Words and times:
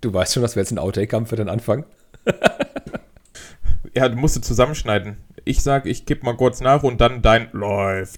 Du 0.00 0.14
weißt 0.14 0.32
schon, 0.32 0.42
dass 0.42 0.56
wir 0.56 0.62
jetzt 0.62 0.72
ein 0.72 0.78
Outtake 0.78 1.14
haben 1.14 1.26
für 1.26 1.36
den 1.36 1.50
Anfang. 1.50 1.84
ja, 3.94 4.08
du 4.08 4.16
musst 4.16 4.42
zusammenschneiden. 4.42 5.18
Ich 5.44 5.62
sag, 5.62 5.84
ich 5.84 6.06
kipp 6.06 6.22
mal 6.22 6.36
kurz 6.38 6.62
nach 6.62 6.82
und 6.82 7.02
dann 7.02 7.20
dein 7.20 7.50
läuft. 7.52 8.16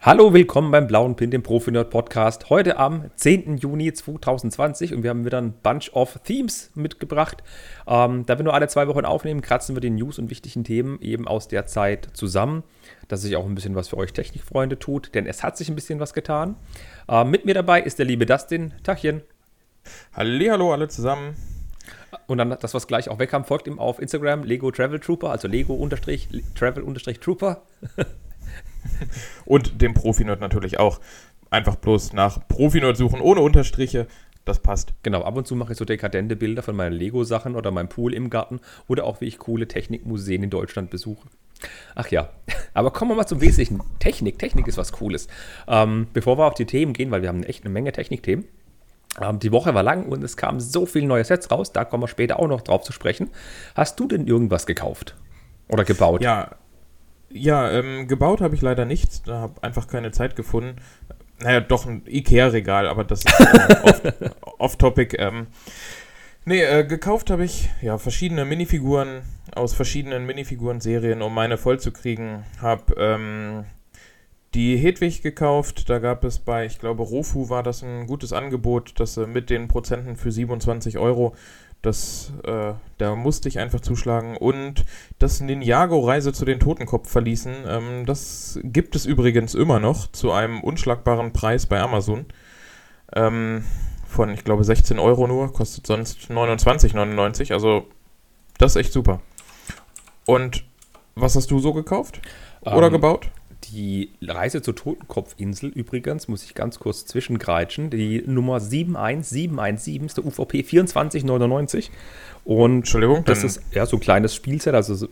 Hallo, 0.00 0.34
willkommen 0.34 0.70
beim 0.70 0.86
Blauen 0.86 1.16
Pin, 1.16 1.30
dem 1.30 1.42
Profi-Nerd 1.42 1.88
Podcast. 1.88 2.50
Heute 2.50 2.76
am 2.76 3.10
10. 3.16 3.56
Juni 3.56 3.90
2020 3.90 4.92
und 4.92 5.02
wir 5.02 5.08
haben 5.08 5.24
wieder 5.24 5.40
ein 5.40 5.54
Bunch 5.62 5.94
of 5.94 6.18
Themes 6.24 6.72
mitgebracht. 6.74 7.42
Ähm, 7.86 8.26
da 8.26 8.38
wir 8.38 8.44
nur 8.44 8.52
alle 8.52 8.68
zwei 8.68 8.86
Wochen 8.86 9.06
aufnehmen, 9.06 9.40
kratzen 9.40 9.74
wir 9.74 9.80
die 9.80 9.88
News 9.88 10.18
und 10.18 10.28
wichtigen 10.28 10.62
Themen 10.62 11.00
eben 11.00 11.26
aus 11.26 11.48
der 11.48 11.64
Zeit 11.64 12.10
zusammen, 12.12 12.64
dass 13.08 13.22
sich 13.22 13.34
auch 13.36 13.46
ein 13.46 13.54
bisschen 13.54 13.76
was 13.76 13.88
für 13.88 13.96
euch 13.96 14.12
Technikfreunde 14.12 14.78
tut, 14.78 15.14
denn 15.14 15.24
es 15.24 15.42
hat 15.42 15.56
sich 15.56 15.70
ein 15.70 15.74
bisschen 15.74 16.00
was 16.00 16.12
getan. 16.12 16.56
Ähm, 17.08 17.30
mit 17.30 17.44
mir 17.44 17.54
dabei 17.54 17.82
ist 17.82 17.98
der 17.98 18.06
liebe 18.06 18.26
Dustin. 18.26 18.72
Tachchen. 18.82 19.22
Hallo, 20.14 20.72
alle 20.72 20.88
zusammen. 20.88 21.36
Und 22.26 22.38
dann 22.38 22.56
das, 22.60 22.72
was 22.72 22.86
gleich 22.86 23.10
auch 23.10 23.18
wegkam, 23.18 23.44
folgt 23.44 23.66
ihm 23.66 23.78
auf 23.78 23.98
Instagram 23.98 24.44
Lego 24.44 24.70
Travel 24.70 25.00
Trooper, 25.00 25.30
also 25.30 25.46
Lego-Travel-Trooper. 25.48 27.62
Und 29.44 29.82
dem 29.82 29.92
Profi-Nerd 29.94 30.40
natürlich 30.40 30.78
auch. 30.78 31.00
Einfach 31.50 31.76
bloß 31.76 32.14
nach 32.14 32.48
Profi-Nerd 32.48 32.96
suchen, 32.96 33.20
ohne 33.20 33.40
Unterstriche. 33.40 34.06
Das 34.44 34.60
passt. 34.60 34.92
Genau, 35.02 35.22
ab 35.22 35.36
und 35.36 35.46
zu 35.46 35.56
mache 35.56 35.72
ich 35.72 35.78
so 35.78 35.84
dekadente 35.84 36.36
Bilder 36.36 36.62
von 36.62 36.76
meinen 36.76 36.92
Lego-Sachen 36.92 37.56
oder 37.56 37.70
meinem 37.70 37.88
Pool 37.88 38.14
im 38.14 38.30
Garten 38.30 38.60
oder 38.88 39.04
auch 39.04 39.20
wie 39.20 39.26
ich 39.26 39.38
coole 39.38 39.68
Technikmuseen 39.68 40.42
in 40.42 40.50
Deutschland 40.50 40.90
besuche. 40.90 41.28
Ach 41.94 42.08
ja, 42.08 42.30
aber 42.74 42.90
kommen 42.90 43.10
wir 43.10 43.16
mal 43.16 43.26
zum 43.26 43.40
Wesentlichen. 43.40 43.80
Technik, 43.98 44.38
Technik 44.38 44.66
ist 44.66 44.78
was 44.78 44.92
Cooles. 44.92 45.28
Ähm, 45.68 46.08
bevor 46.12 46.38
wir 46.38 46.46
auf 46.46 46.54
die 46.54 46.66
Themen 46.66 46.92
gehen, 46.92 47.10
weil 47.10 47.22
wir 47.22 47.28
haben 47.28 47.42
echt 47.42 47.64
eine 47.64 47.72
Menge 47.72 47.92
Technikthemen. 47.92 48.44
Ähm, 49.20 49.38
die 49.38 49.52
Woche 49.52 49.74
war 49.74 49.82
lang 49.82 50.06
und 50.06 50.24
es 50.24 50.36
kamen 50.36 50.60
so 50.60 50.86
viele 50.86 51.06
neue 51.06 51.24
Sets 51.24 51.50
raus, 51.50 51.72
da 51.72 51.84
kommen 51.84 52.02
wir 52.02 52.08
später 52.08 52.40
auch 52.40 52.48
noch 52.48 52.62
drauf 52.62 52.82
zu 52.82 52.92
sprechen. 52.92 53.30
Hast 53.74 54.00
du 54.00 54.06
denn 54.06 54.26
irgendwas 54.26 54.66
gekauft 54.66 55.14
oder 55.68 55.84
gebaut? 55.84 56.22
Ja, 56.22 56.56
ja, 57.30 57.70
ähm, 57.70 58.06
gebaut 58.06 58.40
habe 58.40 58.54
ich 58.54 58.62
leider 58.62 58.84
nichts. 58.84 59.22
Da 59.22 59.40
habe 59.40 59.62
einfach 59.62 59.88
keine 59.88 60.12
Zeit 60.12 60.36
gefunden. 60.36 60.76
Naja, 61.40 61.60
doch 61.60 61.84
ein 61.84 62.02
Ikea-Regal, 62.06 62.86
aber 62.86 63.02
das 63.02 63.24
ist 63.24 63.40
äh, 63.40 64.30
off-topic. 64.58 65.16
Off 65.18 65.32
ähm, 65.32 65.46
nee, 66.44 66.62
äh, 66.62 66.84
gekauft 66.84 67.30
habe 67.30 67.44
ich 67.44 67.70
ja 67.82 67.98
verschiedene 67.98 68.44
Minifiguren 68.44 69.22
aus 69.56 69.74
verschiedenen 69.74 70.26
Minifiguren-Serien, 70.26 71.22
um 71.22 71.34
meine 71.34 71.58
voll 71.58 71.80
zu 71.80 71.92
kriegen. 71.92 72.44
Habe 72.60 72.94
ähm, 72.98 73.64
die 74.54 74.76
Hedwig 74.76 75.22
gekauft. 75.22 75.90
Da 75.90 75.98
gab 75.98 76.24
es 76.24 76.38
bei, 76.38 76.64
ich 76.64 76.78
glaube, 76.78 77.02
Rofu 77.02 77.48
war 77.48 77.62
das 77.62 77.82
ein 77.82 78.06
gutes 78.06 78.32
Angebot, 78.32 78.98
dass 79.00 79.16
äh, 79.16 79.26
mit 79.26 79.50
den 79.50 79.68
Prozenten 79.68 80.16
für 80.16 80.32
27 80.32 80.98
Euro 80.98 81.34
das, 81.82 82.32
äh, 82.44 82.72
da 82.98 83.14
musste 83.14 83.48
ich 83.48 83.58
einfach 83.58 83.80
zuschlagen. 83.80 84.36
Und 84.36 84.84
das 85.18 85.40
Ninjago-Reise 85.40 86.32
zu 86.32 86.44
den 86.44 86.60
Totenkopf 86.60 87.10
verließen, 87.10 87.54
ähm, 87.66 88.06
das 88.06 88.58
gibt 88.62 88.96
es 88.96 89.06
übrigens 89.06 89.54
immer 89.54 89.80
noch 89.80 90.10
zu 90.10 90.32
einem 90.32 90.60
unschlagbaren 90.60 91.32
Preis 91.32 91.66
bei 91.66 91.80
Amazon. 91.80 92.26
Ähm, 93.14 93.64
von, 94.06 94.32
ich 94.32 94.44
glaube, 94.44 94.64
16 94.64 94.98
Euro 94.98 95.26
nur, 95.26 95.52
kostet 95.52 95.86
sonst 95.86 96.30
29,99. 96.30 97.52
Also, 97.52 97.86
das 98.58 98.72
ist 98.72 98.76
echt 98.76 98.92
super. 98.92 99.20
Und 100.26 100.64
was 101.14 101.36
hast 101.36 101.50
du 101.50 101.58
so 101.58 101.72
gekauft? 101.72 102.20
Oder 102.62 102.86
ähm, 102.86 102.92
gebaut? 102.92 103.28
Die 103.72 104.10
Reise 104.20 104.62
zur 104.62 104.74
Totenkopfinsel 104.74 105.70
übrigens, 105.70 106.28
muss 106.28 106.44
ich 106.44 106.54
ganz 106.54 106.78
kurz 106.78 107.06
zwischengreitschen. 107.06 107.90
Die 107.90 108.22
Nummer 108.26 108.60
71717 108.60 110.04
ist 110.04 110.16
der 110.18 110.26
UVP 110.26 110.64
2499. 110.64 111.90
Und 112.44 112.76
Entschuldigung, 112.78 113.24
das 113.24 113.42
ist 113.42 113.62
ja 113.72 113.86
so 113.86 113.96
ein 113.96 114.00
kleines 114.00 114.34
Spielset. 114.34 114.74
Also 114.74 115.08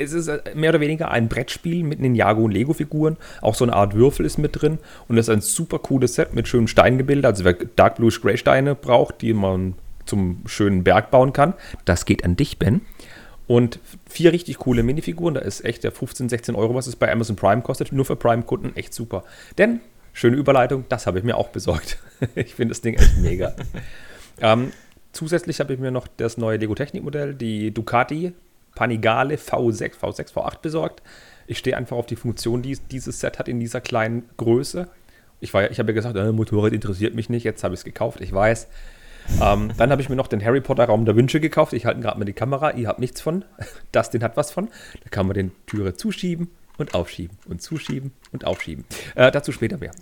es 0.00 0.12
ist 0.12 0.28
äh, 0.28 0.40
mehr 0.54 0.70
oder 0.70 0.80
weniger 0.80 1.10
ein 1.10 1.28
Brettspiel 1.28 1.84
mit 1.84 2.00
Ninjago 2.00 2.42
und 2.42 2.50
Lego-Figuren. 2.50 3.16
Auch 3.40 3.54
so 3.54 3.64
eine 3.64 3.74
Art 3.74 3.94
Würfel 3.94 4.26
ist 4.26 4.38
mit 4.38 4.60
drin. 4.60 4.78
Und 5.08 5.18
es 5.18 5.28
ist 5.28 5.34
ein 5.34 5.42
super 5.42 5.78
cooles 5.78 6.14
Set 6.14 6.34
mit 6.34 6.48
schönen 6.48 6.66
Steingebilden. 6.66 7.24
Also 7.24 7.44
wer 7.44 7.54
Dark 7.54 7.96
Bluish 7.96 8.20
Grey 8.20 8.36
Steine 8.36 8.74
braucht, 8.74 9.22
die 9.22 9.32
man 9.32 9.74
zum 10.06 10.42
schönen 10.46 10.82
Berg 10.82 11.10
bauen 11.10 11.32
kann, 11.32 11.54
das 11.84 12.04
geht 12.04 12.24
an 12.24 12.34
dich, 12.34 12.58
Ben. 12.58 12.80
Und 13.50 13.80
vier 14.08 14.32
richtig 14.32 14.58
coole 14.58 14.84
Minifiguren. 14.84 15.34
Da 15.34 15.40
ist 15.40 15.64
echt 15.64 15.82
der 15.82 15.90
15, 15.90 16.28
16 16.28 16.54
Euro, 16.54 16.76
was 16.76 16.86
es 16.86 16.94
bei 16.94 17.10
Amazon 17.10 17.34
Prime 17.34 17.62
kostet. 17.62 17.90
Nur 17.90 18.04
für 18.04 18.14
Prime-Kunden 18.14 18.76
echt 18.76 18.94
super. 18.94 19.24
Denn, 19.58 19.80
schöne 20.12 20.36
Überleitung, 20.36 20.84
das 20.88 21.08
habe 21.08 21.18
ich 21.18 21.24
mir 21.24 21.36
auch 21.36 21.48
besorgt. 21.48 21.98
ich 22.36 22.54
finde 22.54 22.70
das 22.74 22.80
Ding 22.80 22.94
echt 22.94 23.16
mega. 23.16 23.56
ähm, 24.40 24.70
zusätzlich 25.10 25.58
habe 25.58 25.74
ich 25.74 25.80
mir 25.80 25.90
noch 25.90 26.06
das 26.06 26.36
neue 26.36 26.58
Lego 26.58 26.76
Technik-Modell, 26.76 27.34
die 27.34 27.74
Ducati 27.74 28.34
Panigale 28.76 29.34
V6, 29.34 29.98
V6, 29.98 30.32
V8 30.32 30.60
besorgt. 30.62 31.02
Ich 31.48 31.58
stehe 31.58 31.76
einfach 31.76 31.96
auf 31.96 32.06
die 32.06 32.14
Funktion, 32.14 32.62
die 32.62 32.78
dieses 32.92 33.18
Set 33.18 33.40
hat 33.40 33.48
in 33.48 33.58
dieser 33.58 33.80
kleinen 33.80 34.28
Größe. 34.36 34.88
Ich, 35.40 35.48
ich 35.54 35.54
habe 35.80 35.90
ja 35.90 35.94
gesagt, 35.94 36.14
äh, 36.14 36.30
Motorrad 36.30 36.72
interessiert 36.72 37.16
mich 37.16 37.28
nicht. 37.28 37.42
Jetzt 37.42 37.64
habe 37.64 37.74
ich 37.74 37.80
es 37.80 37.84
gekauft. 37.84 38.20
Ich 38.20 38.32
weiß, 38.32 38.68
ähm, 39.42 39.72
dann 39.76 39.90
habe 39.90 40.02
ich 40.02 40.08
mir 40.08 40.16
noch 40.16 40.28
den 40.28 40.44
Harry 40.44 40.60
Potter 40.60 40.84
Raum 40.84 41.04
der 41.04 41.16
Wünsche 41.16 41.40
gekauft. 41.40 41.72
Ich 41.72 41.86
halte 41.86 42.00
gerade 42.00 42.18
mal 42.18 42.24
die 42.24 42.32
Kamera. 42.32 42.72
Ihr 42.72 42.88
habt 42.88 42.98
nichts 42.98 43.20
von. 43.20 43.44
Dustin 43.92 44.22
hat 44.22 44.36
was 44.36 44.50
von. 44.50 44.68
Da 45.02 45.10
kann 45.10 45.26
man 45.26 45.34
den 45.34 45.52
Türe 45.66 45.94
zuschieben 45.94 46.48
und 46.78 46.94
aufschieben 46.94 47.36
und 47.46 47.62
zuschieben 47.62 48.12
und 48.32 48.46
aufschieben. 48.46 48.84
Äh, 49.14 49.30
dazu 49.30 49.52
später 49.52 49.78
mehr. 49.78 49.92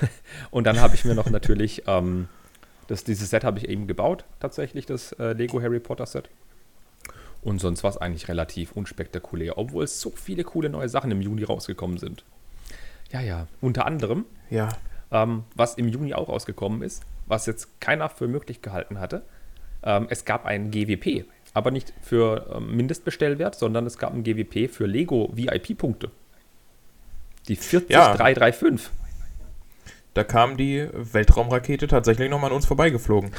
und 0.50 0.66
dann 0.66 0.80
habe 0.80 0.94
ich 0.94 1.04
mir 1.04 1.14
noch 1.14 1.30
natürlich 1.30 1.82
ähm, 1.86 2.28
das, 2.86 3.04
dieses 3.04 3.30
Set 3.30 3.44
habe 3.44 3.58
ich 3.58 3.68
eben 3.68 3.86
gebaut, 3.86 4.24
tatsächlich, 4.40 4.86
das 4.86 5.12
äh, 5.12 5.32
Lego 5.32 5.60
Harry 5.60 5.80
Potter 5.80 6.06
Set. 6.06 6.28
Und 7.42 7.60
sonst 7.60 7.82
war 7.84 7.90
es 7.90 7.96
eigentlich 7.96 8.28
relativ 8.28 8.72
unspektakulär, 8.72 9.58
obwohl 9.58 9.84
es 9.84 10.00
so 10.00 10.10
viele 10.10 10.44
coole 10.44 10.68
neue 10.68 10.88
Sachen 10.88 11.10
im 11.10 11.20
Juni 11.20 11.44
rausgekommen 11.44 11.98
sind. 11.98 12.24
Ja, 13.10 13.20
ja. 13.20 13.46
Unter 13.60 13.86
anderem, 13.86 14.24
ja. 14.50 14.68
Ähm, 15.12 15.44
was 15.54 15.74
im 15.74 15.88
Juni 15.88 16.14
auch 16.14 16.28
rausgekommen 16.28 16.82
ist, 16.82 17.04
was 17.26 17.46
jetzt 17.46 17.80
keiner 17.80 18.08
für 18.08 18.28
möglich 18.28 18.62
gehalten 18.62 18.98
hatte. 18.98 19.22
Ähm, 19.82 20.06
es 20.10 20.24
gab 20.24 20.44
ein 20.46 20.70
GWP, 20.70 21.24
aber 21.54 21.70
nicht 21.70 21.92
für 22.02 22.54
ähm, 22.54 22.76
Mindestbestellwert, 22.76 23.54
sondern 23.54 23.86
es 23.86 23.98
gab 23.98 24.14
ein 24.14 24.22
GWP 24.22 24.70
für 24.70 24.86
Lego 24.86 25.30
VIP-Punkte. 25.32 26.10
Die 27.48 27.56
40335. 27.56 28.86
Ja. 28.86 28.90
Da 30.14 30.24
kam 30.24 30.56
die 30.56 30.88
Weltraumrakete 30.92 31.88
tatsächlich 31.88 32.30
nochmal 32.30 32.50
an 32.50 32.56
uns 32.56 32.66
vorbeigeflogen. 32.66 33.32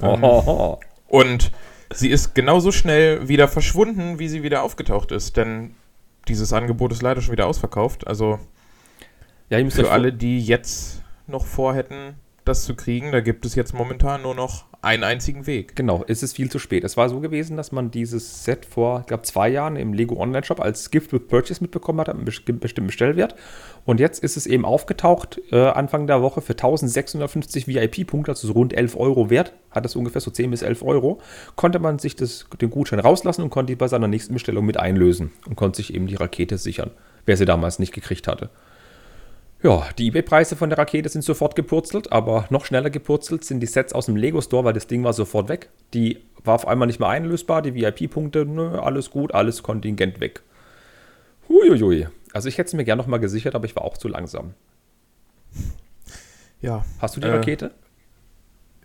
Oh. 0.00 0.78
und 1.08 1.52
sie 1.92 2.08
ist 2.08 2.34
genauso 2.34 2.72
schnell 2.72 3.28
wieder 3.28 3.48
verschwunden, 3.48 4.18
wie 4.18 4.28
sie 4.28 4.42
wieder 4.42 4.62
aufgetaucht 4.62 5.12
ist. 5.12 5.36
Denn 5.36 5.74
dieses 6.28 6.52
Angebot 6.54 6.92
ist 6.92 7.02
leider 7.02 7.20
schon 7.20 7.32
wieder 7.32 7.46
ausverkauft. 7.46 8.06
Also 8.06 8.38
ja, 9.50 9.70
für 9.70 9.90
alle, 9.90 10.12
die 10.12 10.40
jetzt 10.40 11.02
noch 11.26 11.44
vorhätten, 11.44 12.14
das 12.44 12.64
zu 12.64 12.74
kriegen. 12.74 13.12
Da 13.12 13.20
gibt 13.20 13.46
es 13.46 13.54
jetzt 13.54 13.74
momentan 13.74 14.22
nur 14.22 14.34
noch 14.34 14.64
einen 14.82 15.04
einzigen 15.04 15.46
Weg. 15.46 15.76
Genau, 15.76 16.04
es 16.08 16.24
ist 16.24 16.34
viel 16.34 16.50
zu 16.50 16.58
spät. 16.58 16.82
Es 16.82 16.96
war 16.96 17.08
so 17.08 17.20
gewesen, 17.20 17.56
dass 17.56 17.70
man 17.70 17.92
dieses 17.92 18.44
Set 18.44 18.66
vor, 18.66 19.00
ich 19.00 19.06
glaube, 19.06 19.22
zwei 19.22 19.48
Jahren 19.48 19.76
im 19.76 19.92
Lego 19.92 20.16
Online 20.20 20.44
Shop 20.44 20.60
als 20.60 20.90
Gift 20.90 21.12
with 21.12 21.28
Purchase 21.28 21.62
mitbekommen 21.62 22.00
hat, 22.00 22.08
einen 22.08 22.24
bestimmten 22.24 22.86
Bestellwert. 22.86 23.36
Und 23.84 24.00
jetzt 24.00 24.24
ist 24.24 24.36
es 24.36 24.46
eben 24.46 24.64
aufgetaucht, 24.64 25.40
äh, 25.52 25.66
Anfang 25.68 26.08
der 26.08 26.20
Woche 26.20 26.40
für 26.40 26.54
1650 26.54 27.68
VIP-Punkte, 27.68 28.32
also 28.32 28.48
so 28.48 28.54
rund 28.54 28.72
11 28.72 28.96
Euro 28.96 29.30
wert, 29.30 29.52
hat 29.70 29.86
es 29.86 29.94
ungefähr 29.94 30.20
so 30.20 30.32
10 30.32 30.50
bis 30.50 30.62
11 30.62 30.82
Euro, 30.82 31.20
konnte 31.54 31.78
man 31.78 32.00
sich 32.00 32.16
das, 32.16 32.46
den 32.60 32.70
Gutschein 32.70 32.98
rauslassen 32.98 33.42
und 33.42 33.50
konnte 33.50 33.72
die 33.72 33.76
bei 33.76 33.86
seiner 33.86 34.08
nächsten 34.08 34.34
Bestellung 34.34 34.66
mit 34.66 34.78
einlösen 34.78 35.30
und 35.46 35.54
konnte 35.54 35.76
sich 35.76 35.94
eben 35.94 36.08
die 36.08 36.16
Rakete 36.16 36.58
sichern, 36.58 36.90
wer 37.24 37.36
sie 37.36 37.44
damals 37.44 37.78
nicht 37.78 37.94
gekriegt 37.94 38.26
hatte. 38.26 38.50
Ja, 39.62 39.88
die 39.96 40.08
eBay-Preise 40.08 40.56
von 40.56 40.70
der 40.70 40.78
Rakete 40.78 41.08
sind 41.08 41.22
sofort 41.22 41.54
gepurzelt, 41.54 42.10
aber 42.10 42.46
noch 42.50 42.64
schneller 42.64 42.90
gepurzelt 42.90 43.44
sind 43.44 43.60
die 43.60 43.66
Sets 43.66 43.92
aus 43.92 44.06
dem 44.06 44.16
Lego 44.16 44.40
Store, 44.40 44.64
weil 44.64 44.72
das 44.72 44.88
Ding 44.88 45.04
war 45.04 45.12
sofort 45.12 45.48
weg. 45.48 45.68
Die 45.94 46.18
war 46.42 46.54
auf 46.54 46.66
einmal 46.66 46.86
nicht 46.88 46.98
mehr 46.98 47.08
einlösbar, 47.08 47.62
die 47.62 47.74
VIP-Punkte, 47.74 48.44
nö, 48.44 48.80
alles 48.80 49.10
gut, 49.10 49.32
alles 49.32 49.62
Kontingent 49.62 50.18
weg. 50.18 50.42
Huiuiui. 51.48 52.08
Also 52.32 52.48
ich 52.48 52.58
hätte 52.58 52.68
es 52.68 52.72
mir 52.74 52.84
gerne 52.84 53.00
nochmal 53.00 53.20
gesichert, 53.20 53.54
aber 53.54 53.66
ich 53.66 53.76
war 53.76 53.84
auch 53.84 53.96
zu 53.96 54.08
langsam. 54.08 54.54
Ja. 56.60 56.84
Hast 56.98 57.16
du 57.16 57.20
die 57.20 57.28
äh, 57.28 57.32
Rakete? 57.32 57.70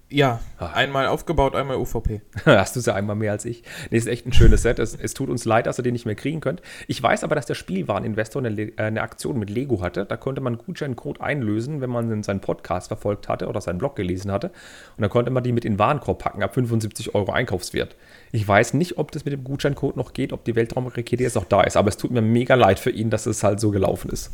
Ja, 0.09 0.39
ah. 0.57 0.67
einmal 0.67 1.07
aufgebaut, 1.07 1.53
einmal 1.53 1.75
UVP. 1.75 2.21
Hast 2.45 2.77
du 2.77 2.79
es 2.79 2.85
ja 2.85 2.93
einmal 2.93 3.17
mehr 3.17 3.33
als 3.33 3.43
ich. 3.43 3.63
Nee, 3.89 3.97
ist 3.97 4.07
echt 4.07 4.25
ein 4.25 4.31
schönes 4.31 4.61
Set. 4.61 4.79
Es, 4.79 4.95
es, 4.95 5.13
tut 5.13 5.29
uns 5.29 5.43
leid, 5.43 5.65
dass 5.65 5.79
ihr 5.79 5.83
den 5.83 5.91
nicht 5.91 6.05
mehr 6.05 6.15
kriegen 6.15 6.39
könnt. 6.39 6.61
Ich 6.87 7.03
weiß 7.03 7.25
aber, 7.25 7.35
dass 7.35 7.45
der 7.45 7.55
Spielwareninvestor 7.55 8.41
eine, 8.41 8.61
äh, 8.61 8.71
eine 8.77 9.01
Aktion 9.01 9.37
mit 9.37 9.49
Lego 9.49 9.81
hatte. 9.81 10.05
Da 10.05 10.15
konnte 10.15 10.39
man 10.39 10.57
Gutscheincode 10.57 11.19
einlösen, 11.19 11.81
wenn 11.81 11.89
man 11.89 12.23
seinen 12.23 12.39
Podcast 12.39 12.87
verfolgt 12.87 13.27
hatte 13.27 13.47
oder 13.47 13.59
seinen 13.59 13.79
Blog 13.79 13.97
gelesen 13.97 14.31
hatte. 14.31 14.47
Und 14.95 15.01
dann 15.01 15.09
konnte 15.09 15.29
man 15.29 15.43
die 15.43 15.51
mit 15.51 15.65
in 15.65 15.73
den 15.73 15.79
Warenkorb 15.79 16.19
packen, 16.19 16.41
ab 16.41 16.53
75 16.53 17.13
Euro 17.13 17.33
Einkaufswert. 17.33 17.97
Ich 18.31 18.47
weiß 18.47 18.75
nicht, 18.75 18.97
ob 18.97 19.11
das 19.11 19.25
mit 19.25 19.33
dem 19.33 19.43
Gutscheincode 19.43 19.97
noch 19.97 20.13
geht, 20.13 20.31
ob 20.31 20.45
die 20.45 20.55
Weltraumrakete 20.55 21.23
jetzt 21.23 21.35
noch 21.35 21.45
da 21.45 21.63
ist. 21.63 21.75
Aber 21.75 21.89
es 21.89 21.97
tut 21.97 22.11
mir 22.11 22.21
mega 22.21 22.55
leid 22.55 22.79
für 22.79 22.91
ihn, 22.91 23.09
dass 23.09 23.25
es 23.25 23.43
halt 23.43 23.59
so 23.59 23.71
gelaufen 23.71 24.09
ist. 24.09 24.31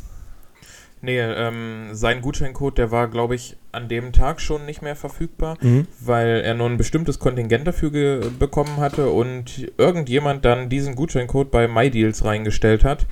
Nee, 1.04 1.20
ähm, 1.20 1.90
sein 1.92 2.22
Gutscheincode, 2.22 2.78
der 2.78 2.90
war, 2.90 3.08
glaube 3.08 3.34
ich, 3.34 3.58
an 3.72 3.88
dem 3.88 4.12
Tag 4.12 4.40
schon 4.40 4.64
nicht 4.64 4.80
mehr 4.80 4.96
verfügbar, 4.96 5.58
mhm. 5.60 5.86
weil 6.00 6.40
er 6.40 6.54
nur 6.54 6.66
ein 6.66 6.78
bestimmtes 6.78 7.18
Kontingent 7.18 7.66
dafür 7.66 8.30
bekommen 8.38 8.78
hatte 8.78 9.10
und 9.10 9.70
irgendjemand 9.76 10.46
dann 10.46 10.70
diesen 10.70 10.94
Gutscheincode 10.94 11.50
bei 11.50 11.68
MyDeals 11.68 12.24
reingestellt 12.24 12.84
hat 12.84 13.04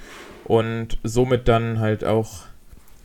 und 0.44 0.98
somit 1.02 1.48
dann 1.48 1.80
halt 1.80 2.02
auch 2.02 2.44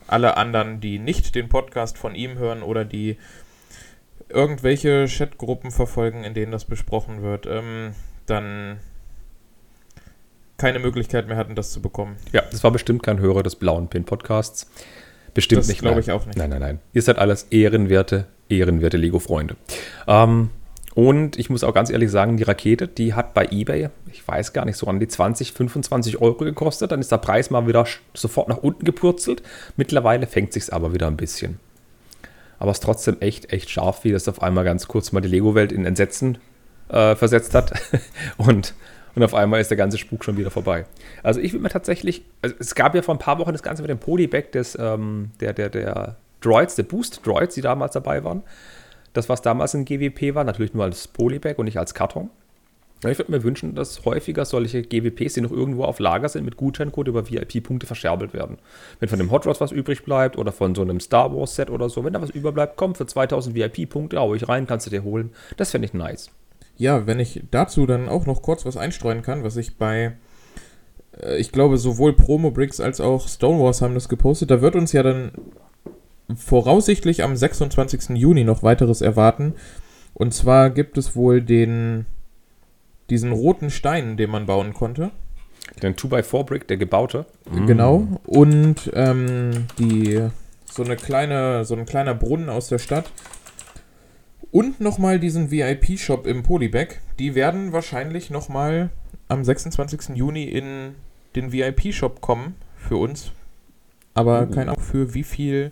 alle 0.07 0.37
anderen, 0.37 0.79
die 0.79 0.99
nicht 0.99 1.35
den 1.35 1.49
Podcast 1.49 1.97
von 1.97 2.15
ihm 2.15 2.37
hören 2.37 2.63
oder 2.63 2.85
die 2.85 3.17
irgendwelche 4.29 5.05
Chatgruppen 5.09 5.71
verfolgen, 5.71 6.23
in 6.23 6.33
denen 6.33 6.53
das 6.53 6.63
besprochen 6.63 7.23
wird, 7.23 7.45
ähm, 7.45 7.93
dann 8.25 8.79
keine 10.57 10.79
Möglichkeit 10.79 11.27
mehr 11.27 11.37
hatten, 11.37 11.55
das 11.55 11.71
zu 11.71 11.81
bekommen. 11.81 12.17
Ja, 12.31 12.41
das 12.49 12.63
war 12.63 12.71
bestimmt 12.71 13.03
kein 13.03 13.19
Hörer 13.19 13.43
des 13.43 13.55
blauen 13.55 13.87
Pin-Podcasts. 13.87 14.69
Bestimmt 15.33 15.59
das 15.59 15.67
nicht. 15.67 15.81
Glaube 15.81 15.99
ich 15.99 16.11
auch 16.11 16.25
nicht. 16.25 16.37
Nein, 16.37 16.49
nein, 16.49 16.59
nein. 16.59 16.79
Ihr 16.93 17.01
seid 17.01 17.19
alles 17.19 17.43
ehrenwerte, 17.51 18.25
ehrenwerte 18.49 18.97
Lego-Freunde. 18.97 19.55
Ähm, 20.07 20.49
und 20.95 21.37
ich 21.37 21.51
muss 21.51 21.63
auch 21.63 21.75
ganz 21.75 21.91
ehrlich 21.91 22.09
sagen, 22.09 22.37
die 22.37 22.43
Rakete, 22.43 22.87
die 22.87 23.13
hat 23.13 23.35
bei 23.35 23.47
eBay, 23.51 23.89
ich 24.11 24.27
weiß 24.27 24.51
gar 24.51 24.65
nicht, 24.65 24.77
so 24.77 24.87
an 24.87 24.99
die 24.99 25.07
20, 25.07 25.53
25 25.53 26.19
Euro 26.19 26.43
gekostet. 26.43 26.91
Dann 26.91 27.01
ist 27.01 27.11
der 27.11 27.19
Preis 27.19 27.51
mal 27.51 27.67
wieder 27.67 27.85
sofort 28.15 28.47
nach 28.49 28.57
unten 28.57 28.83
gepurzelt. 28.83 29.43
Mittlerweile 29.75 30.25
fängt 30.25 30.53
sich 30.53 30.73
aber 30.73 30.95
wieder 30.95 31.05
ein 31.05 31.17
bisschen. 31.17 31.59
Aber 32.57 32.71
es 32.71 32.77
ist 32.77 32.83
trotzdem 32.83 33.17
echt, 33.19 33.53
echt 33.53 33.69
scharf, 33.69 34.03
wie 34.05 34.11
das 34.11 34.27
auf 34.27 34.41
einmal 34.41 34.63
ganz 34.63 34.87
kurz 34.87 35.11
mal 35.11 35.21
die 35.21 35.27
Lego-Welt 35.27 35.71
in 35.71 35.85
Entsetzen 35.85 36.39
äh, 36.89 37.15
versetzt 37.15 37.53
hat. 37.53 37.73
und 38.37 38.73
und 39.17 39.23
auf 39.23 39.33
einmal 39.33 39.59
ist 39.59 39.71
der 39.71 39.77
ganze 39.77 39.97
Spuk 39.97 40.23
schon 40.23 40.37
wieder 40.37 40.51
vorbei. 40.51 40.85
Also 41.23 41.39
ich 41.39 41.51
würde 41.51 41.63
mir 41.63 41.69
tatsächlich, 41.69 42.21
also 42.43 42.55
es 42.59 42.75
gab 42.75 42.93
ja 42.93 43.01
vor 43.01 43.15
ein 43.15 43.19
paar 43.19 43.39
Wochen 43.39 43.51
das 43.51 43.63
Ganze 43.63 43.81
mit 43.81 43.89
dem 43.89 43.97
Polybag 43.97 44.51
des, 44.51 44.77
ähm, 44.79 45.31
der, 45.39 45.53
der, 45.53 45.69
der 45.69 46.17
Droids, 46.41 46.75
der 46.75 46.83
Boost-Droids, 46.83 47.55
die 47.55 47.61
damals 47.61 47.93
dabei 47.93 48.23
waren. 48.23 48.43
Das, 49.13 49.27
was 49.27 49.41
damals 49.41 49.73
in 49.73 49.85
GWP 49.85 50.35
war, 50.35 50.43
natürlich 50.43 50.75
nur 50.75 50.83
als 50.83 51.07
Polybag 51.07 51.57
und 51.57 51.65
nicht 51.65 51.79
als 51.79 51.95
Karton. 51.95 52.29
Ich 52.99 53.17
würde 53.17 53.31
mir 53.31 53.41
wünschen, 53.41 53.73
dass 53.73 54.05
häufiger 54.05 54.45
solche 54.45 54.83
GWPs, 54.83 55.33
die 55.33 55.41
noch 55.41 55.51
irgendwo 55.51 55.85
auf 55.85 55.97
Lager 55.97 56.29
sind, 56.29 56.45
mit 56.45 56.55
Gutscheincode 56.55 57.07
über 57.07 57.27
VIP-Punkte 57.27 57.87
verscherbelt 57.87 58.35
werden. 58.35 58.59
Wenn 58.99 59.09
von 59.09 59.17
dem 59.17 59.31
Hot 59.31 59.47
Rods 59.47 59.61
was 59.61 59.71
übrig 59.71 60.03
bleibt 60.03 60.37
oder 60.37 60.51
von 60.51 60.75
so 60.75 60.83
einem 60.83 60.99
Star 60.99 61.35
Wars 61.35 61.55
Set 61.55 61.71
oder 61.71 61.89
so, 61.89 62.05
wenn 62.05 62.13
da 62.13 62.21
was 62.21 62.29
überbleibt, 62.29 62.77
komm, 62.77 62.93
für 62.93 63.07
2000 63.07 63.55
VIP-Punkte 63.55 64.19
hau 64.19 64.35
ich 64.35 64.47
rein, 64.47 64.67
kannst 64.67 64.85
du 64.85 64.91
dir 64.91 65.03
holen. 65.03 65.31
Das 65.57 65.71
fände 65.71 65.87
ich 65.87 65.95
nice. 65.95 66.29
Ja, 66.77 67.07
wenn 67.07 67.19
ich 67.19 67.43
dazu 67.49 67.85
dann 67.85 68.07
auch 68.07 68.25
noch 68.25 68.41
kurz 68.41 68.65
was 68.65 68.77
einstreuen 68.77 69.23
kann, 69.23 69.43
was 69.43 69.57
ich 69.57 69.77
bei, 69.77 70.13
äh, 71.21 71.37
ich 71.37 71.51
glaube, 71.51 71.77
sowohl 71.77 72.13
Promo 72.13 72.51
Bricks 72.51 72.79
als 72.79 73.01
auch 73.01 73.27
Stonewalls 73.27 73.81
haben 73.81 73.95
das 73.95 74.09
gepostet. 74.09 74.51
Da 74.51 74.61
wird 74.61 74.75
uns 74.75 74.91
ja 74.91 75.03
dann 75.03 75.31
voraussichtlich 76.35 77.23
am 77.23 77.35
26. 77.35 78.09
Juni 78.17 78.43
noch 78.43 78.63
weiteres 78.63 79.01
erwarten. 79.01 79.55
Und 80.13 80.33
zwar 80.33 80.69
gibt 80.69 80.97
es 80.97 81.15
wohl 81.15 81.41
den, 81.41 82.05
diesen 83.09 83.31
roten 83.31 83.69
Stein, 83.69 84.17
den 84.17 84.29
man 84.29 84.45
bauen 84.45 84.73
konnte. 84.73 85.11
Den 85.81 85.95
2x4-Brick, 85.95 86.67
der 86.67 86.77
gebaute. 86.77 87.25
Genau. 87.65 88.07
Und 88.25 88.91
ähm, 88.93 89.67
die, 89.77 90.27
so 90.65 90.83
eine 90.83 90.95
kleine, 90.95 91.65
so 91.65 91.75
ein 91.75 91.85
kleiner 91.85 92.15
Brunnen 92.15 92.49
aus 92.49 92.69
der 92.69 92.79
Stadt, 92.79 93.11
und 94.51 94.79
nochmal 94.79 95.19
diesen 95.19 95.51
VIP-Shop 95.51 96.25
im 96.25 96.43
Polybag. 96.43 96.95
Die 97.19 97.35
werden 97.35 97.73
wahrscheinlich 97.73 98.29
nochmal 98.29 98.89
am 99.27 99.43
26. 99.43 100.15
Juni 100.15 100.43
in 100.45 100.95
den 101.35 101.51
VIP-Shop 101.51 102.21
kommen 102.21 102.55
für 102.75 102.97
uns. 102.97 103.31
Aber 104.13 104.45
mhm. 104.45 104.51
keine 104.51 104.71
Ahnung 104.71 104.83
für 104.83 105.13
wie 105.13 105.23
viel 105.23 105.71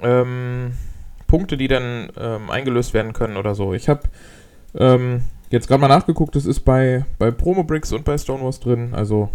ähm, 0.00 0.72
Punkte, 1.26 1.56
die 1.56 1.68
dann 1.68 2.10
ähm, 2.16 2.50
eingelöst 2.50 2.94
werden 2.94 3.12
können 3.12 3.36
oder 3.36 3.54
so. 3.54 3.74
Ich 3.74 3.88
habe 3.88 4.02
ähm, 4.74 5.22
jetzt 5.50 5.68
gerade 5.68 5.80
mal 5.80 5.88
nachgeguckt, 5.88 6.34
das 6.36 6.46
ist 6.46 6.60
bei, 6.60 7.04
bei 7.18 7.30
Promo 7.30 7.64
Bricks 7.64 7.92
und 7.92 8.04
bei 8.04 8.16
Stonewalls 8.16 8.60
drin. 8.60 8.94
Also. 8.94 9.30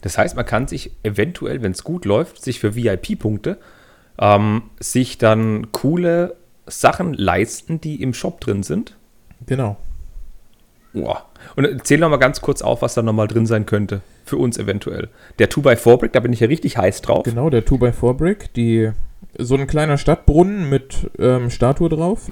Das 0.00 0.18
heißt, 0.18 0.34
man 0.34 0.46
kann 0.46 0.66
sich 0.66 0.90
eventuell, 1.02 1.62
wenn 1.62 1.72
es 1.72 1.84
gut 1.84 2.04
läuft, 2.04 2.42
sich 2.42 2.58
für 2.58 2.74
VIP-Punkte 2.74 3.58
ähm, 4.18 4.62
sich 4.80 5.18
dann 5.18 5.72
coole 5.72 6.36
Sachen 6.66 7.14
leisten, 7.14 7.80
die 7.80 8.02
im 8.02 8.14
Shop 8.14 8.40
drin 8.40 8.62
sind. 8.62 8.96
Genau. 9.46 9.76
Boah. 10.92 11.26
Und 11.56 11.64
erzähl 11.64 11.98
noch 11.98 12.08
mal 12.08 12.18
ganz 12.18 12.40
kurz 12.40 12.62
auf, 12.62 12.82
was 12.82 12.94
da 12.94 13.02
nochmal 13.02 13.28
drin 13.28 13.46
sein 13.46 13.66
könnte. 13.66 14.00
Für 14.24 14.36
uns 14.38 14.58
eventuell. 14.58 15.08
Der 15.38 15.50
2x4-Brick, 15.50 16.12
da 16.12 16.20
bin 16.20 16.32
ich 16.32 16.40
ja 16.40 16.46
richtig 16.46 16.78
heiß 16.78 17.02
drauf. 17.02 17.24
Genau, 17.24 17.50
der 17.50 17.66
2x4-Brick. 17.66 18.54
Die, 18.54 18.90
so 19.36 19.56
ein 19.56 19.66
kleiner 19.66 19.98
Stadtbrunnen 19.98 20.70
mit 20.70 21.10
ähm, 21.18 21.50
Statue 21.50 21.88
drauf. 21.88 22.30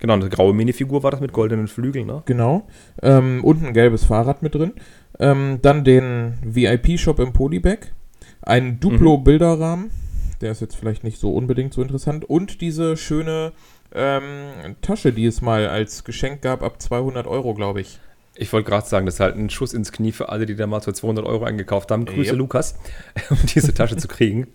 Genau, 0.00 0.14
eine 0.14 0.28
graue 0.28 0.54
Minifigur 0.54 1.02
war 1.02 1.10
das 1.10 1.20
mit 1.20 1.32
goldenen 1.32 1.68
Flügeln, 1.68 2.06
ne? 2.06 2.22
Genau. 2.24 2.66
Ähm, 3.02 3.44
und 3.44 3.64
ein 3.64 3.72
gelbes 3.72 4.04
Fahrrad 4.04 4.42
mit 4.42 4.54
drin. 4.54 4.72
Ähm, 5.18 5.58
dann 5.62 5.84
den 5.84 6.38
VIP-Shop 6.42 7.18
im 7.18 7.32
Polybag. 7.32 7.78
Ein 8.42 8.80
Duplo-Bilderrahmen. 8.80 9.90
Der 10.40 10.52
ist 10.52 10.60
jetzt 10.60 10.76
vielleicht 10.76 11.04
nicht 11.04 11.18
so 11.18 11.34
unbedingt 11.34 11.72
so 11.74 11.82
interessant. 11.82 12.24
Und 12.24 12.60
diese 12.60 12.96
schöne 12.96 13.52
ähm, 13.92 14.76
Tasche, 14.82 15.12
die 15.12 15.26
es 15.26 15.40
mal 15.40 15.68
als 15.68 16.04
Geschenk 16.04 16.42
gab, 16.42 16.62
ab 16.62 16.80
200 16.80 17.26
Euro, 17.26 17.54
glaube 17.54 17.80
ich. 17.80 17.98
Ich 18.40 18.52
wollte 18.52 18.70
gerade 18.70 18.86
sagen, 18.86 19.04
das 19.04 19.16
ist 19.16 19.20
halt 19.20 19.36
ein 19.36 19.50
Schuss 19.50 19.74
ins 19.74 19.90
Knie 19.90 20.12
für 20.12 20.28
alle, 20.28 20.46
die 20.46 20.54
da 20.54 20.68
mal 20.68 20.80
für 20.80 20.92
200 20.92 21.26
Euro 21.26 21.44
eingekauft 21.44 21.90
haben. 21.90 22.04
Grüße, 22.04 22.30
yep. 22.30 22.38
Lukas, 22.38 22.78
um 23.30 23.38
diese 23.52 23.74
Tasche 23.74 23.96
zu 23.96 24.06
kriegen. 24.06 24.46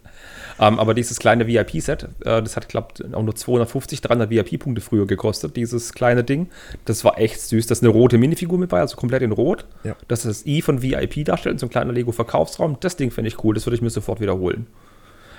Um, 0.57 0.65
ähm, 0.67 0.79
aber 0.79 0.93
dieses 0.93 1.19
kleine 1.19 1.47
VIP-Set, 1.47 2.03
äh, 2.03 2.41
das 2.41 2.55
hat, 2.55 2.69
glaube 2.69 2.89
ich, 2.97 3.13
auch 3.13 3.23
nur 3.23 3.35
250, 3.35 4.01
300 4.01 4.29
VIP-Punkte 4.29 4.81
früher 4.81 5.05
gekostet, 5.05 5.57
dieses 5.57 5.93
kleine 5.93 6.23
Ding. 6.23 6.49
Das 6.85 7.03
war 7.03 7.17
echt 7.17 7.41
süß. 7.41 7.67
Das 7.67 7.79
ist 7.79 7.83
eine 7.83 7.91
rote 7.91 8.17
Minifigur 8.17 8.57
mit 8.57 8.69
bei, 8.69 8.79
also 8.79 8.95
komplett 8.95 9.23
in 9.23 9.31
Rot. 9.31 9.65
Ja. 9.83 9.95
Das 10.07 10.25
ist 10.25 10.41
das 10.41 10.45
I 10.45 10.61
von 10.61 10.81
VIP 10.81 11.25
darstellt, 11.25 11.59
so 11.59 11.65
ein 11.65 11.69
kleiner 11.69 11.91
Lego-Verkaufsraum. 11.91 12.77
Das 12.79 12.95
Ding 12.95 13.11
finde 13.11 13.29
ich 13.29 13.43
cool, 13.43 13.53
das 13.55 13.65
würde 13.65 13.75
ich 13.75 13.81
mir 13.81 13.89
sofort 13.89 14.21
wiederholen. 14.21 14.67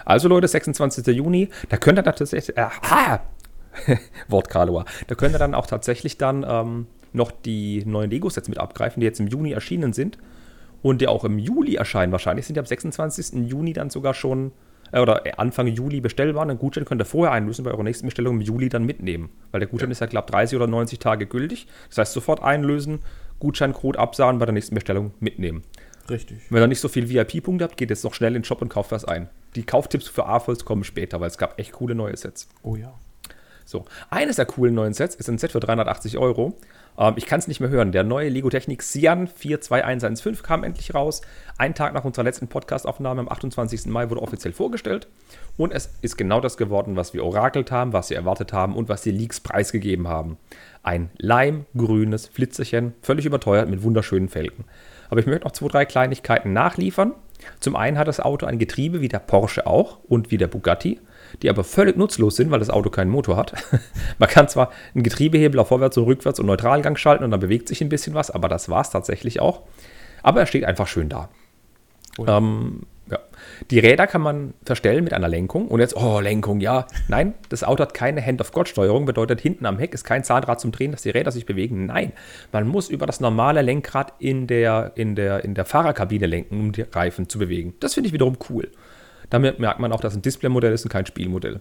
Also 0.05 0.29
Leute, 0.29 0.49
26. 0.49 1.07
Juni, 1.09 1.49
da 1.69 1.77
könnt 1.77 1.99
ihr 1.99 2.05
tatsächlich, 2.05 2.57
äh, 2.57 2.69
Wort 4.29 4.49
Karloa, 4.49 4.85
da 5.07 5.15
könnt 5.15 5.35
ihr 5.35 5.39
dann 5.39 5.55
auch 5.55 5.67
tatsächlich 5.67 6.19
dann 6.19 6.45
ähm, 6.49 6.87
noch 7.13 7.31
die 7.31 7.85
neuen 7.87 8.11
Lego-Sets 8.11 8.49
mit 8.49 8.59
abgreifen, 8.59 9.01
die 9.01 9.07
jetzt 9.07 9.21
im 9.21 9.29
Juni 9.29 9.53
erschienen 9.53 9.93
sind 9.93 10.19
und 10.83 11.01
die 11.01 11.09
auch 11.09 11.25
im 11.25 11.39
Juli 11.39 11.77
erscheinen 11.77 12.13
wahrscheinlich, 12.13 12.47
sind 12.47 12.57
die 12.57 12.61
am 12.61 12.67
26. 12.67 13.49
Juni 13.49 13.73
dann 13.73 13.89
sogar 13.89 14.13
schon, 14.13 14.53
äh, 14.93 15.01
oder 15.01 15.23
Anfang 15.39 15.67
Juli 15.69 16.01
bestellbar. 16.01 16.43
Einen 16.43 16.59
Gutschein 16.59 16.85
könnt 16.85 17.01
ihr 17.01 17.07
vorher 17.07 17.33
einlösen, 17.33 17.65
bei 17.65 17.71
eurer 17.71 17.85
nächsten 17.85 18.07
Bestellung 18.07 18.37
im 18.37 18.41
Juli 18.43 18.69
dann 18.69 18.85
mitnehmen. 18.85 19.31
Weil 19.51 19.61
der 19.61 19.69
Gutschein 19.69 19.89
ja. 19.89 19.93
ist 19.93 20.01
ja, 20.01 20.07
glaube 20.07 20.27
ich, 20.29 20.33
30 20.33 20.57
oder 20.57 20.67
90 20.67 20.99
Tage 20.99 21.27
gültig. 21.27 21.67
Das 21.89 21.99
heißt, 21.99 22.13
sofort 22.13 22.43
einlösen, 22.43 23.01
Gutscheincode 23.39 23.97
absahen, 23.97 24.39
bei 24.39 24.45
der 24.45 24.53
nächsten 24.53 24.75
Bestellung 24.75 25.13
mitnehmen. 25.21 25.63
Richtig. 26.11 26.39
Wenn 26.51 26.63
ihr 26.63 26.67
nicht 26.67 26.81
so 26.81 26.89
viel 26.89 27.09
VIP-Punkte 27.09 27.65
habt, 27.65 27.77
geht 27.77 27.91
jetzt 27.91 28.05
noch 28.05 28.15
schnell 28.15 28.35
in 28.35 28.43
den 28.43 28.45
Shop 28.45 28.61
und 28.61 28.69
kauft 28.69 28.93
was 28.93 29.05
ein. 29.05 29.29
Die 29.57 29.65
Kauftipps 29.65 30.09
für 30.09 30.27
AFOLs 30.27 30.65
kommen 30.65 30.85
später, 30.85 31.21
weil 31.21 31.29
es 31.29 31.39
gab 31.39 31.59
echt 31.59 31.73
coole 31.73 31.95
neue 31.95 32.17
Sets. 32.17 32.49
Oh 32.63 32.77
ja. 32.77 32.95
So, 33.65 33.87
eines 34.11 34.37
der 34.37 34.45
coolen 34.45 34.75
neuen 34.75 34.93
Sets 34.93 35.15
ist 35.15 35.29
ein 35.29 35.39
Set 35.39 35.53
für 35.53 35.61
380 35.61 36.19
Euro. 36.19 36.55
Ähm, 36.99 37.15
ich 37.17 37.27
kann 37.27 37.39
es 37.39 37.49
nicht 37.49 37.61
mehr 37.61 37.71
hören. 37.71 37.93
Der 37.93 38.05
neue 38.05 38.29
Lego 38.29 38.51
Technik 38.51 38.83
Cyan 38.83 39.27
42115 39.27 40.43
kam 40.43 40.65
endlich 40.65 40.95
raus. 40.95 41.23
Ein 41.57 41.75
Tag 41.75 41.95
nach 41.95 42.05
unserer 42.05 42.25
letzten 42.25 42.49
Podcast-Aufnahme 42.49 43.23
am 43.23 43.29
28. 43.29 43.87
Mai 43.87 44.11
wurde 44.11 44.21
offiziell 44.21 44.53
vorgestellt. 44.53 45.09
Und 45.57 45.73
es 45.73 45.91
ist 46.03 46.17
genau 46.17 46.41
das 46.41 46.57
geworden, 46.57 46.97
was 46.97 47.15
wir 47.15 47.25
orakelt 47.25 47.71
haben, 47.71 47.93
was 47.93 48.11
wir 48.11 48.17
erwartet 48.19 48.53
haben 48.53 48.77
und 48.77 48.89
was 48.89 49.03
die 49.03 49.13
Leaks 49.13 49.41
preisgegeben 49.41 50.09
haben. 50.09 50.37
Ein 50.83 51.11
leimgrünes 51.17 52.27
Flitzerchen, 52.27 52.93
völlig 53.01 53.25
überteuert 53.25 53.71
mit 53.71 53.83
wunderschönen 53.83 54.29
Felgen. 54.29 54.65
Aber 55.11 55.21
ich 55.21 55.27
möchte 55.27 55.45
noch 55.45 55.53
zwei, 55.53 55.69
drei 55.69 55.85
Kleinigkeiten 55.85 56.53
nachliefern. 56.53 57.13
Zum 57.61 57.77
einen 57.77 57.99
hat 57.99 58.09
das 58.09 58.21
Auto 58.21 58.47
ein 58.47 58.59
Getriebe 58.59 59.01
wie 59.01 59.09
der 59.09 59.19
Porsche 59.19 59.67
auch 59.67 59.99
und 60.09 60.31
wie 60.31 60.39
der 60.39 60.47
Bugatti, 60.47 61.01
die 61.43 61.51
aber 61.51 61.65
völlig 61.65 61.97
nutzlos 61.97 62.37
sind, 62.37 62.51
weil 62.51 62.59
das 62.59 62.71
Auto 62.71 62.91
keinen 62.91 63.11
Motor 63.11 63.37
hat. 63.37 63.55
Man 64.19 64.29
kann 64.29 64.49
zwar 64.49 64.71
einen 64.95 65.03
Getriebehebel 65.03 65.59
auf 65.61 65.69
Vorwärts- 65.69 65.99
und 65.99 66.05
Rückwärts- 66.05 66.41
und 66.41 66.47
Neutralgang 66.47 66.97
schalten 66.97 67.25
und 67.25 67.31
dann 67.31 67.41
bewegt 67.41 67.69
sich 67.69 67.81
ein 67.81 67.89
bisschen 67.89 68.15
was, 68.15 68.31
aber 68.31 68.49
das 68.49 68.69
war 68.69 68.81
es 68.81 68.91
tatsächlich 68.91 69.41
auch. 69.41 69.63
Aber 70.23 70.41
er 70.41 70.47
steht 70.47 70.65
einfach 70.65 70.87
schön 70.87 71.09
da. 71.09 71.29
Ähm. 72.27 72.83
Die 73.71 73.79
Räder 73.79 74.07
kann 74.07 74.21
man 74.21 74.55
verstellen 74.65 75.05
mit 75.05 75.13
einer 75.13 75.29
Lenkung. 75.29 75.69
Und 75.69 75.81
jetzt, 75.81 75.97
oh, 75.97 76.21
Lenkung, 76.21 76.61
ja. 76.61 76.87
Nein, 77.09 77.35
das 77.49 77.65
Auto 77.65 77.83
hat 77.83 77.95
keine 77.95 78.25
Hand-of-God-Steuerung. 78.25 79.05
Bedeutet, 79.05 79.41
hinten 79.41 79.67
am 79.67 79.79
Heck 79.79 79.95
ist 79.95 80.05
kein 80.05 80.25
Zahnrad 80.25 80.61
zum 80.61 80.73
Drehen, 80.73 80.93
dass 80.93 81.03
die 81.03 81.11
Räder 81.11 81.33
sich 81.33 81.47
bewegen. 81.47 81.87
Nein, 81.87 82.13
man 82.53 82.67
muss 82.67 82.89
über 82.89 83.07
das 83.07 83.21
normale 83.21 83.63
Lenkrad 83.63 84.13
in 84.19 84.47
der, 84.47 84.93
in 84.95 85.15
der, 85.15 85.45
in 85.45 85.55
der 85.55 85.65
Fahrerkabine 85.65 86.27
lenken, 86.27 86.61
um 86.61 86.73
die 86.73 86.83
Reifen 86.83 87.29
zu 87.29 87.39
bewegen. 87.39 87.75
Das 87.81 87.95
finde 87.95 88.09
ich 88.09 88.13
wiederum 88.13 88.37
cool. 88.51 88.71
Damit 89.31 89.59
merkt 89.59 89.81
man 89.81 89.93
auch, 89.93 90.01
dass 90.01 90.15
ein 90.15 90.23
Displaymodell 90.23 90.73
ist 90.73 90.85
und 90.85 90.91
kein 90.91 91.07
Spielmodell. 91.07 91.61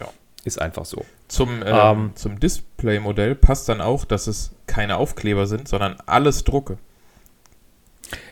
Ja. 0.00 0.08
Ist 0.44 0.60
einfach 0.60 0.84
so. 0.84 1.04
Zum, 1.28 1.62
äh, 1.62 1.70
ähm, 1.70 2.12
zum 2.14 2.40
Displaymodell 2.40 3.34
passt 3.34 3.68
dann 3.68 3.80
auch, 3.80 4.04
dass 4.04 4.26
es 4.26 4.52
keine 4.66 4.96
Aufkleber 4.96 5.46
sind, 5.46 5.68
sondern 5.68 5.96
alles 6.06 6.44
Drucke. 6.44 6.78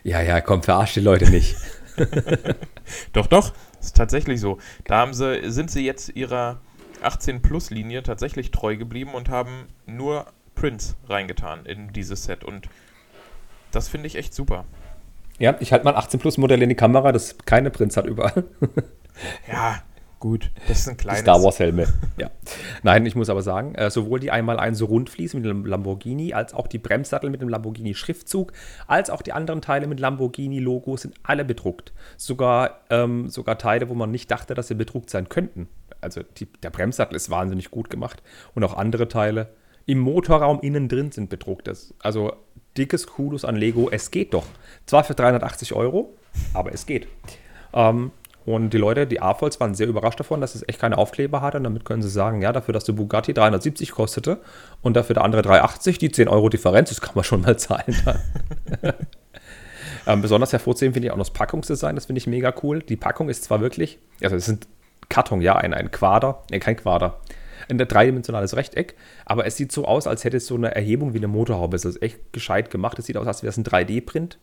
Ja, 0.03 0.21
ja, 0.21 0.41
komm, 0.41 0.63
verarscht 0.63 0.95
die 0.95 1.01
Leute 1.01 1.29
nicht. 1.29 1.55
doch, 3.13 3.27
doch. 3.27 3.53
ist 3.79 3.95
tatsächlich 3.95 4.39
so. 4.39 4.57
Da 4.85 4.97
haben 4.97 5.13
sie, 5.13 5.49
sind 5.51 5.71
sie 5.71 5.85
jetzt 5.85 6.09
ihrer 6.15 6.59
18-Plus-Linie 7.03 8.03
tatsächlich 8.03 8.51
treu 8.51 8.77
geblieben 8.77 9.13
und 9.13 9.29
haben 9.29 9.67
nur 9.85 10.25
Prints 10.55 10.95
reingetan 11.07 11.65
in 11.65 11.93
dieses 11.93 12.23
Set. 12.23 12.43
Und 12.43 12.69
das 13.71 13.87
finde 13.87 14.07
ich 14.07 14.15
echt 14.15 14.33
super. 14.33 14.65
Ja, 15.39 15.55
ich 15.59 15.71
halte 15.71 15.85
mal 15.85 15.95
18 15.95 16.19
Plus 16.19 16.37
Modell 16.37 16.63
in 16.63 16.69
die 16.69 16.75
Kamera, 16.75 17.11
das 17.11 17.37
keine 17.45 17.69
Prints 17.69 17.95
hat 17.95 18.05
überall. 18.05 18.43
ja, 19.47 19.81
gut, 20.19 20.51
das 20.67 20.79
ist 20.79 20.89
ein 20.89 20.97
kleines. 20.97 21.21
Star 21.21 21.43
Wars 21.43 21.59
Helme. 21.59 21.87
ja. 22.17 22.29
Nein, 22.83 23.05
ich 23.05 23.15
muss 23.15 23.29
aber 23.29 23.41
sagen, 23.41 23.75
äh, 23.75 23.89
sowohl 23.89 24.19
die 24.19 24.31
einmal 24.31 24.59
ein 24.59 24.75
so 24.75 24.85
Rundflies 24.85 25.33
mit 25.33 25.45
dem 25.45 25.65
Lamborghini, 25.65 26.33
als 26.33 26.53
auch 26.53 26.67
die 26.67 26.77
Bremssattel 26.77 27.29
mit 27.29 27.41
dem 27.41 27.49
Lamborghini 27.49 27.93
Schriftzug, 27.93 28.53
als 28.87 29.09
auch 29.09 29.21
die 29.21 29.33
anderen 29.33 29.61
Teile 29.61 29.87
mit 29.87 29.99
Lamborghini 29.99 30.59
Logo 30.59 30.97
sind 30.97 31.15
alle 31.23 31.45
bedruckt. 31.45 31.93
Sogar, 32.17 32.81
ähm, 32.89 33.29
sogar 33.29 33.57
Teile, 33.57 33.89
wo 33.89 33.93
man 33.93 34.11
nicht 34.11 34.31
dachte, 34.31 34.53
dass 34.53 34.67
sie 34.67 34.75
bedruckt 34.75 35.09
sein 35.09 35.29
könnten. 35.29 35.67
Also 36.01 36.21
die, 36.37 36.45
der 36.45 36.69
Bremssattel 36.69 37.15
ist 37.15 37.29
wahnsinnig 37.29 37.71
gut 37.71 37.89
gemacht 37.89 38.21
und 38.55 38.63
auch 38.63 38.75
andere 38.75 39.07
Teile 39.07 39.49
im 39.85 39.99
Motorraum 39.99 40.59
innen 40.61 40.89
drin 40.89 41.11
sind 41.11 41.29
bedruckt. 41.29 41.69
Also 41.99 42.33
dickes 42.77 43.07
Kudos 43.07 43.45
an 43.45 43.55
Lego. 43.55 43.89
Es 43.89 44.11
geht 44.11 44.33
doch. 44.33 44.45
Zwar 44.85 45.03
für 45.03 45.15
380 45.15 45.73
Euro, 45.73 46.13
aber 46.53 46.73
es 46.73 46.85
geht. 46.85 47.07
Ähm, 47.73 48.11
und 48.47 48.69
die 48.69 48.77
Leute, 48.77 49.05
die 49.05 49.21
AFOLs, 49.21 49.59
waren 49.59 49.75
sehr 49.75 49.87
überrascht 49.87 50.21
davon, 50.21 50.39
dass 50.39 50.55
es 50.55 50.63
echt 50.69 50.79
keine 50.79 50.97
Aufkleber 50.97 51.41
hatte. 51.41 51.57
Und 51.57 51.65
damit 51.65 51.83
können 51.83 52.01
sie 52.01 52.07
sagen, 52.07 52.41
ja, 52.41 52.53
dafür, 52.53 52.73
dass 52.73 52.85
der 52.85 52.93
Bugatti 52.93 53.33
370 53.33 53.91
kostete 53.91 54.39
und 54.81 54.95
dafür 54.95 55.15
der 55.15 55.25
andere 55.25 55.41
380, 55.41 55.97
die 55.97 56.09
10 56.09 56.29
Euro 56.29 56.47
Differenz, 56.47 56.87
das 56.87 57.01
kann 57.01 57.11
man 57.13 57.25
schon 57.25 57.41
mal 57.41 57.59
zahlen. 57.59 57.93
ähm, 60.07 60.21
besonders 60.21 60.53
hervorzuheben 60.53 60.93
finde 60.93 61.07
ich 61.07 61.11
auch 61.11 61.17
noch 61.17 61.25
das 61.25 61.33
Packungsdesign, 61.33 61.95
das 61.95 62.05
finde 62.05 62.19
ich 62.19 62.27
mega 62.27 62.53
cool. 62.63 62.81
Die 62.81 62.95
Packung 62.95 63.27
ist 63.27 63.43
zwar 63.43 63.59
wirklich, 63.59 63.99
also 64.23 64.37
es 64.37 64.45
sind 64.45 64.65
Karton, 65.09 65.41
ja, 65.41 65.57
ein, 65.57 65.73
ein 65.73 65.91
Quader, 65.91 66.43
ne, 66.49 66.59
kein 66.61 66.77
Quader, 66.77 67.19
ein 67.67 67.77
dreidimensionales 67.77 68.55
Rechteck, 68.55 68.95
aber 69.25 69.45
es 69.45 69.57
sieht 69.57 69.73
so 69.73 69.83
aus, 69.83 70.07
als 70.07 70.23
hätte 70.23 70.37
es 70.37 70.47
so 70.47 70.55
eine 70.55 70.73
Erhebung 70.73 71.13
wie 71.13 71.17
eine 71.17 71.27
Motorhaube. 71.27 71.75
Es 71.75 71.83
ist 71.83 72.01
echt 72.01 72.31
gescheit 72.31 72.71
gemacht. 72.71 72.97
Es 72.97 73.07
sieht 73.07 73.17
aus, 73.17 73.27
als 73.27 73.43
wäre 73.43 73.49
es 73.49 73.57
ein 73.57 73.65
3D-Print. 73.65 74.37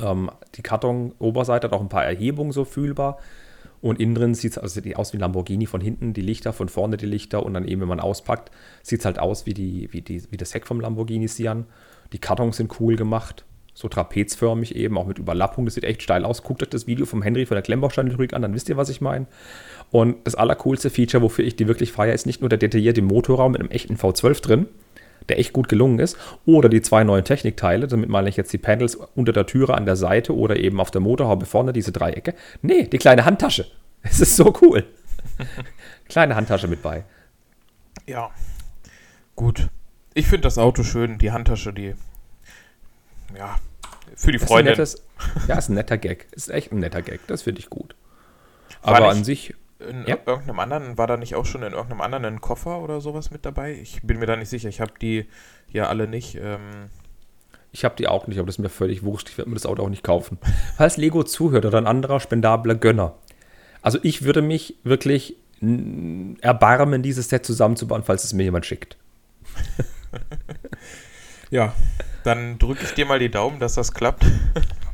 Ähm, 0.00 0.30
die 0.54 0.62
Karton-Oberseite 0.62 1.66
hat 1.66 1.72
auch 1.72 1.80
ein 1.80 1.88
paar 1.88 2.04
Erhebungen 2.04 2.52
so 2.52 2.64
fühlbar. 2.64 3.18
Und 3.80 4.00
innen 4.00 4.14
drin 4.14 4.34
sieht 4.34 4.52
es 4.52 4.58
also 4.58 4.80
aus 4.96 5.12
wie 5.12 5.18
ein 5.18 5.20
Lamborghini 5.20 5.66
von 5.66 5.80
hinten, 5.80 6.12
die 6.12 6.20
Lichter, 6.20 6.52
von 6.52 6.68
vorne 6.68 6.96
die 6.96 7.06
Lichter 7.06 7.44
und 7.44 7.54
dann 7.54 7.66
eben, 7.66 7.80
wenn 7.80 7.88
man 7.88 8.00
auspackt, 8.00 8.50
sieht 8.82 9.00
es 9.00 9.04
halt 9.04 9.18
aus 9.18 9.46
wie, 9.46 9.54
die, 9.54 9.88
wie, 9.92 10.00
die, 10.00 10.22
wie 10.30 10.36
das 10.36 10.52
Heck 10.52 10.66
vom 10.66 10.80
Lamborghini 10.80 11.28
Sian. 11.28 11.66
Die 12.12 12.18
Kartons 12.18 12.56
sind 12.56 12.80
cool 12.80 12.96
gemacht, 12.96 13.44
so 13.74 13.88
trapezförmig 13.88 14.74
eben, 14.74 14.98
auch 14.98 15.06
mit 15.06 15.18
Überlappung. 15.18 15.64
Das 15.64 15.74
sieht 15.74 15.84
echt 15.84 16.02
steil 16.02 16.24
aus. 16.24 16.42
Guckt 16.42 16.62
euch 16.62 16.70
das 16.70 16.88
Video 16.88 17.06
vom 17.06 17.22
Henry 17.22 17.46
von 17.46 17.54
der 17.54 17.62
Klemmbaustein-Lyrik 17.62 18.34
an, 18.34 18.42
dann 18.42 18.54
wisst 18.54 18.68
ihr, 18.68 18.76
was 18.76 18.88
ich 18.88 19.00
meine. 19.00 19.26
Und 19.92 20.16
das 20.24 20.34
allercoolste 20.34 20.90
Feature, 20.90 21.22
wofür 21.22 21.44
ich 21.44 21.54
die 21.54 21.68
wirklich 21.68 21.92
feiere, 21.92 22.14
ist 22.14 22.26
nicht 22.26 22.40
nur 22.40 22.48
der 22.48 22.58
detaillierte 22.58 23.02
Motorraum 23.02 23.52
mit 23.52 23.60
einem 23.60 23.70
echten 23.70 23.94
V12 23.94 24.42
drin, 24.42 24.66
der 25.28 25.38
echt 25.38 25.52
gut 25.52 25.68
gelungen 25.68 25.98
ist, 25.98 26.16
oder 26.46 26.68
die 26.68 26.82
zwei 26.82 27.04
neuen 27.04 27.24
Technikteile, 27.24 27.86
damit 27.86 28.08
meine 28.08 28.28
ich 28.28 28.36
jetzt 28.36 28.52
die 28.52 28.58
Panels 28.58 28.94
unter 28.94 29.32
der 29.32 29.46
Türe 29.46 29.74
an 29.74 29.86
der 29.86 29.96
Seite 29.96 30.36
oder 30.36 30.56
eben 30.56 30.80
auf 30.80 30.90
der 30.90 31.00
Motorhaube 31.00 31.46
vorne, 31.46 31.72
diese 31.72 31.92
Dreiecke. 31.92 32.34
Nee, 32.62 32.84
die 32.84 32.98
kleine 32.98 33.24
Handtasche. 33.24 33.66
Es 34.02 34.20
ist 34.20 34.36
so 34.36 34.54
cool. 34.62 34.84
kleine 36.08 36.36
Handtasche 36.36 36.68
mit 36.68 36.82
bei. 36.82 37.04
Ja, 38.06 38.30
gut. 39.34 39.68
Ich 40.14 40.26
finde 40.26 40.42
das 40.42 40.56
Auto 40.56 40.84
schön, 40.84 41.18
die 41.18 41.32
Handtasche, 41.32 41.72
die, 41.72 41.94
ja, 43.36 43.56
für 44.14 44.32
die 44.32 44.38
Freunde. 44.38 44.72
Ja, 45.46 45.58
ist 45.58 45.68
ein 45.68 45.74
netter 45.74 45.98
Gag. 45.98 46.26
Ist 46.32 46.48
echt 46.48 46.72
ein 46.72 46.78
netter 46.78 47.02
Gag. 47.02 47.20
Das 47.26 47.42
finde 47.42 47.60
ich 47.60 47.70
gut. 47.70 47.94
Aber 48.82 49.08
an 49.08 49.24
sich 49.24 49.54
in 49.78 50.06
ja. 50.06 50.18
irgendeinem 50.26 50.58
anderen, 50.58 50.98
war 50.98 51.06
da 51.06 51.16
nicht 51.16 51.34
auch 51.34 51.46
schon 51.46 51.62
in 51.62 51.72
irgendeinem 51.72 52.00
anderen 52.00 52.24
ein 52.24 52.40
Koffer 52.40 52.80
oder 52.80 53.00
sowas 53.00 53.30
mit 53.30 53.44
dabei? 53.44 53.74
Ich 53.74 54.02
bin 54.02 54.18
mir 54.18 54.26
da 54.26 54.36
nicht 54.36 54.48
sicher. 54.48 54.68
Ich 54.68 54.80
habe 54.80 54.92
die 55.00 55.26
ja 55.70 55.86
alle 55.86 56.08
nicht. 56.08 56.36
Ähm 56.36 56.90
ich 57.70 57.84
habe 57.84 57.94
die 57.96 58.08
auch 58.08 58.26
nicht, 58.26 58.38
aber 58.38 58.46
das 58.46 58.56
ist 58.56 58.60
mir 58.60 58.70
völlig 58.70 59.02
wurscht. 59.02 59.28
Ich 59.28 59.38
werde 59.38 59.50
mir 59.50 59.54
das 59.54 59.66
Auto 59.66 59.82
auch 59.82 59.90
nicht 59.90 60.02
kaufen. 60.02 60.38
Falls 60.76 60.96
Lego 60.96 61.22
zuhört 61.22 61.66
oder 61.66 61.78
ein 61.78 61.86
anderer 61.86 62.18
spendabler 62.18 62.74
Gönner. 62.74 63.14
Also 63.82 63.98
ich 64.02 64.22
würde 64.22 64.42
mich 64.42 64.76
wirklich 64.84 65.36
erbarmen, 66.40 67.02
dieses 67.02 67.28
Set 67.28 67.44
zusammenzubauen, 67.44 68.02
falls 68.04 68.24
es 68.24 68.32
mir 68.32 68.44
jemand 68.44 68.64
schickt. 68.64 68.96
ja, 71.50 71.74
dann 72.24 72.58
drücke 72.58 72.84
ich 72.84 72.94
dir 72.94 73.06
mal 73.06 73.18
die 73.18 73.30
Daumen, 73.30 73.58
dass 73.58 73.74
das 73.74 73.92
klappt. 73.92 74.24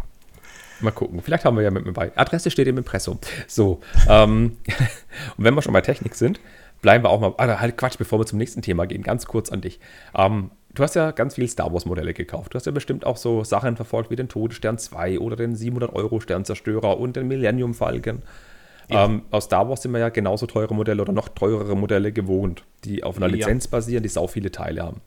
Mal 0.81 0.91
gucken. 0.91 1.21
Vielleicht 1.23 1.45
haben 1.45 1.57
wir 1.57 1.63
ja 1.63 1.71
mit 1.71 1.85
mir 1.85 1.93
bei. 1.93 2.13
Adresse 2.17 2.51
steht 2.51 2.67
im 2.67 2.79
Impressum. 2.79 3.19
So. 3.47 3.81
ähm, 4.09 4.57
und 5.37 5.45
wenn 5.45 5.55
wir 5.55 5.63
schon 5.63 5.73
bei 5.73 5.81
Technik 5.81 6.15
sind, 6.15 6.41
bleiben 6.83 7.05
wir 7.05 7.11
auch 7.11 7.21
mal. 7.21 7.35
Ah, 7.39 7.61
halt 7.61 7.77
Quatsch, 7.77 7.99
bevor 7.99 8.19
wir 8.19 8.27
zum 8.27 8.39
nächsten 8.39 8.63
Thema 8.63 8.87
gehen, 8.87 9.03
ganz 9.03 9.27
kurz 9.27 9.51
an 9.51 9.61
dich. 9.61 9.81
Ähm, 10.17 10.51
du 10.75 10.83
hast 10.83 10.95
ja 10.95 11.13
ganz 11.13 11.37
viele 11.37 11.49
Star 11.49 11.73
Wars-Modelle 11.73 12.15
gekauft. 12.15 12.55
Du 12.55 12.57
hast 12.57 12.67
ja 12.67 12.73
bestimmt 12.73 13.07
auch 13.07 13.17
so 13.17 13.45
Sachen 13.45 13.77
verfolgt 13.77 14.11
wie 14.11 14.17
den 14.17 14.29
Todesstern 14.29 14.79
2 14.79 15.19
oder 15.21 15.37
den 15.37 15.57
700-Euro-Sternzerstörer 15.57 16.99
und 16.99 17.17
den 17.17 17.29
Millennium 17.29 17.75
Falcon. 17.75 18.23
Ja. 18.89 19.07
Ähm, 19.07 19.23
aus 19.31 19.45
Star 19.45 19.69
Wars 19.69 19.83
sind 19.83 19.93
wir 19.93 20.01
ja 20.01 20.11
genauso 20.11 20.47
teure 20.47 20.75
Modelle 20.75 21.01
oder 21.01 21.13
noch 21.13 21.29
teurere 21.29 21.75
Modelle 21.75 22.13
gewohnt, 22.13 22.65
die 22.85 23.03
auf 23.03 23.17
einer 23.17 23.29
Lizenz 23.29 23.65
ja. 23.65 23.71
basieren, 23.71 24.03
die 24.03 24.11
sau 24.11 24.27
viele 24.27 24.51
Teile 24.51 24.83
haben 24.83 25.01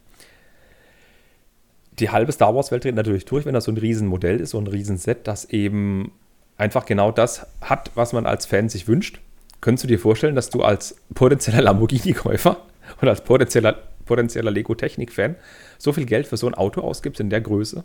die 2.00 2.10
halbe 2.10 2.32
Star 2.32 2.54
Wars-Welt 2.56 2.84
dreht 2.84 2.96
natürlich 2.96 3.26
durch, 3.26 3.46
wenn 3.46 3.54
das 3.54 3.66
so 3.66 3.72
ein 3.72 3.78
Riesenmodell 3.78 4.40
ist, 4.40 4.52
so 4.52 4.60
ein 4.60 4.68
Riesenset, 4.68 5.28
das 5.28 5.46
eben 5.46 6.12
einfach 6.58 6.86
genau 6.86 7.12
das 7.12 7.48
hat, 7.62 7.92
was 7.96 8.14
man 8.14 8.26
als 8.26 8.46
Fan 8.46 8.70
sich 8.70 8.88
wünscht. 8.88 9.20
Könntest 9.62 9.84
du 9.84 9.88
dir 9.88 10.00
vorstellen, 10.00 10.36
dass 10.36 10.50
du 10.50 10.64
als 10.64 10.98
potenzieller 11.14 11.62
Lamborghini-Käufer 11.62 12.58
oder 13.02 13.12
als 13.12 13.24
potenzieller, 13.24 13.78
potenzieller 14.06 14.52
Lego-Technik-Fan 14.52 15.36
so 15.78 15.94
viel 15.94 16.06
Geld 16.06 16.28
für 16.28 16.38
so 16.38 16.48
ein 16.48 16.54
Auto 16.54 16.82
ausgibst 16.82 17.20
in 17.20 17.30
der 17.30 17.42
Größe? 17.42 17.84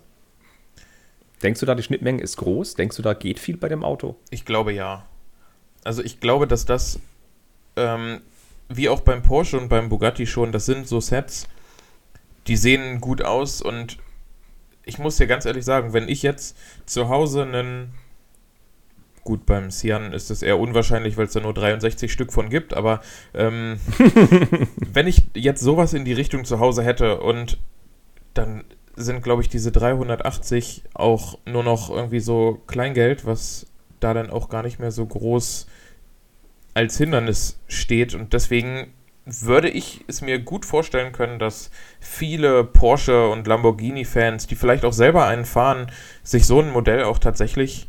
Denkst 1.43 1.61
du 1.61 1.67
da, 1.67 1.75
die 1.75 1.83
Schnittmenge 1.83 2.23
ist 2.23 2.37
groß? 2.37 2.75
Denkst 2.75 2.97
du, 2.97 3.03
da 3.03 3.15
geht 3.15 3.39
viel 3.39 3.57
bei 3.57 3.69
dem 3.69 3.83
Auto? 3.83 4.17
Ich 4.31 4.45
glaube 4.45 4.73
ja. 4.73 5.07
Also 5.83 6.03
ich 6.03 6.21
glaube, 6.21 6.47
dass 6.47 6.65
das, 6.65 7.01
ähm, 7.77 8.21
wie 8.69 8.89
auch 8.89 9.01
beim 9.01 9.23
Porsche 9.23 9.59
und 9.59 9.69
beim 9.69 9.89
Bugatti 9.89 10.27
schon, 10.27 10.53
das 10.53 10.67
sind 10.67 10.87
so 10.87 11.01
Sets, 11.01 11.49
die 12.47 12.57
sehen 12.57 13.01
gut 13.01 13.23
aus 13.23 13.63
und 13.63 13.99
ich 14.85 14.99
muss 14.99 15.17
dir 15.17 15.27
ganz 15.27 15.45
ehrlich 15.45 15.65
sagen, 15.65 15.93
wenn 15.93 16.09
ich 16.09 16.23
jetzt 16.23 16.57
zu 16.87 17.09
Hause 17.09 17.43
einen 17.43 17.95
Gut, 19.25 19.47
beim 19.47 19.71
Sian 19.71 20.13
ist 20.13 20.33
es 20.33 20.43
eher 20.43 20.59
unwahrscheinlich, 20.59 21.17
weil 21.17 21.27
es 21.27 21.33
da 21.33 21.39
nur 21.39 21.55
63 21.55 22.13
Stück 22.13 22.33
von 22.33 22.49
gibt, 22.49 22.75
aber 22.75 23.01
ähm, 23.35 23.79
wenn 24.77 25.07
ich 25.07 25.29
jetzt 25.35 25.63
sowas 25.63 25.95
in 25.95 26.05
die 26.05 26.13
Richtung 26.13 26.45
zu 26.45 26.59
Hause 26.59 26.83
hätte 26.83 27.21
und 27.21 27.59
dann 28.35 28.65
sind, 28.97 29.23
glaube 29.23 29.43
ich, 29.43 29.49
diese 29.49 29.71
380 29.71 30.83
auch 30.95 31.39
nur 31.47 31.63
noch 31.63 31.89
irgendwie 31.89 32.19
so 32.19 32.61
Kleingeld, 32.67 33.25
was 33.25 33.67
da 34.01 34.13
dann 34.13 34.29
auch 34.29 34.49
gar 34.49 34.65
nicht 34.65 34.81
mehr 34.81 34.91
so 34.91 35.07
groß 35.07 35.69
als 36.75 36.99
Hindernis 36.99 37.61
steht 37.69 38.15
und 38.15 38.33
deswegen 38.33 38.93
würde 39.25 39.69
ich 39.69 40.05
es 40.09 40.21
mir 40.21 40.41
gut 40.41 40.67
vorstellen 40.67 41.13
können, 41.13 41.39
dass 41.39 41.71
viele 42.01 42.65
Porsche 42.65 43.29
und 43.29 43.47
Lamborghini-Fans, 43.47 44.47
die 44.47 44.57
vielleicht 44.57 44.85
auch 44.85 44.93
selber 44.93 45.27
einen 45.27 45.45
fahren, 45.45 45.91
sich 46.23 46.47
so 46.47 46.61
ein 46.61 46.71
Modell 46.71 47.05
auch 47.05 47.19
tatsächlich 47.19 47.89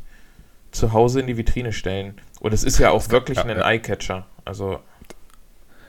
zu 0.71 0.93
Hause 0.93 1.21
in 1.21 1.27
die 1.27 1.37
Vitrine 1.37 1.73
stellen. 1.73 2.19
Und 2.39 2.53
es 2.53 2.63
ist 2.63 2.77
ja 2.77 2.91
auch 2.91 3.09
wirklich 3.09 3.37
ja, 3.37 3.45
ein 3.45 3.57
ja. 3.57 3.67
Eyecatcher. 3.67 4.27
Also 4.45 4.79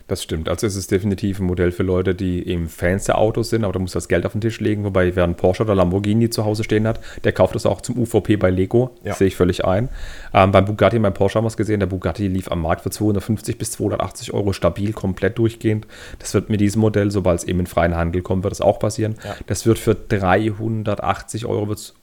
das 0.06 0.22
stimmt. 0.22 0.50
Also 0.50 0.66
es 0.66 0.76
ist 0.76 0.90
definitiv 0.90 1.40
ein 1.40 1.46
Modell 1.46 1.72
für 1.72 1.82
Leute, 1.82 2.14
die 2.14 2.46
eben 2.46 2.68
Fans 2.68 3.04
der 3.04 3.16
Autos 3.16 3.48
sind, 3.48 3.64
aber 3.64 3.72
da 3.72 3.78
muss 3.78 3.92
das 3.92 4.06
Geld 4.06 4.26
auf 4.26 4.32
den 4.32 4.42
Tisch 4.42 4.60
legen. 4.60 4.84
Wobei, 4.84 5.16
wer 5.16 5.24
einen 5.24 5.34
Porsche 5.34 5.62
oder 5.62 5.74
Lamborghini 5.74 6.28
zu 6.28 6.44
Hause 6.44 6.62
stehen 6.62 6.86
hat, 6.86 7.00
der 7.24 7.32
kauft 7.32 7.54
das 7.54 7.64
auch 7.64 7.80
zum 7.80 7.98
UVP 7.98 8.36
bei 8.36 8.50
Lego. 8.50 8.90
Ja. 9.02 9.10
Das 9.10 9.18
sehe 9.18 9.28
ich 9.28 9.36
völlig 9.36 9.64
ein. 9.64 9.88
Ähm, 10.34 10.52
beim 10.52 10.66
Bugatti, 10.66 10.98
beim 10.98 11.14
Porsche 11.14 11.38
haben 11.38 11.44
wir 11.44 11.48
es 11.48 11.56
gesehen, 11.56 11.80
der 11.80 11.86
Bugatti 11.86 12.28
lief 12.28 12.50
am 12.50 12.60
Markt 12.60 12.82
für 12.82 12.90
250 12.90 13.56
bis 13.56 13.70
280 13.72 14.34
Euro 14.34 14.52
stabil, 14.52 14.92
komplett 14.92 15.38
durchgehend. 15.38 15.86
Das 16.18 16.34
wird 16.34 16.50
mit 16.50 16.60
diesem 16.60 16.82
Modell, 16.82 17.10
sobald 17.10 17.40
es 17.40 17.44
eben 17.44 17.60
in 17.60 17.66
freien 17.66 17.96
Handel 17.96 18.20
kommt, 18.20 18.44
wird 18.44 18.52
das 18.52 18.60
auch 18.60 18.78
passieren. 18.78 19.14
Ja. 19.24 19.36
Das 19.46 19.64
wird 19.64 19.78
für 19.78 19.94
380 19.94 21.46
Euro 21.46 21.68
wird's 21.68 21.94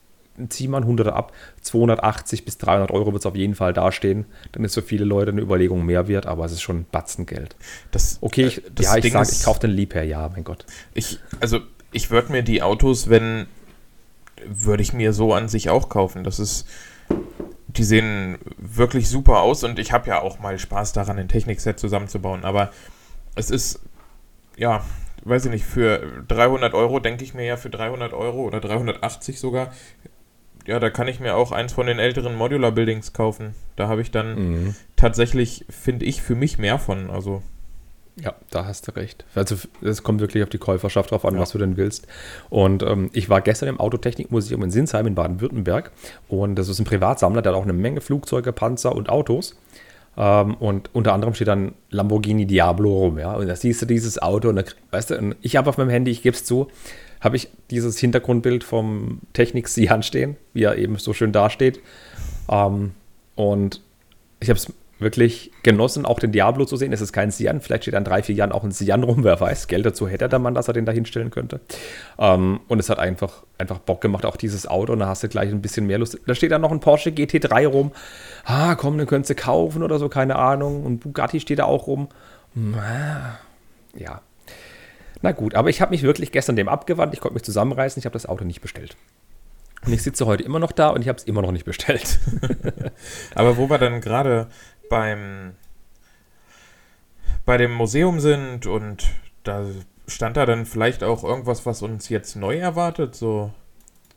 zieh 0.50 0.68
mal 0.68 0.82
100 0.82 1.08
ab, 1.08 1.32
280 1.62 2.44
bis 2.44 2.58
300 2.58 2.90
Euro 2.90 3.12
wird 3.12 3.22
es 3.22 3.26
auf 3.26 3.36
jeden 3.36 3.54
Fall 3.54 3.72
dastehen. 3.72 4.26
Dann 4.52 4.64
ist 4.64 4.74
für 4.74 4.82
viele 4.82 5.04
Leute 5.04 5.30
eine 5.30 5.40
Überlegung 5.40 5.84
mehr 5.84 6.08
wert, 6.08 6.26
aber 6.26 6.44
es 6.44 6.52
ist 6.52 6.62
schon 6.62 6.86
Batzengeld. 6.90 7.56
Das, 7.90 8.18
okay, 8.20 8.46
ich, 8.46 8.58
äh, 8.58 8.70
das 8.74 8.86
ja, 8.86 8.96
ich 8.96 9.12
sage, 9.12 9.28
ich 9.30 9.42
kaufe 9.44 9.60
den 9.60 9.70
Liebherr, 9.70 10.04
ja, 10.04 10.28
mein 10.32 10.44
Gott. 10.44 10.64
Ich, 10.94 11.18
also, 11.40 11.60
ich 11.92 12.10
würde 12.10 12.32
mir 12.32 12.42
die 12.42 12.62
Autos, 12.62 13.08
wenn, 13.08 13.46
würde 14.46 14.82
ich 14.82 14.92
mir 14.92 15.12
so 15.12 15.34
an 15.34 15.48
sich 15.48 15.70
auch 15.70 15.88
kaufen. 15.88 16.24
Das 16.24 16.38
ist, 16.38 16.66
die 17.68 17.84
sehen 17.84 18.38
wirklich 18.58 19.08
super 19.08 19.40
aus 19.40 19.64
und 19.64 19.78
ich 19.78 19.92
habe 19.92 20.08
ja 20.08 20.20
auch 20.20 20.38
mal 20.38 20.58
Spaß 20.58 20.92
daran, 20.92 21.18
ein 21.18 21.28
Technikset 21.28 21.78
zusammenzubauen, 21.78 22.44
aber 22.44 22.70
es 23.34 23.50
ist, 23.50 23.80
ja, 24.56 24.84
weiß 25.24 25.46
ich 25.46 25.50
nicht, 25.50 25.64
für 25.64 26.24
300 26.28 26.74
Euro 26.74 27.00
denke 27.00 27.24
ich 27.24 27.34
mir 27.34 27.44
ja, 27.44 27.56
für 27.56 27.70
300 27.70 28.12
Euro 28.12 28.42
oder 28.42 28.60
380 28.60 29.38
sogar, 29.38 29.72
ja, 30.66 30.78
da 30.78 30.90
kann 30.90 31.08
ich 31.08 31.20
mir 31.20 31.34
auch 31.36 31.52
eins 31.52 31.72
von 31.72 31.86
den 31.86 31.98
älteren 31.98 32.34
Modular 32.34 32.72
Buildings 32.72 33.12
kaufen. 33.12 33.54
Da 33.76 33.88
habe 33.88 34.02
ich 34.02 34.10
dann 34.10 34.34
mhm. 34.34 34.74
tatsächlich, 34.96 35.64
finde 35.68 36.04
ich, 36.04 36.22
für 36.22 36.34
mich 36.34 36.58
mehr 36.58 36.78
von. 36.78 37.10
Also. 37.10 37.42
Ja, 38.16 38.34
da 38.50 38.66
hast 38.66 38.88
du 38.88 38.94
recht. 38.94 39.24
Also 39.34 39.56
es 39.80 40.02
kommt 40.02 40.20
wirklich 40.20 40.42
auf 40.42 40.50
die 40.50 40.58
Käuferschaft 40.58 41.10
drauf 41.10 41.24
an, 41.24 41.34
ja. 41.34 41.40
was 41.40 41.52
du 41.52 41.58
denn 41.58 41.78
willst. 41.78 42.06
Und 42.50 42.82
ähm, 42.82 43.08
ich 43.14 43.30
war 43.30 43.40
gestern 43.40 43.70
im 43.70 43.80
Autotechnikmuseum 43.80 44.62
in 44.62 44.70
Sinsheim 44.70 45.06
in 45.06 45.14
Baden-Württemberg 45.14 45.92
und 46.28 46.56
das 46.56 46.68
ist 46.68 46.78
ein 46.78 46.84
Privatsammler, 46.84 47.40
der 47.40 47.52
hat 47.52 47.58
auch 47.58 47.64
eine 47.64 47.72
Menge 47.72 48.02
Flugzeuge, 48.02 48.52
Panzer 48.52 48.94
und 48.94 49.08
Autos. 49.08 49.56
Ähm, 50.16 50.54
und 50.56 50.90
unter 50.94 51.14
anderem 51.14 51.32
steht 51.32 51.48
dann 51.48 51.72
Lamborghini 51.90 52.46
Diablo 52.46 52.90
rum, 52.90 53.18
ja. 53.18 53.34
Und 53.34 53.46
da 53.46 53.56
siehst 53.56 53.80
du 53.80 53.86
dieses 53.86 54.20
Auto 54.20 54.50
und 54.50 54.56
da, 54.56 54.64
weißt 54.90 55.10
du, 55.10 55.34
ich 55.40 55.56
habe 55.56 55.70
auf 55.70 55.78
meinem 55.78 55.90
Handy, 55.90 56.10
ich 56.10 56.22
gebe 56.22 56.36
es 56.36 56.44
zu, 56.44 56.68
habe 57.22 57.36
ich 57.36 57.48
dieses 57.70 57.98
Hintergrundbild 57.98 58.64
vom 58.64 59.20
Technik 59.32 59.68
Sian 59.68 60.02
stehen, 60.02 60.36
wie 60.52 60.64
er 60.64 60.76
eben 60.76 60.98
so 60.98 61.14
schön 61.14 61.32
dasteht. 61.32 61.80
Ähm, 62.50 62.92
und 63.36 63.80
ich 64.40 64.50
habe 64.50 64.58
es 64.58 64.72
wirklich 64.98 65.50
genossen, 65.62 66.04
auch 66.04 66.18
den 66.18 66.32
Diablo 66.32 66.64
zu 66.64 66.76
sehen. 66.76 66.92
Es 66.92 67.00
ist 67.00 67.12
kein 67.12 67.30
Sian, 67.30 67.60
vielleicht 67.60 67.84
steht 67.84 67.94
in 67.94 68.04
drei, 68.04 68.22
vier 68.22 68.34
Jahren 68.34 68.52
auch 68.52 68.64
ein 68.64 68.72
Sian 68.72 69.02
rum, 69.04 69.24
wer 69.24 69.40
weiß. 69.40 69.68
Geld 69.68 69.86
dazu 69.86 70.08
hätte 70.08 70.28
der 70.28 70.38
Mann, 70.38 70.54
dass 70.54 70.68
er 70.68 70.74
den 70.74 70.84
da 70.84 70.92
hinstellen 70.92 71.30
könnte. 71.30 71.60
Ähm, 72.18 72.60
und 72.68 72.80
es 72.80 72.90
hat 72.90 72.98
einfach, 72.98 73.44
einfach 73.58 73.78
Bock 73.78 74.00
gemacht, 74.00 74.24
auch 74.24 74.36
dieses 74.36 74.66
Auto. 74.66 74.92
Und 74.92 74.98
da 74.98 75.06
hast 75.06 75.22
du 75.22 75.28
gleich 75.28 75.50
ein 75.50 75.62
bisschen 75.62 75.86
mehr 75.86 75.98
Lust. 75.98 76.18
Da 76.26 76.34
steht 76.34 76.50
dann 76.50 76.62
noch 76.62 76.72
ein 76.72 76.80
Porsche 76.80 77.10
GT3 77.10 77.66
rum. 77.68 77.92
Ah, 78.44 78.74
komm, 78.74 78.98
den 78.98 79.06
könntest 79.06 79.30
du 79.30 79.34
kaufen 79.34 79.84
oder 79.84 79.98
so, 79.98 80.08
keine 80.08 80.36
Ahnung. 80.36 80.84
Und 80.84 81.00
Bugatti 81.00 81.38
steht 81.38 81.60
da 81.60 81.64
auch 81.64 81.86
rum. 81.86 82.08
Ja, 83.94 84.22
na 85.20 85.32
gut, 85.32 85.54
aber 85.54 85.68
ich 85.68 85.80
habe 85.80 85.90
mich 85.90 86.02
wirklich 86.02 86.32
gestern 86.32 86.56
dem 86.56 86.68
abgewandt. 86.68 87.14
Ich 87.14 87.20
konnte 87.20 87.34
mich 87.34 87.42
zusammenreißen. 87.42 88.00
Ich 88.00 88.06
habe 88.06 88.14
das 88.14 88.26
Auto 88.26 88.44
nicht 88.44 88.60
bestellt. 88.60 88.96
Und 89.84 89.92
ich 89.92 90.02
sitze 90.02 90.26
heute 90.26 90.44
immer 90.44 90.58
noch 90.58 90.72
da 90.72 90.90
und 90.90 91.02
ich 91.02 91.08
habe 91.08 91.18
es 91.18 91.24
immer 91.24 91.42
noch 91.42 91.52
nicht 91.52 91.64
bestellt. 91.64 92.20
aber 93.34 93.56
wo 93.56 93.68
wir 93.68 93.78
dann 93.78 94.00
gerade 94.00 94.46
beim 94.88 95.54
bei 97.44 97.56
dem 97.56 97.72
Museum 97.72 98.20
sind 98.20 98.66
und 98.66 99.08
da 99.42 99.64
stand 100.06 100.36
da 100.36 100.46
dann 100.46 100.66
vielleicht 100.66 101.02
auch 101.02 101.24
irgendwas, 101.24 101.66
was 101.66 101.82
uns 101.82 102.08
jetzt 102.08 102.36
neu 102.36 102.58
erwartet, 102.58 103.16
so 103.16 103.52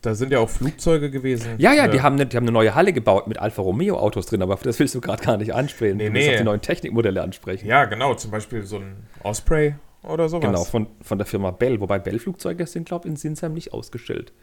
da 0.02 0.14
sind 0.14 0.32
ja 0.32 0.38
auch 0.38 0.50
Flugzeuge 0.50 1.10
gewesen. 1.10 1.56
Ja, 1.58 1.74
ja, 1.74 1.88
die 1.88 2.02
haben, 2.02 2.16
eine, 2.16 2.28
die 2.28 2.38
haben 2.38 2.44
eine 2.44 2.52
neue 2.52 2.76
Halle 2.76 2.94
gebaut 2.94 3.28
mit 3.28 3.40
Alfa 3.40 3.64
Romeo 3.64 3.98
Autos 3.98 4.28
drin, 4.28 4.44
aber 4.44 4.56
das 4.62 4.78
willst 4.78 4.94
du 4.94 5.02
gerade 5.02 5.24
gar 5.24 5.38
nicht 5.38 5.56
ansprechen. 5.56 5.98
Nee, 5.98 6.10
du 6.10 6.14
willst 6.14 6.28
nee. 6.28 6.34
auf 6.34 6.40
die 6.42 6.46
neuen 6.46 6.62
Technikmodelle 6.62 7.24
ansprechen. 7.24 7.68
Ja, 7.68 7.86
genau, 7.86 8.14
zum 8.14 8.30
Beispiel 8.30 8.62
so 8.64 8.78
ein 8.78 9.08
Osprey 9.24 9.74
oder 10.06 10.30
sowas. 10.30 10.46
Genau, 10.46 10.64
von, 10.64 10.88
von 11.02 11.18
der 11.18 11.28
Firma 11.28 11.52
Bell. 11.52 11.80
Wobei 11.82 12.00
Bell-Flugzeuge 12.00 12.66
sind, 12.68 12.88
glaube 12.88 13.08
ich, 13.08 13.12
in 13.12 13.18
Sinsheim 13.18 13.54
nicht 13.54 13.74
ausgestellt. 13.74 14.34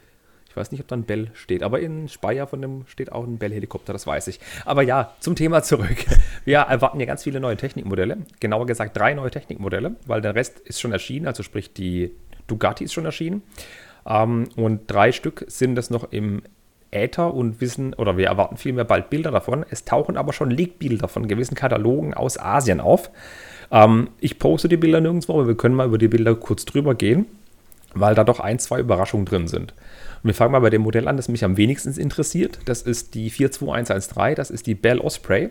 Ich 0.53 0.57
weiß 0.57 0.71
nicht, 0.71 0.81
ob 0.81 0.87
da 0.87 0.95
ein 0.95 1.03
Bell 1.03 1.31
steht, 1.33 1.63
aber 1.63 1.79
in 1.79 2.07
Speyer 2.07 2.45
von 2.45 2.61
dem 2.61 2.85
steht 2.85 3.11
auch 3.11 3.23
ein 3.23 3.39
Bell-Helikopter, 3.39 3.91
das 3.91 4.05
weiß 4.05 4.27
ich. 4.27 4.39
Aber 4.65 4.83
ja, 4.83 5.15
zum 5.19 5.35
Thema 5.35 5.63
zurück. 5.63 6.05
Wir 6.45 6.59
erwarten 6.59 6.99
ja 6.99 7.07
ganz 7.07 7.23
viele 7.23 7.39
neue 7.39 7.57
Technikmodelle. 7.57 8.17
Genauer 8.39 8.67
gesagt 8.67 8.95
drei 8.95 9.15
neue 9.15 9.31
Technikmodelle, 9.31 9.95
weil 10.05 10.21
der 10.21 10.35
Rest 10.35 10.59
ist 10.59 10.79
schon 10.79 10.91
erschienen, 10.91 11.25
also 11.25 11.41
sprich 11.41 11.73
die 11.73 12.13
Dugatti 12.45 12.83
ist 12.83 12.93
schon 12.93 13.05
erschienen. 13.05 13.41
Ähm, 14.05 14.49
und 14.55 14.91
drei 14.91 15.11
Stück 15.11 15.43
sind 15.47 15.75
es 15.77 15.89
noch 15.89 16.11
im 16.11 16.43
Äther 16.91 17.33
und 17.33 17.59
wissen, 17.59 17.95
oder 17.95 18.17
wir 18.17 18.27
erwarten 18.27 18.57
vielmehr 18.57 18.85
bald 18.85 19.09
Bilder 19.09 19.31
davon. 19.31 19.65
Es 19.67 19.85
tauchen 19.85 20.17
aber 20.17 20.33
schon 20.33 20.51
Leak-Bilder 20.51 21.07
von 21.07 21.27
gewissen 21.27 21.55
Katalogen 21.55 22.13
aus 22.13 22.39
Asien 22.39 22.79
auf. 22.79 23.09
Ähm, 23.73 24.09
ich 24.21 24.39
poste 24.39 24.69
die 24.69 24.77
Bilder 24.77 25.01
nirgendwo, 25.01 25.33
aber 25.33 25.47
wir 25.47 25.57
können 25.57 25.75
mal 25.75 25.87
über 25.87 25.97
die 25.97 26.07
Bilder 26.07 26.35
kurz 26.35 26.63
drüber 26.63 26.95
gehen, 26.95 27.25
weil 27.93 28.15
da 28.15 28.23
doch 28.23 28.39
ein, 28.39 28.59
zwei 28.59 28.79
Überraschungen 28.79 29.25
drin 29.25 29.47
sind. 29.47 29.73
Und 30.21 30.29
wir 30.29 30.35
fangen 30.35 30.53
mal 30.53 30.59
bei 30.59 30.69
dem 30.69 30.83
Modell 30.83 31.07
an, 31.07 31.17
das 31.17 31.27
mich 31.27 31.43
am 31.43 31.57
wenigsten 31.57 31.91
interessiert. 31.99 32.59
Das 32.65 32.83
ist 32.83 33.15
die 33.15 33.29
42113, 33.29 34.35
das 34.35 34.51
ist 34.51 34.67
die 34.67 34.75
Bell 34.75 34.99
Osprey. 34.99 35.49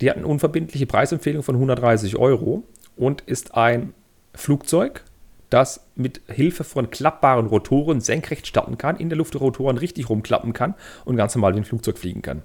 Die 0.00 0.10
hat 0.10 0.18
eine 0.18 0.26
unverbindliche 0.26 0.86
Preisempfehlung 0.86 1.42
von 1.42 1.56
130 1.56 2.16
Euro 2.16 2.62
und 2.96 3.22
ist 3.22 3.54
ein 3.54 3.94
Flugzeug, 4.34 5.02
das 5.48 5.86
mit 5.96 6.20
Hilfe 6.28 6.62
von 6.62 6.90
klappbaren 6.90 7.46
Rotoren 7.46 8.02
senkrecht 8.02 8.46
starten 8.46 8.76
kann, 8.76 8.96
in 8.96 9.08
der 9.08 9.16
Luft 9.16 9.32
die 9.32 9.38
Rotoren 9.38 9.78
richtig 9.78 10.10
rumklappen 10.10 10.52
kann 10.52 10.74
und 11.06 11.16
ganz 11.16 11.34
normal 11.34 11.54
wie 11.54 11.60
ein 11.60 11.64
Flugzeug 11.64 11.96
fliegen 11.96 12.20
kann. 12.20 12.42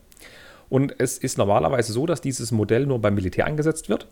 Und 0.69 0.95
es 0.97 1.17
ist 1.17 1.37
normalerweise 1.37 1.91
so, 1.91 2.05
dass 2.05 2.21
dieses 2.21 2.53
Modell 2.53 2.85
nur 2.85 2.99
beim 2.99 3.15
Militär 3.15 3.45
eingesetzt 3.45 3.89
wird. 3.89 4.07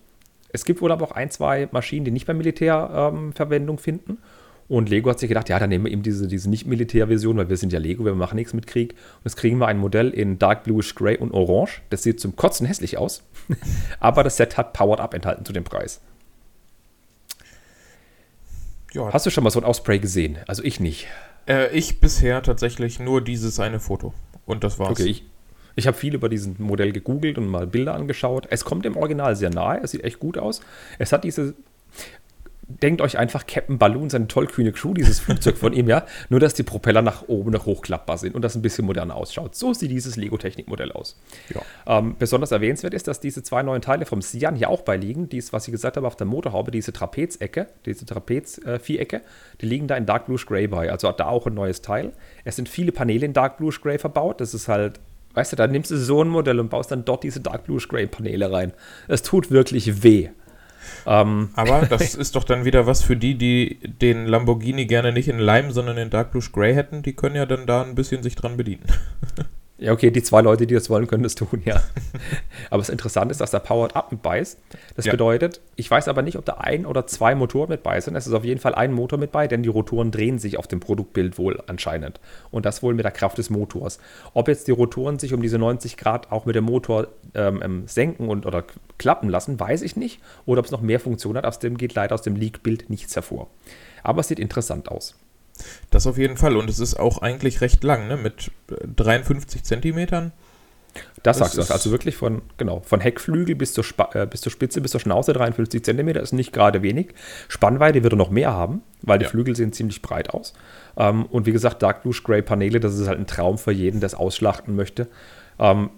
Es 0.54 0.66
gibt 0.66 0.82
wohl 0.82 0.92
aber 0.92 1.06
auch 1.06 1.12
ein, 1.12 1.30
zwei 1.32 1.70
Maschinen, 1.72 2.06
die 2.06 2.12
nicht 2.12 2.28
beim 2.28 2.38
Militär 2.38 3.12
ähm, 3.14 3.34
Verwendung 3.34 3.78
finden. 3.78 4.18
Und 4.68 4.90
Lego 4.90 5.10
hat 5.10 5.20
sich 5.20 5.28
gedacht, 5.28 5.50
ja, 5.50 5.60
dann 5.60 5.70
nehmen 5.70 5.84
wir 5.84 5.92
eben 5.92 6.02
diese, 6.02 6.30
diese 6.30 6.50
Nicht-Militär-Version, 6.50 7.36
weil 7.36 7.50
wir 7.50 7.58
sind 7.58 7.74
ja 7.74 7.80
Lego, 7.80 8.06
wir 8.06 8.16
machen 8.16 8.38
nichts 8.38 8.54
mit 8.54 8.68
Krieg. 8.68 8.94
Und 8.94 9.26
jetzt 9.26 9.36
kriegen 9.36 9.58
wir 9.58 9.68
ein 9.68 9.78
Modell 9.78 10.12
in 10.12 10.40
Dark 10.40 10.64
Bluish 10.64 10.96
Gray 10.96 11.18
und 11.18 11.34
Orange. 11.34 11.82
Das 11.90 12.04
sieht 12.04 12.22
zum 12.22 12.38
Kotzen 12.38 12.66
hässlich 12.66 12.98
aus. 12.98 13.24
aber 14.00 14.24
das 14.24 14.38
Set 14.38 14.58
hat 14.58 14.72
Powered 14.72 15.02
Up 15.02 15.14
enthalten 15.14 15.44
zu 15.44 15.52
dem 15.52 15.66
Preis. 15.66 16.00
Ja. 18.94 19.12
Hast 19.12 19.26
du 19.26 19.30
schon 19.30 19.44
mal 19.44 19.50
so 19.50 19.60
ein 19.60 19.66
Osprey 19.66 20.00
gesehen? 20.00 20.38
Also 20.48 20.64
ich 20.64 20.80
nicht. 20.80 21.08
Äh, 21.48 21.76
ich 21.78 22.00
bisher 22.00 22.42
tatsächlich 22.42 23.00
nur 23.00 23.22
dieses 23.22 23.60
eine 23.60 23.82
Foto. 23.82 24.14
Und 24.46 24.64
das 24.64 24.80
war's. 24.80 24.92
Okay, 24.92 25.04
ich, 25.04 25.26
ich 25.82 25.88
habe 25.88 25.98
viel 25.98 26.14
über 26.14 26.30
diesen 26.30 26.56
Modell 26.60 26.92
gegoogelt 26.92 27.38
und 27.38 27.48
mal 27.48 27.66
Bilder 27.66 27.96
angeschaut. 27.96 28.48
Es 28.52 28.64
kommt 28.64 28.86
dem 28.86 28.96
Original 28.96 29.36
sehr 29.36 29.50
nahe, 29.50 29.80
es 29.82 29.92
sieht 29.92 30.04
echt 30.04 30.20
gut 30.20 30.38
aus. 30.38 30.62
Es 31.00 31.12
hat 31.12 31.24
diese 31.24 31.56
denkt 32.82 33.02
euch 33.02 33.18
einfach 33.18 33.46
Captain 33.48 33.78
Balloon, 33.78 34.10
seine 34.10 34.28
tollkühne 34.28 34.72
Crew, 34.72 34.94
dieses 34.94 35.20
Flugzeug 35.20 35.58
von 35.58 35.74
ihm, 35.74 35.88
ja. 35.88 36.06
Nur, 36.30 36.40
dass 36.40 36.54
die 36.54 36.64
Propeller 36.64 37.02
nach 37.02 37.28
oben 37.28 37.52
noch 37.52 37.66
hochklappbar 37.66 38.18
sind 38.18 38.36
und 38.36 38.44
das 38.44 38.56
ein 38.56 38.62
bisschen 38.62 38.86
moderner 38.86 39.16
ausschaut. 39.16 39.56
So 39.56 39.74
sieht 39.74 39.92
dieses 39.92 40.16
Lego-Technik-Modell 40.16 40.92
aus. 40.92 41.20
Ja. 41.54 41.98
Ähm, 41.98 42.16
besonders 42.18 42.52
erwähnenswert 42.52 42.94
ist, 42.94 43.08
dass 43.08 43.20
diese 43.20 43.44
zwei 43.44 43.64
neuen 43.64 43.82
Teile 43.82 44.06
vom 44.06 44.22
Sian 44.22 44.56
hier 44.56 44.70
auch 44.70 44.82
beiliegen. 44.82 45.30
Dies, 45.30 45.52
was 45.54 45.68
ich 45.68 45.72
gesagt 45.72 45.98
habe, 45.98 46.08
auf 46.08 46.16
der 46.16 46.28
Motorhaube, 46.28 46.72
diese 46.72 46.94
Trapezecke, 46.94 47.68
diese 47.86 48.06
Trapez-Vierecke, 48.06 49.18
äh, 49.18 49.22
die 49.60 49.66
liegen 49.66 49.88
da 49.88 49.96
in 49.96 50.06
Dark 50.06 50.28
Bluish 50.28 50.46
Gray 50.46 50.68
bei. 50.68 50.92
Also 50.92 51.08
hat 51.08 51.20
da 51.20 51.26
auch 51.26 51.48
ein 51.48 51.54
neues 51.54 51.82
Teil. 51.82 52.14
Es 52.46 52.56
sind 52.56 52.70
viele 52.70 52.92
Paneele 52.92 53.26
in 53.26 53.34
Dark 53.34 53.58
Bluish 53.58 53.82
Gray 53.82 54.00
verbaut. 54.00 54.40
Das 54.42 54.54
ist 54.54 54.68
halt 54.68 55.00
Weißt 55.34 55.52
du, 55.52 55.56
da 55.56 55.68
nimmst 55.68 55.92
du 55.92 55.98
so 55.98 56.24
ein 56.24 56.30
Modell 56.30 56.60
und 56.60 56.70
baust 56.70 56.92
dann 56.92 57.06
dort 57.06 57.24
diese 57.24 57.40
Dark 57.40 57.66
Bluish 57.66 57.88
Gray 57.88 58.08
Paneele 58.08 58.52
rein. 58.52 58.74
Es 59.08 59.24
tut 59.24 59.52
wirklich 59.52 60.04
weh. 60.04 60.30
Ähm, 61.06 61.50
Aber 61.56 61.86
das 61.90 62.16
ist 62.16 62.36
doch 62.36 62.44
dann 62.44 62.66
wieder 62.66 62.88
was 62.88 63.04
für 63.04 63.16
die, 63.16 63.36
die 63.36 63.80
den 63.84 64.26
Lamborghini 64.26 64.86
gerne 64.86 65.12
nicht 65.12 65.28
in 65.28 65.40
Lime, 65.40 65.72
sondern 65.72 65.98
in 65.98 66.10
Dark 66.10 66.32
Blue 66.32 66.44
Grey 66.52 66.74
hätten. 66.74 67.04
Die 67.04 67.14
können 67.14 67.36
ja 67.36 67.46
dann 67.46 67.66
da 67.66 67.84
ein 67.84 67.96
bisschen 67.96 68.24
sich 68.24 68.36
dran 68.36 68.58
bedienen. 68.58 68.86
Ja, 69.82 69.94
okay, 69.94 70.12
die 70.12 70.22
zwei 70.22 70.42
Leute, 70.42 70.68
die 70.68 70.76
das 70.76 70.92
wollen, 70.92 71.08
können 71.08 71.24
das 71.24 71.34
tun, 71.34 71.64
ja. 71.66 71.82
aber 72.70 72.78
das 72.78 72.90
Interessante 72.90 73.32
ist, 73.32 73.42
dass 73.42 73.50
da 73.50 73.58
Powered 73.58 73.96
Up 73.96 74.12
mit 74.12 74.22
bei 74.22 74.40
ist. 74.40 74.60
Das 74.96 75.06
ja. 75.06 75.12
bedeutet, 75.12 75.60
ich 75.76 75.90
weiß 75.90 76.08
aber 76.08 76.22
nicht, 76.22 76.38
ob 76.38 76.46
da 76.46 76.54
ein 76.60 76.86
oder 76.86 77.08
zwei 77.08 77.34
Motoren 77.34 77.70
mit 77.70 77.82
bei 77.82 78.00
sind. 78.00 78.16
Es 78.16 78.28
ist 78.28 78.34
auf 78.34 78.46
jeden 78.46 78.60
Fall 78.60 78.76
ein 78.76 78.94
Motor 78.94 79.18
mit 79.18 79.32
bei, 79.32 79.48
denn 79.48 79.64
die 79.64 79.70
Rotoren 79.70 80.12
drehen 80.12 80.38
sich 80.38 80.60
auf 80.60 80.68
dem 80.68 80.82
Produktbild 80.82 81.40
wohl 81.40 81.64
anscheinend. 81.66 82.20
Und 82.52 82.68
das 82.68 82.84
wohl 82.84 82.94
mit 82.94 83.06
der 83.06 83.12
Kraft 83.12 83.40
des 83.40 83.50
Motors. 83.50 83.98
Ob 84.36 84.50
jetzt 84.50 84.68
die 84.68 84.72
Rotoren 84.72 85.18
sich 85.18 85.34
um 85.34 85.42
diese 85.42 85.58
90 85.58 85.98
Grad 85.98 86.32
auch 86.32 86.46
mit 86.46 86.54
dem 86.54 86.66
Motor 86.66 87.08
ähm, 87.34 87.62
ähm, 87.64 87.84
senken 87.88 88.30
und 88.30 88.46
oder 88.46 88.64
klappen 89.00 89.30
lassen, 89.30 89.60
weiß 89.60 89.82
ich 89.82 89.96
nicht. 89.96 90.22
Oder 90.46 90.60
ob 90.60 90.66
es 90.66 90.72
noch 90.72 90.82
mehr 90.82 91.00
Funktionen 91.00 91.38
hat. 91.38 91.46
Aus 91.46 91.58
dem 91.58 91.76
geht 91.76 91.96
leider 91.96 92.14
aus 92.14 92.22
dem 92.22 92.36
Leak-Bild 92.36 92.92
nichts 92.92 93.16
hervor. 93.16 93.48
Aber 94.04 94.20
es 94.20 94.28
sieht 94.28 94.40
interessant 94.40 94.90
aus. 94.90 95.16
Das 95.90 96.08
auf 96.08 96.18
jeden 96.18 96.38
Fall. 96.38 96.56
Und 96.56 96.70
es 96.70 96.80
ist 96.80 97.00
auch 97.00 97.20
eigentlich 97.22 97.62
recht 97.62 97.84
lang, 97.84 98.08
ne? 98.08 98.18
Mit 98.18 98.52
53 98.96 99.64
Zentimetern. 99.64 100.32
Das 101.24 101.38
sagst 101.38 101.58
du. 101.58 101.62
Also 101.62 101.92
wirklich 101.92 102.16
von, 102.16 102.42
genau, 102.58 102.82
von 102.82 103.00
Heckflügel 103.00 103.56
bis 103.56 103.74
zur, 103.74 103.84
Sp 103.86 104.12
äh, 104.14 104.26
bis 104.26 104.42
zur 104.42 104.52
Spitze, 104.52 104.82
bis 104.82 104.92
zur 104.92 105.00
Schnauze 105.00 105.34
53 105.34 105.84
Zentimeter 105.84 106.20
ist 106.20 106.34
nicht 106.34 106.52
gerade 106.52 106.82
wenig. 106.82 107.14
Spannweite 107.48 108.04
wird 108.04 108.14
er 108.14 108.18
noch 108.18 108.30
mehr 108.30 108.52
haben, 108.52 108.82
weil 109.02 109.20
die 109.20 109.26
ja. 109.26 109.30
Flügel 109.30 109.56
sehen 109.56 109.72
ziemlich 109.72 110.02
breit 110.02 110.32
aus. 110.32 110.54
Ähm, 110.98 111.26
und 111.28 111.46
wie 111.46 111.52
gesagt, 111.52 111.82
Dark 111.84 112.04
Blue 112.04 112.16
Gray 112.24 112.42
Paneele, 112.42 112.80
das 112.80 112.98
ist 112.98 113.08
halt 113.08 113.20
ein 113.20 113.28
Traum 113.28 113.58
für 113.58 113.72
jeden, 113.72 114.00
der 114.00 114.08
es 114.08 114.16
ausschlachten 114.16 114.76
möchte. 114.76 115.08
Ähm, 115.60 115.92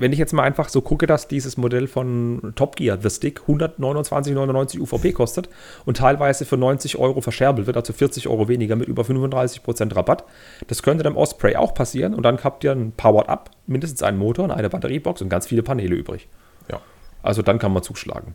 wenn 0.00 0.12
ich 0.12 0.18
jetzt 0.18 0.32
mal 0.32 0.42
einfach 0.42 0.70
so 0.70 0.80
gucke, 0.80 1.06
dass 1.06 1.28
dieses 1.28 1.58
Modell 1.58 1.86
von 1.86 2.52
Top 2.56 2.76
Gear, 2.76 2.98
The 3.00 3.10
Stick, 3.10 3.42
129,99 3.46 4.80
UVP 4.80 5.12
kostet 5.12 5.50
und 5.84 5.98
teilweise 5.98 6.46
für 6.46 6.56
90 6.56 6.96
Euro 6.96 7.20
verscherbelt 7.20 7.66
wird, 7.66 7.76
also 7.76 7.92
40 7.92 8.26
Euro 8.26 8.48
weniger 8.48 8.76
mit 8.76 8.88
über 8.88 9.02
35% 9.02 9.94
Rabatt. 9.94 10.24
Das 10.68 10.82
könnte 10.82 11.04
dem 11.04 11.18
Osprey 11.18 11.54
auch 11.56 11.74
passieren 11.74 12.14
und 12.14 12.22
dann 12.22 12.42
habt 12.42 12.64
ihr 12.64 12.72
ein 12.72 12.92
Powered 12.92 13.28
Up, 13.28 13.50
mindestens 13.66 14.02
einen 14.02 14.18
Motor 14.18 14.46
und 14.46 14.50
eine 14.52 14.70
Batteriebox 14.70 15.20
und 15.20 15.28
ganz 15.28 15.46
viele 15.46 15.62
Paneele 15.62 15.94
übrig. 15.94 16.28
Ja. 16.70 16.80
Also 17.22 17.42
dann 17.42 17.58
kann 17.58 17.72
man 17.72 17.82
zuschlagen. 17.82 18.34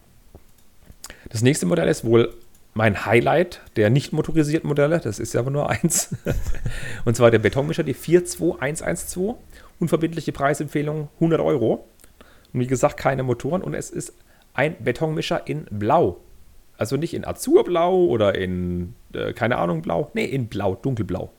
Das 1.30 1.42
nächste 1.42 1.66
Modell 1.66 1.88
ist 1.88 2.06
wohl 2.06 2.32
mein 2.76 3.06
Highlight 3.06 3.62
der 3.78 3.90
nicht 3.90 4.14
motorisierten 4.14 4.68
Modelle, 4.68 5.00
das 5.00 5.18
ist 5.18 5.34
ja 5.34 5.40
aber 5.40 5.50
nur 5.50 5.70
eins. 5.70 6.14
und 7.06 7.16
zwar 7.16 7.32
der 7.32 7.40
Betonmischer, 7.40 7.84
die 7.84 7.94
42112 7.94 9.36
unverbindliche 9.80 10.32
Preisempfehlung 10.32 11.10
100 11.16 11.40
Euro. 11.40 11.88
Und 12.54 12.60
wie 12.60 12.68
gesagt, 12.68 12.98
keine 12.98 13.24
Motoren 13.24 13.62
und 13.62 13.74
es 13.74 13.90
ist 13.90 14.14
ein 14.54 14.76
Betonmischer 14.84 15.48
in 15.48 15.66
Blau. 15.70 16.18
Also 16.78 16.98
nicht 16.98 17.14
in 17.14 17.26
Azurblau 17.26 18.06
oder 18.06 18.36
in, 18.36 18.96
äh, 19.14 19.34
keine 19.34 19.58
Ahnung, 19.58 19.82
Blau. 19.82 20.12
Nee, 20.14 20.26
in 20.26 20.48
Blau, 20.48 20.76
dunkelblau. 20.76 21.32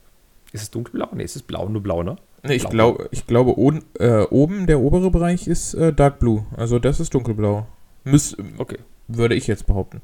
Ist 0.53 0.63
es 0.63 0.71
dunkelblau? 0.71 1.09
Nee, 1.13 1.25
es 1.25 1.37
ist 1.37 1.47
blau, 1.47 1.69
nur 1.69 1.83
blau, 1.83 2.03
ne? 2.03 2.17
Nee, 2.43 2.55
ich, 2.55 2.69
glaub, 2.69 3.09
ich 3.11 3.27
glaube, 3.27 3.59
oben, 3.59 3.85
äh, 3.99 4.23
oben 4.23 4.67
der 4.67 4.81
obere 4.81 5.11
Bereich 5.11 5.49
ist 5.49 5.75
äh, 5.75 5.93
Dark 5.93 6.19
Blue. 6.21 6.47
Also 6.57 6.79
das 6.79 7.01
ist 7.01 7.13
dunkelblau. 7.13 7.67
Müs 8.05 8.37
okay. 8.59 8.79
Würde 9.09 9.35
ich 9.35 9.47
jetzt 9.47 9.67
behaupten. 9.67 10.01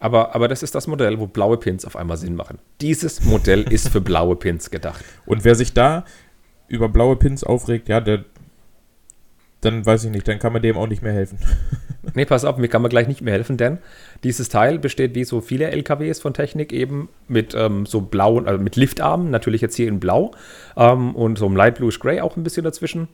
Aber, 0.00 0.34
aber 0.34 0.46
das 0.46 0.62
ist 0.62 0.74
das 0.74 0.86
Modell, 0.86 1.18
wo 1.18 1.26
blaue 1.26 1.56
Pins 1.56 1.84
auf 1.84 1.96
einmal 1.96 2.16
Sinn 2.16 2.36
machen. 2.36 2.58
Dieses 2.80 3.24
Modell 3.24 3.62
ist 3.72 3.88
für 3.88 4.00
blaue 4.00 4.36
Pins 4.36 4.70
gedacht. 4.70 5.04
Und 5.26 5.44
wer 5.44 5.56
sich 5.56 5.72
da 5.72 6.04
über 6.68 6.88
blaue 6.88 7.16
Pins 7.16 7.44
aufregt, 7.44 7.88
ja, 7.88 8.00
der, 8.00 8.24
dann 9.60 9.84
weiß 9.84 10.04
ich 10.04 10.10
nicht, 10.10 10.28
dann 10.28 10.38
kann 10.38 10.52
man 10.52 10.62
dem 10.62 10.76
auch 10.76 10.86
nicht 10.86 11.02
mehr 11.02 11.12
helfen. 11.12 11.38
nee, 12.14 12.24
pass 12.24 12.44
auf, 12.44 12.58
mir 12.58 12.68
kann 12.68 12.82
man 12.82 12.90
gleich 12.90 13.08
nicht 13.08 13.22
mehr 13.22 13.34
helfen, 13.34 13.56
denn 13.56 13.78
dieses 14.22 14.48
Teil 14.48 14.78
besteht 14.78 15.14
wie 15.14 15.24
so 15.24 15.40
viele 15.40 15.70
LKWs 15.70 16.20
von 16.20 16.34
Technik 16.34 16.72
eben 16.72 17.08
mit 17.26 17.54
ähm, 17.54 17.86
so 17.86 18.00
blauen, 18.00 18.46
also 18.46 18.62
mit 18.62 18.76
Liftarmen, 18.76 19.30
natürlich 19.30 19.60
jetzt 19.60 19.76
hier 19.76 19.88
in 19.88 20.00
blau 20.00 20.32
ähm, 20.76 21.14
und 21.14 21.38
so 21.38 21.46
einem 21.46 21.56
Light 21.56 21.76
Bluish 21.76 21.98
Gray 21.98 22.20
auch 22.20 22.36
ein 22.36 22.44
bisschen 22.44 22.64
dazwischen. 22.64 23.08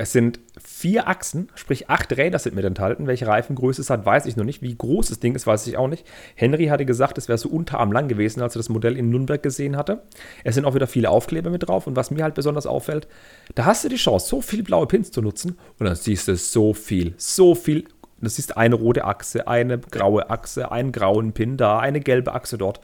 Es 0.00 0.12
sind 0.12 0.38
vier 0.62 1.08
Achsen, 1.08 1.48
sprich 1.56 1.90
acht 1.90 2.16
Räder 2.16 2.38
sind 2.38 2.54
mit 2.54 2.64
enthalten. 2.64 3.08
Welche 3.08 3.26
Reifengröße 3.26 3.80
es 3.80 3.90
hat, 3.90 4.06
weiß 4.06 4.26
ich 4.26 4.36
noch 4.36 4.44
nicht. 4.44 4.62
Wie 4.62 4.76
groß 4.76 5.08
das 5.08 5.18
Ding 5.18 5.34
ist, 5.34 5.44
weiß 5.44 5.66
ich 5.66 5.76
auch 5.76 5.88
nicht. 5.88 6.06
Henry 6.36 6.66
hatte 6.66 6.86
gesagt, 6.86 7.18
es 7.18 7.26
wäre 7.26 7.36
so 7.36 7.48
unterarm 7.48 7.90
lang 7.90 8.06
gewesen, 8.06 8.40
als 8.40 8.54
er 8.54 8.60
das 8.60 8.68
Modell 8.68 8.96
in 8.96 9.10
Nürnberg 9.10 9.42
gesehen 9.42 9.76
hatte. 9.76 10.04
Es 10.44 10.54
sind 10.54 10.66
auch 10.66 10.76
wieder 10.76 10.86
viele 10.86 11.10
Aufkleber 11.10 11.50
mit 11.50 11.66
drauf. 11.66 11.88
Und 11.88 11.96
was 11.96 12.12
mir 12.12 12.22
halt 12.22 12.36
besonders 12.36 12.64
auffällt, 12.64 13.08
da 13.56 13.64
hast 13.64 13.82
du 13.82 13.88
die 13.88 13.96
Chance, 13.96 14.28
so 14.28 14.40
viele 14.40 14.62
blaue 14.62 14.86
Pins 14.86 15.10
zu 15.10 15.20
nutzen. 15.20 15.58
Und 15.80 15.86
dann 15.86 15.96
siehst 15.96 16.28
du 16.28 16.36
so 16.36 16.74
viel, 16.74 17.14
so 17.16 17.56
viel. 17.56 17.84
Du 18.20 18.28
siehst 18.28 18.56
eine 18.56 18.76
rote 18.76 19.04
Achse, 19.04 19.48
eine 19.48 19.78
graue 19.78 20.30
Achse, 20.30 20.70
einen 20.70 20.92
grauen 20.92 21.32
Pin 21.32 21.56
da, 21.56 21.80
eine 21.80 21.98
gelbe 21.98 22.34
Achse 22.34 22.56
dort. 22.56 22.80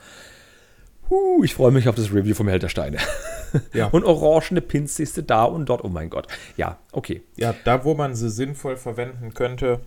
Uh, 1.11 1.45
ich 1.45 1.55
freue 1.55 1.73
mich 1.73 1.89
auf 1.89 1.95
das 1.95 2.13
Review 2.13 2.35
vom 2.35 2.49
Held 2.49 2.63
der 2.63 2.69
Steine. 2.69 2.99
Ja. 3.73 3.87
und 3.87 4.03
orangene 4.03 4.61
Pins 4.61 4.97
siehst 4.97 5.17
du 5.17 5.23
da 5.23 5.45
und 5.45 5.69
dort. 5.69 5.85
Oh 5.85 5.89
mein 5.89 6.11
Gott. 6.11 6.27
Ja, 6.57 6.79
okay. 6.91 7.23
Ja, 7.37 7.55
da, 7.63 7.85
wo 7.85 7.95
man 7.95 8.17
sie 8.17 8.29
sinnvoll 8.29 8.77
verwenden 8.77 9.33
könnte 9.33 9.79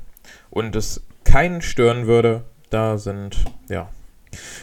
und 0.50 0.74
es 0.78 1.04
keinen 1.26 1.62
stören 1.62 2.08
würde, 2.08 2.46
da 2.70 2.98
sind, 2.98 3.44
ja. 3.68 3.90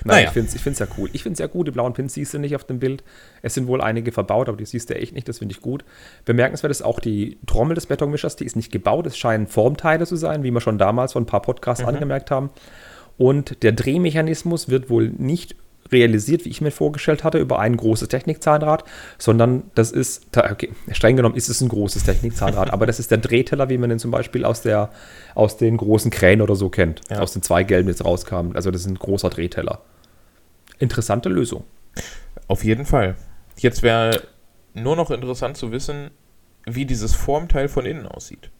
Nein, 0.05 0.17
naja. 0.17 0.29
ich 0.29 0.33
finde 0.33 0.49
es 0.49 0.55
ich 0.55 0.79
ja 0.79 0.87
cool. 0.97 1.11
Ich 1.13 1.23
finde 1.23 1.35
es 1.35 1.39
ja 1.39 1.47
gut. 1.47 1.67
Die 1.67 1.71
blauen 1.71 1.93
Pins 1.93 2.15
siehst 2.15 2.33
du 2.33 2.39
nicht 2.39 2.55
auf 2.55 2.65
dem 2.65 2.79
Bild. 2.79 3.03
Es 3.43 3.55
sind 3.55 3.67
wohl 3.67 3.81
einige 3.81 4.13
verbaut, 4.13 4.49
aber 4.49 4.57
die 4.57 4.65
siehst 4.65 4.91
du 4.91 4.95
echt 4.95 5.15
nicht. 5.15 5.29
Das 5.29 5.39
finde 5.39 5.55
ich 5.55 5.61
gut. 5.61 5.85
Bemerkenswert 6.25 6.71
ist 6.71 6.83
auch 6.83 7.01
die 7.01 7.39
Trommel 7.47 7.75
des 7.75 7.87
Betonmischers. 7.87 8.37
Die 8.37 8.45
ist 8.45 8.57
nicht 8.57 8.73
gebaut. 8.73 9.07
Es 9.07 9.17
scheinen 9.17 9.47
Formteile 9.47 10.07
zu 10.07 10.17
sein, 10.17 10.43
wie 10.43 10.51
wir 10.51 10.61
schon 10.61 10.79
damals 10.79 11.13
von 11.13 11.25
ein 11.25 11.27
paar 11.27 11.43
Podcasts 11.43 11.83
mhm. 11.83 11.91
angemerkt 11.91 12.31
haben. 12.31 12.51
Und 13.17 13.63
der 13.63 13.73
Drehmechanismus 13.73 14.69
wird 14.69 14.91
wohl 14.91 15.11
nicht 15.11 15.57
realisiert, 15.93 16.45
wie 16.45 16.49
ich 16.49 16.61
mir 16.61 16.71
vorgestellt 16.71 17.25
hatte, 17.25 17.39
über 17.39 17.59
ein 17.59 17.77
großes 17.77 18.09
Technikzahnrad, 18.09 18.85
sondern 19.19 19.65
das 19.75 19.93
ist, 19.93 20.27
okay, 20.37 20.71
streng 20.91 21.17
genommen 21.17 21.35
ist 21.35 21.49
es 21.49 21.61
ein 21.61 21.69
großes 21.69 22.05
Technikzahnrad, 22.05 22.71
aber 22.73 22.87
das 22.87 22.99
ist 22.99 23.11
der 23.11 23.19
Drehteller, 23.19 23.69
wie 23.69 23.79
man 23.79 23.91
den 23.91 23.99
zum 23.99 24.11
Beispiel 24.11 24.45
aus, 24.45 24.63
der, 24.63 24.91
aus 25.35 25.57
den 25.57 25.77
großen 25.77 26.11
Kränen 26.11 26.43
oder 26.43 26.57
so 26.57 26.69
kennt, 26.69 27.01
ja. 27.11 27.21
aus 27.21 27.33
den 27.33 27.43
zwei 27.43 27.65
gelben 27.65 27.89
jetzt 27.89 28.05
rauskamen. 28.05 28.57
Also 28.57 28.71
das 28.71 28.83
ist 28.83 28.89
ein 28.89 28.99
großer 28.99 29.31
Drehteller. 29.31 29.81
Interessante 30.79 31.29
Lösung. 31.29 31.65
Auf 32.49 32.65
jeden 32.65 32.85
Fall. 32.85 33.17
Jetzt 33.57 33.83
wäre 33.83 34.23
nur 34.75 34.97
noch 34.97 35.11
interessant 35.11 35.57
zu 35.57 35.71
wissen, 35.71 36.11
wie 36.67 36.85
dieses 36.85 37.15
Formteil 37.15 37.69
von 37.69 37.87
innen 37.87 38.07
aussieht. 38.07 38.51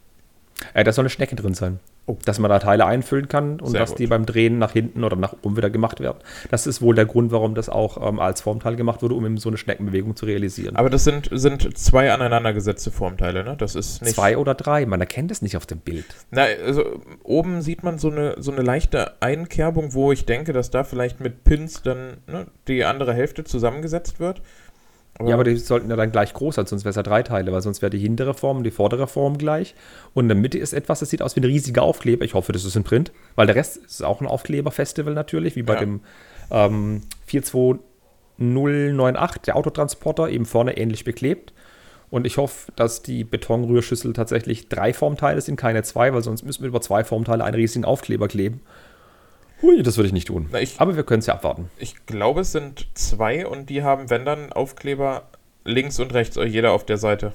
Äh, 0.73 0.83
da 0.83 0.93
soll 0.93 1.03
eine 1.03 1.09
Schnecke 1.09 1.35
drin 1.35 1.53
sein. 1.53 1.79
Oh. 2.07 2.17
Dass 2.23 2.37
man 2.37 2.49
da 2.49 2.59
Teile 2.59 2.85
einfüllen 2.85 3.27
kann 3.27 3.59
und 3.59 3.71
Sehr 3.71 3.79
dass 3.79 3.91
gut. 3.91 3.99
die 3.99 4.07
beim 4.07 4.27
Drehen 4.27 4.59
nach 4.59 4.71
hinten 4.71 5.03
oder 5.03 5.15
nach 5.15 5.33
oben 5.41 5.57
wieder 5.57 5.71
gemacht 5.71 5.99
werden. 5.99 6.19
Das 6.51 6.67
ist 6.67 6.79
wohl 6.79 6.93
der 6.93 7.05
Grund, 7.07 7.31
warum 7.31 7.55
das 7.55 7.67
auch 7.67 8.07
ähm, 8.07 8.19
als 8.19 8.41
Formteil 8.41 8.75
gemacht 8.75 9.01
wurde, 9.01 9.15
um 9.15 9.25
eben 9.25 9.37
so 9.37 9.49
eine 9.49 9.57
Schneckenbewegung 9.57 10.15
zu 10.15 10.27
realisieren. 10.27 10.75
Aber 10.75 10.91
das 10.91 11.03
sind, 11.03 11.29
sind 11.31 11.75
zwei 11.77 12.11
aneinandergesetzte 12.11 12.91
Formteile, 12.91 13.43
ne? 13.43 13.55
Das 13.57 13.73
ist 13.73 14.03
nicht. 14.03 14.13
Zwei 14.13 14.37
oder 14.37 14.53
drei, 14.53 14.85
man 14.85 15.01
erkennt 15.01 15.31
es 15.31 15.41
nicht 15.41 15.57
auf 15.57 15.65
dem 15.65 15.79
Bild. 15.79 16.05
Na, 16.29 16.43
also 16.43 16.83
oben 17.23 17.63
sieht 17.63 17.83
man 17.83 17.97
so 17.97 18.11
eine, 18.11 18.35
so 18.37 18.51
eine 18.51 18.61
leichte 18.61 19.19
Einkerbung, 19.19 19.95
wo 19.95 20.11
ich 20.11 20.25
denke, 20.25 20.53
dass 20.53 20.69
da 20.69 20.83
vielleicht 20.83 21.21
mit 21.21 21.43
Pins 21.43 21.81
dann 21.81 22.17
ne, 22.27 22.45
die 22.67 22.85
andere 22.85 23.15
Hälfte 23.15 23.45
zusammengesetzt 23.45 24.19
wird. 24.19 24.43
Ja, 25.23 25.35
aber 25.35 25.45
die 25.45 25.55
sollten 25.55 25.89
ja 25.89 25.95
dann 25.95 26.11
gleich 26.11 26.33
groß 26.33 26.55
sein, 26.55 26.65
sonst 26.65 26.83
wäre 26.83 26.89
es 26.89 26.97
ja 26.97 27.03
drei 27.03 27.23
Teile, 27.23 27.53
weil 27.53 27.61
sonst 27.61 27.81
wäre 27.81 27.89
die 27.89 27.99
hintere 27.99 28.33
Form 28.33 28.57
und 28.57 28.65
die 28.65 28.71
vordere 28.71 29.07
Form 29.07 29.37
gleich. 29.37 29.73
Und 30.13 30.25
in 30.25 30.29
der 30.29 30.37
Mitte 30.37 30.57
ist 30.57 30.73
etwas, 30.73 30.99
das 30.99 31.09
sieht 31.09 31.21
aus 31.21 31.37
wie 31.37 31.39
ein 31.39 31.45
riesiger 31.45 31.83
Aufkleber. 31.83 32.25
Ich 32.25 32.33
hoffe, 32.33 32.51
das 32.51 32.65
ist 32.65 32.75
ein 32.75 32.83
Print, 32.83 33.13
weil 33.35 33.47
der 33.47 33.55
Rest 33.55 33.77
ist 33.77 34.03
auch 34.03 34.19
ein 34.19 34.27
Aufkleberfestival 34.27 35.13
natürlich, 35.13 35.55
wie 35.55 35.63
bei 35.63 35.75
ja. 35.75 35.79
dem 35.79 36.01
ähm, 36.51 37.01
42098, 37.27 39.43
der 39.43 39.55
Autotransporter, 39.55 40.27
eben 40.27 40.45
vorne 40.45 40.77
ähnlich 40.77 41.05
beklebt. 41.05 41.53
Und 42.09 42.27
ich 42.27 42.37
hoffe, 42.37 42.71
dass 42.75 43.01
die 43.01 43.23
Betonrührschüssel 43.23 44.13
tatsächlich 44.13 44.67
drei 44.67 44.93
Formteile 44.93 45.39
sind, 45.39 45.55
keine 45.55 45.83
zwei, 45.83 46.13
weil 46.13 46.23
sonst 46.23 46.43
müssen 46.43 46.63
wir 46.63 46.67
über 46.67 46.81
zwei 46.81 47.05
Formteile 47.05 47.43
einen 47.43 47.55
riesigen 47.55 47.85
Aufkleber 47.85 48.27
kleben. 48.27 48.61
Hui, 49.65 49.81
das 49.81 49.97
würde 49.97 50.07
ich 50.07 50.13
nicht 50.13 50.27
tun. 50.27 50.47
Na, 50.51 50.61
ich, 50.61 50.79
Aber 50.79 50.95
wir 50.95 51.03
können 51.03 51.19
es 51.19 51.25
ja 51.25 51.33
abwarten. 51.33 51.69
Ich 51.79 52.05
glaube, 52.05 52.41
es 52.41 52.51
sind 52.51 52.87
zwei 52.93 53.47
und 53.47 53.69
die 53.69 53.81
haben, 53.81 54.09
wenn 54.09 54.23
dann, 54.23 54.53
Aufkleber 54.53 55.23
links 55.63 55.99
und 55.99 56.13
rechts, 56.13 56.35
jeder 56.35 56.71
auf 56.71 56.85
der 56.85 56.97
Seite. 56.97 57.33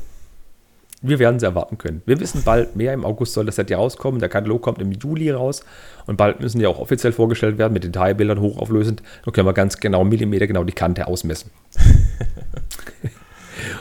Wir 1.03 1.19
werden 1.19 1.41
sie 1.41 1.47
erwarten 1.47 1.79
können. 1.79 2.03
Wir 2.07 2.21
wissen 2.21 2.43
bald 2.45 2.77
mehr. 2.77 2.93
Im 2.93 3.05
August 3.05 3.33
soll 3.33 3.47
das 3.47 3.57
Set 3.57 3.71
ja 3.71 3.79
rauskommen. 3.79 4.21
Der 4.21 4.29
Katalog 4.29 4.63
kommt 4.63 4.81
im 4.81 4.93
Juli 4.93 5.31
raus. 5.31 5.65
Und 6.07 6.19
bald 6.19 6.41
müssen 6.41 6.59
die 6.59 6.67
auch 6.67 6.79
offiziell 6.79 7.13
vorgestellt 7.13 7.59
werden 7.59 7.73
mit 7.73 7.85
Detailbildern 7.85 8.41
hochauflösend. 8.41 9.03
Da 9.25 9.31
können 9.31 9.47
wir 9.47 9.55
ganz 9.55 9.79
genau 9.79 10.05
Millimeter 10.05 10.47
genau 10.47 10.63
die 10.63 10.75
Kante 10.75 11.07
ausmessen. 11.07 11.51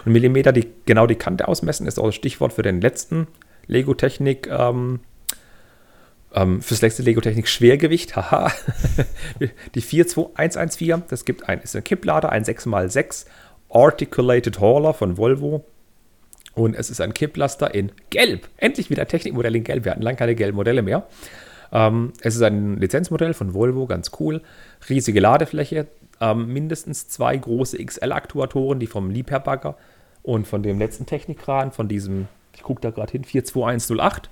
und 0.05 0.11
Millimeter 0.11 0.53
die, 0.53 0.67
genau 0.85 1.07
die 1.07 1.15
Kante 1.15 1.47
ausmessen 1.47 1.85
ist 1.85 1.99
auch 1.99 2.05
das 2.05 2.15
Stichwort 2.15 2.53
für 2.53 2.63
den 2.63 2.79
letzten 2.79 3.27
Lego 3.67 3.93
Technik 3.93 4.47
ähm, 4.49 5.01
ähm, 6.33 6.61
fürs 6.61 6.81
letzte 6.81 7.03
Lego-Technik 7.03 7.47
Schwergewicht, 7.47 8.15
haha. 8.15 8.51
die 9.75 9.81
42114, 9.81 11.03
das 11.09 11.25
gibt 11.25 11.47
ein, 11.49 11.61
ist 11.61 11.75
ein 11.75 11.83
Kipplader, 11.83 12.31
ein 12.31 12.43
6x6 12.43 13.25
Articulated 13.69 14.59
Hauler 14.59 14.93
von 14.93 15.17
Volvo. 15.17 15.65
Und 16.55 16.75
es 16.75 16.89
ist 16.89 16.99
ein 16.99 17.13
Kipplaster 17.13 17.73
in 17.73 17.91
Gelb. 18.09 18.47
Endlich 18.57 18.89
wieder 18.89 19.07
Technikmodell 19.07 19.55
in 19.55 19.63
Gelb. 19.63 19.85
Wir 19.85 19.91
hatten 19.91 20.01
lange 20.01 20.17
keine 20.17 20.35
gelben 20.35 20.55
Modelle 20.55 20.81
mehr. 20.81 21.07
Ähm, 21.71 22.13
es 22.21 22.35
ist 22.35 22.41
ein 22.41 22.77
Lizenzmodell 22.77 23.33
von 23.33 23.53
Volvo, 23.53 23.85
ganz 23.85 24.11
cool. 24.19 24.41
Riesige 24.89 25.19
Ladefläche, 25.19 25.87
ähm, 26.19 26.51
mindestens 26.51 27.07
zwei 27.07 27.37
große 27.37 27.83
XL-Aktuatoren, 27.83 28.79
die 28.79 28.87
vom 28.87 29.09
Liebherr-Bagger 29.09 29.77
und 30.23 30.47
von 30.47 30.63
dem 30.63 30.79
letzten 30.79 31.05
Technikkran, 31.05 31.71
von 31.71 31.87
diesem, 31.87 32.27
ich 32.55 32.63
gucke 32.63 32.81
da 32.81 32.89
gerade 32.89 33.11
hin, 33.11 33.23
42108, 33.23 34.29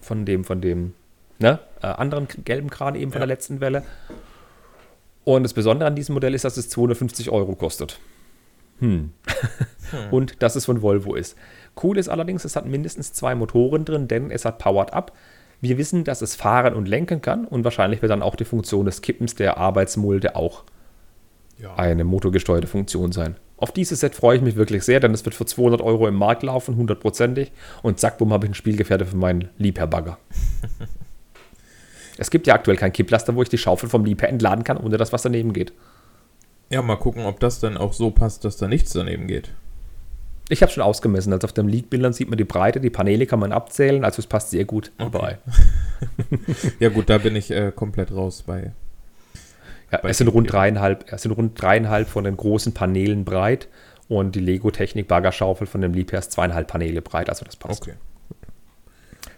von 0.00 0.26
dem, 0.26 0.44
von 0.44 0.60
dem 0.60 0.92
ne, 1.38 1.58
äh, 1.82 1.86
anderen 1.86 2.28
gelben 2.44 2.70
Kran 2.70 2.94
eben 2.94 3.12
von 3.12 3.20
ja. 3.20 3.26
der 3.26 3.34
letzten 3.34 3.60
Welle. 3.60 3.82
Und 5.24 5.42
das 5.42 5.54
Besondere 5.54 5.88
an 5.88 5.96
diesem 5.96 6.14
Modell 6.14 6.34
ist, 6.34 6.44
dass 6.44 6.56
es 6.56 6.68
250 6.68 7.30
Euro 7.30 7.54
kostet. 7.54 7.98
Hm. 8.80 9.12
hm. 9.90 9.98
Und 10.10 10.42
dass 10.42 10.56
es 10.56 10.66
von 10.66 10.82
Volvo 10.82 11.14
ist. 11.14 11.36
Cool 11.82 11.98
ist 11.98 12.08
allerdings, 12.08 12.44
es 12.44 12.56
hat 12.56 12.66
mindestens 12.66 13.12
zwei 13.12 13.34
Motoren 13.34 13.84
drin, 13.84 14.08
denn 14.08 14.30
es 14.30 14.44
hat 14.44 14.58
Powered 14.58 14.92
Up. 14.92 15.12
Wir 15.60 15.78
wissen, 15.78 16.04
dass 16.04 16.20
es 16.20 16.34
fahren 16.34 16.74
und 16.74 16.86
lenken 16.86 17.22
kann 17.22 17.46
und 17.46 17.64
wahrscheinlich 17.64 18.02
wird 18.02 18.10
dann 18.10 18.22
auch 18.22 18.36
die 18.36 18.44
Funktion 18.44 18.84
des 18.84 19.00
Kippens 19.00 19.34
der 19.34 19.56
Arbeitsmulde 19.56 20.36
auch 20.36 20.64
ja. 21.58 21.74
eine 21.76 22.04
motorgesteuerte 22.04 22.66
Funktion 22.66 23.12
sein. 23.12 23.36
Auf 23.56 23.72
dieses 23.72 24.00
Set 24.00 24.14
freue 24.14 24.36
ich 24.36 24.42
mich 24.42 24.56
wirklich 24.56 24.82
sehr, 24.82 25.00
denn 25.00 25.14
es 25.14 25.24
wird 25.24 25.34
für 25.34 25.46
200 25.46 25.80
Euro 25.80 26.06
im 26.06 26.16
Markt 26.16 26.42
laufen, 26.42 26.76
hundertprozentig. 26.76 27.52
Und 27.82 27.98
zack, 27.98 28.18
bumm, 28.18 28.32
habe 28.32 28.46
ich 28.46 28.50
ein 28.50 28.54
Spielgefährte 28.54 29.06
für 29.06 29.16
meinen 29.16 29.48
Liebherr-Bagger. 29.56 30.18
Es 32.18 32.30
gibt 32.30 32.46
ja 32.46 32.54
aktuell 32.54 32.76
kein 32.76 32.92
Kipplaster, 32.92 33.34
wo 33.34 33.42
ich 33.42 33.48
die 33.48 33.58
Schaufel 33.58 33.88
vom 33.88 34.04
Liebherr 34.04 34.28
entladen 34.28 34.64
kann, 34.64 34.76
ohne 34.76 34.96
dass 34.96 35.12
was 35.12 35.22
daneben 35.22 35.52
geht. 35.52 35.72
Ja, 36.70 36.82
mal 36.82 36.96
gucken, 36.96 37.24
ob 37.26 37.40
das 37.40 37.60
dann 37.60 37.76
auch 37.76 37.92
so 37.92 38.10
passt, 38.10 38.44
dass 38.44 38.56
da 38.56 38.68
nichts 38.68 38.92
daneben 38.92 39.26
geht. 39.26 39.50
Ich 40.48 40.62
habe 40.62 40.70
schon 40.70 40.82
ausgemessen. 40.82 41.32
Also 41.32 41.46
auf 41.46 41.52
den 41.52 41.68
Leak-Bildern 41.68 42.12
sieht 42.12 42.28
man 42.28 42.36
die 42.36 42.44
Breite, 42.44 42.80
die 42.80 42.90
Paneele 42.90 43.26
kann 43.26 43.38
man 43.38 43.52
abzählen, 43.52 44.04
also 44.04 44.20
es 44.20 44.26
passt 44.26 44.50
sehr 44.50 44.64
gut 44.64 44.92
okay. 44.98 45.06
überall. 45.06 45.38
ja, 46.80 46.90
gut, 46.90 47.08
da 47.08 47.18
bin 47.18 47.34
ich 47.34 47.50
äh, 47.50 47.72
komplett 47.74 48.12
raus 48.12 48.44
bei. 48.46 48.72
Ja, 49.90 49.98
bei 50.02 50.10
es 50.10 50.18
sind 50.18 50.28
rund 50.28 50.52
dreieinhalb, 50.52 51.06
es 51.10 51.22
sind 51.22 51.32
rund 51.32 51.60
dreieinhalb 51.60 52.08
von 52.08 52.24
den 52.24 52.36
großen 52.36 52.74
Paneelen 52.74 53.24
breit 53.24 53.68
und 54.08 54.34
die 54.34 54.40
Lego-Technik-Baggerschaufel 54.40 55.66
von 55.66 55.80
dem 55.80 55.94
Liebherr 55.94 56.18
ist 56.18 56.32
zweieinhalb 56.32 56.68
Paneele 56.68 57.00
breit, 57.00 57.30
also 57.30 57.44
das 57.44 57.56
passt. 57.56 57.82
Okay. 57.82 57.94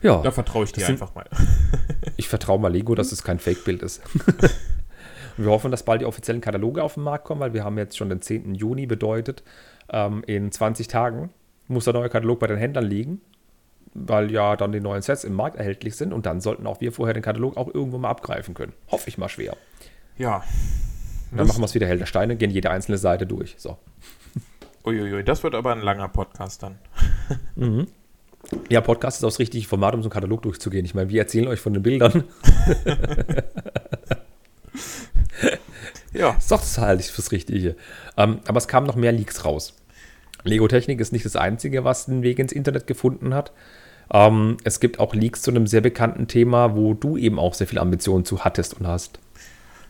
Ja. 0.06 0.22
Da 0.22 0.30
vertraue 0.30 0.62
ich 0.62 0.72
dir 0.72 0.84
sind, 0.84 1.02
einfach 1.02 1.14
mal. 1.16 1.26
ich 2.16 2.28
vertraue 2.28 2.60
mal 2.60 2.72
Lego, 2.72 2.94
dass 2.94 3.10
es 3.10 3.24
kein 3.24 3.40
Fake-Bild 3.40 3.82
ist. 3.82 4.02
wir 5.36 5.50
hoffen, 5.50 5.72
dass 5.72 5.82
bald 5.82 6.00
die 6.00 6.06
offiziellen 6.06 6.40
Kataloge 6.40 6.84
auf 6.84 6.94
den 6.94 7.02
Markt 7.02 7.24
kommen, 7.24 7.40
weil 7.40 7.54
wir 7.54 7.64
haben 7.64 7.76
jetzt 7.76 7.96
schon 7.96 8.08
den 8.08 8.22
10. 8.22 8.54
Juni 8.54 8.86
bedeutet, 8.86 9.42
ähm, 9.90 10.22
in 10.24 10.52
20 10.52 10.86
Tagen 10.86 11.30
muss 11.66 11.84
der 11.84 11.94
neue 11.94 12.08
Katalog 12.08 12.38
bei 12.38 12.46
den 12.46 12.56
Händlern 12.56 12.84
liegen, 12.84 13.20
weil 13.94 14.30
ja 14.30 14.54
dann 14.54 14.70
die 14.70 14.80
neuen 14.80 15.02
Sets 15.02 15.24
im 15.24 15.34
Markt 15.34 15.56
erhältlich 15.56 15.96
sind 15.96 16.12
und 16.12 16.24
dann 16.24 16.40
sollten 16.40 16.68
auch 16.68 16.80
wir 16.80 16.92
vorher 16.92 17.12
den 17.12 17.24
Katalog 17.24 17.56
auch 17.56 17.74
irgendwo 17.74 17.98
mal 17.98 18.10
abgreifen 18.10 18.54
können. 18.54 18.74
Hoffe 18.88 19.08
ich 19.08 19.18
mal 19.18 19.28
schwer. 19.28 19.56
Ja. 20.16 20.44
Dann 21.32 21.48
machen 21.48 21.60
wir 21.60 21.64
es 21.64 21.74
wieder 21.74 21.88
Held 21.88 22.06
Steine, 22.06 22.36
gehen 22.36 22.52
jede 22.52 22.70
einzelne 22.70 22.98
Seite 22.98 23.26
durch. 23.26 23.56
So. 23.58 23.76
Uiuiui, 24.84 25.24
das 25.24 25.42
wird 25.42 25.56
aber 25.56 25.72
ein 25.72 25.80
langer 25.80 26.06
Podcast 26.08 26.62
dann. 26.62 26.78
mhm. 27.56 27.88
Ja, 28.68 28.80
Podcast 28.80 29.18
ist 29.18 29.24
auch 29.24 29.28
das 29.28 29.38
richtige 29.38 29.66
Format, 29.66 29.94
um 29.94 30.02
so 30.02 30.06
einen 30.06 30.12
Katalog 30.12 30.42
durchzugehen. 30.42 30.84
Ich 30.84 30.94
meine, 30.94 31.08
wir 31.10 31.20
erzählen 31.20 31.48
euch 31.48 31.60
von 31.60 31.72
den 31.72 31.82
Bildern. 31.82 32.24
ja. 36.12 36.30
Ist 36.30 36.50
doch 36.50 36.60
das 36.60 36.78
halt 36.78 37.02
fürs 37.04 37.32
Richtige. 37.32 37.76
Ähm, 38.16 38.40
aber 38.46 38.58
es 38.58 38.68
kamen 38.68 38.86
noch 38.86 38.96
mehr 38.96 39.12
Leaks 39.12 39.44
raus. 39.44 39.74
Lego 40.44 40.68
Technik 40.68 41.00
ist 41.00 41.12
nicht 41.12 41.24
das 41.24 41.36
Einzige, 41.36 41.84
was 41.84 42.06
den 42.06 42.22
Weg 42.22 42.38
ins 42.38 42.52
Internet 42.52 42.86
gefunden 42.86 43.34
hat. 43.34 43.52
Ähm, 44.12 44.56
es 44.64 44.80
gibt 44.80 45.00
auch 45.00 45.14
Leaks 45.14 45.42
zu 45.42 45.50
einem 45.50 45.66
sehr 45.66 45.80
bekannten 45.80 46.28
Thema, 46.28 46.76
wo 46.76 46.94
du 46.94 47.16
eben 47.16 47.38
auch 47.38 47.54
sehr 47.54 47.66
viel 47.66 47.78
Ambitionen 47.78 48.24
zu 48.24 48.44
hattest 48.44 48.74
und 48.74 48.86
hast. 48.86 49.18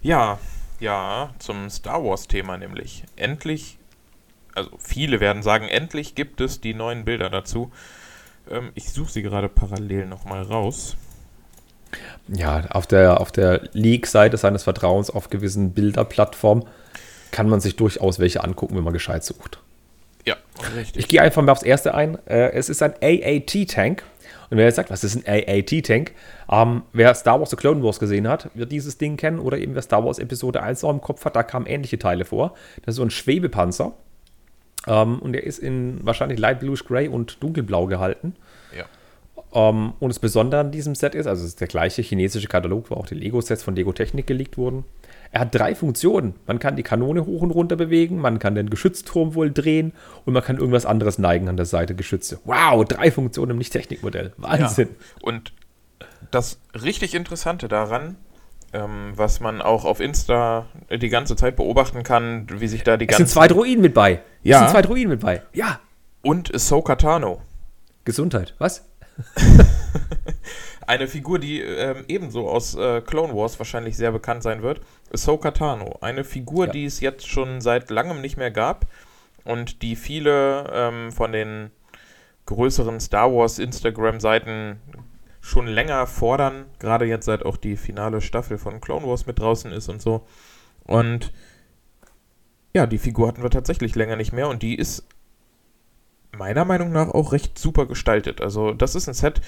Ja, 0.02 0.38
ja, 0.80 1.34
zum 1.38 1.68
Star 1.70 2.02
Wars-Thema 2.02 2.56
nämlich. 2.56 3.04
Endlich, 3.16 3.78
also 4.54 4.70
viele 4.78 5.20
werden 5.20 5.42
sagen, 5.42 5.68
endlich 5.68 6.14
gibt 6.14 6.40
es 6.40 6.60
die 6.60 6.74
neuen 6.74 7.04
Bilder 7.04 7.30
dazu. 7.30 7.70
Ähm, 8.50 8.70
ich 8.74 8.90
suche 8.90 9.10
sie 9.10 9.22
gerade 9.22 9.48
parallel 9.48 10.06
nochmal 10.06 10.42
raus. 10.42 10.96
Ja, 12.28 12.64
auf 12.70 12.86
der, 12.86 13.20
auf 13.20 13.32
der 13.32 13.68
Leak-Seite 13.72 14.36
seines 14.36 14.64
Vertrauens 14.64 15.10
auf 15.10 15.30
gewissen 15.30 15.72
Bilderplattformen 15.72 16.64
kann 17.30 17.48
man 17.48 17.60
sich 17.60 17.76
durchaus 17.76 18.18
welche 18.18 18.42
angucken, 18.42 18.76
wenn 18.76 18.84
man 18.84 18.92
gescheit 18.92 19.24
sucht. 19.24 19.60
Ja, 20.24 20.36
richtig. 20.74 20.96
Ich 20.96 21.08
gehe 21.08 21.22
einfach 21.22 21.42
mal 21.42 21.52
aufs 21.52 21.62
erste 21.62 21.94
ein. 21.94 22.18
Äh, 22.26 22.50
es 22.52 22.68
ist 22.68 22.82
ein 22.82 22.94
AAT-Tank. 23.00 24.02
Und 24.48 24.58
wer 24.58 24.66
jetzt 24.66 24.76
sagt, 24.76 24.90
was 24.90 25.04
ist 25.04 25.16
ein 25.16 25.24
AAT-Tank? 25.26 26.12
Ähm, 26.50 26.82
wer 26.92 27.14
Star 27.14 27.38
Wars 27.38 27.50
The 27.50 27.56
Clone 27.56 27.82
Wars 27.82 27.98
gesehen 27.98 28.28
hat, 28.28 28.50
wird 28.54 28.72
dieses 28.72 28.98
Ding 28.98 29.16
kennen. 29.16 29.38
Oder 29.38 29.58
eben 29.58 29.74
wer 29.74 29.82
Star 29.82 30.04
Wars 30.04 30.18
Episode 30.18 30.62
1 30.62 30.82
noch 30.82 30.90
im 30.90 31.00
Kopf 31.00 31.24
hat, 31.24 31.36
da 31.36 31.42
kamen 31.42 31.66
ähnliche 31.66 31.98
Teile 31.98 32.24
vor. 32.24 32.54
Das 32.84 32.94
ist 32.94 32.96
so 32.96 33.02
ein 33.02 33.10
Schwebepanzer. 33.10 33.92
Ähm, 34.86 35.18
und 35.18 35.32
der 35.32 35.44
ist 35.44 35.58
in 35.58 36.00
wahrscheinlich 36.02 36.38
Light 36.38 36.60
Bluish 36.60 36.84
Gray 36.84 37.08
und 37.08 37.42
Dunkelblau 37.42 37.86
gehalten. 37.86 38.34
Ja. 38.76 38.84
Ähm, 39.52 39.94
und 39.98 40.08
das 40.08 40.18
Besondere 40.18 40.60
an 40.60 40.70
diesem 40.70 40.94
Set 40.94 41.14
ist, 41.14 41.26
also 41.26 41.42
es 41.42 41.50
ist 41.50 41.60
der 41.60 41.68
gleiche 41.68 42.02
chinesische 42.02 42.48
Katalog, 42.48 42.90
wo 42.90 42.94
auch 42.94 43.06
die 43.06 43.14
Lego-Sets 43.14 43.62
von 43.62 43.74
Lego 43.74 43.92
Technik 43.92 44.26
geleakt 44.26 44.58
wurden. 44.58 44.84
Er 45.32 45.40
hat 45.40 45.54
drei 45.54 45.74
Funktionen. 45.74 46.34
Man 46.46 46.58
kann 46.58 46.76
die 46.76 46.82
Kanone 46.82 47.26
hoch 47.26 47.42
und 47.42 47.50
runter 47.50 47.76
bewegen, 47.76 48.18
man 48.18 48.38
kann 48.38 48.54
den 48.54 48.70
Geschützturm 48.70 49.34
wohl 49.34 49.52
drehen 49.52 49.92
und 50.24 50.34
man 50.34 50.42
kann 50.42 50.56
irgendwas 50.56 50.86
anderes 50.86 51.18
neigen 51.18 51.48
an 51.48 51.56
der 51.56 51.66
Seite 51.66 51.94
Geschütze. 51.94 52.38
Wow, 52.44 52.84
drei 52.84 53.10
Funktionen 53.10 53.52
im 53.52 53.58
Nicht-Technikmodell. 53.58 54.32
Wahnsinn. 54.36 54.88
Ja. 54.88 55.28
Und 55.28 55.52
das 56.30 56.58
richtig 56.74 57.14
Interessante 57.14 57.68
daran, 57.68 58.16
ähm, 58.72 59.12
was 59.14 59.40
man 59.40 59.60
auch 59.60 59.84
auf 59.84 60.00
Insta 60.00 60.66
die 60.90 61.08
ganze 61.08 61.36
Zeit 61.36 61.56
beobachten 61.56 62.02
kann, 62.02 62.46
wie 62.50 62.68
sich 62.68 62.84
da 62.84 62.96
die 62.96 63.06
ganzen. 63.06 63.22
Es 63.22 63.30
sind 63.30 63.34
zwei 63.34 63.48
Droiden 63.48 63.82
mit 63.82 63.94
bei. 63.94 64.20
Ja. 64.42 64.56
Es 64.56 64.62
sind 64.62 64.70
zwei 64.72 64.82
Droiden 64.82 65.08
mit 65.08 65.20
bei. 65.20 65.42
Ja. 65.52 65.80
Und 66.22 66.54
Ahsoka 66.54 66.96
Tano. 66.96 67.42
Gesundheit. 68.04 68.54
Was? 68.58 68.84
Eine 70.86 71.08
Figur, 71.08 71.38
die 71.38 71.60
ähm, 71.60 72.04
ebenso 72.06 72.48
aus 72.48 72.76
äh, 72.76 73.00
Clone 73.00 73.34
Wars 73.34 73.58
wahrscheinlich 73.58 73.96
sehr 73.96 74.12
bekannt 74.12 74.42
sein 74.42 74.62
wird. 74.62 74.80
Ahsoka 75.12 75.50
Tano. 75.50 75.98
Eine 76.00 76.22
Figur, 76.22 76.66
ja. 76.66 76.72
die 76.72 76.84
es 76.84 77.00
jetzt 77.00 77.26
schon 77.26 77.60
seit 77.60 77.90
langem 77.90 78.20
nicht 78.20 78.36
mehr 78.36 78.50
gab 78.50 78.86
und 79.44 79.82
die 79.82 79.96
viele 79.96 80.70
ähm, 80.72 81.12
von 81.12 81.32
den 81.32 81.70
größeren 82.46 83.00
Star 83.00 83.32
Wars 83.32 83.58
Instagram-Seiten 83.58 84.78
schon 85.46 85.68
länger 85.68 86.08
fordern, 86.08 86.64
gerade 86.80 87.04
jetzt 87.04 87.24
seit 87.24 87.44
auch 87.44 87.56
die 87.56 87.76
finale 87.76 88.20
Staffel 88.20 88.58
von 88.58 88.80
Clone 88.80 89.06
Wars 89.06 89.26
mit 89.26 89.38
draußen 89.38 89.70
ist 89.70 89.88
und 89.88 90.02
so. 90.02 90.26
Und 90.82 91.32
ja, 92.74 92.86
die 92.86 92.98
Figur 92.98 93.28
hatten 93.28 93.44
wir 93.44 93.50
tatsächlich 93.50 93.94
länger 93.94 94.16
nicht 94.16 94.32
mehr 94.32 94.48
und 94.48 94.62
die 94.62 94.74
ist 94.74 95.06
meiner 96.36 96.64
Meinung 96.64 96.90
nach 96.90 97.10
auch 97.10 97.32
recht 97.32 97.60
super 97.60 97.86
gestaltet. 97.86 98.40
Also 98.40 98.72
das 98.72 98.96
ist 98.96 99.06
ein 99.06 99.14
Set. 99.14 99.40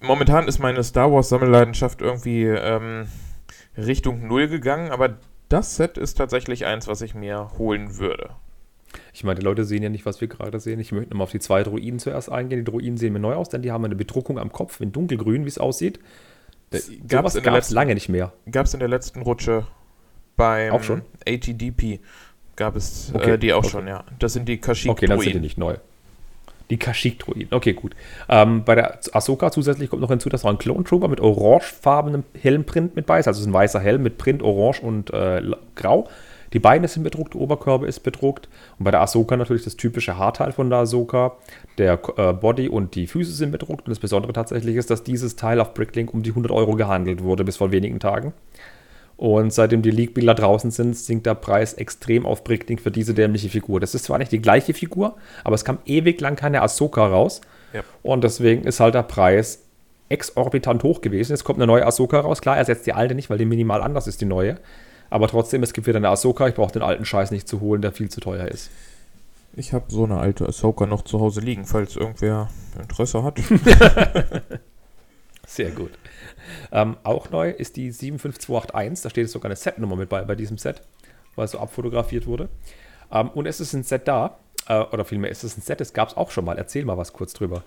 Momentan 0.00 0.48
ist 0.48 0.58
meine 0.58 0.82
Star 0.82 1.12
Wars 1.12 1.28
Sammelleidenschaft 1.28 2.00
irgendwie 2.00 2.44
ähm, 2.44 3.08
Richtung 3.76 4.26
Null 4.26 4.48
gegangen, 4.48 4.90
aber 4.90 5.18
das 5.50 5.76
Set 5.76 5.98
ist 5.98 6.14
tatsächlich 6.14 6.64
eins, 6.64 6.88
was 6.88 7.02
ich 7.02 7.14
mir 7.14 7.50
holen 7.58 7.98
würde. 7.98 8.30
Ich 9.12 9.24
meine, 9.24 9.40
die 9.40 9.44
Leute 9.44 9.64
sehen 9.64 9.82
ja 9.82 9.88
nicht, 9.88 10.06
was 10.06 10.20
wir 10.20 10.28
gerade 10.28 10.60
sehen. 10.60 10.80
Ich 10.80 10.92
möchte 10.92 11.10
nochmal 11.10 11.24
auf 11.24 11.30
die 11.30 11.40
zwei 11.40 11.62
Druiden 11.62 11.98
zuerst 11.98 12.30
eingehen. 12.30 12.64
Die 12.64 12.70
Druiden 12.70 12.96
sehen 12.96 13.12
mir 13.12 13.18
neu 13.18 13.34
aus, 13.34 13.48
denn 13.48 13.62
die 13.62 13.72
haben 13.72 13.84
eine 13.84 13.96
Bedruckung 13.96 14.38
am 14.38 14.52
Kopf 14.52 14.80
in 14.80 14.92
dunkelgrün, 14.92 15.44
wie 15.44 15.48
es 15.48 15.58
aussieht. 15.58 15.98
Äh, 16.70 16.80
gab 17.06 17.24
es 17.24 17.70
lange 17.70 17.94
nicht 17.94 18.08
mehr. 18.08 18.32
Gab 18.50 18.66
es 18.66 18.74
in 18.74 18.80
der 18.80 18.88
letzten 18.88 19.22
Rutsche 19.22 19.66
beim 20.36 20.72
auch 20.72 20.82
schon? 20.82 21.02
ATDP 21.26 22.00
gab 22.56 22.76
es 22.76 23.12
okay. 23.14 23.32
äh, 23.32 23.38
die 23.38 23.52
auch 23.52 23.58
okay. 23.58 23.68
schon, 23.70 23.88
ja. 23.88 24.04
Das 24.18 24.34
sind 24.34 24.48
die 24.48 24.58
Kashyyyk-Druiden. 24.58 24.90
Okay, 24.90 25.06
dann 25.06 25.20
sind 25.20 25.34
die 25.34 25.40
nicht 25.40 25.58
neu. 25.58 25.76
Die 26.70 26.76
Kashyyyk-Druiden. 26.76 27.48
Okay, 27.52 27.72
gut. 27.72 27.94
Ähm, 28.28 28.64
bei 28.64 28.74
der 28.74 29.00
Ahsoka 29.12 29.50
zusätzlich 29.50 29.88
kommt 29.88 30.02
noch 30.02 30.10
hinzu, 30.10 30.28
dass 30.28 30.42
noch 30.42 30.50
ein 30.50 30.58
Clone 30.58 30.84
Trooper 30.84 31.08
mit 31.08 31.20
orangefarbenem 31.20 32.24
Helmprint 32.38 32.94
mit 32.94 33.06
bei 33.06 33.18
ist. 33.20 33.28
Also 33.28 33.38
es 33.38 33.42
ist 33.42 33.50
ein 33.50 33.54
weißer 33.54 33.80
Helm 33.80 34.02
mit 34.02 34.18
Print 34.18 34.42
orange 34.42 34.82
und 34.82 35.10
äh, 35.14 35.40
grau. 35.76 36.08
Die 36.52 36.58
Beine 36.58 36.88
sind 36.88 37.02
bedruckt, 37.02 37.34
der 37.34 37.40
Oberkörper 37.40 37.86
ist 37.86 38.00
bedruckt. 38.00 38.48
Und 38.78 38.84
bei 38.84 38.90
der 38.90 39.00
Ahsoka 39.00 39.36
natürlich 39.36 39.64
das 39.64 39.76
typische 39.76 40.16
Haarteil 40.16 40.52
von 40.52 40.70
der 40.70 40.80
Ahsoka. 40.80 41.36
Der 41.76 42.00
äh, 42.16 42.32
Body 42.32 42.68
und 42.68 42.94
die 42.94 43.06
Füße 43.06 43.32
sind 43.32 43.50
bedruckt. 43.50 43.86
Und 43.86 43.90
das 43.90 43.98
Besondere 43.98 44.32
tatsächlich 44.32 44.76
ist, 44.76 44.90
dass 44.90 45.02
dieses 45.02 45.36
Teil 45.36 45.60
auf 45.60 45.74
Bricklink 45.74 46.12
um 46.14 46.22
die 46.22 46.30
100 46.30 46.52
Euro 46.52 46.74
gehandelt 46.74 47.22
wurde 47.22 47.44
bis 47.44 47.56
vor 47.56 47.70
wenigen 47.70 48.00
Tagen. 48.00 48.32
Und 49.18 49.52
seitdem 49.52 49.82
die 49.82 49.90
League-Bilder 49.90 50.34
draußen 50.34 50.70
sind, 50.70 50.96
sinkt 50.96 51.26
der 51.26 51.34
Preis 51.34 51.74
extrem 51.74 52.24
auf 52.24 52.44
Bricklink 52.44 52.80
für 52.80 52.92
diese 52.92 53.14
dämliche 53.14 53.48
Figur. 53.48 53.80
Das 53.80 53.94
ist 53.96 54.04
zwar 54.04 54.18
nicht 54.18 54.30
die 54.30 54.40
gleiche 54.40 54.74
Figur, 54.74 55.16
aber 55.42 55.56
es 55.56 55.64
kam 55.64 55.78
ewig 55.86 56.20
lang 56.20 56.36
keine 56.36 56.62
Ahsoka 56.62 57.04
raus. 57.04 57.40
Ja. 57.72 57.82
Und 58.04 58.22
deswegen 58.22 58.62
ist 58.62 58.78
halt 58.78 58.94
der 58.94 59.02
Preis 59.02 59.64
exorbitant 60.08 60.84
hoch 60.84 61.00
gewesen. 61.00 61.32
Jetzt 61.32 61.42
kommt 61.42 61.58
eine 61.58 61.66
neue 61.66 61.84
Ahsoka 61.84 62.20
raus. 62.20 62.40
Klar, 62.40 62.58
ersetzt 62.58 62.86
die 62.86 62.92
alte 62.92 63.16
nicht, 63.16 63.28
weil 63.28 63.38
die 63.38 63.44
minimal 63.44 63.82
anders 63.82 64.06
ist, 64.06 64.20
die 64.20 64.24
neue. 64.24 64.56
Aber 65.10 65.28
trotzdem, 65.28 65.62
es 65.62 65.72
gibt 65.72 65.86
wieder 65.86 65.96
eine 65.96 66.08
Ahsoka. 66.08 66.48
Ich 66.48 66.54
brauche 66.54 66.72
den 66.72 66.82
alten 66.82 67.04
Scheiß 67.04 67.30
nicht 67.30 67.48
zu 67.48 67.60
holen, 67.60 67.82
der 67.82 67.92
viel 67.92 68.10
zu 68.10 68.20
teuer 68.20 68.48
ist. 68.48 68.70
Ich 69.54 69.72
habe 69.72 69.86
so 69.88 70.04
eine 70.04 70.18
alte 70.18 70.46
Ahsoka 70.46 70.86
noch 70.86 71.02
zu 71.02 71.20
Hause 71.20 71.40
liegen, 71.40 71.64
falls 71.64 71.96
irgendwer 71.96 72.48
Interesse 72.80 73.22
hat. 73.22 73.38
Sehr 75.46 75.70
gut. 75.70 75.92
Ähm, 76.70 76.96
auch 77.02 77.30
neu 77.30 77.50
ist 77.50 77.76
die 77.76 77.90
75281. 77.90 79.02
Da 79.02 79.10
steht 79.10 79.30
sogar 79.30 79.46
eine 79.46 79.56
Setnummer 79.56 79.96
mit 79.96 80.10
bei, 80.10 80.22
bei 80.22 80.34
diesem 80.34 80.58
Set, 80.58 80.82
weil 81.36 81.46
es 81.46 81.52
so 81.52 81.58
abfotografiert 81.58 82.26
wurde. 82.26 82.48
Ähm, 83.10 83.30
und 83.30 83.46
es 83.46 83.60
ist 83.60 83.72
ein 83.72 83.82
Set 83.82 84.06
da, 84.06 84.38
äh, 84.68 84.80
oder 84.80 85.04
vielmehr 85.04 85.30
ist 85.30 85.44
es 85.44 85.56
ein 85.56 85.62
Set, 85.62 85.80
das 85.80 85.94
gab 85.94 86.08
es 86.08 86.16
auch 86.16 86.30
schon 86.30 86.44
mal. 86.44 86.58
Erzähl 86.58 86.84
mal 86.84 86.98
was 86.98 87.12
kurz 87.12 87.32
drüber. 87.32 87.62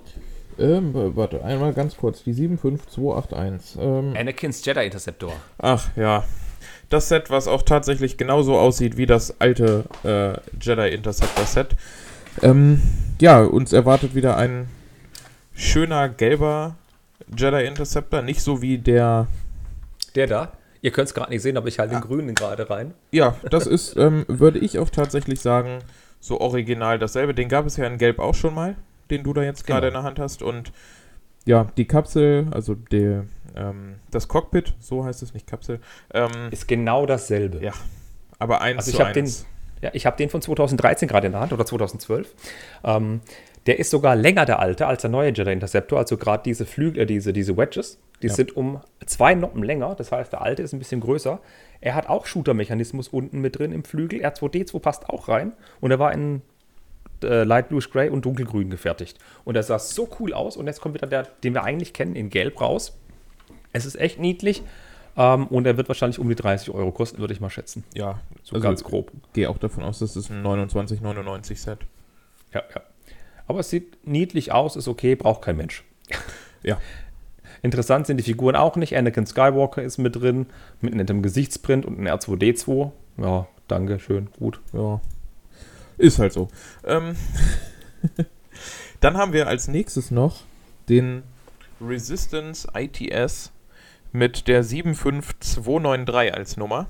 Ähm, 0.60 0.92
warte, 0.94 1.44
einmal 1.44 1.74
ganz 1.74 1.98
kurz. 1.98 2.24
Die 2.24 2.34
75281. 2.34 3.82
Ähm, 3.82 4.14
Anakin's 4.16 4.64
Jedi 4.64 4.86
Interceptor. 4.86 5.34
Ach 5.58 5.90
ja. 5.96 6.24
Das 6.92 7.08
Set, 7.08 7.30
was 7.30 7.48
auch 7.48 7.62
tatsächlich 7.62 8.18
genauso 8.18 8.60
aussieht 8.60 8.98
wie 8.98 9.06
das 9.06 9.40
alte 9.40 9.86
äh, 10.04 10.34
Jedi 10.62 10.94
Interceptor 10.94 11.46
Set. 11.46 11.70
Ähm, 12.42 12.82
ja, 13.22 13.42
uns 13.42 13.72
erwartet 13.72 14.14
wieder 14.14 14.36
ein 14.36 14.68
schöner 15.54 16.10
gelber 16.10 16.76
Jedi 17.34 17.66
Interceptor, 17.66 18.22
nicht 18.22 18.42
so 18.42 18.62
wie 18.62 18.78
der. 18.78 19.28
Der 20.16 20.28
da? 20.28 20.52
Ihr 20.82 20.92
könnt 20.92 21.08
es 21.08 21.14
gerade 21.14 21.32
nicht 21.32 21.42
sehen, 21.42 21.56
aber 21.56 21.70
ich 21.70 21.80
halte 21.80 21.96
den 21.96 22.02
grünen 22.02 22.36
gerade 22.36 22.70
rein. 22.70 22.94
Ja, 23.12 23.38
das 23.50 23.68
ist, 23.68 23.96
ähm, 23.96 24.26
würde 24.28 24.60
ich 24.60 24.78
auch 24.78 24.90
tatsächlich 24.90 25.40
sagen, 25.40 25.80
so 26.20 26.42
original 26.42 27.00
dasselbe. 27.00 27.34
Den 27.34 27.48
gab 27.48 27.66
es 27.66 27.78
ja 27.78 27.86
in 27.86 28.00
Gelb 28.00 28.20
auch 28.20 28.36
schon 28.36 28.54
mal, 28.54 28.76
den 29.10 29.24
du 29.24 29.32
da 29.32 29.44
jetzt 29.44 29.66
gerade 29.66 29.88
genau. 29.88 30.00
in 30.00 30.04
der 30.04 30.04
Hand 30.04 30.20
hast. 30.20 30.44
Und 30.44 30.74
ja, 31.46 31.68
die 31.78 31.86
Kapsel, 31.86 32.48
also 32.52 32.76
der, 32.76 33.28
ähm, 33.56 33.96
das 34.12 34.28
Cockpit, 34.28 34.74
so 34.80 35.04
heißt 35.06 35.24
es 35.24 35.34
nicht 35.34 35.48
Kapsel, 35.48 35.80
ähm, 36.14 36.50
ist 36.52 36.68
genau 36.68 37.06
dasselbe. 37.06 37.64
Ja, 37.64 37.74
aber 38.40 38.62
eins 38.62 38.80
also 38.80 38.92
ich 38.92 39.00
habe 39.00 39.14
den, 39.14 39.32
ja, 39.82 39.90
ich 39.94 40.06
habe 40.06 40.18
den 40.18 40.30
von 40.30 40.42
2013 40.42 41.08
gerade 41.08 41.28
in 41.28 41.34
der 41.34 41.42
Hand 41.42 41.54
oder 41.54 41.66
2012. 41.66 42.34
Ähm, 42.84 43.22
der 43.68 43.78
ist 43.78 43.92
sogar 43.92 44.16
länger 44.16 44.46
der 44.46 44.60
alte 44.60 44.88
als 44.88 45.02
der 45.02 45.12
neue 45.12 45.32
Jedi 45.32 45.52
Interceptor, 45.52 46.00
also 46.00 46.18
gerade 46.18 46.44
diese 46.44 46.66
Flügel, 46.66 47.04
äh, 47.04 47.06
diese, 47.06 47.32
diese 47.32 47.58
Wedges, 47.58 48.00
die 48.22 48.28
ja. 48.28 48.34
sind 48.34 48.56
um 48.56 48.82
zwei 49.06 49.36
Noppen 49.36 49.64
länger, 49.64 49.96
das 49.96 50.12
heißt, 50.12 50.34
der 50.34 50.42
alte 50.42 50.64
ist 50.64 50.74
ein 50.74 50.80
bisschen 50.80 51.02
größer. 51.02 51.40
Er 51.80 51.96
hat 51.96 52.10
auch 52.10 52.26
Shooter-Mechanismus 52.26 53.08
unten 53.08 53.40
mit 53.40 53.58
drin 53.58 53.72
im 53.72 53.84
Flügel. 53.84 54.24
R2D2 54.24 54.80
passt 54.80 55.10
auch 55.10 55.28
rein 55.28 55.54
und 55.80 55.92
er 55.92 56.00
war 56.00 56.12
in 56.14 56.42
äh, 57.24 57.44
Light 57.44 57.70
Bluish 57.70 57.90
Gray 57.90 58.10
und 58.10 58.26
Dunkelgrün 58.26 58.70
gefertigt. 58.70 59.18
Und 59.44 59.56
er 59.56 59.64
sah 59.64 59.80
so 59.80 60.08
cool 60.20 60.34
aus 60.34 60.58
und 60.58 60.68
jetzt 60.68 60.82
kommt 60.82 60.96
wieder 60.96 61.08
der, 61.08 61.28
den 61.44 61.54
wir 61.54 61.64
eigentlich 61.64 61.94
kennen, 61.94 62.16
in 62.16 62.30
Gelb 62.30 62.62
raus. 62.62 62.98
Es 63.74 63.86
ist 63.86 63.96
echt 63.96 64.20
niedlich. 64.20 64.64
Ähm, 65.18 65.48
und 65.48 65.66
er 65.68 65.78
wird 65.78 65.88
wahrscheinlich 65.88 66.20
um 66.20 66.30
die 66.30 66.36
30 66.36 66.70
Euro 66.72 66.92
kosten, 66.92 67.20
würde 67.20 67.34
ich 67.34 67.42
mal 67.42 67.50
schätzen. 67.50 67.84
Ja, 67.94 68.20
so 68.44 68.56
also 68.56 68.64
ganz 68.64 68.84
grob. 68.84 69.12
Gehe 69.34 69.50
auch 69.50 69.58
davon 69.58 69.84
aus, 69.84 70.00
dass 70.00 70.16
es 70.16 70.30
ein 70.30 70.44
29,99 70.44 71.58
Set. 71.58 71.80
Ja, 72.54 72.64
ja. 72.74 72.82
Aber 73.48 73.60
es 73.60 73.70
sieht 73.70 74.08
niedlich 74.08 74.52
aus, 74.52 74.76
ist 74.76 74.88
okay, 74.88 75.16
braucht 75.16 75.42
kein 75.42 75.58
Mensch. 75.58 75.84
Ja. 76.64 76.78
Interessant 77.64 78.06
sind 78.06 78.18
die 78.18 78.24
Figuren 78.24 78.56
auch 78.56 78.76
nicht. 78.76 78.96
Anakin 78.96 79.26
Skywalker 79.26 79.82
ist 79.82 79.98
mit 79.98 80.16
drin, 80.16 80.46
mit 80.80 80.94
einem 80.94 81.24
Gesichtsprint 81.24 81.88
und 81.88 81.98
einem 81.98 82.06
R2D2. 82.06 82.92
Ja, 83.18 83.48
danke, 83.68 83.98
schön, 83.98 84.30
gut. 84.38 84.60
Ja. 84.72 85.02
Ist 85.98 86.20
halt 86.20 86.34
so. 86.34 86.50
Ähm, 86.84 87.16
dann 89.00 89.18
haben 89.18 89.34
wir 89.34 89.48
als 89.48 89.68
nächstes 89.68 90.12
noch 90.12 90.42
den 90.88 91.24
Resistance 91.82 92.68
ITS 92.76 93.52
mit 94.12 94.48
der 94.48 94.64
75293 94.64 96.34
als 96.34 96.58
Nummer. 96.58 96.88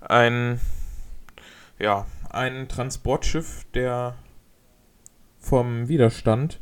Ein, 0.00 0.60
ja, 1.78 2.06
ein 2.30 2.68
Transportschiff, 2.68 3.64
der 3.74 4.14
vom 5.38 5.88
Widerstand, 5.88 6.58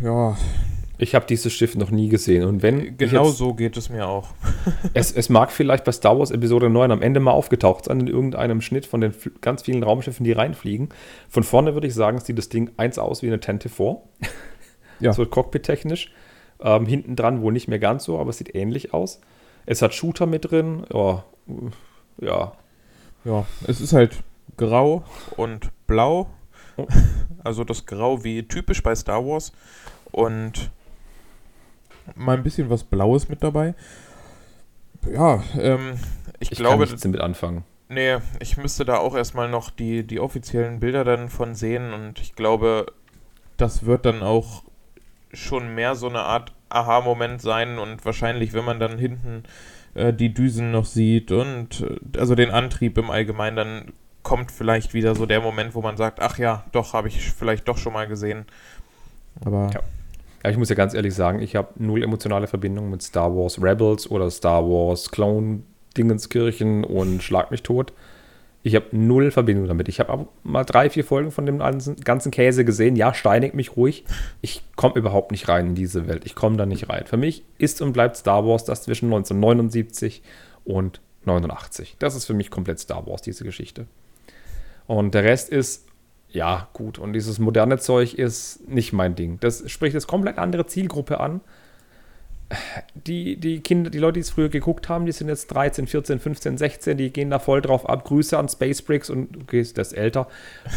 ja. 0.00 0.36
Ich 1.00 1.14
habe 1.14 1.26
dieses 1.26 1.52
Schiff 1.52 1.76
noch 1.76 1.90
nie 1.90 2.08
gesehen. 2.08 2.44
Und 2.44 2.62
wenn. 2.62 2.96
Genau 2.96 3.26
jetzt, 3.26 3.38
so 3.38 3.54
geht 3.54 3.76
es 3.76 3.88
mir 3.88 4.08
auch. 4.08 4.30
es, 4.94 5.12
es 5.12 5.28
mag 5.28 5.52
vielleicht 5.52 5.84
bei 5.84 5.92
Star 5.92 6.18
Wars 6.18 6.32
Episode 6.32 6.68
9 6.70 6.90
am 6.90 7.02
Ende 7.02 7.20
mal 7.20 7.30
aufgetaucht 7.30 7.84
sein, 7.84 8.00
in 8.00 8.08
irgendeinem 8.08 8.60
Schnitt 8.60 8.84
von 8.84 9.00
den 9.00 9.14
ganz 9.40 9.62
vielen 9.62 9.84
Raumschiffen, 9.84 10.24
die 10.24 10.32
reinfliegen. 10.32 10.88
Von 11.28 11.44
vorne 11.44 11.74
würde 11.74 11.86
ich 11.86 11.94
sagen, 11.94 12.18
sieht 12.18 12.36
das 12.36 12.48
Ding 12.48 12.72
eins 12.76 12.98
aus 12.98 13.22
wie 13.22 13.28
eine 13.28 13.40
Tente 13.40 13.68
vor. 13.68 14.08
Ja. 15.00 15.12
so 15.12 15.24
cockpit-technisch. 15.24 16.12
Ähm, 16.60 16.86
hinten 16.86 17.16
dran 17.16 17.40
wohl 17.42 17.52
nicht 17.52 17.68
mehr 17.68 17.78
ganz 17.78 18.04
so, 18.04 18.18
aber 18.18 18.30
es 18.30 18.38
sieht 18.38 18.54
ähnlich 18.54 18.92
aus. 18.92 19.20
Es 19.66 19.82
hat 19.82 19.94
Shooter 19.94 20.26
mit 20.26 20.50
drin. 20.50 20.84
Oh, 20.92 21.20
ja. 22.20 22.52
Ja, 23.24 23.46
es 23.66 23.80
ist 23.80 23.92
halt 23.92 24.22
grau 24.56 25.04
und 25.36 25.70
blau. 25.86 26.28
Oh. 26.76 26.86
Also 27.44 27.64
das 27.64 27.86
Grau 27.86 28.24
wie 28.24 28.42
typisch 28.42 28.82
bei 28.82 28.94
Star 28.94 29.24
Wars. 29.24 29.52
Und 30.10 30.70
mal 32.14 32.36
ein 32.36 32.42
bisschen 32.42 32.68
was 32.68 32.84
Blaues 32.84 33.28
mit 33.28 33.42
dabei. 33.42 33.74
Ja, 35.10 35.42
ähm, 35.58 35.98
ich, 36.40 36.52
ich 36.52 36.58
glaube. 36.58 36.80
Kann 36.80 36.88
nichts 36.88 37.02
damit 37.02 37.20
anfangen. 37.20 37.64
Nee, 37.88 38.18
ich 38.40 38.58
müsste 38.58 38.84
da 38.84 38.98
auch 38.98 39.14
erstmal 39.14 39.48
noch 39.48 39.70
die, 39.70 40.06
die 40.06 40.20
offiziellen 40.20 40.80
Bilder 40.80 41.04
dann 41.04 41.30
von 41.30 41.54
sehen 41.54 41.94
und 41.94 42.20
ich 42.20 42.34
glaube, 42.34 42.92
das 43.56 43.86
wird 43.86 44.04
dann 44.04 44.22
auch 44.22 44.62
schon 45.32 45.74
mehr 45.74 45.94
so 45.94 46.08
eine 46.08 46.20
Art 46.20 46.52
Aha-Moment 46.68 47.40
sein 47.40 47.78
und 47.78 48.04
wahrscheinlich, 48.04 48.52
wenn 48.52 48.64
man 48.64 48.78
dann 48.80 48.98
hinten 48.98 49.44
äh, 49.94 50.12
die 50.12 50.32
Düsen 50.32 50.70
noch 50.70 50.84
sieht 50.84 51.32
und 51.32 51.80
äh, 51.80 52.18
also 52.18 52.34
den 52.34 52.50
Antrieb 52.50 52.98
im 52.98 53.10
Allgemeinen, 53.10 53.56
dann 53.56 53.92
kommt 54.22 54.52
vielleicht 54.52 54.94
wieder 54.94 55.14
so 55.14 55.26
der 55.26 55.40
Moment, 55.40 55.74
wo 55.74 55.80
man 55.80 55.96
sagt, 55.96 56.20
ach 56.20 56.38
ja, 56.38 56.64
doch, 56.72 56.92
habe 56.92 57.08
ich 57.08 57.32
vielleicht 57.32 57.66
doch 57.68 57.78
schon 57.78 57.92
mal 57.92 58.06
gesehen. 58.06 58.44
Aber. 59.44 59.70
Ja. 59.72 59.80
ja 60.44 60.50
ich 60.50 60.56
muss 60.56 60.68
ja 60.68 60.74
ganz 60.74 60.94
ehrlich 60.94 61.14
sagen, 61.14 61.40
ich 61.40 61.56
habe 61.56 61.68
null 61.76 62.02
emotionale 62.02 62.46
Verbindung 62.46 62.90
mit 62.90 63.02
Star 63.02 63.34
Wars 63.34 63.62
Rebels 63.62 64.10
oder 64.10 64.30
Star 64.30 64.62
Wars 64.64 65.10
Clone 65.10 65.62
Dingenskirchen 65.96 66.84
und 66.84 67.22
Schlag 67.22 67.50
mich 67.50 67.62
tot. 67.62 67.92
Ich 68.68 68.74
habe 68.74 68.86
null 68.92 69.30
Verbindung 69.30 69.66
damit. 69.66 69.88
Ich 69.88 69.98
habe 69.98 70.28
mal 70.42 70.64
drei, 70.64 70.90
vier 70.90 71.02
Folgen 71.02 71.30
von 71.30 71.46
dem 71.46 71.58
ganzen 71.58 72.30
Käse 72.30 72.66
gesehen. 72.66 72.96
Ja, 72.96 73.14
steinigt 73.14 73.54
mich 73.54 73.76
ruhig. 73.76 74.04
Ich 74.42 74.62
komme 74.76 74.96
überhaupt 74.96 75.30
nicht 75.30 75.48
rein 75.48 75.68
in 75.68 75.74
diese 75.74 76.06
Welt. 76.06 76.26
Ich 76.26 76.34
komme 76.34 76.58
da 76.58 76.66
nicht 76.66 76.90
rein. 76.90 77.06
Für 77.06 77.16
mich 77.16 77.44
ist 77.56 77.80
und 77.80 77.94
bleibt 77.94 78.16
Star 78.18 78.46
Wars 78.46 78.64
das 78.64 78.82
zwischen 78.82 79.06
1979 79.06 80.22
und 80.64 81.00
89. 81.24 81.96
Das 81.98 82.14
ist 82.14 82.26
für 82.26 82.34
mich 82.34 82.50
komplett 82.50 82.78
Star 82.78 83.06
Wars, 83.06 83.22
diese 83.22 83.42
Geschichte. 83.42 83.86
Und 84.86 85.14
der 85.14 85.24
Rest 85.24 85.48
ist, 85.48 85.86
ja, 86.28 86.68
gut. 86.74 86.98
Und 86.98 87.14
dieses 87.14 87.38
moderne 87.38 87.78
Zeug 87.78 88.14
ist 88.14 88.68
nicht 88.68 88.92
mein 88.92 89.14
Ding. 89.14 89.38
Das 89.40 89.70
spricht 89.70 89.94
jetzt 89.94 90.06
komplett 90.08 90.36
andere 90.36 90.66
Zielgruppe 90.66 91.20
an 91.20 91.40
die, 92.94 93.36
die 93.36 93.60
Kinder, 93.60 93.90
die 93.90 93.98
Leute, 93.98 94.14
die 94.14 94.20
es 94.20 94.30
früher 94.30 94.48
geguckt 94.48 94.88
haben, 94.88 95.06
die 95.06 95.12
sind 95.12 95.28
jetzt 95.28 95.48
13, 95.48 95.86
14, 95.86 96.18
15, 96.18 96.58
16, 96.58 96.96
die 96.96 97.10
gehen 97.10 97.30
da 97.30 97.38
voll 97.38 97.60
drauf 97.60 97.88
ab. 97.88 98.04
Grüße 98.04 98.38
an 98.38 98.48
Space 98.48 98.82
Bricks 98.82 99.10
und 99.10 99.36
okay, 99.42 99.58
das 99.74 99.88
ist 99.88 99.92
älter. 99.92 100.28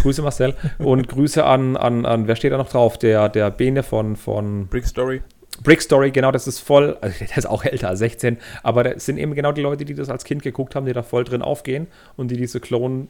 Grüße 0.01 0.21
Marcel 0.21 0.55
und 0.79 1.07
Grüße 1.07 1.43
an, 1.43 1.77
an, 1.77 2.05
an, 2.05 2.27
wer 2.27 2.36
steht 2.36 2.51
da 2.51 2.57
noch 2.57 2.69
drauf? 2.69 2.97
Der, 2.97 3.29
der 3.29 3.51
Bene 3.51 3.84
von, 3.84 4.15
von 4.15 4.67
Brick 4.67 4.86
Story. 4.86 5.21
Brick 5.63 5.81
Story, 5.81 6.12
genau, 6.12 6.31
das 6.31 6.47
ist 6.47 6.60
voll, 6.60 6.97
also 7.01 7.19
der 7.19 7.38
ist 7.38 7.45
auch 7.45 7.63
älter 7.63 7.89
als 7.89 7.99
16, 7.99 8.38
aber 8.63 8.84
das 8.84 9.05
sind 9.05 9.17
eben 9.17 9.36
genau 9.36 9.51
die 9.51 9.62
Leute, 9.62 9.86
die 9.86 9.93
das 9.93 10.10
als 10.10 10.23
Kind 10.23 10.41
geguckt 10.41 10.75
haben, 10.75 10.86
die 10.86 10.93
da 10.93 11.03
voll 11.03 11.23
drin 11.23 11.41
aufgehen 11.41 11.88
und 12.17 12.31
die 12.31 12.38
diese 12.38 12.60
Clone 12.60 13.07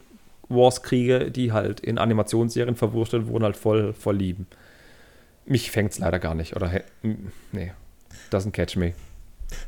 Wars 0.48 0.82
Kriege, 0.82 1.30
die 1.30 1.52
halt 1.52 1.80
in 1.80 1.98
Animationsserien 1.98 2.76
verwurschtelt 2.76 3.26
wurden, 3.26 3.44
halt 3.44 3.56
voll, 3.56 3.94
voll 3.94 4.16
lieben. 4.16 4.46
Mich 5.46 5.70
fängt 5.70 5.92
es 5.92 5.98
leider 5.98 6.18
gar 6.18 6.34
nicht, 6.34 6.54
oder, 6.54 6.70
nee. 7.52 7.72
Doesn't 8.32 8.52
catch 8.52 8.76
me. 8.76 8.94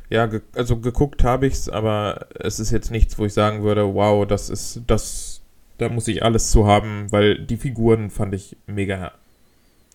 Ja, 0.09 0.25
ge 0.25 0.41
also 0.55 0.77
geguckt 0.77 1.23
habe 1.23 1.47
ich 1.47 1.53
es, 1.53 1.69
aber 1.69 2.27
es 2.33 2.59
ist 2.59 2.71
jetzt 2.71 2.91
nichts, 2.91 3.17
wo 3.19 3.25
ich 3.25 3.33
sagen 3.33 3.63
würde, 3.63 3.93
wow, 3.93 4.25
das 4.25 4.49
ist, 4.49 4.81
das, 4.87 5.41
da 5.77 5.89
muss 5.89 6.07
ich 6.07 6.23
alles 6.23 6.51
zu 6.51 6.65
haben, 6.65 7.11
weil 7.11 7.39
die 7.39 7.57
Figuren 7.57 8.09
fand 8.09 8.33
ich 8.33 8.57
mega, 8.65 9.11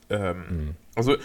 ähm, 0.08 0.36
mhm. 0.38 0.74
also 0.94 1.16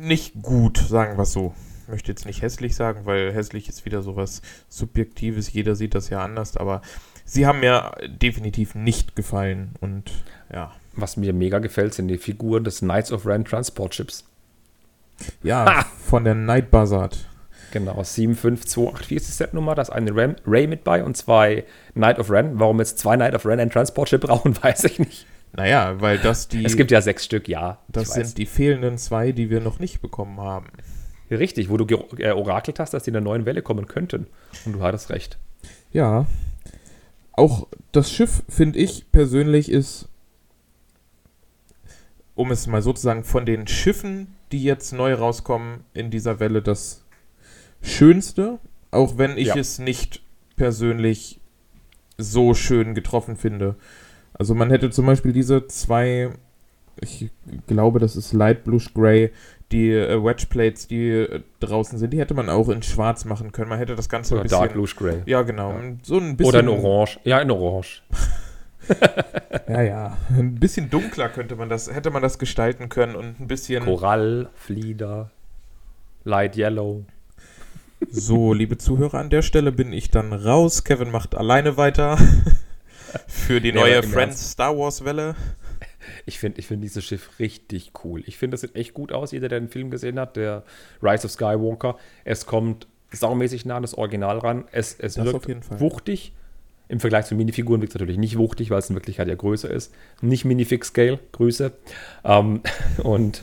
nicht 0.00 0.42
gut, 0.42 0.78
sagen 0.78 1.16
wir 1.16 1.22
es 1.22 1.32
so. 1.32 1.54
Ich 1.82 1.88
möchte 1.88 2.10
jetzt 2.10 2.26
nicht 2.26 2.42
hässlich 2.42 2.74
sagen, 2.74 3.02
weil 3.04 3.32
hässlich 3.32 3.68
ist 3.68 3.84
wieder 3.84 4.02
sowas 4.02 4.42
Subjektives, 4.68 5.52
jeder 5.52 5.76
sieht 5.76 5.94
das 5.94 6.08
ja 6.08 6.22
anders, 6.24 6.56
aber 6.56 6.82
sie 7.24 7.46
haben 7.46 7.60
mir 7.60 7.92
definitiv 8.06 8.74
nicht 8.74 9.16
gefallen 9.16 9.74
und 9.80 10.10
ja. 10.52 10.72
Was 10.98 11.18
mir 11.18 11.34
mega 11.34 11.58
gefällt, 11.58 11.92
sind 11.92 12.08
die 12.08 12.16
Figuren 12.16 12.64
des 12.64 12.78
Knights 12.78 13.12
of 13.12 13.26
Ren 13.26 13.44
Transport 13.44 13.94
Ships. 13.94 14.24
Ja, 15.42 15.64
ha! 15.64 15.86
von 16.04 16.24
der 16.24 16.34
Night 16.34 16.70
Buzzard. 16.70 17.28
Genau, 17.72 18.02
75284 18.02 19.16
ist 19.16 19.28
die 19.28 19.32
Setnummer. 19.32 19.74
Da 19.74 19.82
ist 19.82 19.90
eine 19.90 20.14
Ram, 20.14 20.36
Ray 20.46 20.66
mit 20.66 20.84
bei 20.84 21.02
und 21.02 21.16
zwei 21.16 21.64
Night 21.94 22.18
of 22.18 22.30
Ren. 22.30 22.58
Warum 22.58 22.78
jetzt 22.78 22.98
zwei 22.98 23.16
Night 23.16 23.34
of 23.34 23.44
Ren 23.44 23.60
ein 23.60 23.70
Transportship 23.70 24.22
brauchen, 24.22 24.56
weiß 24.62 24.84
ich 24.84 24.98
nicht. 24.98 25.26
Naja, 25.52 26.00
weil 26.00 26.18
das 26.18 26.48
die. 26.48 26.64
Es 26.64 26.76
gibt 26.76 26.90
ja 26.90 27.00
sechs 27.00 27.24
Stück, 27.24 27.48
ja. 27.48 27.78
Das 27.88 28.12
sind 28.12 28.38
die 28.38 28.46
fehlenden 28.46 28.98
zwei, 28.98 29.32
die 29.32 29.50
wir 29.50 29.60
noch 29.60 29.78
nicht 29.78 30.00
bekommen 30.00 30.38
haben. 30.38 30.66
Richtig, 31.30 31.70
wo 31.70 31.76
du 31.76 31.86
äh, 32.18 32.30
orakelt 32.30 32.78
hast, 32.78 32.94
dass 32.94 33.02
die 33.02 33.10
in 33.10 33.14
der 33.14 33.22
neuen 33.22 33.46
Welle 33.46 33.62
kommen 33.62 33.86
könnten. 33.86 34.26
Und 34.64 34.74
du 34.74 34.80
hattest 34.82 35.10
recht. 35.10 35.38
Ja. 35.92 36.26
Auch 37.32 37.66
das 37.92 38.12
Schiff, 38.12 38.42
finde 38.48 38.78
ich 38.78 39.10
persönlich, 39.10 39.70
ist 39.70 40.08
um 42.34 42.50
es 42.50 42.66
mal 42.66 42.82
sozusagen 42.82 43.24
von 43.24 43.46
den 43.46 43.66
Schiffen, 43.66 44.35
die 44.52 44.62
jetzt 44.62 44.92
neu 44.92 45.14
rauskommen 45.14 45.84
in 45.94 46.10
dieser 46.10 46.40
Welle, 46.40 46.62
das 46.62 47.04
Schönste, 47.82 48.58
auch 48.90 49.18
wenn 49.18 49.36
ich 49.36 49.48
ja. 49.48 49.56
es 49.56 49.78
nicht 49.78 50.22
persönlich 50.56 51.40
so 52.18 52.54
schön 52.54 52.94
getroffen 52.94 53.36
finde. 53.36 53.76
Also 54.34 54.54
man 54.54 54.70
hätte 54.70 54.90
zum 54.90 55.06
Beispiel 55.06 55.32
diese 55.32 55.66
zwei, 55.66 56.30
ich 57.00 57.30
glaube, 57.66 57.98
das 57.98 58.16
ist 58.16 58.32
Light 58.32 58.64
Bluish 58.64 58.92
Gray, 58.94 59.30
die 59.72 59.90
äh, 59.90 60.22
Wedge 60.22 60.46
Plates, 60.48 60.86
die 60.86 61.08
äh, 61.08 61.40
draußen 61.60 61.98
sind, 61.98 62.12
die 62.12 62.18
hätte 62.18 62.34
man 62.34 62.48
auch 62.48 62.68
in 62.68 62.82
Schwarz 62.82 63.24
machen 63.24 63.52
können. 63.52 63.68
Man 63.68 63.78
hätte 63.78 63.96
das 63.96 64.08
Ganze 64.08 64.34
Oder 64.34 64.42
ein 64.42 64.44
bisschen. 64.44 64.58
Dark 64.60 64.72
Bluish 64.72 64.96
Gray. 64.96 65.22
Ja, 65.26 65.42
genau. 65.42 65.72
Ja. 65.72 65.80
So 66.02 66.18
ein 66.18 66.36
bisschen. 66.36 66.48
Oder 66.48 66.60
in 66.60 66.68
Orange. 66.68 67.18
Ja, 67.24 67.40
in 67.40 67.50
Orange. 67.50 68.02
ja, 69.68 69.82
ja. 69.82 70.16
Ein 70.30 70.54
bisschen 70.56 70.90
dunkler 70.90 71.28
könnte 71.28 71.56
man 71.56 71.68
das, 71.68 71.92
hätte 71.92 72.10
man 72.10 72.22
das 72.22 72.38
gestalten 72.38 72.88
können 72.88 73.16
und 73.16 73.40
ein 73.40 73.46
bisschen. 73.46 73.84
Korall, 73.84 74.48
Flieder, 74.54 75.30
Light 76.24 76.56
Yellow. 76.56 77.04
So, 78.10 78.52
liebe 78.52 78.76
Zuhörer, 78.76 79.18
an 79.18 79.30
der 79.30 79.42
Stelle 79.42 79.72
bin 79.72 79.92
ich 79.92 80.10
dann 80.10 80.32
raus. 80.32 80.84
Kevin 80.84 81.10
macht 81.10 81.34
alleine 81.34 81.76
weiter 81.76 82.18
für 83.26 83.60
die 83.60 83.72
neue 83.72 84.02
Friends 84.02 84.52
Star 84.52 84.76
Wars 84.76 85.04
Welle. 85.04 85.34
Ich 86.24 86.38
finde 86.38 86.60
ich 86.60 86.66
find 86.66 86.84
dieses 86.84 87.04
Schiff 87.04 87.38
richtig 87.38 87.92
cool. 88.04 88.22
Ich 88.26 88.36
finde, 88.36 88.54
das 88.54 88.60
sieht 88.60 88.76
echt 88.76 88.94
gut 88.94 89.12
aus. 89.12 89.32
Jeder, 89.32 89.48
der 89.48 89.60
den 89.60 89.68
Film 89.68 89.90
gesehen 89.90 90.20
hat, 90.20 90.36
der 90.36 90.62
Rise 91.02 91.26
of 91.26 91.32
Skywalker, 91.32 91.96
es 92.24 92.46
kommt 92.46 92.86
saumäßig 93.12 93.64
nah 93.64 93.76
an 93.76 93.82
das 93.82 93.94
Original 93.94 94.38
ran. 94.38 94.64
Es, 94.72 94.94
es 94.98 95.14
das 95.14 95.24
wirkt 95.24 95.80
wuchtig 95.80 96.32
im 96.88 97.00
Vergleich 97.00 97.26
zu 97.26 97.34
Minifiguren 97.34 97.80
wirkt 97.80 97.92
es 97.92 97.94
natürlich 97.94 98.18
nicht 98.18 98.38
wuchtig, 98.38 98.70
weil 98.70 98.78
es 98.78 98.88
in 98.90 98.96
Wirklichkeit 98.96 99.28
ja 99.28 99.34
größer 99.34 99.70
ist. 99.70 99.92
Nicht 100.20 100.44
Minifix-Scale, 100.44 101.18
Größe. 101.32 101.72
Ähm, 102.24 102.60
und 103.02 103.42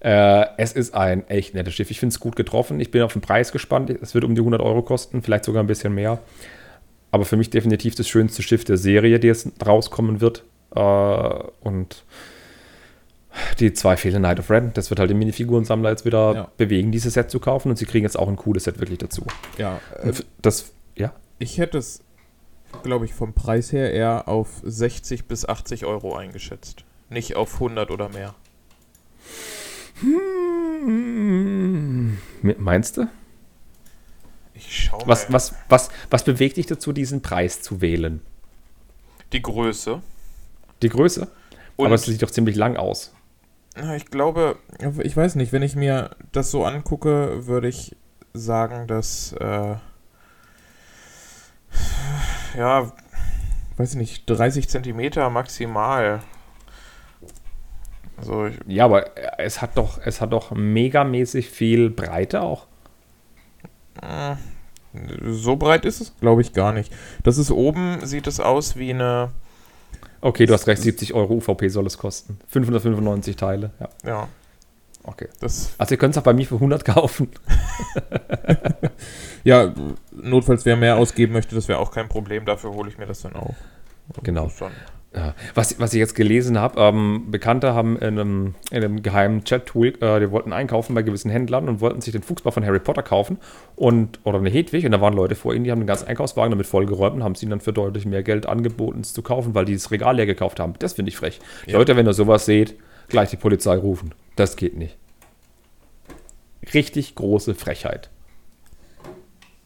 äh, 0.00 0.46
es 0.58 0.72
ist 0.72 0.94
ein 0.94 1.26
echt 1.28 1.54
nettes 1.54 1.74
Schiff. 1.74 1.90
Ich 1.90 2.00
finde 2.00 2.12
es 2.12 2.20
gut 2.20 2.36
getroffen. 2.36 2.80
Ich 2.80 2.90
bin 2.90 3.02
auf 3.02 3.14
den 3.14 3.22
Preis 3.22 3.50
gespannt. 3.50 3.90
Es 3.90 4.14
wird 4.14 4.24
um 4.24 4.34
die 4.34 4.40
100 4.40 4.60
Euro 4.60 4.82
kosten, 4.82 5.22
vielleicht 5.22 5.44
sogar 5.44 5.62
ein 5.62 5.66
bisschen 5.66 5.94
mehr. 5.94 6.20
Aber 7.10 7.24
für 7.24 7.36
mich 7.36 7.50
definitiv 7.50 7.94
das 7.94 8.08
schönste 8.08 8.42
Schiff 8.42 8.64
der 8.64 8.76
Serie, 8.76 9.18
die 9.18 9.28
jetzt 9.28 9.48
rauskommen 9.64 10.20
wird. 10.20 10.44
Äh, 10.74 10.80
und 10.80 12.04
die 13.58 13.72
zwei 13.72 13.96
Fehler 13.96 14.18
Night 14.18 14.38
of 14.38 14.50
Red. 14.50 14.76
Das 14.76 14.90
wird 14.90 15.00
halt 15.00 15.10
den 15.10 15.18
Minifigurensammler 15.18 15.90
jetzt 15.90 16.04
wieder 16.04 16.34
ja. 16.34 16.50
bewegen, 16.56 16.92
dieses 16.92 17.14
Set 17.14 17.30
zu 17.30 17.40
kaufen. 17.40 17.70
Und 17.70 17.76
sie 17.76 17.86
kriegen 17.86 18.04
jetzt 18.04 18.18
auch 18.18 18.28
ein 18.28 18.36
cooles 18.36 18.64
Set 18.64 18.80
wirklich 18.80 18.98
dazu. 18.98 19.24
Ja. 19.56 19.80
Äh, 20.02 20.12
das, 20.42 20.72
ja. 20.94 21.14
Ich 21.38 21.58
hätte 21.58 21.78
es 21.78 22.00
glaube 22.82 23.04
ich, 23.04 23.14
vom 23.14 23.32
Preis 23.32 23.72
her 23.72 23.92
eher 23.92 24.28
auf 24.28 24.60
60 24.62 25.26
bis 25.26 25.46
80 25.46 25.84
Euro 25.84 26.16
eingeschätzt. 26.16 26.84
Nicht 27.08 27.36
auf 27.36 27.54
100 27.54 27.90
oder 27.90 28.08
mehr. 28.08 28.34
Hm, 30.00 32.18
meinst 32.58 32.96
du? 32.96 33.08
Ich 34.54 34.84
schau 34.84 34.98
mal. 34.98 35.08
Was, 35.08 35.32
was, 35.32 35.54
was, 35.68 35.88
was 36.10 36.24
bewegt 36.24 36.56
dich 36.56 36.66
dazu, 36.66 36.92
diesen 36.92 37.22
Preis 37.22 37.62
zu 37.62 37.80
wählen? 37.80 38.20
Die 39.32 39.42
Größe. 39.42 40.02
Die 40.82 40.88
Größe? 40.88 41.28
Und 41.76 41.86
Aber 41.86 41.94
es 41.94 42.04
sieht 42.04 42.22
doch 42.22 42.30
ziemlich 42.30 42.56
lang 42.56 42.76
aus. 42.76 43.12
Ich 43.96 44.06
glaube, 44.06 44.56
ich 45.02 45.16
weiß 45.16 45.34
nicht, 45.34 45.52
wenn 45.52 45.62
ich 45.62 45.76
mir 45.76 46.16
das 46.32 46.50
so 46.50 46.64
angucke, 46.64 47.46
würde 47.46 47.68
ich 47.68 47.94
sagen, 48.32 48.86
dass 48.86 49.32
äh, 49.34 49.76
ja, 52.56 52.92
weiß 53.76 53.92
ich 53.92 53.96
nicht, 53.96 54.24
30 54.26 54.68
Zentimeter 54.68 55.30
maximal. 55.30 56.22
Also 58.16 58.48
ja, 58.66 58.86
aber 58.86 59.10
es 59.38 59.60
hat 59.60 59.76
doch, 59.76 60.00
es 60.04 60.20
hat 60.20 60.32
doch 60.32 60.50
megamäßig 60.52 61.50
viel 61.50 61.90
Breite 61.90 62.40
auch. 62.42 62.66
Äh, 64.02 64.36
so 65.26 65.56
breit 65.56 65.84
ist 65.84 66.00
es, 66.00 66.14
glaube 66.20 66.40
ich, 66.40 66.54
gar 66.54 66.72
nicht. 66.72 66.92
Das 67.22 67.36
ist 67.36 67.50
oben, 67.50 68.04
sieht 68.06 68.26
es 68.26 68.40
aus 68.40 68.76
wie 68.76 68.90
eine. 68.90 69.30
Okay, 70.22 70.46
du 70.46 70.54
hast 70.54 70.66
recht, 70.66 70.80
70 70.82 71.12
Euro 71.12 71.34
UVP 71.34 71.68
soll 71.68 71.86
es 71.86 71.98
kosten. 71.98 72.38
595 72.48 73.36
Teile, 73.36 73.70
ja. 73.78 73.88
Ja. 74.04 74.28
Okay. 75.06 75.28
Das 75.40 75.74
also 75.78 75.94
ihr 75.94 75.98
könnt 75.98 76.14
es 76.14 76.18
auch 76.18 76.24
bei 76.24 76.34
mir 76.34 76.46
für 76.46 76.56
100 76.56 76.84
kaufen. 76.84 77.28
ja, 79.44 79.72
notfalls 80.10 80.64
wer 80.64 80.76
mehr 80.76 80.96
ausgeben 80.96 81.32
möchte, 81.32 81.54
das 81.54 81.68
wäre 81.68 81.78
auch 81.78 81.92
kein 81.92 82.08
Problem. 82.08 82.44
Dafür 82.44 82.72
hole 82.72 82.90
ich 82.90 82.98
mir 82.98 83.06
das 83.06 83.22
dann 83.22 83.36
auch. 83.36 83.54
Genau. 84.22 84.50
Ja. 85.14 85.34
Was, 85.54 85.80
was 85.80 85.94
ich 85.94 85.98
jetzt 85.98 86.14
gelesen 86.14 86.58
habe, 86.58 86.78
ähm, 86.80 87.30
Bekannte 87.30 87.72
haben 87.72 87.96
in 87.96 88.18
einem, 88.18 88.54
in 88.70 88.84
einem 88.84 89.02
geheimen 89.02 89.44
Chat-Tool, 89.44 89.94
äh, 90.00 90.20
die 90.20 90.30
wollten 90.30 90.52
einkaufen 90.52 90.94
bei 90.94 91.02
gewissen 91.02 91.30
Händlern 91.30 91.68
und 91.68 91.80
wollten 91.80 92.02
sich 92.02 92.12
den 92.12 92.22
Fuchsbau 92.22 92.50
von 92.50 92.66
Harry 92.66 92.80
Potter 92.80 93.02
kaufen 93.02 93.38
und 93.76 94.20
oder 94.24 94.38
eine 94.38 94.50
Hedwig 94.50 94.84
und 94.84 94.92
da 94.92 95.00
waren 95.00 95.14
Leute 95.14 95.34
vor 95.34 95.54
ihnen, 95.54 95.64
die 95.64 95.70
haben 95.70 95.80
den 95.80 95.86
ganzen 95.86 96.06
Einkaufswagen 96.06 96.50
damit 96.50 96.66
vollgeräumt 96.66 97.16
und 97.16 97.24
haben 97.24 97.34
sie 97.34 97.46
ihnen 97.46 97.50
dann 97.50 97.60
für 97.60 97.72
deutlich 97.72 98.04
mehr 98.04 98.22
Geld 98.22 98.44
angeboten, 98.44 99.00
es 99.00 99.14
zu 99.14 99.22
kaufen, 99.22 99.54
weil 99.54 99.64
die 99.64 99.72
das 99.72 99.90
Regal 99.90 100.16
leer 100.16 100.26
gekauft 100.26 100.60
haben. 100.60 100.74
Das 100.80 100.92
finde 100.92 101.08
ich 101.08 101.16
frech. 101.16 101.40
Ja. 101.64 101.78
Leute, 101.78 101.96
wenn 101.96 102.06
ihr 102.06 102.12
sowas 102.12 102.44
seht, 102.44 102.74
gleich 103.08 103.30
die 103.30 103.36
Polizei 103.36 103.76
rufen. 103.76 104.14
Das 104.36 104.56
geht 104.56 104.76
nicht. 104.76 104.96
Richtig 106.74 107.14
große 107.14 107.54
Frechheit. 107.54 108.10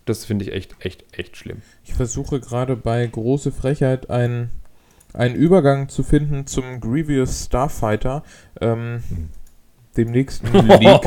Das 0.05 0.25
finde 0.25 0.45
ich 0.45 0.53
echt, 0.53 0.75
echt, 0.81 1.05
echt 1.17 1.37
schlimm. 1.37 1.63
Ich 1.85 1.95
versuche 1.95 2.41
gerade 2.41 2.77
bei 2.77 3.07
große 3.07 3.53
Frechheit 3.53 4.11
einen, 4.11 4.51
einen 5.13 5.35
Übergang 5.35 5.89
zu 5.89 6.03
finden 6.03 6.47
zum 6.47 6.81
Grievous 6.81 7.45
Starfighter, 7.47 8.23
ähm, 8.61 9.03
hm. 9.09 9.29
dem 9.97 10.11
nächsten 10.11 10.53
League. 10.53 11.05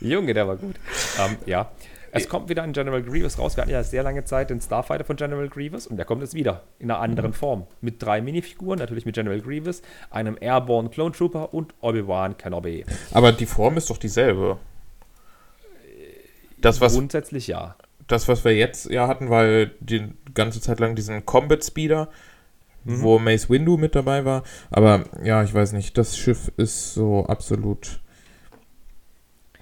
Junge, 0.00 0.34
der 0.34 0.46
war 0.46 0.56
gut. 0.56 0.76
Ähm, 1.18 1.36
ja, 1.46 1.70
es 2.14 2.28
kommt 2.28 2.48
wieder 2.48 2.62
ein 2.62 2.72
General 2.72 3.02
Grievous 3.02 3.38
raus. 3.38 3.56
Wir 3.56 3.62
hatten 3.62 3.72
ja 3.72 3.82
sehr 3.82 4.02
lange 4.02 4.24
Zeit 4.24 4.50
den 4.50 4.60
Starfighter 4.60 5.04
von 5.04 5.16
General 5.16 5.48
Grievous 5.48 5.86
und 5.86 5.96
der 5.96 6.06
kommt 6.06 6.22
jetzt 6.22 6.34
wieder 6.34 6.62
in 6.78 6.90
einer 6.90 7.00
anderen 7.00 7.30
mhm. 7.30 7.34
Form. 7.34 7.66
Mit 7.80 8.02
drei 8.02 8.20
Minifiguren, 8.20 8.78
natürlich 8.78 9.04
mit 9.04 9.14
General 9.14 9.40
Grievous, 9.40 9.82
einem 10.10 10.36
Airborne 10.40 10.90
Clone 10.90 11.12
Trooper 11.12 11.52
und 11.52 11.74
Obi-Wan 11.80 12.38
Kenobi. 12.38 12.84
Aber 13.12 13.32
die 13.32 13.46
Form 13.46 13.76
ist 13.76 13.90
doch 13.90 13.98
dieselbe. 13.98 14.58
Das, 16.58 16.80
was, 16.80 16.94
Grundsätzlich 16.94 17.48
ja. 17.48 17.76
Das, 18.06 18.28
was 18.28 18.44
wir 18.44 18.54
jetzt 18.54 18.90
ja 18.90 19.08
hatten, 19.08 19.28
war 19.28 19.66
die 19.80 20.08
ganze 20.34 20.60
Zeit 20.60 20.80
lang 20.80 20.94
diesen 20.94 21.26
Combat 21.26 21.64
Speeder, 21.64 22.08
mhm. 22.84 23.02
wo 23.02 23.18
Mace 23.18 23.50
Windu 23.50 23.76
mit 23.76 23.94
dabei 23.94 24.24
war. 24.24 24.44
Aber 24.70 25.04
ja, 25.22 25.42
ich 25.42 25.52
weiß 25.52 25.72
nicht, 25.72 25.98
das 25.98 26.16
Schiff 26.16 26.50
ist 26.56 26.94
so 26.94 27.26
absolut. 27.26 28.00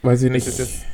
Weiß 0.02 0.22
ich 0.22 0.30
nicht. 0.30 0.46
Das 0.46 0.58
ist 0.58 0.84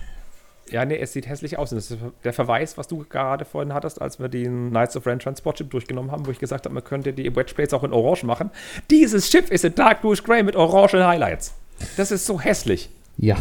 ja, 0.73 0.85
nee, 0.85 0.99
es 0.99 1.13
sieht 1.13 1.29
hässlich 1.29 1.59
aus. 1.59 1.71
das 1.71 1.91
ist 1.91 2.01
der 2.25 2.33
Verweis, 2.33 2.79
was 2.79 2.89
du 2.89 3.05
gerade 3.09 3.45
vorhin 3.45 3.73
hattest, 3.73 4.01
als 4.01 4.19
wir 4.19 4.29
den 4.29 4.71
Knights 4.71 4.97
of 4.97 5.07
Ren 5.07 5.19
Transport 5.19 5.57
Chip 5.57 5.71
durchgenommen 5.71 6.11
haben, 6.11 6.27
wo 6.27 6.31
ich 6.31 6.39
gesagt 6.39 6.65
habe, 6.65 6.75
man 6.75 6.85
könnte 6.85 7.13
die 7.13 7.35
Wedgeplates 7.35 7.75
auch 7.75 7.85
in 7.85 7.93
Orange 7.93 8.25
machen. 8.25 8.51
Dieses 8.91 9.31
Schiff 9.31 9.51
ist 9.51 9.65
in 9.65 9.75
Dark 9.75 10.01
Bluish 10.01 10.23
Grey 10.23 10.43
mit 10.43 10.57
orangen 10.57 11.07
Highlights. 11.07 11.55
Das 11.97 12.11
ist 12.11 12.27
so 12.27 12.41
hässlich. 12.41 12.91
Ja. 13.17 13.37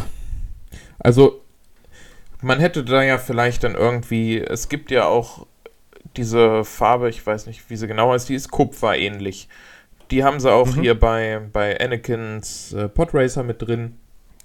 Also, 0.98 1.42
man 2.40 2.60
hätte 2.60 2.84
da 2.84 3.02
ja 3.02 3.18
vielleicht 3.18 3.64
dann 3.64 3.74
irgendwie, 3.74 4.38
es 4.38 4.68
gibt 4.68 4.90
ja 4.90 5.06
auch 5.06 5.46
diese 6.16 6.64
Farbe, 6.64 7.08
ich 7.08 7.24
weiß 7.24 7.46
nicht, 7.46 7.68
wie 7.70 7.76
sie 7.76 7.86
genau 7.86 8.14
ist, 8.14 8.28
die 8.28 8.34
ist 8.34 8.50
kupferähnlich. 8.50 9.48
Die 10.10 10.24
haben 10.24 10.40
sie 10.40 10.50
auch 10.50 10.74
mhm. 10.74 10.80
hier 10.80 10.98
bei, 10.98 11.40
bei 11.52 11.78
Anakins 11.78 12.72
äh, 12.72 12.88
Podracer 12.88 13.42
mit 13.42 13.62
drin. 13.62 13.96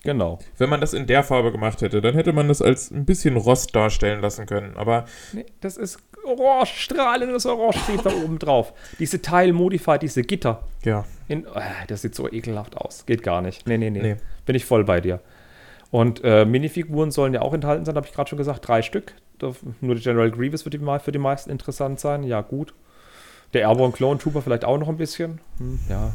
Genau. 0.04 0.40
Wenn 0.58 0.70
man 0.70 0.82
das 0.82 0.94
in 0.94 1.08
der 1.08 1.24
Farbe 1.24 1.52
gemacht 1.52 1.82
hätte, 1.82 2.02
dann 2.02 2.14
hätte 2.14 2.34
man 2.34 2.50
das 2.50 2.62
als 2.62 2.92
ein 2.92 3.06
bisschen 3.06 3.38
Rost 3.38 3.74
darstellen 3.74 4.22
lassen 4.22 4.46
können. 4.46 4.76
Aber. 4.76 5.06
Nee, 5.32 5.46
das 5.62 5.78
ist 5.78 5.98
orange, 6.26 6.74
strahlendes 6.76 7.46
Orange 7.46 7.80
steht 7.80 8.06
da 8.06 8.12
oben 8.12 8.38
drauf. 8.38 8.74
Diese 9.00 9.22
Tile-Modified, 9.22 10.02
diese 10.02 10.24
Gitter. 10.24 10.64
Ja. 10.84 11.06
In, 11.30 11.48
oh, 11.48 11.60
das 11.88 12.02
sieht 12.02 12.16
so 12.16 12.30
ekelhaft 12.30 12.76
aus. 12.76 13.06
Geht 13.06 13.24
gar 13.24 13.42
nicht. 13.42 13.66
Nee, 13.66 13.78
nee, 13.78 13.90
nee. 13.90 14.02
nee. 14.02 14.16
Bin 14.46 14.56
ich 14.56 14.66
voll 14.66 14.84
bei 14.84 15.00
dir. 15.00 15.22
Und 15.90 16.22
äh, 16.24 16.44
Minifiguren 16.44 17.12
sollen 17.12 17.34
ja 17.34 17.42
auch 17.42 17.54
enthalten 17.54 17.86
sein, 17.86 17.96
habe 17.96 18.06
ich 18.06 18.14
gerade 18.14 18.30
schon 18.30 18.38
gesagt. 18.38 18.68
Drei 18.68 18.82
Stück. 18.82 19.14
Nur 19.80 19.96
die 19.96 20.02
General 20.02 20.32
Grievous 20.32 20.66
wird 20.66 20.76
für 21.02 21.12
die 21.12 21.20
meisten 21.20 21.50
interessant 21.50 22.00
sein. 22.00 22.24
Ja, 22.24 22.42
gut. 22.42 22.74
Der 23.54 23.62
Airborne 23.62 23.94
Clone 23.94 24.20
Trooper 24.20 24.42
vielleicht 24.42 24.66
auch 24.66 24.78
noch 24.78 24.90
ein 24.90 24.98
bisschen. 24.98 25.40
Hm, 25.60 25.80
ja. 25.90 26.12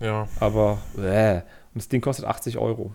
Ja. 0.00 0.28
Aber, 0.40 0.78
äh. 0.98 1.36
Und 1.36 1.82
das 1.82 1.88
Ding 1.88 2.00
kostet 2.00 2.26
80 2.26 2.58
Euro. 2.58 2.92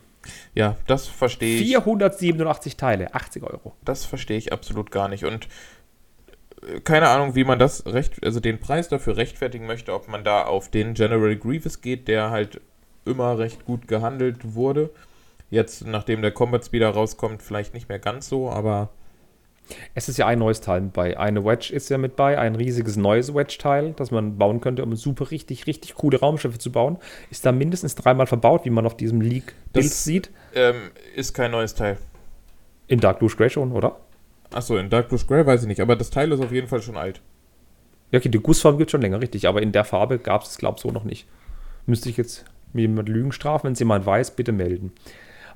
Ja, 0.54 0.76
das 0.88 1.08
verstehe 1.08 1.60
ich. 1.60 1.68
487 1.68 2.78
Teile, 2.78 3.14
80 3.14 3.44
Euro. 3.44 3.74
Das 3.84 4.06
verstehe 4.06 4.38
ich 4.38 4.54
absolut 4.54 4.92
gar 4.92 5.08
nicht. 5.08 5.26
Und 5.26 5.48
äh, 6.68 6.80
keine 6.82 7.10
Ahnung, 7.10 7.36
wie 7.36 7.44
man 7.44 7.60
das 7.60 7.86
recht, 7.86 8.24
also 8.24 8.40
den 8.40 8.60
Preis 8.60 8.90
dafür 8.90 9.18
rechtfertigen 9.18 9.66
möchte, 9.66 9.94
ob 9.94 10.08
man 10.08 10.24
da 10.24 10.44
auf 10.44 10.70
den 10.70 10.94
General 10.94 11.36
Grievous 11.36 11.82
geht, 11.82 12.08
der 12.08 12.32
halt 12.32 12.62
immer 13.06 13.38
recht 13.38 13.66
gut 13.66 13.88
gehandelt 13.88 14.54
wurde. 14.54 14.90
Jetzt, 15.50 15.86
nachdem 15.86 16.22
der 16.22 16.32
Combat 16.32 16.64
Speeder 16.64 16.90
rauskommt, 16.90 17.42
vielleicht 17.42 17.74
nicht 17.74 17.90
mehr 17.90 18.00
ganz 18.00 18.30
so, 18.30 18.50
aber 18.50 18.90
es 19.94 20.10
ist 20.10 20.18
ja 20.18 20.28
ein 20.28 20.40
neues 20.40 20.62
Teil 20.62 20.82
mit 20.82 20.94
bei. 20.94 21.18
Eine 21.18 21.46
Wedge 21.46 21.74
ist 21.74 21.90
ja 21.90 21.98
mit 21.98 22.16
bei, 22.16 22.38
ein 22.38 22.56
riesiges 22.56 22.98
neues 22.98 23.34
Wedge-Teil, 23.34 23.94
das 23.96 24.12
man 24.12 24.38
bauen 24.38 24.62
könnte, 24.62 24.84
um 24.84 24.96
super 24.96 25.32
richtig, 25.32 25.68
richtig 25.68 25.96
coole 25.96 26.20
Raumschiffe 26.20 26.58
zu 26.58 26.72
bauen. 26.72 26.98
Ist 27.30 27.46
da 27.46 27.52
mindestens 27.52 27.96
dreimal 27.96 28.28
verbaut, 28.28 28.66
wie 28.66 28.70
man 28.70 28.86
auf 28.86 28.98
diesem 28.98 29.22
Leak-Bild 29.22 29.92
sieht. 29.92 30.32
Ähm, 30.54 30.76
ist 31.16 31.34
kein 31.34 31.52
neues 31.52 31.76
Teil. 31.76 31.98
In 32.88 33.00
Dark 33.00 33.20
Blue 33.20 33.30
Grey 33.30 33.50
schon, 33.50 33.72
oder? 33.72 34.00
Achso, 34.52 34.78
in 34.78 34.90
Dark 34.90 35.10
Blue 35.10 35.20
Grey 35.28 35.46
weiß 35.46 35.62
ich 35.62 35.68
nicht, 35.68 35.82
aber 35.82 35.96
das 35.96 36.10
Teil 36.10 36.32
ist 36.32 36.40
auf 36.40 36.52
jeden 36.52 36.68
Fall 36.68 36.82
schon 36.82 36.98
alt. 36.98 37.22
Ja, 38.12 38.18
okay, 38.18 38.30
die 38.30 38.40
Gussform 38.40 38.78
gibt 38.78 38.90
es 38.90 38.92
schon 38.92 39.02
länger, 39.02 39.22
richtig, 39.22 39.48
aber 39.48 39.62
in 39.62 39.72
der 39.72 39.86
Farbe 39.86 40.18
gab 40.18 40.44
es, 40.44 40.58
glaube 40.58 40.78
ich, 40.78 40.82
so 40.82 40.90
noch 40.90 41.04
nicht. 41.04 41.28
Müsste 41.86 42.10
ich 42.10 42.18
jetzt 42.18 42.46
jemand 42.74 43.10
Lügen 43.10 43.32
strafen, 43.32 43.66
wenn 43.66 43.74
es 43.74 43.80
jemand 43.80 44.06
weiß, 44.06 44.32
bitte 44.32 44.52
melden. 44.52 44.92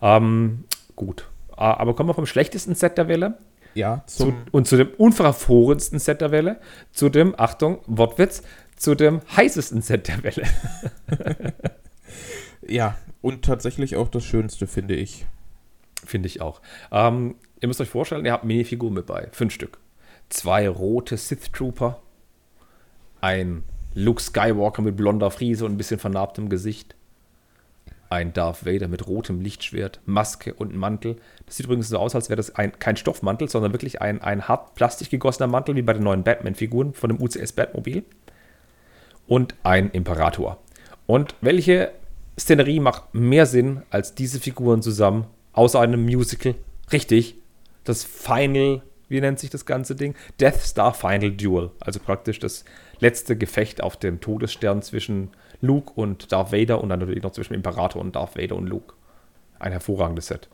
Ähm, 0.02 0.66
gut. 0.96 1.28
Ah, 1.56 1.74
aber 1.76 1.96
kommen 1.96 2.10
wir 2.10 2.14
vom 2.14 2.26
schlechtesten 2.26 2.76
Set 2.76 2.98
der 2.98 3.08
Welle 3.08 3.38
ja, 3.74 4.04
zu, 4.08 4.34
und 4.52 4.68
zu 4.68 4.78
dem 4.78 4.90
unverfrorensten 4.98 6.00
Set 6.00 6.22
der 6.22 6.32
Welle, 6.32 6.60
zu 6.92 7.10
dem, 7.10 7.34
Achtung, 7.38 7.80
Wortwitz, 7.88 8.44
zu 8.76 8.96
dem 8.96 9.22
heißesten 9.36 9.82
Set 9.82 10.08
der 10.08 10.24
Welle. 10.24 10.48
ja, 12.68 12.98
und 13.22 13.46
tatsächlich 13.46 13.96
auch 13.96 14.10
das 14.10 14.24
Schönste, 14.24 14.68
finde 14.68 14.96
ich. 14.96 15.26
Finde 16.06 16.28
ich 16.28 16.42
auch. 16.42 16.62
Ähm, 16.92 17.36
ihr 17.62 17.68
müsst 17.68 17.80
euch 17.80 17.90
vorstellen, 17.90 18.26
ihr 18.26 18.34
habt 18.34 18.44
Minifiguren 18.44 18.94
mit 18.94 19.06
bei. 19.06 19.30
Fünf 19.32 19.54
Stück. 19.54 19.80
Zwei 20.30 20.68
rote 20.68 21.18
Sith 21.18 21.52
Trooper. 21.54 22.02
Ein 23.22 23.64
Luke 23.94 24.22
Skywalker 24.22 24.82
mit 24.82 24.98
blonder 24.98 25.32
Friese 25.32 25.66
und 25.66 25.74
ein 25.74 25.78
bisschen 25.78 26.00
vernarbtem 26.00 26.50
Gesicht 26.50 26.96
ein 28.14 28.32
Darth 28.32 28.66
Vader 28.66 28.88
mit 28.88 29.08
rotem 29.08 29.42
Lichtschwert, 29.42 30.00
Maske 30.06 30.54
und 30.54 30.76
Mantel. 30.76 31.18
Das 31.46 31.58
sieht 31.58 31.66
übrigens 31.66 31.90
so 31.90 31.98
aus, 31.98 32.16
als 32.16 32.30
wäre 32.30 32.38
das 32.38 32.56
ein, 32.56 32.78
kein 32.78 32.96
Stoffmantel, 32.96 33.50
sondern 33.50 33.74
wirklich 33.74 34.02
ein, 34.02 34.22
ein 34.22 34.48
hart 34.48 34.76
plastik 34.76 35.10
gegossener 35.10 35.48
Mantel, 35.48 35.76
wie 35.76 35.82
bei 35.82 35.94
den 35.94 36.04
neuen 36.04 36.24
Batman-Figuren 36.24 36.94
von 36.94 37.10
dem 37.10 37.22
UCS 37.22 37.54
Batmobil. 37.54 38.04
Und 39.28 39.56
ein 39.64 39.90
Imperator. 39.92 40.60
Und 41.08 41.36
welche 41.42 41.92
Szenerie 42.40 42.80
macht 42.80 43.14
mehr 43.14 43.46
Sinn 43.46 43.82
als 43.90 44.16
diese 44.16 44.40
Figuren 44.40 44.82
zusammen, 44.82 45.26
außer 45.54 45.80
einem 45.80 46.04
Musical? 46.04 46.56
Richtig, 46.92 47.36
das 47.84 48.04
Final, 48.04 48.84
wie 49.08 49.22
nennt 49.22 49.40
sich 49.40 49.50
das 49.50 49.66
ganze 49.66 49.96
Ding? 49.96 50.16
Death 50.40 50.60
Star 50.60 50.94
Final 50.94 51.32
Duel. 51.32 51.72
Also 51.80 52.00
praktisch 52.00 52.40
das 52.40 52.64
letzte 53.00 53.36
Gefecht 53.36 53.82
auf 53.82 53.98
dem 53.98 54.22
Todesstern 54.22 54.82
zwischen 54.82 55.30
Luke 55.64 55.94
und 55.96 56.32
Darth 56.34 56.52
Vader 56.52 56.82
und 56.82 56.90
dann 56.90 57.00
natürlich 57.00 57.24
noch 57.24 57.32
zwischen 57.32 57.54
Imperator 57.54 58.02
und 58.02 58.16
Darth 58.16 58.38
Vader 58.38 58.56
und 58.58 58.68
Luke. 58.68 58.96
Ein 59.60 59.72
hervorragendes 59.72 60.28
Set. 60.28 60.50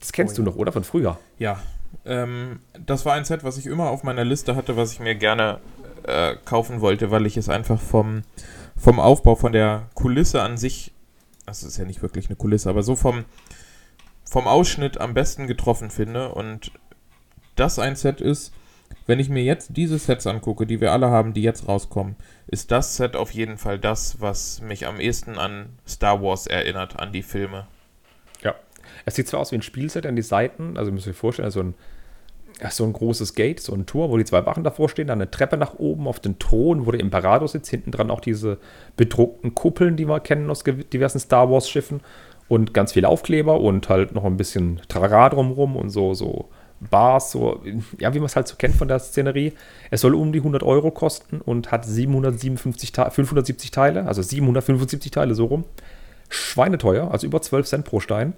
Das 0.00 0.12
kennst 0.12 0.34
oh, 0.34 0.42
ja. 0.42 0.44
du 0.44 0.50
noch, 0.50 0.56
oder? 0.56 0.72
Von 0.72 0.82
früher? 0.82 1.18
Ja. 1.38 1.60
Ähm, 2.04 2.58
das 2.84 3.06
war 3.06 3.14
ein 3.14 3.24
Set, 3.24 3.44
was 3.44 3.58
ich 3.58 3.66
immer 3.66 3.90
auf 3.90 4.02
meiner 4.02 4.24
Liste 4.24 4.56
hatte, 4.56 4.76
was 4.76 4.92
ich 4.92 4.98
mir 4.98 5.14
gerne 5.14 5.60
äh, 6.02 6.34
kaufen 6.44 6.80
wollte, 6.80 7.12
weil 7.12 7.26
ich 7.26 7.36
es 7.36 7.48
einfach 7.48 7.80
vom, 7.80 8.22
vom 8.76 8.98
Aufbau, 8.98 9.36
von 9.36 9.52
der 9.52 9.88
Kulisse 9.94 10.42
an 10.42 10.56
sich, 10.56 10.92
das 11.46 11.62
ist 11.62 11.76
ja 11.76 11.84
nicht 11.84 12.02
wirklich 12.02 12.26
eine 12.26 12.36
Kulisse, 12.36 12.70
aber 12.70 12.82
so 12.82 12.96
vom, 12.96 13.24
vom 14.24 14.48
Ausschnitt 14.48 15.00
am 15.00 15.14
besten 15.14 15.46
getroffen 15.46 15.90
finde. 15.90 16.30
Und 16.30 16.72
das 17.54 17.78
ein 17.78 17.94
Set 17.94 18.20
ist, 18.20 18.52
wenn 19.10 19.18
ich 19.18 19.28
mir 19.28 19.42
jetzt 19.42 19.76
diese 19.76 19.98
Sets 19.98 20.28
angucke, 20.28 20.66
die 20.66 20.80
wir 20.80 20.92
alle 20.92 21.10
haben, 21.10 21.34
die 21.34 21.42
jetzt 21.42 21.66
rauskommen, 21.66 22.14
ist 22.46 22.70
das 22.70 22.96
Set 22.96 23.16
auf 23.16 23.32
jeden 23.32 23.58
Fall 23.58 23.80
das, 23.80 24.20
was 24.20 24.62
mich 24.62 24.86
am 24.86 25.00
ehesten 25.00 25.36
an 25.36 25.70
Star 25.84 26.22
Wars 26.22 26.46
erinnert, 26.46 27.00
an 27.00 27.10
die 27.10 27.24
Filme. 27.24 27.66
Ja. 28.40 28.54
Es 29.04 29.16
sieht 29.16 29.26
zwar 29.26 29.40
aus 29.40 29.50
wie 29.50 29.56
ein 29.56 29.62
Spielset 29.62 30.06
an 30.06 30.14
die 30.14 30.22
Seiten, 30.22 30.76
also 30.76 30.92
müsst 30.92 31.08
ihr 31.08 31.10
euch 31.10 31.16
vorstellen, 31.16 31.50
so 31.50 31.60
ein, 31.60 31.74
so 32.70 32.84
ein 32.84 32.92
großes 32.92 33.34
Gate, 33.34 33.58
so 33.58 33.74
ein 33.74 33.84
Tor, 33.84 34.10
wo 34.10 34.16
die 34.16 34.24
zwei 34.24 34.46
Wachen 34.46 34.62
davor 34.62 34.88
stehen, 34.88 35.08
dann 35.08 35.20
eine 35.20 35.30
Treppe 35.30 35.56
nach 35.56 35.74
oben 35.74 36.06
auf 36.06 36.20
den 36.20 36.38
Thron, 36.38 36.86
wo 36.86 36.92
der 36.92 37.00
Imperator 37.00 37.48
sitzt, 37.48 37.68
hinten 37.68 37.90
dran 37.90 38.12
auch 38.12 38.20
diese 38.20 38.58
bedruckten 38.96 39.56
Kuppeln, 39.56 39.96
die 39.96 40.06
wir 40.06 40.20
kennen 40.20 40.48
aus 40.50 40.62
diversen 40.62 41.18
Star 41.18 41.50
Wars 41.50 41.68
Schiffen 41.68 42.00
und 42.46 42.74
ganz 42.74 42.92
viele 42.92 43.08
Aufkleber 43.08 43.60
und 43.60 43.88
halt 43.88 44.14
noch 44.14 44.24
ein 44.24 44.36
bisschen 44.36 44.80
Trara 44.86 45.30
drumrum 45.30 45.74
und 45.74 45.90
so, 45.90 46.14
so 46.14 46.48
Bars, 46.80 47.30
so, 47.30 47.62
ja, 47.98 48.14
wie 48.14 48.18
man 48.18 48.26
es 48.26 48.36
halt 48.36 48.48
so 48.48 48.56
kennt 48.56 48.74
von 48.74 48.88
der 48.88 48.98
Szenerie. 48.98 49.52
Es 49.90 50.00
soll 50.00 50.14
um 50.14 50.32
die 50.32 50.38
100 50.38 50.62
Euro 50.62 50.90
kosten 50.90 51.40
und 51.40 51.70
hat 51.70 51.84
757 51.84 52.92
Te 52.92 53.10
570 53.10 53.70
Teile, 53.70 54.06
also 54.06 54.22
775 54.22 55.10
Teile 55.10 55.34
so 55.34 55.44
rum. 55.46 55.64
Schweineteuer, 56.30 57.10
also 57.10 57.26
über 57.26 57.42
12 57.42 57.66
Cent 57.66 57.84
pro 57.84 58.00
Stein. 58.00 58.32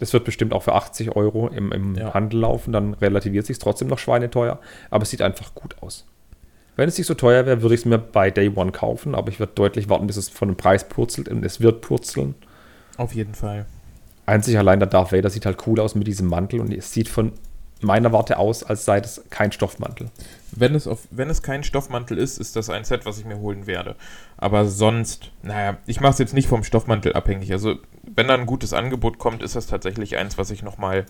Das 0.00 0.12
wird 0.12 0.24
bestimmt 0.24 0.52
auch 0.52 0.62
für 0.62 0.74
80 0.74 1.16
Euro 1.16 1.48
im, 1.48 1.72
im 1.72 1.94
ja. 1.94 2.14
Handel 2.14 2.40
laufen, 2.40 2.72
dann 2.72 2.94
relativiert 2.94 3.46
sich 3.46 3.58
trotzdem 3.58 3.88
noch 3.88 3.98
schweineteuer, 3.98 4.60
aber 4.90 5.02
es 5.02 5.10
sieht 5.10 5.22
einfach 5.22 5.54
gut 5.54 5.76
aus. 5.80 6.06
Wenn 6.76 6.88
es 6.88 6.96
nicht 6.96 7.08
so 7.08 7.14
teuer 7.14 7.46
wäre, 7.46 7.62
würde 7.62 7.74
ich 7.74 7.80
es 7.80 7.84
mir 7.86 7.98
bei 7.98 8.30
Day 8.30 8.52
One 8.54 8.70
kaufen, 8.70 9.16
aber 9.16 9.30
ich 9.30 9.40
würde 9.40 9.52
deutlich 9.56 9.88
warten, 9.88 10.06
bis 10.06 10.16
es 10.16 10.28
von 10.28 10.48
dem 10.48 10.56
Preis 10.56 10.88
purzelt 10.88 11.28
und 11.28 11.44
es 11.44 11.60
wird 11.60 11.80
purzeln. 11.80 12.36
Auf 12.96 13.14
jeden 13.14 13.34
Fall. 13.34 13.66
Einzig 14.26 14.58
allein 14.58 14.78
der 14.78 14.88
Darth 14.88 15.10
Vader 15.10 15.30
sieht 15.30 15.46
halt 15.46 15.66
cool 15.66 15.80
aus 15.80 15.94
mit 15.94 16.06
diesem 16.06 16.28
Mantel 16.28 16.60
und 16.60 16.72
es 16.72 16.92
sieht 16.92 17.08
von 17.08 17.32
meiner 17.80 18.12
Warte 18.12 18.38
aus, 18.38 18.62
als 18.62 18.84
sei 18.84 19.00
das 19.00 19.22
kein 19.30 19.52
Stoffmantel. 19.52 20.10
Wenn 20.52 20.74
es, 20.74 20.86
auf, 20.86 21.06
wenn 21.10 21.30
es 21.30 21.42
kein 21.42 21.62
Stoffmantel 21.62 22.18
ist, 22.18 22.38
ist 22.38 22.56
das 22.56 22.70
ein 22.70 22.84
Set, 22.84 23.06
was 23.06 23.18
ich 23.18 23.24
mir 23.24 23.38
holen 23.38 23.66
werde. 23.66 23.96
Aber 24.36 24.64
sonst, 24.64 25.30
naja, 25.42 25.76
ich 25.86 26.00
mache 26.00 26.12
es 26.12 26.18
jetzt 26.18 26.34
nicht 26.34 26.48
vom 26.48 26.64
Stoffmantel 26.64 27.12
abhängig. 27.12 27.52
Also, 27.52 27.76
wenn 28.02 28.28
da 28.28 28.34
ein 28.34 28.46
gutes 28.46 28.72
Angebot 28.72 29.18
kommt, 29.18 29.42
ist 29.42 29.54
das 29.54 29.66
tatsächlich 29.66 30.16
eins, 30.16 30.38
was 30.38 30.50
ich 30.50 30.62
nochmal 30.62 31.06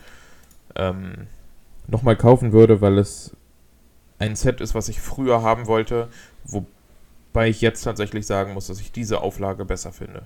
ähm, 0.77 1.29
noch 1.87 2.05
kaufen 2.19 2.53
würde, 2.53 2.81
weil 2.81 2.99
es 2.99 3.35
ein 4.19 4.37
Set 4.37 4.61
ist, 4.61 4.75
was 4.75 4.89
ich 4.89 5.01
früher 5.01 5.43
haben 5.43 5.67
wollte, 5.67 6.09
wobei 6.45 7.49
ich 7.49 7.61
jetzt 7.61 7.83
tatsächlich 7.83 8.27
sagen 8.27 8.53
muss, 8.53 8.67
dass 8.67 8.81
ich 8.81 8.93
diese 8.93 9.21
Auflage 9.21 9.65
besser 9.65 9.93
finde. 9.93 10.23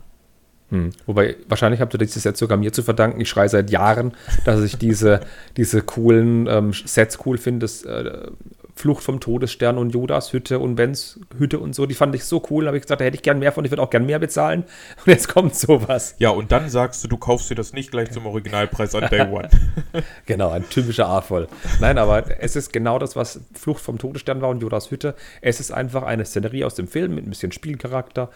Hm. 0.71 0.91
Wobei, 1.07 1.37
wahrscheinlich 1.49 1.81
habt 1.81 1.95
ihr 1.95 1.99
dieses 1.99 2.23
Set 2.23 2.37
sogar 2.37 2.57
mir 2.57 2.73
zu 2.73 2.83
verdanken. 2.83 3.21
Ich 3.21 3.29
schreie 3.29 3.49
seit 3.49 3.71
Jahren, 3.71 4.13
dass 4.45 4.63
ich 4.63 4.79
diese, 4.79 5.21
diese 5.57 5.83
coolen 5.83 6.47
ähm, 6.47 6.73
Sets 6.73 7.19
cool 7.27 7.39
finde. 7.39 7.67
Äh, 7.67 8.31
Flucht 8.75 9.05
vom 9.05 9.21
Todesstern 9.21 9.77
und 9.77 9.91
Judas 9.91 10.33
Hütte 10.33 10.59
und 10.59 10.77
Bens 10.77 11.21
Hütte 11.39 11.59
und 11.59 11.75
so, 11.75 11.85
die 11.87 11.95
fand 11.95 12.15
ich 12.15 12.25
so 12.25 12.43
cool. 12.51 12.65
Da 12.65 12.69
habe 12.69 12.79
ich 12.79 12.83
gesagt, 12.83 13.01
da 13.01 13.05
hätte 13.05 13.17
ich 13.17 13.23
gern 13.23 13.39
mehr 13.39 13.53
von, 13.53 13.65
ich 13.65 13.71
würde 13.71 13.83
auch 13.83 13.91
gern 13.91 14.07
mehr 14.07 14.19
bezahlen. 14.19 14.65
Und 15.05 15.07
jetzt 15.07 15.29
kommt 15.29 15.55
sowas. 15.55 16.15
Ja, 16.19 16.31
und 16.31 16.53
dann 16.53 16.69
sagst 16.69 17.05
du, 17.05 17.09
du 17.09 17.17
kaufst 17.17 17.51
dir 17.51 17.55
das 17.55 17.73
nicht 17.73 17.91
gleich 17.91 18.11
zum 18.11 18.27
Originalpreis 18.27 18.95
an 18.95 19.09
Day 19.11 19.23
One. 19.23 19.49
genau, 20.27 20.51
ein 20.51 20.69
typischer 20.69 21.07
A-Voll. 21.07 21.49
Nein, 21.81 21.99
aber 21.99 22.25
es 22.41 22.57
ist 22.57 22.73
genau 22.73 22.99
das, 22.99 23.17
was 23.17 23.41
Flucht 23.53 23.83
vom 23.83 23.99
Todesstern 23.99 24.41
war 24.41 24.49
und 24.49 24.63
Judas 24.63 24.91
Hütte. 24.91 25.15
Es 25.41 25.61
ist 25.61 25.71
einfach 25.71 26.03
eine 26.03 26.25
Szenerie 26.25 26.65
aus 26.65 26.75
dem 26.75 26.89
Film 26.89 27.15
mit 27.15 27.27
ein 27.27 27.31
bisschen 27.31 27.53
Spielcharakter 27.53 28.31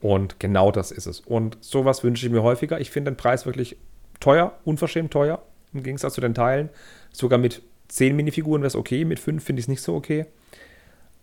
und 0.00 0.40
genau 0.40 0.70
das 0.72 0.90
ist 0.90 1.06
es. 1.06 1.20
Und 1.20 1.58
sowas 1.60 2.02
wünsche 2.02 2.26
ich 2.26 2.32
mir 2.32 2.42
häufiger. 2.42 2.80
Ich 2.80 2.90
finde 2.90 3.10
den 3.10 3.16
Preis 3.16 3.46
wirklich 3.46 3.76
teuer, 4.18 4.58
unverschämt 4.64 5.12
teuer, 5.12 5.42
im 5.72 5.82
Gegensatz 5.82 6.14
zu 6.14 6.20
den 6.20 6.34
Teilen. 6.34 6.70
Sogar 7.12 7.38
mit 7.38 7.62
10 7.88 8.16
Minifiguren 8.16 8.62
wäre 8.62 8.68
es 8.68 8.76
okay, 8.76 9.04
mit 9.04 9.18
5 9.18 9.42
finde 9.42 9.60
ich 9.60 9.64
es 9.64 9.68
nicht 9.68 9.82
so 9.82 9.94
okay. 9.94 10.26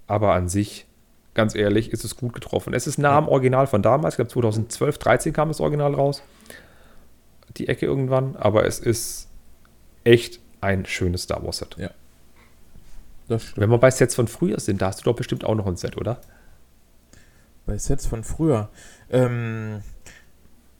Aber 0.05 0.34
an 0.34 0.47
sich, 0.47 0.86
ganz 1.34 1.55
ehrlich, 1.55 1.91
ist 1.91 2.05
es 2.05 2.15
gut 2.15 2.34
getroffen. 2.34 2.73
Es 2.73 2.88
ist 2.88 2.97
nah 2.97 3.17
am 3.17 3.28
Original 3.28 3.67
von 3.67 3.82
damals. 3.82 4.13
Ich 4.13 4.17
glaube 4.17 4.32
2012, 4.32 4.97
13 4.97 5.34
kam 5.34 5.47
das 5.47 5.59
Original 5.59 5.93
raus. 5.93 6.21
Die 7.57 7.67
Ecke 7.67 7.86
irgendwann. 7.86 8.36
Aber 8.36 8.65
es 8.65 8.80
ist 8.80 9.28
echt 10.03 10.39
ein 10.61 10.86
schönes 10.86 11.23
Star 11.23 11.43
Wars 11.43 11.57
Set. 11.57 11.75
Ja. 11.78 11.89
Wenn 13.28 13.69
wir 13.69 13.78
bei 13.78 13.91
Sets 13.91 14.15
von 14.15 14.28
früher 14.28 14.59
sind, 14.59 14.82
da 14.82 14.88
hast 14.88 15.01
du 15.01 15.03
doch 15.03 15.15
bestimmt 15.15 15.43
auch 15.43 15.55
noch 15.55 15.67
ein 15.67 15.75
Set, 15.75 15.97
oder? 15.97 16.21
Bei 17.68 17.78
Sets 17.78 18.07
von 18.07 18.24
früher. 18.24 18.70
Ähm, 19.11 19.84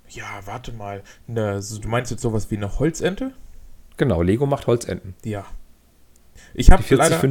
ja, 0.10 0.26
warte 0.46 0.72
mal. 0.72 1.04
Ne, 1.28 1.62
du 1.82 1.88
meinst 1.88 2.10
jetzt 2.10 2.22
sowas 2.22 2.50
wie 2.50 2.58
eine 2.58 2.80
Holzente? 2.80 3.34
Genau, 3.98 4.22
Lego 4.22 4.46
macht 4.46 4.66
Holzenten. 4.68 5.14
Ja. 5.24 5.46
Ich 6.54 6.72
habe 6.72 6.84
leider, 6.96 7.22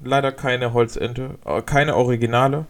leider 0.00 0.32
keine 0.32 0.72
Holzente, 0.72 1.38
äh, 1.44 1.62
keine 1.62 1.96
Originale. 1.96 2.66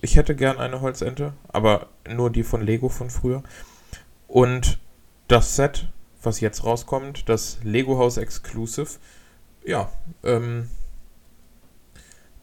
Ich 0.00 0.16
hätte 0.16 0.36
gern 0.36 0.58
eine 0.58 0.80
Holzente, 0.80 1.32
aber 1.48 1.88
nur 2.08 2.30
die 2.30 2.44
von 2.44 2.62
Lego 2.62 2.88
von 2.88 3.10
früher. 3.10 3.42
Und 4.28 4.78
das 5.26 5.56
Set, 5.56 5.88
was 6.22 6.40
jetzt 6.40 6.62
rauskommt, 6.64 7.28
das 7.28 7.58
Lego 7.64 7.98
House 7.98 8.16
Exclusive, 8.16 8.98
ja, 9.64 9.90
ähm, 10.22 10.68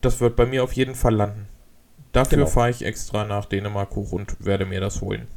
das 0.01 0.19
wird 0.19 0.35
bei 0.35 0.45
mir 0.45 0.63
auf 0.63 0.73
jeden 0.73 0.95
Fall 0.95 1.15
landen. 1.15 1.47
Dafür 2.15 2.37
genau. 2.37 2.49
fahre 2.49 2.69
ich 2.69 2.85
extra 2.85 3.25
nach 3.25 3.43
Dänemark 3.43 3.93
hoch 3.93 4.13
und 4.13 4.37
werde 4.39 4.65
mir 4.65 4.79
das 4.79 5.01
holen. 5.01 5.27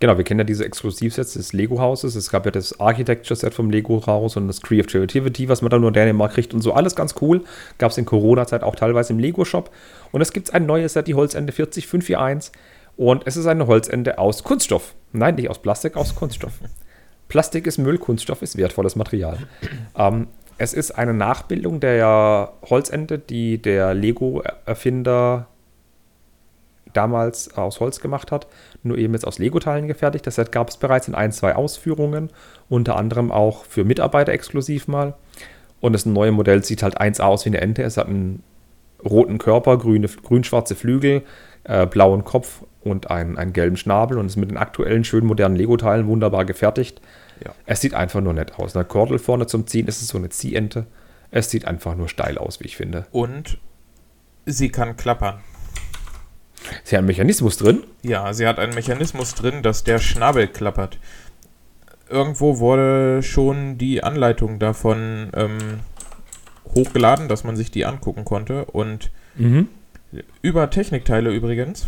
Genau, 0.00 0.16
wir 0.16 0.24
kennen 0.24 0.40
ja 0.40 0.44
diese 0.44 0.64
Exklusivsets 0.64 1.34
des 1.34 1.52
Lego-Hauses. 1.52 2.16
Es 2.16 2.30
gab 2.30 2.46
ja 2.46 2.50
das 2.50 2.80
Architecture-Set 2.80 3.52
vom 3.52 3.68
Lego-Haus 3.70 4.38
und 4.38 4.48
das 4.48 4.62
Creative 4.62 4.90
Creativity, 4.90 5.50
was 5.50 5.60
man 5.60 5.70
dann 5.70 5.82
nur 5.82 5.88
in 5.88 5.94
Dänemark 5.94 6.32
kriegt 6.32 6.54
und 6.54 6.62
so. 6.62 6.72
Alles 6.72 6.96
ganz 6.96 7.14
cool. 7.20 7.44
Gab 7.76 7.90
es 7.90 7.98
in 7.98 8.06
Corona-Zeit 8.06 8.62
auch 8.62 8.74
teilweise 8.74 9.12
im 9.12 9.18
Lego-Shop. 9.18 9.70
Und 10.12 10.22
es 10.22 10.32
gibt 10.32 10.52
ein 10.54 10.64
neues 10.64 10.94
Set, 10.94 11.08
die 11.08 11.14
Holzende 11.14 11.52
40541. 11.52 12.52
Und 12.96 13.26
es 13.26 13.36
ist 13.36 13.46
eine 13.46 13.66
Holzende 13.66 14.18
aus 14.18 14.42
Kunststoff. 14.44 14.94
Nein, 15.12 15.34
nicht 15.34 15.50
aus 15.50 15.60
Plastik, 15.60 15.96
aus 15.96 16.14
Kunststoff. 16.14 16.52
Plastik 17.28 17.66
ist 17.66 17.76
Müll, 17.76 17.98
Kunststoff 17.98 18.40
ist 18.40 18.56
wertvolles 18.56 18.96
Material. 18.96 19.36
ähm, 19.96 20.28
es 20.56 20.72
ist 20.72 20.92
eine 20.92 21.12
Nachbildung 21.12 21.80
der 21.80 22.54
Holzende, 22.68 23.18
die 23.18 23.60
der 23.60 23.94
Lego-Erfinder 23.94 25.48
damals 26.92 27.56
aus 27.56 27.80
Holz 27.80 28.00
gemacht 28.00 28.32
hat, 28.32 28.46
nur 28.82 28.98
eben 28.98 29.12
jetzt 29.14 29.26
aus 29.26 29.38
Lego-Teilen 29.38 29.88
gefertigt. 29.88 30.26
Das 30.26 30.40
gab 30.50 30.68
es 30.68 30.76
bereits 30.76 31.08
in 31.08 31.14
ein, 31.14 31.32
zwei 31.32 31.54
Ausführungen, 31.54 32.30
unter 32.68 32.96
anderem 32.96 33.30
auch 33.30 33.64
für 33.64 33.84
Mitarbeiter 33.84 34.32
exklusiv 34.32 34.88
mal. 34.88 35.14
Und 35.80 35.94
das 35.94 36.06
neue 36.06 36.32
Modell 36.32 36.62
sieht 36.62 36.82
halt 36.82 37.00
1A 37.00 37.24
aus 37.24 37.44
wie 37.44 37.50
eine 37.50 37.60
Ente. 37.60 37.82
Es 37.82 37.96
hat 37.96 38.06
einen 38.06 38.42
roten 39.04 39.38
Körper, 39.38 39.78
grüne, 39.78 40.06
grün-schwarze 40.06 40.74
Flügel, 40.74 41.22
äh, 41.64 41.86
blauen 41.86 42.24
Kopf 42.24 42.62
und 42.82 43.10
einen, 43.10 43.36
einen 43.36 43.52
gelben 43.52 43.76
Schnabel 43.76 44.18
und 44.18 44.26
ist 44.26 44.36
mit 44.36 44.50
den 44.50 44.56
aktuellen 44.56 45.04
schönen 45.04 45.26
modernen 45.26 45.56
Lego-Teilen 45.56 46.06
wunderbar 46.06 46.44
gefertigt. 46.44 47.00
Ja. 47.44 47.52
Es 47.66 47.80
sieht 47.80 47.94
einfach 47.94 48.20
nur 48.20 48.32
nett 48.32 48.58
aus. 48.58 48.76
Eine 48.76 48.84
Kordel 48.84 49.18
vorne 49.18 49.46
zum 49.46 49.66
Ziehen 49.66 49.88
ist 49.88 50.00
es 50.00 50.08
so 50.08 50.18
eine 50.18 50.28
Ziehente. 50.28 50.86
Es 51.30 51.50
sieht 51.50 51.64
einfach 51.64 51.96
nur 51.96 52.08
steil 52.08 52.38
aus, 52.38 52.60
wie 52.60 52.66
ich 52.66 52.76
finde. 52.76 53.06
Und 53.10 53.58
sie 54.46 54.68
kann 54.68 54.96
klappern. 54.96 55.40
Sie 56.84 56.96
hat 56.96 57.00
einen 57.00 57.06
Mechanismus 57.06 57.56
drin? 57.56 57.84
Ja, 58.02 58.32
sie 58.32 58.46
hat 58.46 58.58
einen 58.58 58.74
Mechanismus 58.74 59.34
drin, 59.34 59.62
dass 59.62 59.84
der 59.84 59.98
Schnabel 59.98 60.48
klappert. 60.48 60.98
Irgendwo 62.08 62.58
wurde 62.58 63.22
schon 63.22 63.78
die 63.78 64.02
Anleitung 64.02 64.58
davon 64.58 65.30
ähm, 65.34 65.58
hochgeladen, 66.74 67.28
dass 67.28 67.44
man 67.44 67.56
sich 67.56 67.70
die 67.70 67.86
angucken 67.86 68.24
konnte. 68.24 68.66
Und 68.66 69.10
mhm. 69.36 69.68
über 70.42 70.70
Technikteile 70.70 71.30
übrigens 71.30 71.86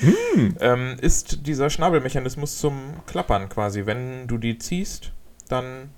mhm. 0.00 0.56
ähm, 0.60 0.96
ist 1.00 1.46
dieser 1.46 1.70
Schnabelmechanismus 1.70 2.58
zum 2.58 2.94
Klappern 3.06 3.48
quasi. 3.48 3.86
Wenn 3.86 4.26
du 4.26 4.38
die 4.38 4.58
ziehst, 4.58 5.12
dann 5.48 5.90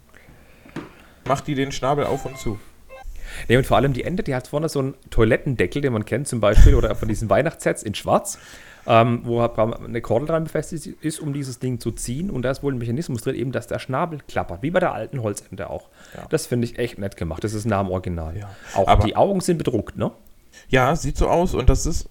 macht 1.24 1.47
die 1.47 1.55
den 1.55 1.72
Schnabel 1.72 2.05
auf 2.05 2.24
und 2.24 2.39
zu. 2.39 2.59
Nee, 3.49 3.57
und 3.57 3.66
vor 3.66 3.76
allem 3.76 3.93
die 3.93 4.05
Ente, 4.05 4.22
die 4.22 4.35
hat 4.35 4.49
vorne 4.49 4.68
so 4.68 4.81
einen 4.81 4.95
Toilettendeckel, 5.11 5.83
den 5.83 5.93
man 5.93 6.05
kennt 6.05 6.28
zum 6.28 6.41
Beispiel, 6.41 6.74
oder 6.74 6.95
von 6.95 7.09
diesen 7.09 7.31
Weihnachtssets 7.31 7.83
in 7.83 7.95
schwarz, 7.95 8.39
ähm, 8.87 9.20
wo 9.24 9.41
eine 9.41 10.01
Kordel 10.01 10.28
dran 10.28 10.45
befestigt 10.45 10.87
ist, 11.03 11.20
um 11.20 11.33
dieses 11.33 11.59
Ding 11.59 11.81
zu 11.81 11.93
ziehen. 11.93 12.31
Und 12.31 12.43
da 12.43 12.51
ist 12.51 12.62
wohl 12.62 12.72
ein 12.72 12.78
Mechanismus 12.78 13.22
drin, 13.22 13.35
eben, 13.35 13.53
dass 13.53 13.66
der 13.66 13.78
Schnabel 13.78 14.20
klappert, 14.26 14.62
wie 14.62 14.70
bei 14.70 14.81
der 14.81 14.93
alten 14.93 15.22
Holzente 15.22 15.70
auch. 15.70 15.89
Ja. 16.16 16.26
Das 16.31 16.47
finde 16.47 16.66
ich 16.66 16.78
echt 16.78 16.99
nett 16.99 17.16
gemacht. 17.16 17.45
Das 17.45 17.55
ist 17.55 17.64
nah 17.64 17.81
am 17.81 17.91
Original. 17.91 18.37
Ja. 18.37 18.51
Auch 18.74 18.89
Aber 18.89 19.05
die 19.05 19.16
Augen 19.16 19.41
sind 19.41 19.59
bedruckt, 19.59 19.97
ne? 19.97 20.11
Ja, 20.68 20.97
sieht 20.97 21.16
so 21.16 21.28
aus. 21.28 21.55
Und 21.55 21.68
das 21.68 21.87
ist 21.87 22.09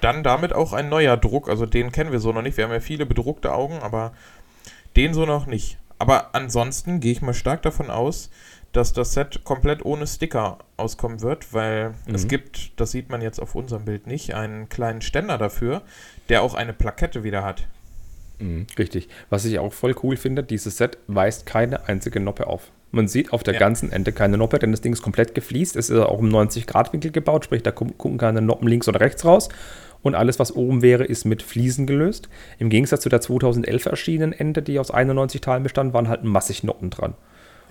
dann 0.00 0.22
damit 0.22 0.52
auch 0.52 0.72
ein 0.72 0.88
neuer 0.88 1.16
Druck. 1.16 1.48
Also 1.48 1.66
den 1.66 1.90
kennen 1.92 2.12
wir 2.12 2.20
so 2.20 2.32
noch 2.32 2.42
nicht. 2.42 2.56
Wir 2.56 2.64
haben 2.64 2.72
ja 2.72 2.80
viele 2.80 3.06
bedruckte 3.06 3.52
Augen, 3.52 3.78
aber 3.80 4.12
den 4.96 5.14
so 5.14 5.26
noch 5.26 5.46
nicht. 5.46 5.78
Aber 5.98 6.34
ansonsten 6.34 7.00
gehe 7.00 7.12
ich 7.12 7.22
mal 7.22 7.34
stark 7.34 7.62
davon 7.62 7.90
aus, 7.90 8.30
dass 8.74 8.92
das 8.92 9.12
Set 9.12 9.44
komplett 9.44 9.84
ohne 9.84 10.06
Sticker 10.06 10.58
auskommen 10.76 11.22
wird, 11.22 11.54
weil 11.54 11.94
mhm. 12.06 12.14
es 12.14 12.28
gibt, 12.28 12.78
das 12.78 12.90
sieht 12.90 13.08
man 13.08 13.22
jetzt 13.22 13.40
auf 13.40 13.54
unserem 13.54 13.84
Bild 13.84 14.06
nicht, 14.06 14.34
einen 14.34 14.68
kleinen 14.68 15.00
Ständer 15.00 15.38
dafür, 15.38 15.82
der 16.28 16.42
auch 16.42 16.54
eine 16.54 16.72
Plakette 16.72 17.22
wieder 17.22 17.44
hat. 17.44 17.66
Mhm, 18.40 18.66
richtig. 18.76 19.08
Was 19.30 19.44
ich 19.44 19.60
auch 19.60 19.72
voll 19.72 19.94
cool 20.02 20.16
finde, 20.16 20.42
dieses 20.42 20.76
Set 20.76 20.98
weist 21.06 21.46
keine 21.46 21.88
einzige 21.88 22.18
Noppe 22.18 22.48
auf. 22.48 22.72
Man 22.90 23.06
sieht 23.08 23.32
auf 23.32 23.44
der 23.44 23.54
ja. 23.54 23.60
ganzen 23.60 23.92
Ende 23.92 24.12
keine 24.12 24.36
Noppe, 24.36 24.58
denn 24.58 24.72
das 24.72 24.80
Ding 24.80 24.92
ist 24.92 25.02
komplett 25.02 25.34
gefliest. 25.34 25.76
Es 25.76 25.88
ist 25.88 25.98
auch 25.98 26.18
im 26.18 26.28
90-Grad-Winkel 26.28 27.12
gebaut, 27.12 27.44
sprich, 27.44 27.62
da 27.62 27.70
gucken 27.70 28.18
keine 28.18 28.42
Noppen 28.42 28.68
links 28.68 28.88
oder 28.88 29.00
rechts 29.00 29.24
raus. 29.24 29.48
Und 30.02 30.14
alles, 30.14 30.38
was 30.38 30.54
oben 30.54 30.82
wäre, 30.82 31.04
ist 31.04 31.24
mit 31.24 31.42
Fliesen 31.42 31.86
gelöst. 31.86 32.28
Im 32.58 32.70
Gegensatz 32.70 33.02
zu 33.02 33.08
der 33.08 33.20
2011 33.20 33.86
erschienenen 33.86 34.32
Ende, 34.32 34.62
die 34.62 34.78
aus 34.78 34.90
91 34.90 35.40
Teilen 35.40 35.62
bestand, 35.62 35.94
waren 35.94 36.08
halt 36.08 36.24
massig 36.24 36.62
Noppen 36.62 36.90
dran. 36.90 37.14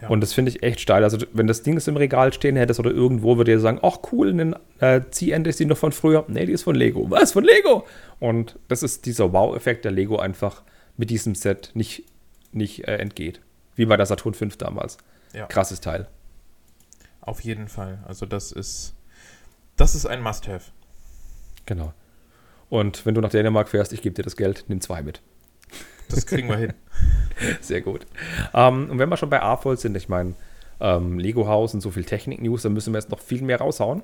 Ja. 0.01 0.09
Und 0.09 0.21
das 0.21 0.33
finde 0.33 0.51
ich 0.51 0.63
echt 0.63 0.81
steil. 0.81 1.03
Also, 1.03 1.17
wenn 1.31 1.47
das 1.47 1.63
Ding 1.63 1.79
im 1.79 1.97
Regal 1.97 2.33
stehen 2.33 2.55
hättest 2.55 2.79
oder 2.79 2.91
irgendwo, 2.91 3.37
würde 3.37 3.51
ihr 3.51 3.59
sagen: 3.59 3.79
Ach, 3.81 3.99
cool, 4.11 4.29
eine 4.29 4.59
äh, 4.79 5.01
Ziehende 5.11 5.49
ist 5.49 5.59
die 5.59 5.65
noch 5.65 5.77
von 5.77 5.91
früher. 5.91 6.25
Nee, 6.27 6.45
die 6.45 6.51
ist 6.51 6.63
von 6.63 6.75
Lego. 6.75 7.09
Was? 7.09 7.31
Von 7.31 7.43
Lego? 7.43 7.85
Und 8.19 8.59
das 8.67 8.83
ist 8.83 9.05
dieser 9.05 9.31
Wow-Effekt, 9.31 9.85
der 9.85 9.91
Lego 9.91 10.17
einfach 10.17 10.63
mit 10.97 11.09
diesem 11.09 11.35
Set 11.35 11.71
nicht, 11.73 12.03
nicht 12.51 12.87
äh, 12.87 12.97
entgeht. 12.97 13.41
Wie 13.75 13.85
bei 13.85 13.97
der 13.97 14.05
Saturn 14.05 14.33
5 14.33 14.57
damals. 14.57 14.97
Ja. 15.33 15.47
Krasses 15.47 15.81
Teil. 15.81 16.07
Auf 17.21 17.39
jeden 17.39 17.69
Fall. 17.69 18.03
Also, 18.05 18.25
das 18.25 18.51
ist, 18.51 18.93
das 19.77 19.95
ist 19.95 20.05
ein 20.05 20.21
Must-Have. 20.21 20.71
Genau. 21.65 21.93
Und 22.69 23.05
wenn 23.05 23.15
du 23.15 23.21
nach 23.21 23.29
Dänemark 23.29 23.69
fährst, 23.69 23.93
ich 23.93 24.01
gebe 24.01 24.15
dir 24.15 24.23
das 24.23 24.35
Geld, 24.35 24.65
nimm 24.67 24.81
zwei 24.81 25.01
mit. 25.01 25.21
Das 26.09 26.25
kriegen 26.25 26.49
wir 26.49 26.57
hin. 26.57 26.73
Sehr 27.61 27.81
gut. 27.81 28.05
Ähm, 28.53 28.89
und 28.89 28.99
wenn 28.99 29.09
wir 29.09 29.17
schon 29.17 29.29
bei 29.29 29.41
AFOL 29.41 29.77
sind, 29.77 29.97
ich 29.97 30.09
meine, 30.09 30.33
ähm, 30.79 31.19
Lego 31.19 31.47
Haus 31.47 31.73
und 31.73 31.81
so 31.81 31.91
viel 31.91 32.03
Technik-News, 32.03 32.63
dann 32.63 32.73
müssen 32.73 32.93
wir 32.93 32.99
jetzt 32.99 33.09
noch 33.09 33.19
viel 33.19 33.41
mehr 33.41 33.59
raushauen. 33.59 34.03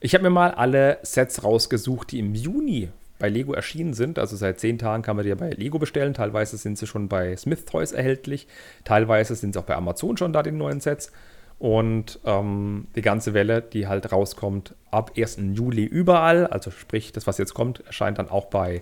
Ich 0.00 0.14
habe 0.14 0.24
mir 0.24 0.30
mal 0.30 0.50
alle 0.50 0.98
Sets 1.02 1.44
rausgesucht, 1.44 2.12
die 2.12 2.18
im 2.18 2.34
Juni 2.34 2.90
bei 3.18 3.28
Lego 3.28 3.54
erschienen 3.54 3.94
sind. 3.94 4.18
Also 4.18 4.36
seit 4.36 4.60
zehn 4.60 4.78
Tagen 4.78 5.02
kann 5.02 5.16
man 5.16 5.22
die 5.22 5.30
ja 5.30 5.34
bei 5.34 5.50
Lego 5.50 5.78
bestellen. 5.78 6.12
Teilweise 6.12 6.56
sind 6.56 6.76
sie 6.76 6.86
schon 6.86 7.08
bei 7.08 7.36
Smith 7.36 7.64
Toys 7.64 7.92
erhältlich. 7.92 8.46
Teilweise 8.84 9.34
sind 9.34 9.54
sie 9.54 9.60
auch 9.60 9.64
bei 9.64 9.76
Amazon 9.76 10.16
schon 10.16 10.32
da, 10.32 10.42
die 10.42 10.50
neuen 10.50 10.80
Sets. 10.80 11.10
Und 11.58 12.18
ähm, 12.24 12.88
die 12.96 13.00
ganze 13.00 13.32
Welle, 13.32 13.62
die 13.62 13.86
halt 13.86 14.12
rauskommt 14.12 14.74
ab 14.90 15.12
1. 15.16 15.38
Juli 15.52 15.84
überall, 15.84 16.46
also 16.48 16.70
sprich, 16.70 17.12
das, 17.12 17.26
was 17.26 17.38
jetzt 17.38 17.54
kommt, 17.54 17.86
erscheint 17.86 18.18
dann 18.18 18.28
auch 18.28 18.46
bei 18.46 18.80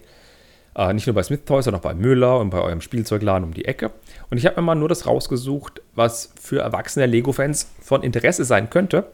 äh, 0.75 0.93
nicht 0.93 1.07
nur 1.07 1.15
bei 1.15 1.23
Smith 1.23 1.41
Toys, 1.45 1.65
sondern 1.65 1.81
auch 1.81 1.85
bei 1.85 1.95
Müller 1.95 2.39
und 2.39 2.51
bei 2.51 2.61
eurem 2.61 2.81
Spielzeugladen 2.81 3.45
um 3.45 3.55
die 3.55 3.65
Ecke. 3.65 3.91
Und 4.31 4.39
ich 4.39 4.47
habe 4.47 4.57
mir 4.57 4.67
mal 4.67 4.75
nur 4.75 4.89
das 4.89 5.07
rausgesucht, 5.07 5.83
was 5.95 6.33
für 6.41 6.61
erwachsene 6.61 7.07
Lego-Fans 7.07 7.71
von 7.81 8.03
Interesse 8.03 8.45
sein 8.45 8.71
könnte, 8.71 9.07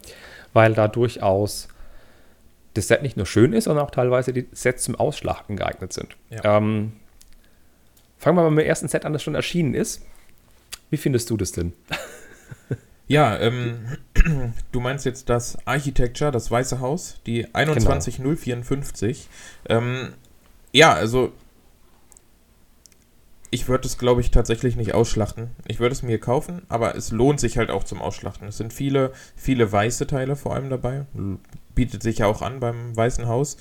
weil 0.53 0.75
da 0.75 0.89
durchaus 0.89 1.69
das 2.75 2.89
Set 2.89 3.03
nicht 3.03 3.17
nur 3.17 3.27
schön 3.27 3.53
ist, 3.53 3.65
sondern 3.65 3.85
auch 3.85 3.91
teilweise 3.91 4.33
die 4.33 4.47
Sets 4.53 4.85
zum 4.85 4.95
Ausschlachten 4.95 5.57
geeignet 5.57 5.93
sind. 5.93 6.17
Ja. 6.31 6.59
Ähm, 6.59 6.93
fangen 8.19 8.37
wir 8.37 8.43
mal 8.43 8.51
mit 8.51 8.65
dem 8.65 8.69
ersten 8.69 8.89
Set 8.89 9.05
an, 9.05 9.13
das 9.13 9.23
schon 9.23 9.35
erschienen 9.35 9.75
ist. 9.75 10.03
Wie 10.91 10.97
findest 10.97 11.29
du 11.31 11.37
das 11.37 11.53
denn? 11.53 11.73
Ja, 13.09 13.39
ähm, 13.39 13.97
du 14.73 14.81
meinst 14.81 15.07
jetzt 15.07 15.31
das 15.31 15.57
Architecture, 15.67 16.31
das 16.31 16.51
Weiße 16.51 16.81
Haus, 16.81 17.21
die 17.27 17.47
21054. 17.55 19.29
Genau. 19.65 19.81
Ähm, 19.81 20.13
ja, 20.73 20.93
also 20.93 21.33
ich 23.51 23.69
würde 23.69 23.87
es, 23.87 23.99
glaube 23.99 24.21
ich, 24.21 24.31
tatsächlich 24.31 24.77
nicht 24.77 24.95
ausschlachten. 24.95 25.51
Ich 25.67 25.81
würde 25.81 25.93
es 25.93 26.03
mir 26.03 26.19
kaufen, 26.19 26.63
aber 26.69 26.95
es 26.97 27.11
lohnt 27.13 27.41
sich 27.41 27.59
halt 27.59 27.71
auch 27.71 27.85
zum 27.85 28.01
Ausschlachten. 28.01 28.49
Es 28.49 28.59
sind 28.59 28.73
viele, 28.73 29.13
viele 29.37 29.71
weiße 29.71 30.07
Teile 30.07 30.37
vor 30.37 30.55
allem 30.55 30.71
dabei. 30.71 31.07
Bietet 31.75 32.03
sich 32.03 32.19
ja 32.19 32.27
auch 32.27 32.43
an 32.43 32.61
beim 32.61 32.97
Weißen 32.97 33.27
Haus. 33.27 33.57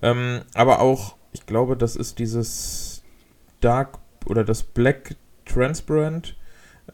Ähm, 0.00 0.42
aber 0.54 0.80
auch, 0.80 1.16
ich 1.32 1.46
glaube, 1.46 1.76
das 1.76 1.96
ist 1.96 2.18
dieses 2.18 3.02
Dark 3.60 3.98
oder 4.26 4.44
das 4.44 4.62
Black 4.62 5.16
Transparent, 5.44 6.36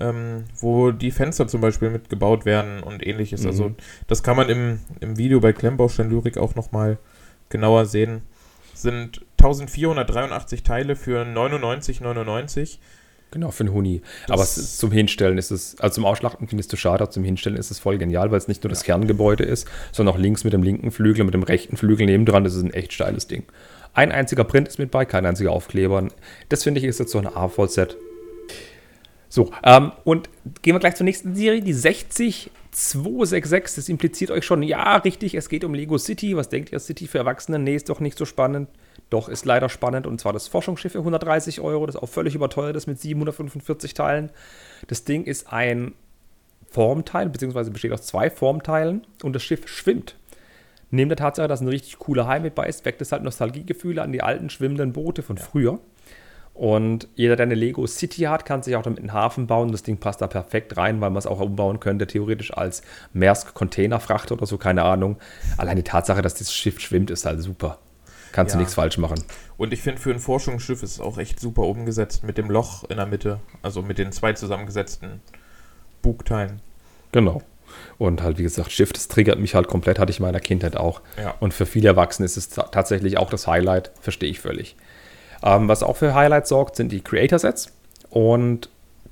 ähm, 0.00 0.44
wo 0.60 0.90
die 0.90 1.10
Fenster 1.10 1.48
zum 1.48 1.60
Beispiel 1.60 1.90
mitgebaut 1.90 2.44
werden 2.44 2.82
und 2.82 3.06
ähnliches. 3.06 3.44
Also 3.44 3.64
mhm. 3.64 3.70
Also 3.70 3.76
das 4.06 4.22
kann 4.22 4.36
man 4.36 4.48
im, 4.48 4.80
im 5.00 5.18
Video 5.18 5.40
bei 5.40 5.52
Klemmbaustein 5.52 6.10
Lyrik 6.10 6.38
auch 6.38 6.54
nochmal 6.54 6.98
genauer 7.48 7.86
sehen. 7.86 8.22
Sind 8.74 9.22
1483 9.38 10.62
Teile 10.62 10.96
für 10.96 11.22
99,99. 11.22 12.78
Genau, 13.30 13.50
für 13.50 13.64
einen 13.64 13.72
Huni. 13.74 14.00
Das 14.26 14.34
Aber 14.34 14.44
zum 14.46 14.90
Hinstellen 14.90 15.36
ist 15.36 15.50
es, 15.50 15.78
also 15.80 15.96
zum 15.96 16.06
Ausschlachten 16.06 16.48
findest 16.48 16.72
du 16.72 16.76
schade, 16.76 17.08
zum 17.10 17.24
Hinstellen 17.24 17.58
ist 17.58 17.70
es 17.70 17.78
voll 17.78 17.98
genial, 17.98 18.30
weil 18.30 18.38
es 18.38 18.48
nicht 18.48 18.64
nur 18.64 18.70
das 18.70 18.84
Kerngebäude 18.84 19.44
ist, 19.44 19.68
sondern 19.92 20.14
auch 20.14 20.18
links 20.18 20.44
mit 20.44 20.54
dem 20.54 20.62
linken 20.62 20.90
Flügel, 20.90 21.24
mit 21.24 21.34
dem 21.34 21.42
rechten 21.42 21.76
Flügel 21.76 22.06
nebendran, 22.06 22.44
das 22.44 22.54
ist 22.54 22.62
ein 22.62 22.72
echt 22.72 22.92
steiles 22.92 23.26
Ding. 23.26 23.44
Ein 23.92 24.12
einziger 24.12 24.44
Print 24.44 24.68
ist 24.68 24.78
mit 24.78 24.90
bei, 24.90 25.04
kein 25.04 25.26
einziger 25.26 25.52
Aufkleber. 25.52 26.08
Das 26.48 26.64
finde 26.64 26.80
ich 26.80 26.86
ist 26.86 27.00
jetzt 27.00 27.12
so 27.12 27.18
ein 27.18 27.26
A-Voll-Set. 27.26 27.96
So, 29.28 29.50
ähm, 29.62 29.92
und 30.04 30.30
gehen 30.62 30.74
wir 30.74 30.80
gleich 30.80 30.96
zur 30.96 31.04
nächsten 31.04 31.34
Serie, 31.34 31.60
die 31.60 31.74
60266. 31.74 33.76
Das 33.76 33.88
impliziert 33.88 34.30
euch 34.30 34.44
schon, 34.44 34.62
ja, 34.62 34.96
richtig, 34.96 35.34
es 35.34 35.48
geht 35.48 35.64
um 35.64 35.74
Lego 35.74 35.98
City. 35.98 36.36
Was 36.36 36.48
denkt 36.48 36.72
ihr, 36.72 36.80
City 36.80 37.06
für 37.06 37.18
Erwachsene? 37.18 37.58
Nee, 37.58 37.76
ist 37.76 37.88
doch 37.88 38.00
nicht 38.00 38.16
so 38.16 38.24
spannend. 38.24 38.68
Doch, 39.10 39.28
ist 39.28 39.44
leider 39.44 39.68
spannend. 39.68 40.06
Und 40.06 40.20
zwar 40.20 40.32
das 40.32 40.48
Forschungsschiff 40.48 40.92
für 40.92 40.98
130 40.98 41.60
Euro, 41.60 41.86
das 41.86 41.96
auch 41.96 42.08
völlig 42.08 42.34
überteuert 42.34 42.76
ist 42.76 42.86
mit 42.86 43.00
745 43.00 43.94
Teilen. 43.94 44.30
Das 44.86 45.04
Ding 45.04 45.24
ist 45.24 45.52
ein 45.52 45.94
Formteil, 46.70 47.28
beziehungsweise 47.28 47.70
besteht 47.70 47.92
aus 47.92 48.02
zwei 48.02 48.30
Formteilen 48.30 49.06
und 49.22 49.34
das 49.34 49.42
Schiff 49.42 49.68
schwimmt. 49.68 50.16
Neben 50.90 51.10
der 51.10 51.16
Tatsache, 51.16 51.48
dass 51.48 51.60
ein 51.60 51.68
richtig 51.68 51.98
cooler 51.98 52.26
Hai 52.26 52.40
mit 52.40 52.54
bei 52.54 52.66
ist, 52.66 52.84
weckt 52.84 53.02
es 53.02 53.12
halt 53.12 53.22
Nostalgiegefühle 53.22 54.02
an 54.02 54.12
die 54.12 54.22
alten 54.22 54.48
schwimmenden 54.48 54.92
Boote 54.92 55.22
von 55.22 55.36
ja. 55.36 55.42
früher. 55.42 55.80
Und 56.58 57.06
jeder, 57.14 57.36
der 57.36 57.46
eine 57.46 57.54
Lego 57.54 57.86
City 57.86 58.22
hat, 58.22 58.44
kann 58.44 58.64
sich 58.64 58.74
auch 58.74 58.82
damit 58.82 58.98
einen 58.98 59.12
Hafen 59.12 59.46
bauen. 59.46 59.70
Das 59.70 59.84
Ding 59.84 59.98
passt 59.98 60.20
da 60.20 60.26
perfekt 60.26 60.76
rein, 60.76 61.00
weil 61.00 61.10
man 61.10 61.18
es 61.18 61.26
auch 61.28 61.38
umbauen 61.38 61.78
könnte, 61.78 62.08
theoretisch 62.08 62.52
als 62.52 62.82
Maersk 63.12 63.54
Containerfracht 63.54 64.32
oder 64.32 64.44
so, 64.44 64.58
keine 64.58 64.82
Ahnung. 64.82 65.18
Allein 65.56 65.76
die 65.76 65.84
Tatsache, 65.84 66.20
dass 66.20 66.34
das 66.34 66.52
Schiff 66.52 66.80
schwimmt, 66.80 67.12
ist 67.12 67.24
halt 67.26 67.40
super. 67.40 67.78
Kannst 68.32 68.54
ja. 68.54 68.56
du 68.56 68.62
nichts 68.62 68.74
falsch 68.74 68.98
machen. 68.98 69.22
Und 69.56 69.72
ich 69.72 69.82
finde, 69.82 70.00
für 70.00 70.10
ein 70.10 70.18
Forschungsschiff 70.18 70.82
ist 70.82 70.94
es 70.94 71.00
auch 71.00 71.18
echt 71.18 71.38
super 71.38 71.62
umgesetzt 71.62 72.24
mit 72.24 72.38
dem 72.38 72.50
Loch 72.50 72.82
in 72.90 72.96
der 72.96 73.06
Mitte, 73.06 73.38
also 73.62 73.80
mit 73.82 73.98
den 73.98 74.10
zwei 74.10 74.32
zusammengesetzten 74.32 75.20
Bugteilen. 76.02 76.60
Genau. 77.12 77.40
Und 77.98 78.20
halt, 78.20 78.38
wie 78.38 78.42
gesagt, 78.42 78.72
Schiff, 78.72 78.92
das 78.92 79.06
triggert 79.06 79.38
mich 79.38 79.54
halt 79.54 79.68
komplett, 79.68 80.00
hatte 80.00 80.10
ich 80.10 80.18
in 80.18 80.24
meiner 80.24 80.40
Kindheit 80.40 80.76
auch. 80.76 81.02
Ja. 81.22 81.36
Und 81.38 81.54
für 81.54 81.66
viele 81.66 81.86
Erwachsene 81.86 82.26
ist 82.26 82.36
es 82.36 82.48
tatsächlich 82.48 83.16
auch 83.16 83.30
das 83.30 83.46
Highlight, 83.46 83.92
verstehe 84.00 84.28
ich 84.28 84.40
völlig. 84.40 84.74
Ähm, 85.42 85.68
was 85.68 85.82
auch 85.82 85.96
für 85.96 86.14
Highlights 86.14 86.48
sorgt, 86.48 86.76
sind 86.76 86.92
die 86.92 87.00
Creator-Sets. 87.00 87.72
Und 88.10 88.68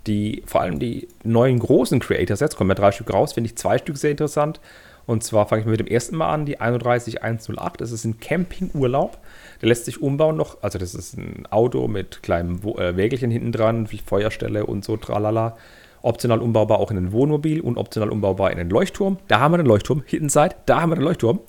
die, 0.06 0.42
vor 0.46 0.60
allem 0.60 0.78
die 0.78 1.08
neuen 1.24 1.58
großen 1.58 2.00
Creator-Sets, 2.00 2.56
kommen 2.56 2.70
ja 2.70 2.74
drei 2.74 2.92
Stück 2.92 3.12
raus, 3.12 3.32
finde 3.32 3.48
ich 3.48 3.56
zwei 3.56 3.78
Stück 3.78 3.96
sehr 3.96 4.12
interessant. 4.12 4.60
Und 5.06 5.22
zwar 5.22 5.46
fange 5.46 5.62
ich 5.62 5.68
mit 5.68 5.78
dem 5.78 5.86
ersten 5.86 6.16
Mal 6.16 6.32
an, 6.32 6.46
die 6.46 6.60
31108. 6.60 7.80
Das 7.80 7.92
ist 7.92 8.04
ein 8.04 8.18
Campingurlaub. 8.18 9.18
Der 9.60 9.68
lässt 9.68 9.84
sich 9.84 10.02
umbauen 10.02 10.36
noch. 10.36 10.62
Also, 10.62 10.78
das 10.78 10.94
ist 10.94 11.16
ein 11.16 11.46
Auto 11.50 11.86
mit 11.86 12.22
kleinem 12.22 12.60
äh, 12.76 12.96
Wägelchen 12.96 13.30
hinten 13.30 13.52
dran, 13.52 13.86
Feuerstelle 14.00 14.66
und 14.66 14.84
so, 14.84 14.96
tralala. 14.96 15.56
Optional 16.02 16.40
umbaubar 16.40 16.78
auch 16.78 16.90
in 16.90 16.98
ein 16.98 17.12
Wohnmobil 17.12 17.60
und 17.60 17.78
optional 17.78 18.10
umbaubar 18.10 18.50
in 18.50 18.58
einen 18.58 18.70
Leuchtturm. 18.70 19.18
Da 19.28 19.40
haben 19.40 19.52
wir 19.52 19.58
den 19.58 19.66
Leuchtturm. 19.66 20.02
Hidden 20.06 20.28
Side, 20.28 20.56
da 20.66 20.80
haben 20.80 20.90
wir 20.90 20.96
den 20.96 21.04
Leuchtturm. 21.04 21.40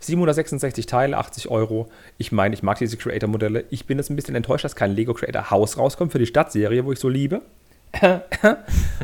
766 0.00 0.86
Teile, 0.86 1.16
80 1.16 1.48
Euro. 1.48 1.88
Ich 2.18 2.32
meine, 2.32 2.54
ich 2.54 2.62
mag 2.62 2.78
diese 2.78 2.96
Creator-Modelle. 2.96 3.64
Ich 3.70 3.86
bin 3.86 3.98
jetzt 3.98 4.10
ein 4.10 4.16
bisschen 4.16 4.34
enttäuscht, 4.34 4.64
dass 4.64 4.76
kein 4.76 4.92
Lego 4.92 5.14
Creator 5.14 5.50
Haus 5.50 5.78
rauskommt 5.78 6.12
für 6.12 6.18
die 6.18 6.26
Stadtserie, 6.26 6.84
wo 6.84 6.92
ich 6.92 6.98
so 6.98 7.08
liebe. 7.08 7.42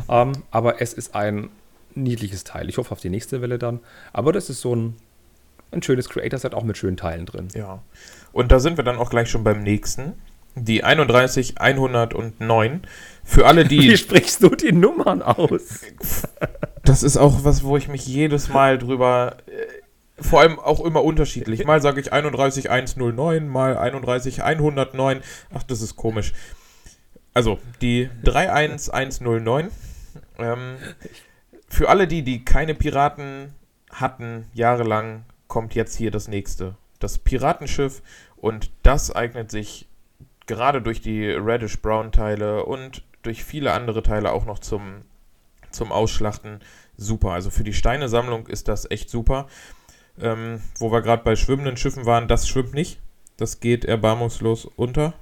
ähm, 0.09 0.33
aber 0.51 0.81
es 0.81 0.93
ist 0.93 1.15
ein 1.15 1.51
niedliches 1.95 2.45
Teil. 2.45 2.69
Ich 2.69 2.79
hoffe 2.79 2.93
auf 2.93 3.01
die 3.01 3.11
nächste 3.11 3.41
Welle 3.43 3.59
dann. 3.59 3.81
Aber 4.13 4.33
das 4.33 4.51
ist 4.51 4.61
so 4.61 4.75
ein, 4.75 4.97
ein 5.71 5.83
schönes 5.83 6.09
Creator-Set, 6.09 6.55
auch 6.55 6.65
mit 6.65 6.77
schönen 6.77 6.97
Teilen 6.97 7.27
drin. 7.27 7.49
Ja. 7.55 7.83
Und 8.33 8.53
da 8.53 8.61
sind 8.61 8.77
wir 8.77 8.85
dann 8.85 8.97
auch 8.97 9.11
gleich 9.11 9.29
schon 9.31 9.45
beim 9.45 9.63
nächsten. 9.63 10.15
Die 10.55 10.85
31109. 10.85 12.83
Für 13.25 13.47
alle, 13.47 13.65
die. 13.65 13.81
Wie 13.91 13.97
sprichst 13.97 14.43
du 14.43 14.51
die 14.51 14.73
Nummern 14.73 15.23
aus? 15.23 15.81
das 16.85 17.03
ist 17.03 17.17
auch 17.17 17.45
was, 17.45 17.65
wo 17.65 17.77
ich 17.77 17.89
mich 17.89 18.07
jedes 18.07 18.49
Mal 18.51 18.79
drüber. 18.79 19.39
Vor 20.23 20.41
allem 20.41 20.59
auch 20.59 20.81
immer 20.81 21.03
unterschiedlich. 21.05 21.65
Mal 21.65 21.83
sage 21.83 22.01
ich 22.01 22.13
31109, 22.13 23.49
mal 23.49 23.77
31109. 23.77 25.21
Ach, 25.55 25.63
das 25.63 25.83
ist 25.83 25.97
komisch. 25.97 26.33
Also, 27.35 27.59
die 27.81 28.11
31109. 28.25 29.71
Ähm, 30.39 30.77
für 31.69 31.89
alle 31.89 32.07
die, 32.07 32.23
die 32.23 32.45
keine 32.45 32.75
Piraten 32.75 33.55
hatten, 33.91 34.47
jahrelang, 34.53 35.25
kommt 35.49 35.75
jetzt 35.75 35.97
hier 35.97 36.11
das 36.11 36.29
nächste. 36.29 36.77
Das 36.99 37.19
Piratenschiff. 37.19 38.03
Und 38.37 38.71
das 38.83 39.15
eignet 39.15 39.51
sich 39.51 39.87
gerade 40.47 40.83
durch 40.83 41.01
die 41.01 41.31
Reddish-Brown-Teile 41.31 42.65
und 42.65 43.03
durch 43.23 43.45
viele 43.45 43.73
andere 43.73 44.03
Teile 44.03 44.33
auch 44.33 44.45
noch 44.45 44.59
zum, 44.59 45.03
zum 45.71 45.93
Ausschlachten 45.93 46.61
super. 46.97 47.31
Also 47.31 47.51
für 47.51 47.65
die 47.65 47.73
Steinesammlung 47.73 48.47
ist 48.49 48.69
das 48.69 48.91
echt 48.91 49.11
super. 49.11 49.47
Ähm, 50.21 50.61
wo 50.79 50.93
wir 50.93 51.03
gerade 51.03 51.25
bei 51.25 51.37
schwimmenden 51.37 51.77
Schiffen 51.77 52.07
waren, 52.07 52.29
das 52.29 52.49
schwimmt 52.49 52.75
nicht. 52.75 53.01
Das 53.37 53.61
geht 53.61 53.85
erbarmungslos 53.85 54.67
unter. 54.67 55.15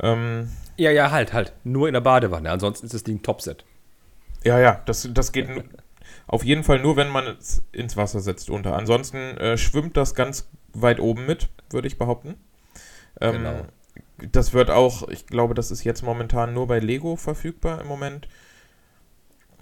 Ähm, 0.00 0.50
ja, 0.76 0.90
ja, 0.90 1.10
halt, 1.10 1.32
halt. 1.32 1.52
Nur 1.62 1.88
in 1.88 1.94
der 1.94 2.00
Badewanne. 2.00 2.50
Ansonsten 2.50 2.86
ist 2.86 2.94
das 2.94 3.04
Ding 3.04 3.22
Topset. 3.22 3.64
Ja, 4.44 4.58
ja, 4.58 4.82
das, 4.86 5.08
das 5.12 5.32
geht 5.32 5.48
auf 6.26 6.44
jeden 6.44 6.64
Fall 6.64 6.80
nur, 6.80 6.96
wenn 6.96 7.10
man 7.10 7.26
es 7.26 7.62
ins 7.72 7.96
Wasser 7.96 8.20
setzt 8.20 8.50
unter. 8.50 8.76
Ansonsten 8.76 9.16
äh, 9.16 9.58
schwimmt 9.58 9.96
das 9.96 10.14
ganz 10.14 10.48
weit 10.72 11.00
oben 11.00 11.26
mit, 11.26 11.48
würde 11.70 11.86
ich 11.86 11.98
behaupten. 11.98 12.34
Ähm, 13.20 13.32
genau. 13.32 13.64
Das 14.32 14.52
wird 14.52 14.70
auch, 14.70 15.08
ich 15.08 15.26
glaube, 15.26 15.54
das 15.54 15.70
ist 15.70 15.84
jetzt 15.84 16.02
momentan 16.02 16.54
nur 16.54 16.66
bei 16.66 16.78
Lego 16.78 17.16
verfügbar 17.16 17.80
im 17.80 17.86
Moment. 17.86 18.28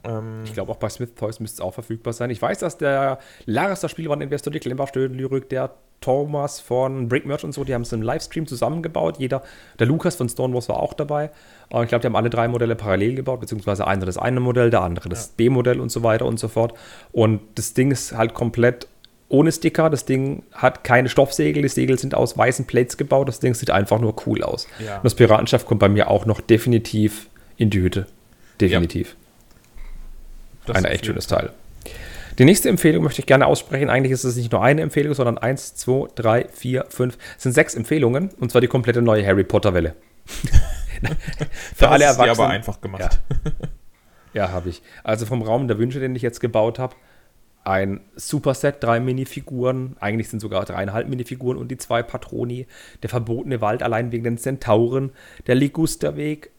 Ähm, 0.05 0.43
ich 0.45 0.53
glaube, 0.53 0.73
auch 0.73 0.77
bei 0.77 0.89
Smith 0.89 1.15
Toys 1.17 1.41
müsste 1.41 1.57
es 1.57 1.61
auch 1.61 1.75
verfügbar 1.75 2.13
sein. 2.13 2.31
Ich 2.31 2.41
weiß, 2.41 2.59
dass 2.59 2.79
der 2.79 3.19
Laris, 3.47 3.81
der 3.81 3.89
Spielwareninvestor, 3.89 4.53
die 4.53 4.61
Klemmbaustein 4.61 5.15
Lyrik, 5.15 5.49
der 5.49 5.71
Thomas 6.01 6.61
von 6.61 7.09
Brick 7.09 7.25
Merch 7.25 7.45
und 7.45 7.53
so, 7.53 7.65
die 7.65 7.75
haben 7.75 7.83
es 7.83 7.93
im 7.93 8.03
Livestream 8.03 8.47
zusammengebaut. 8.47 9.19
Jeder, 9.19 9.43
der 9.79 9.87
Lukas 9.87 10.17
von 10.17 10.29
Stonewalls 10.29 10.69
war 10.69 10.81
auch 10.81 10.95
dabei. 10.95 11.31
Und 11.71 11.85
ich 11.85 11.89
glaube, 11.89 12.01
die 12.01 12.07
haben 12.07 12.17
alle 12.17 12.29
drei 12.29 12.49
Modelle 12.49 12.75
parallel 12.75 13.15
gebaut, 13.15 13.41
beziehungsweise 13.41 13.87
einer 13.87 14.05
das 14.05 14.19
eine 14.19 14.41
Modell, 14.41 14.71
der 14.71 14.83
andere 14.83 15.09
das 15.09 15.27
ja. 15.27 15.33
B-Modell 15.37 15.81
und 15.81 15.91
so 15.91 16.03
weiter 16.03 16.27
und 16.27 16.39
so 16.39 16.49
fort. 16.49 16.75
Und 17.13 17.41
das 17.55 17.73
Ding 17.73 17.91
ist 17.91 18.13
halt 18.13 18.35
komplett 18.35 18.89
ohne 19.29 19.51
Sticker. 19.51 19.89
Das 19.89 20.05
Ding 20.05 20.43
hat 20.53 20.85
keine 20.85 21.09
Stoffsegel. 21.09 21.63
Die 21.63 21.69
Segel 21.69 21.99
sind 21.99 22.15
aus 22.15 22.37
weißen 22.37 22.67
Plates 22.67 22.97
gebaut. 22.97 23.29
Das 23.29 23.41
Ding 23.41 23.55
sieht 23.55 23.71
einfach 23.71 23.99
nur 24.01 24.15
cool 24.27 24.43
aus. 24.43 24.67
Ja. 24.85 24.97
Und 24.97 25.05
das 25.05 25.15
Piratenschaft 25.15 25.67
kommt 25.67 25.81
bei 25.81 25.89
mir 25.89 26.11
auch 26.11 26.27
noch 26.27 26.41
definitiv 26.41 27.29
in 27.57 27.71
die 27.71 27.81
Hütte. 27.81 28.07
Definitiv. 28.61 29.09
Ja. 29.09 29.22
Ein 30.69 30.85
echt 30.85 31.07
schönes 31.07 31.27
Teil. 31.27 31.51
Die 32.39 32.45
nächste 32.45 32.69
Empfehlung 32.69 33.05
möchte 33.05 33.21
ich 33.21 33.27
gerne 33.27 33.47
aussprechen. 33.47 33.91
Eigentlich 33.91 34.13
ist 34.13 34.25
es 34.25 34.37
nicht 34.37 34.53
nur 34.53 34.63
eine 34.63 34.81
Empfehlung, 34.81 35.15
sondern 35.15 35.39
eins, 35.39 35.75
zwei, 35.75 36.09
drei, 36.15 36.47
vier, 36.53 36.87
fünf. 36.89 37.19
Es 37.37 37.43
sind 37.43 37.53
sechs 37.53 37.75
Empfehlungen 37.75 38.31
und 38.41 38.51
zwar 38.51 38.61
die 38.61 38.69
komplette 38.69 39.03
neue 39.03 39.27
Harry 39.27 39.45
Potter 39.45 39.75
Welle. 39.75 39.95
Für 41.75 41.89
alle 41.89 42.05
Erwachsenen. 42.05 42.31
aber 42.31 42.49
einfach 42.49 42.81
gemacht. 42.81 43.21
Ja, 43.45 43.53
ja 44.33 44.53
habe 44.53 44.69
ich. 44.69 44.83
Also 45.05 45.27
vom 45.27 45.43
Raum 45.43 45.69
der 45.69 45.79
Wünsche, 45.79 46.01
den 46.01 46.15
ich 46.15 46.23
jetzt 46.23 46.41
gebaut 46.41 46.79
habe, 46.79 46.95
ein 47.65 48.01
Superset, 48.17 48.83
drei 48.83 48.99
Minifiguren, 48.99 49.97
eigentlich 50.01 50.29
sind 50.29 50.41
sogar 50.41 50.65
dreieinhalb 50.65 51.09
Minifiguren 51.09 51.59
und 51.59 51.71
die 51.71 51.77
zwei 51.77 52.03
Patroni, 52.03 52.67
der 53.03 53.11
verbotene 53.11 53.61
Wald 53.61 53.83
allein 53.83 54.11
wegen 54.11 54.25
den 54.25 54.39
Zentauren, 54.39 55.13
der 55.47 55.55
Ligusterweg, 55.55 56.51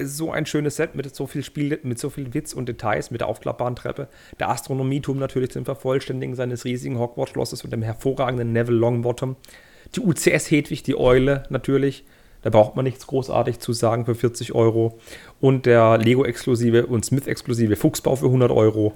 so 0.00 0.30
ein 0.30 0.46
schönes 0.46 0.76
Set 0.76 0.94
mit 0.94 1.14
so 1.14 1.26
viel 1.26 1.42
Spiel, 1.42 1.78
mit 1.82 1.98
so 1.98 2.10
viel 2.10 2.34
Witz 2.34 2.52
und 2.52 2.68
Details, 2.68 3.10
mit 3.10 3.20
der 3.20 3.28
aufklappbaren 3.28 3.76
Treppe, 3.76 4.08
der 4.38 4.50
Astronomieturm 4.50 5.18
natürlich 5.18 5.50
zum 5.50 5.64
Vervollständigen 5.64 6.34
seines 6.34 6.64
riesigen 6.64 6.98
Hogwarts-Schlosses 6.98 7.64
und 7.64 7.72
dem 7.72 7.82
hervorragenden 7.82 8.52
Neville 8.52 8.78
Longbottom, 8.78 9.36
die 9.94 10.00
UCS 10.00 10.50
Hedwig, 10.50 10.82
die 10.82 10.96
Eule 10.96 11.44
natürlich, 11.50 12.04
da 12.42 12.50
braucht 12.50 12.76
man 12.76 12.84
nichts 12.84 13.06
großartig 13.06 13.58
zu 13.58 13.72
sagen 13.72 14.04
für 14.04 14.14
40 14.14 14.54
Euro 14.54 14.98
und 15.40 15.66
der 15.66 15.98
Lego-exklusive 15.98 16.86
und 16.86 17.04
Smith-exklusive 17.04 17.76
Fuchsbau 17.76 18.16
für 18.16 18.26
100 18.26 18.50
Euro. 18.50 18.94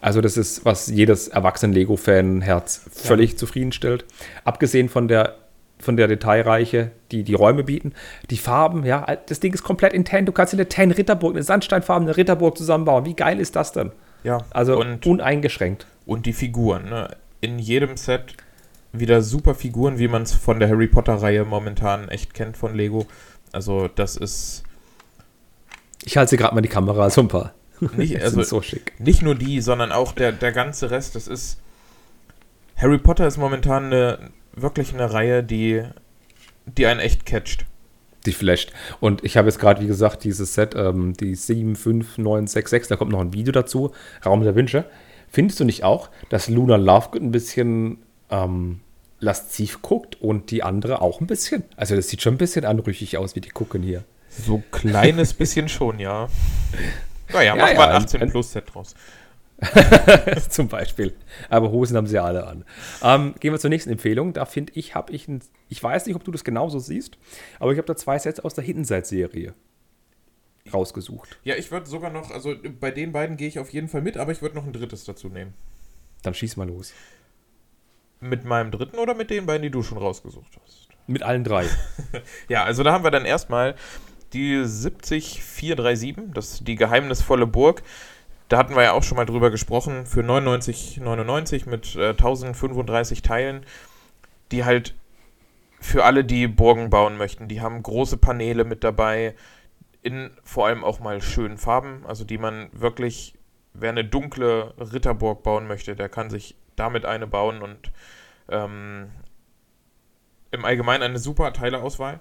Also 0.00 0.20
das 0.20 0.36
ist, 0.36 0.64
was 0.64 0.88
jedes 0.88 1.28
erwachsene 1.28 1.72
Lego-Fan-Herz 1.72 2.82
völlig 2.92 3.32
ja. 3.32 3.36
zufriedenstellt. 3.38 4.04
Abgesehen 4.44 4.88
von 4.88 5.08
der 5.08 5.36
von 5.84 5.96
der 5.96 6.08
Detailreiche, 6.08 6.90
die 7.12 7.22
die 7.22 7.34
Räume 7.34 7.62
bieten. 7.62 7.92
Die 8.30 8.36
Farben, 8.36 8.84
ja, 8.84 9.06
das 9.26 9.40
Ding 9.40 9.52
ist 9.52 9.62
komplett 9.62 9.92
in 9.92 10.04
Tan. 10.04 10.26
Du 10.26 10.32
kannst 10.32 10.52
in 10.52 10.56
der 10.56 10.68
Tan 10.68 10.90
Ritterburg, 10.90 11.34
eine 11.34 11.42
sandsteinfarbene 11.42 12.16
Ritterburg 12.16 12.58
zusammenbauen. 12.58 13.04
Wie 13.04 13.14
geil 13.14 13.38
ist 13.38 13.54
das 13.54 13.72
denn? 13.72 13.92
Ja. 14.24 14.38
Also 14.50 14.78
und, 14.80 15.06
uneingeschränkt. 15.06 15.86
Und 16.06 16.26
die 16.26 16.32
Figuren, 16.32 16.88
ne? 16.88 17.16
In 17.40 17.58
jedem 17.58 17.96
Set 17.96 18.36
wieder 18.92 19.22
super 19.22 19.54
Figuren, 19.54 19.98
wie 19.98 20.08
man 20.08 20.22
es 20.22 20.32
von 20.32 20.60
der 20.60 20.68
Harry 20.68 20.86
Potter-Reihe 20.86 21.44
momentan 21.44 22.08
echt 22.08 22.34
kennt 22.34 22.56
von 22.56 22.74
Lego. 22.74 23.06
Also, 23.52 23.88
das 23.88 24.16
ist. 24.16 24.62
Ich 26.04 26.16
halte 26.16 26.36
gerade 26.36 26.54
mal 26.54 26.60
die 26.60 26.68
Kamera 26.68 27.10
so 27.10 27.20
ein 27.20 27.28
paar. 27.28 27.54
Nicht, 27.96 28.20
also, 28.22 28.42
so 28.42 28.62
schick. 28.62 28.98
nicht 28.98 29.22
nur 29.22 29.34
die, 29.34 29.60
sondern 29.60 29.92
auch 29.92 30.12
der, 30.12 30.32
der 30.32 30.52
ganze 30.52 30.90
Rest. 30.90 31.14
Das 31.14 31.28
ist. 31.28 31.60
Harry 32.76 32.98
Potter 32.98 33.26
ist 33.26 33.36
momentan 33.36 33.86
eine, 33.86 34.18
wirklich 34.56 34.94
eine 34.94 35.12
Reihe, 35.12 35.42
die, 35.42 35.82
die 36.66 36.86
einen 36.86 37.00
echt 37.00 37.26
catcht. 37.26 37.66
Die 38.26 38.32
flasht. 38.32 38.72
Und 39.00 39.22
ich 39.22 39.36
habe 39.36 39.48
jetzt 39.48 39.58
gerade, 39.58 39.82
wie 39.82 39.86
gesagt, 39.86 40.24
dieses 40.24 40.54
Set, 40.54 40.74
ähm, 40.74 41.14
die 41.14 41.34
75966, 41.34 42.88
da 42.88 42.96
kommt 42.96 43.12
noch 43.12 43.20
ein 43.20 43.32
Video 43.32 43.52
dazu, 43.52 43.92
Raum 44.24 44.42
der 44.42 44.54
Wünsche. 44.54 44.86
Findest 45.28 45.60
du 45.60 45.64
nicht 45.64 45.84
auch, 45.84 46.10
dass 46.30 46.48
Luna 46.48 46.76
Lovegood 46.76 47.20
ein 47.20 47.32
bisschen 47.32 47.98
ähm, 48.30 48.80
lasziv 49.20 49.82
guckt 49.82 50.20
und 50.20 50.50
die 50.50 50.62
andere 50.62 51.02
auch 51.02 51.20
ein 51.20 51.26
bisschen? 51.26 51.64
Also 51.76 51.96
das 51.96 52.08
sieht 52.08 52.22
schon 52.22 52.34
ein 52.34 52.38
bisschen 52.38 52.64
anrüchig 52.64 53.18
aus, 53.18 53.34
wie 53.34 53.40
die 53.40 53.50
gucken 53.50 53.82
hier. 53.82 54.04
So 54.30 54.62
kleines 54.70 55.34
bisschen 55.34 55.68
schon, 55.68 55.98
ja. 55.98 56.28
Naja, 57.32 57.56
ja, 57.56 57.56
mach 57.56 57.70
ja, 57.70 57.76
mal 57.76 57.88
ein 57.88 58.02
18 58.02 58.30
Plus 58.30 58.52
Set 58.52 58.64
draus. 58.72 58.94
Zum 60.48 60.68
Beispiel. 60.68 61.14
Aber 61.48 61.70
Hosen 61.70 61.96
haben 61.96 62.06
sie 62.06 62.18
alle 62.18 62.46
an. 62.46 62.64
Ähm, 63.02 63.34
gehen 63.40 63.52
wir 63.52 63.58
zur 63.58 63.70
nächsten 63.70 63.90
Empfehlung. 63.90 64.32
Da 64.32 64.44
finde 64.44 64.72
ich, 64.74 64.94
habe 64.94 65.12
ich 65.12 65.28
ein, 65.28 65.40
ich 65.68 65.82
weiß 65.82 66.06
nicht, 66.06 66.16
ob 66.16 66.24
du 66.24 66.30
das 66.30 66.44
genauso 66.44 66.78
siehst, 66.78 67.18
aber 67.58 67.72
ich 67.72 67.78
habe 67.78 67.86
da 67.86 67.96
zwei 67.96 68.18
Sets 68.18 68.40
aus 68.40 68.54
der 68.54 68.64
Hidden 68.64 68.84
Side-Serie 68.84 69.54
rausgesucht. 70.72 71.38
Ja, 71.44 71.56
ich 71.56 71.70
würde 71.70 71.86
sogar 71.86 72.10
noch, 72.10 72.30
also 72.30 72.54
bei 72.80 72.90
den 72.90 73.12
beiden 73.12 73.36
gehe 73.36 73.48
ich 73.48 73.58
auf 73.58 73.70
jeden 73.70 73.88
Fall 73.88 74.02
mit, 74.02 74.16
aber 74.16 74.32
ich 74.32 74.40
würde 74.40 74.54
noch 74.54 74.64
ein 74.64 74.72
drittes 74.72 75.04
dazu 75.04 75.28
nehmen. 75.28 75.54
Dann 76.22 76.34
schieß 76.34 76.56
mal 76.56 76.66
los. 76.66 76.92
Mit 78.20 78.44
meinem 78.44 78.70
dritten 78.70 78.98
oder 78.98 79.14
mit 79.14 79.30
den 79.30 79.44
beiden, 79.46 79.62
die 79.62 79.70
du 79.70 79.82
schon 79.82 79.98
rausgesucht 79.98 80.58
hast? 80.62 80.88
Mit 81.06 81.22
allen 81.22 81.44
drei. 81.44 81.66
ja, 82.48 82.64
also 82.64 82.82
da 82.82 82.92
haben 82.92 83.04
wir 83.04 83.10
dann 83.10 83.26
erstmal 83.26 83.74
die 84.32 84.64
70437, 84.64 86.32
das 86.32 86.52
ist 86.52 86.68
die 86.68 86.76
geheimnisvolle 86.76 87.46
Burg 87.46 87.82
da 88.54 88.58
hatten 88.58 88.76
wir 88.76 88.84
ja 88.84 88.92
auch 88.92 89.02
schon 89.02 89.16
mal 89.16 89.24
drüber 89.24 89.50
gesprochen, 89.50 90.06
für 90.06 90.20
99,99 90.20 91.68
mit 91.68 91.96
äh, 91.96 92.10
1035 92.10 93.20
Teilen, 93.22 93.66
die 94.52 94.64
halt 94.64 94.94
für 95.80 96.04
alle, 96.04 96.24
die 96.24 96.46
Burgen 96.46 96.88
bauen 96.88 97.16
möchten, 97.16 97.48
die 97.48 97.60
haben 97.60 97.82
große 97.82 98.16
Paneele 98.16 98.62
mit 98.62 98.84
dabei, 98.84 99.34
in 100.02 100.30
vor 100.44 100.68
allem 100.68 100.84
auch 100.84 101.00
mal 101.00 101.20
schönen 101.20 101.58
Farben, 101.58 102.06
also 102.06 102.22
die 102.22 102.38
man 102.38 102.68
wirklich, 102.70 103.34
wer 103.72 103.90
eine 103.90 104.04
dunkle 104.04 104.72
Ritterburg 104.78 105.42
bauen 105.42 105.66
möchte, 105.66 105.96
der 105.96 106.08
kann 106.08 106.30
sich 106.30 106.54
damit 106.76 107.04
eine 107.04 107.26
bauen 107.26 107.60
und 107.60 107.90
ähm, 108.48 109.10
im 110.52 110.64
Allgemeinen 110.64 111.02
eine 111.02 111.18
super 111.18 111.52
Teileauswahl. 111.52 112.20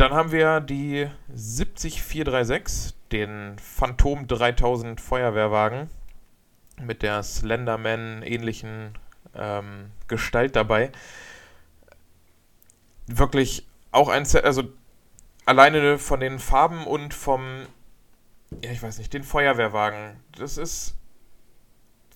Dann 0.00 0.14
haben 0.14 0.32
wir 0.32 0.60
die 0.60 1.10
70436, 1.28 2.94
den 3.12 3.58
Phantom 3.58 4.26
3000 4.26 4.98
Feuerwehrwagen 4.98 5.90
mit 6.80 7.02
der 7.02 7.22
Slenderman-ähnlichen 7.22 8.94
ähm, 9.34 9.90
Gestalt 10.08 10.56
dabei. 10.56 10.90
Wirklich 13.08 13.68
auch 13.92 14.08
ein 14.08 14.24
Set, 14.24 14.46
also 14.46 14.72
alleine 15.44 15.98
von 15.98 16.20
den 16.20 16.38
Farben 16.38 16.86
und 16.86 17.12
vom, 17.12 17.66
ja, 18.64 18.70
ich 18.70 18.82
weiß 18.82 18.96
nicht, 18.96 19.12
den 19.12 19.22
Feuerwehrwagen. 19.22 20.16
Das 20.38 20.56
ist, 20.56 20.96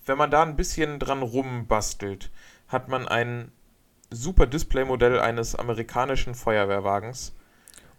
wenn 0.07 0.17
man 0.17 0.31
da 0.31 0.41
ein 0.41 0.55
bisschen 0.55 0.97
dran 0.97 1.21
rumbastelt, 1.21 2.31
hat 2.67 2.89
man 2.89 3.07
ein 3.07 3.51
super 4.09 4.47
Displaymodell 4.47 5.19
eines 5.19 5.53
amerikanischen 5.53 6.33
Feuerwehrwagens 6.33 7.35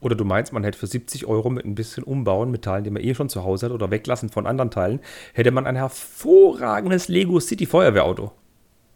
oder 0.00 0.14
du 0.14 0.24
meinst, 0.24 0.52
man 0.52 0.64
hätte 0.64 0.78
für 0.78 0.86
70 0.86 1.26
Euro 1.26 1.50
mit 1.50 1.64
ein 1.64 1.74
bisschen 1.74 2.04
Umbauen 2.04 2.50
mit 2.50 2.62
Teilen, 2.62 2.84
die 2.84 2.90
man 2.90 3.02
eh 3.02 3.14
schon 3.14 3.28
zu 3.28 3.44
Hause 3.44 3.66
hat 3.66 3.72
oder 3.72 3.90
weglassen 3.90 4.28
von 4.28 4.46
anderen 4.46 4.70
Teilen, 4.70 5.00
hätte 5.32 5.50
man 5.50 5.66
ein 5.66 5.76
hervorragendes 5.76 7.08
Lego 7.08 7.40
City 7.40 7.66
Feuerwehrauto. 7.66 8.32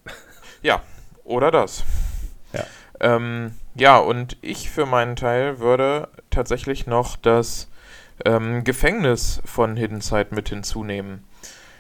Ja, 0.63 0.83
oder 1.25 1.51
das. 1.51 1.85
Ja. 2.53 2.67
Ähm, 3.01 3.53
ja, 3.75 3.97
und 3.97 4.37
ich 4.43 4.69
für 4.69 4.85
meinen 4.85 5.17
Teil 5.17 5.59
würde 5.59 6.09
tatsächlich 6.29 6.87
noch 6.87 7.17
das 7.17 7.71
ähm, 8.27 8.63
Gefängnis 8.63 9.41
von 9.47 9.77
Hidden 9.77 10.03
Side 10.03 10.29
mit 10.33 10.51
hinzunehmen. 10.51 11.25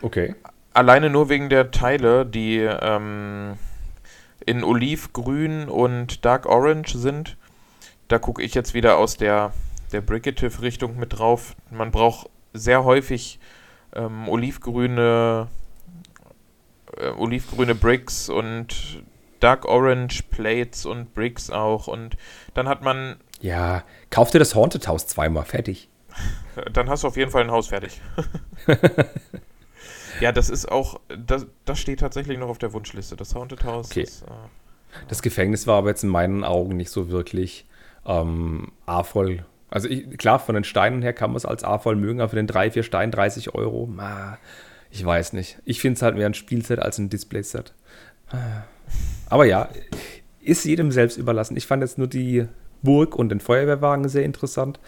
Okay. 0.00 0.34
Alleine 0.72 1.10
nur 1.10 1.28
wegen 1.28 1.50
der 1.50 1.70
Teile, 1.70 2.24
die 2.24 2.58
ähm, 2.60 3.58
in 4.46 4.64
Olivgrün 4.64 5.68
und 5.68 6.24
Dark 6.24 6.46
Orange 6.46 6.96
sind 6.96 7.36
da 8.10 8.18
gucke 8.18 8.42
ich 8.42 8.54
jetzt 8.54 8.74
wieder 8.74 8.98
aus 8.98 9.16
der, 9.16 9.52
der 9.92 10.00
Bricative-Richtung 10.00 10.98
mit 10.98 11.18
drauf. 11.18 11.54
Man 11.70 11.92
braucht 11.92 12.28
sehr 12.52 12.84
häufig 12.84 13.38
ähm, 13.94 14.28
olivgrüne, 14.28 15.46
äh, 16.96 17.10
olivgrüne 17.10 17.76
Bricks 17.76 18.28
und 18.28 19.04
Dark 19.38 19.64
Orange 19.64 20.24
Plates 20.28 20.86
und 20.86 21.14
Bricks 21.14 21.50
auch. 21.50 21.86
Und 21.86 22.16
dann 22.54 22.68
hat 22.68 22.82
man. 22.82 23.16
Ja, 23.40 23.84
kauf 24.10 24.32
dir 24.32 24.40
das 24.40 24.56
Haunted 24.56 24.88
House 24.88 25.06
zweimal, 25.06 25.44
fertig. 25.44 25.88
Dann 26.72 26.90
hast 26.90 27.04
du 27.04 27.08
auf 27.08 27.16
jeden 27.16 27.30
Fall 27.30 27.44
ein 27.44 27.52
Haus 27.52 27.68
fertig. 27.68 28.02
ja, 30.20 30.32
das 30.32 30.50
ist 30.50 30.70
auch. 30.70 31.00
Das, 31.08 31.46
das 31.64 31.78
steht 31.78 32.00
tatsächlich 32.00 32.36
noch 32.36 32.48
auf 32.48 32.58
der 32.58 32.72
Wunschliste. 32.72 33.16
Das 33.16 33.36
Haunted 33.36 33.62
House. 33.64 33.92
Okay. 33.92 34.02
Ist, 34.02 34.22
äh, 34.22 34.26
das 35.08 35.22
Gefängnis 35.22 35.68
war 35.68 35.78
aber 35.78 35.90
jetzt 35.90 36.02
in 36.02 36.10
meinen 36.10 36.42
Augen 36.42 36.76
nicht 36.76 36.90
so 36.90 37.10
wirklich 37.10 37.64
ähm, 38.10 38.72
A, 38.86 39.02
voll 39.02 39.44
Also 39.70 39.88
ich, 39.88 40.18
klar, 40.18 40.38
von 40.38 40.54
den 40.54 40.64
Steinen 40.64 41.02
her 41.02 41.12
kann 41.12 41.30
man 41.30 41.36
es 41.36 41.46
als 41.46 41.64
A 41.64 41.78
voll 41.78 41.96
mögen, 41.96 42.20
aber 42.20 42.30
für 42.30 42.36
den 42.36 42.46
drei, 42.46 42.70
vier 42.70 42.82
Steinen 42.82 43.12
30 43.12 43.54
Euro, 43.54 43.86
ma, 43.86 44.38
ich 44.90 45.04
weiß 45.04 45.32
nicht. 45.34 45.58
Ich 45.64 45.80
finde 45.80 45.96
es 45.96 46.02
halt 46.02 46.16
mehr 46.16 46.26
ein 46.26 46.34
Spielset 46.34 46.80
als 46.80 46.98
ein 46.98 47.08
Displayset. 47.08 47.72
Aber 49.28 49.44
ja, 49.44 49.68
ist 50.40 50.64
jedem 50.64 50.90
selbst 50.90 51.16
überlassen. 51.16 51.56
Ich 51.56 51.66
fand 51.66 51.82
jetzt 51.82 51.98
nur 51.98 52.08
die 52.08 52.46
Burg 52.82 53.14
und 53.14 53.28
den 53.28 53.40
Feuerwehrwagen 53.40 54.08
sehr 54.08 54.24
interessant. 54.24 54.80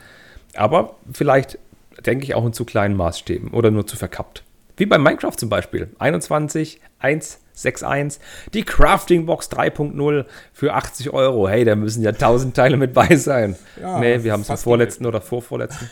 Aber 0.54 0.96
vielleicht 1.12 1.58
denke 2.04 2.24
ich 2.24 2.34
auch 2.34 2.44
in 2.44 2.52
zu 2.52 2.64
kleinen 2.64 2.96
Maßstäben 2.96 3.50
oder 3.50 3.70
nur 3.70 3.86
zu 3.86 3.96
verkappt. 3.96 4.42
Wie 4.76 4.86
bei 4.86 4.98
Minecraft 4.98 5.36
zum 5.36 5.48
Beispiel. 5.48 5.90
21, 5.98 6.80
161, 7.54 8.20
die 8.54 8.64
Crafting 8.64 9.26
Box 9.26 9.50
3.0 9.50 10.24
für 10.52 10.74
80 10.74 11.10
Euro. 11.10 11.48
Hey, 11.48 11.64
da 11.64 11.74
müssen 11.74 12.02
ja 12.02 12.10
1000 12.10 12.54
Teile 12.54 12.76
mit 12.76 12.92
bei 12.92 13.16
sein. 13.16 13.56
Ja, 13.80 13.98
nee, 13.98 14.22
wir 14.22 14.32
haben 14.32 14.42
es 14.42 14.48
im 14.48 14.56
vorletzten 14.56 15.06
oder 15.06 15.20
vorvorletzten, 15.20 15.90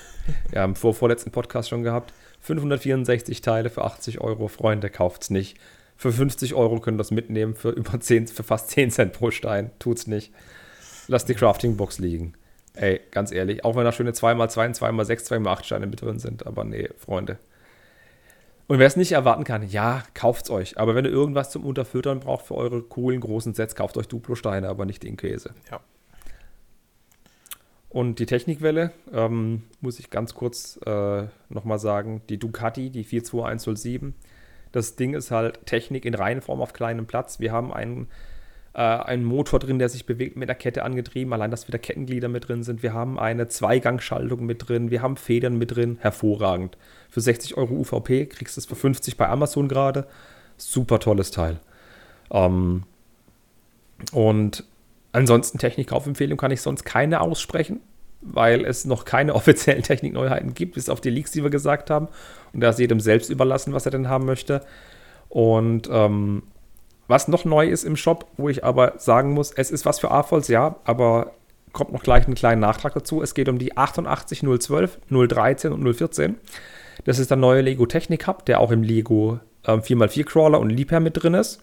ja, 0.52 0.64
im 0.64 0.74
vorvorletzten 0.74 1.32
Podcast 1.32 1.68
schon 1.68 1.82
gehabt. 1.82 2.12
564 2.40 3.42
Teile 3.42 3.70
für 3.70 3.84
80 3.84 4.20
Euro. 4.20 4.48
Freunde, 4.48 4.90
kauft's 4.90 5.30
nicht. 5.30 5.58
Für 5.96 6.12
50 6.12 6.54
Euro 6.54 6.80
könnt 6.80 6.96
ihr 6.96 6.98
das 6.98 7.10
mitnehmen, 7.10 7.54
für 7.54 7.70
über 7.70 8.00
10, 8.00 8.28
für 8.28 8.42
fast 8.42 8.70
10 8.70 8.90
Cent 8.90 9.12
pro 9.12 9.30
Stein. 9.30 9.70
Tut's 9.78 10.06
nicht. 10.06 10.32
Lasst 11.08 11.28
die 11.28 11.34
Crafting 11.34 11.76
Box 11.76 11.98
liegen. 11.98 12.34
Ey, 12.74 13.00
ganz 13.10 13.32
ehrlich, 13.32 13.64
auch 13.64 13.76
wenn 13.76 13.84
da 13.84 13.92
schöne 13.92 14.12
2x2, 14.12 14.78
2x6, 14.78 15.26
2x8 15.26 15.64
Steine 15.64 15.86
mit 15.86 16.00
drin 16.00 16.18
sind, 16.18 16.46
aber 16.46 16.64
nee, 16.64 16.88
Freunde. 16.96 17.38
Und 18.70 18.78
wer 18.78 18.86
es 18.86 18.94
nicht 18.94 19.10
erwarten 19.10 19.42
kann, 19.42 19.68
ja, 19.68 20.04
kauft's 20.14 20.48
euch. 20.48 20.78
Aber 20.78 20.94
wenn 20.94 21.04
ihr 21.04 21.10
irgendwas 21.10 21.50
zum 21.50 21.64
Unterfüttern 21.64 22.20
braucht 22.20 22.46
für 22.46 22.54
eure 22.54 22.82
coolen 22.82 23.20
großen 23.20 23.52
Sets, 23.52 23.74
kauft 23.74 23.96
euch 23.96 24.06
Duplo-Steine, 24.06 24.68
aber 24.68 24.86
nicht 24.86 25.02
den 25.02 25.16
Käse. 25.16 25.54
Ja. 25.72 25.80
Und 27.88 28.20
die 28.20 28.26
Technikwelle, 28.26 28.92
ähm, 29.12 29.64
muss 29.80 29.98
ich 29.98 30.08
ganz 30.08 30.34
kurz 30.34 30.78
äh, 30.86 31.24
nochmal 31.48 31.80
sagen, 31.80 32.22
die 32.28 32.38
Ducati, 32.38 32.90
die 32.90 33.02
42107, 33.02 34.14
das 34.70 34.94
Ding 34.94 35.14
ist 35.14 35.32
halt 35.32 35.66
Technik 35.66 36.04
in 36.04 36.14
Reihenform 36.14 36.60
auf 36.60 36.72
kleinem 36.72 37.08
Platz. 37.08 37.40
Wir 37.40 37.50
haben 37.50 37.72
einen 37.72 38.06
äh, 38.72 38.80
ein 38.80 39.24
Motor 39.24 39.58
drin, 39.58 39.78
der 39.78 39.88
sich 39.88 40.06
bewegt, 40.06 40.36
mit 40.36 40.48
einer 40.48 40.56
Kette 40.56 40.84
angetrieben. 40.84 41.32
Allein, 41.32 41.50
dass 41.50 41.66
wieder 41.66 41.78
Kettenglieder 41.78 42.28
mit 42.28 42.48
drin 42.48 42.62
sind. 42.62 42.82
Wir 42.82 42.94
haben 42.94 43.18
eine 43.18 43.48
Zweigangschaltung 43.48 44.46
mit 44.46 44.68
drin. 44.68 44.90
Wir 44.90 45.02
haben 45.02 45.16
Federn 45.16 45.58
mit 45.58 45.74
drin. 45.74 45.98
Hervorragend. 46.00 46.76
Für 47.08 47.20
60 47.20 47.56
Euro 47.56 47.74
UVP 47.74 48.26
kriegst 48.26 48.56
du 48.56 48.60
es 48.60 48.66
für 48.66 48.76
50 48.76 49.16
bei 49.16 49.28
Amazon 49.28 49.68
gerade. 49.68 50.06
Super 50.56 51.00
tolles 51.00 51.30
Teil. 51.32 51.58
Ähm, 52.30 52.84
und 54.12 54.64
ansonsten 55.12 55.58
Technikkaufempfehlung 55.58 56.38
kann 56.38 56.52
ich 56.52 56.62
sonst 56.62 56.84
keine 56.84 57.20
aussprechen, 57.20 57.80
weil 58.20 58.64
es 58.64 58.84
noch 58.84 59.04
keine 59.04 59.34
offiziellen 59.34 59.82
Technikneuheiten 59.82 60.54
gibt, 60.54 60.74
bis 60.74 60.88
auf 60.88 61.00
die 61.00 61.10
Leaks, 61.10 61.32
die 61.32 61.42
wir 61.42 61.50
gesagt 61.50 61.90
haben. 61.90 62.06
Und 62.52 62.60
da 62.60 62.70
ist 62.70 62.78
jedem 62.78 63.00
selbst 63.00 63.30
überlassen, 63.30 63.72
was 63.72 63.84
er 63.84 63.90
denn 63.90 64.08
haben 64.08 64.26
möchte. 64.26 64.64
Und 65.28 65.88
ähm, 65.90 66.44
was 67.10 67.28
noch 67.28 67.44
neu 67.44 67.68
ist 67.68 67.84
im 67.84 67.96
Shop, 67.96 68.26
wo 68.36 68.48
ich 68.48 68.64
aber 68.64 68.94
sagen 68.96 69.32
muss, 69.32 69.52
es 69.52 69.70
ist 69.70 69.84
was 69.84 69.98
für 69.98 70.10
AFOLs, 70.10 70.48
ja, 70.48 70.76
aber 70.84 71.32
kommt 71.72 71.92
noch 71.92 72.02
gleich 72.02 72.24
einen 72.26 72.34
kleinen 72.34 72.60
Nachtrag 72.60 72.94
dazu. 72.94 73.22
Es 73.22 73.34
geht 73.34 73.48
um 73.48 73.58
die 73.58 73.76
88 73.76 74.40
012, 74.40 74.98
013 75.10 75.72
und 75.72 75.94
014. 75.94 76.36
Das 77.04 77.18
ist 77.18 77.30
der 77.30 77.36
neue 77.36 77.62
Lego 77.62 77.86
Technik 77.86 78.26
Hub, 78.26 78.44
der 78.46 78.60
auch 78.60 78.70
im 78.70 78.82
Lego 78.82 79.40
ähm, 79.66 79.80
4x4 79.80 80.24
Crawler 80.24 80.60
und 80.60 80.70
Liebherr 80.70 81.00
mit 81.00 81.22
drin 81.22 81.34
ist. 81.34 81.62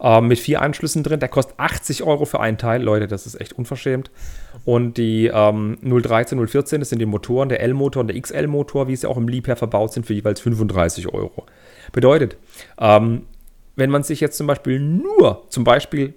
Ähm, 0.00 0.28
mit 0.28 0.38
vier 0.38 0.60
Anschlüssen 0.60 1.02
drin. 1.02 1.20
Der 1.20 1.28
kostet 1.28 1.58
80 1.58 2.02
Euro 2.02 2.24
für 2.24 2.40
einen 2.40 2.58
Teil. 2.58 2.82
Leute, 2.82 3.06
das 3.06 3.26
ist 3.26 3.40
echt 3.40 3.52
unverschämt. 3.52 4.10
Und 4.64 4.96
die 4.98 5.30
ähm, 5.32 5.78
013, 5.82 6.46
014, 6.46 6.80
das 6.80 6.90
sind 6.90 6.98
die 6.98 7.06
Motoren, 7.06 7.48
der 7.48 7.60
L-Motor 7.60 8.00
und 8.00 8.08
der 8.08 8.20
XL-Motor, 8.20 8.88
wie 8.88 8.96
sie 8.96 9.08
auch 9.08 9.16
im 9.16 9.28
Liebherr 9.28 9.56
verbaut 9.56 9.92
sind, 9.92 10.06
für 10.06 10.14
jeweils 10.14 10.40
35 10.40 11.08
Euro. 11.08 11.46
Bedeutet, 11.92 12.36
ähm, 12.78 13.22
wenn 13.76 13.90
man 13.90 14.02
sich 14.02 14.20
jetzt 14.20 14.36
zum 14.36 14.46
Beispiel 14.46 14.78
nur, 14.78 15.46
zum 15.48 15.64
Beispiel, 15.64 16.14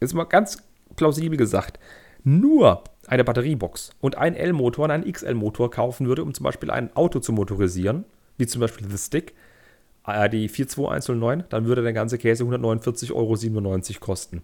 jetzt 0.00 0.14
mal 0.14 0.24
ganz 0.24 0.62
plausibel 0.96 1.36
gesagt, 1.36 1.78
nur 2.24 2.84
eine 3.06 3.24
Batteriebox 3.24 3.90
und 4.00 4.16
einen 4.18 4.36
L-Motor 4.36 4.84
und 4.84 4.90
einen 4.90 5.10
XL-Motor 5.10 5.70
kaufen 5.70 6.06
würde, 6.06 6.22
um 6.22 6.34
zum 6.34 6.44
Beispiel 6.44 6.70
ein 6.70 6.94
Auto 6.94 7.18
zu 7.18 7.32
motorisieren, 7.32 8.04
wie 8.38 8.46
zum 8.46 8.60
Beispiel 8.60 8.88
The 8.88 8.98
Stick, 8.98 9.34
äh, 10.06 10.28
die 10.28 10.48
42109, 10.48 11.44
dann 11.48 11.66
würde 11.66 11.82
der 11.82 11.92
ganze 11.92 12.18
Käse 12.18 12.44
149,97 12.44 13.14
Euro 13.14 14.00
kosten. 14.00 14.42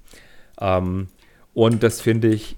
Ähm, 0.60 1.08
und 1.54 1.82
das 1.82 2.00
finde 2.00 2.28
ich, 2.28 2.56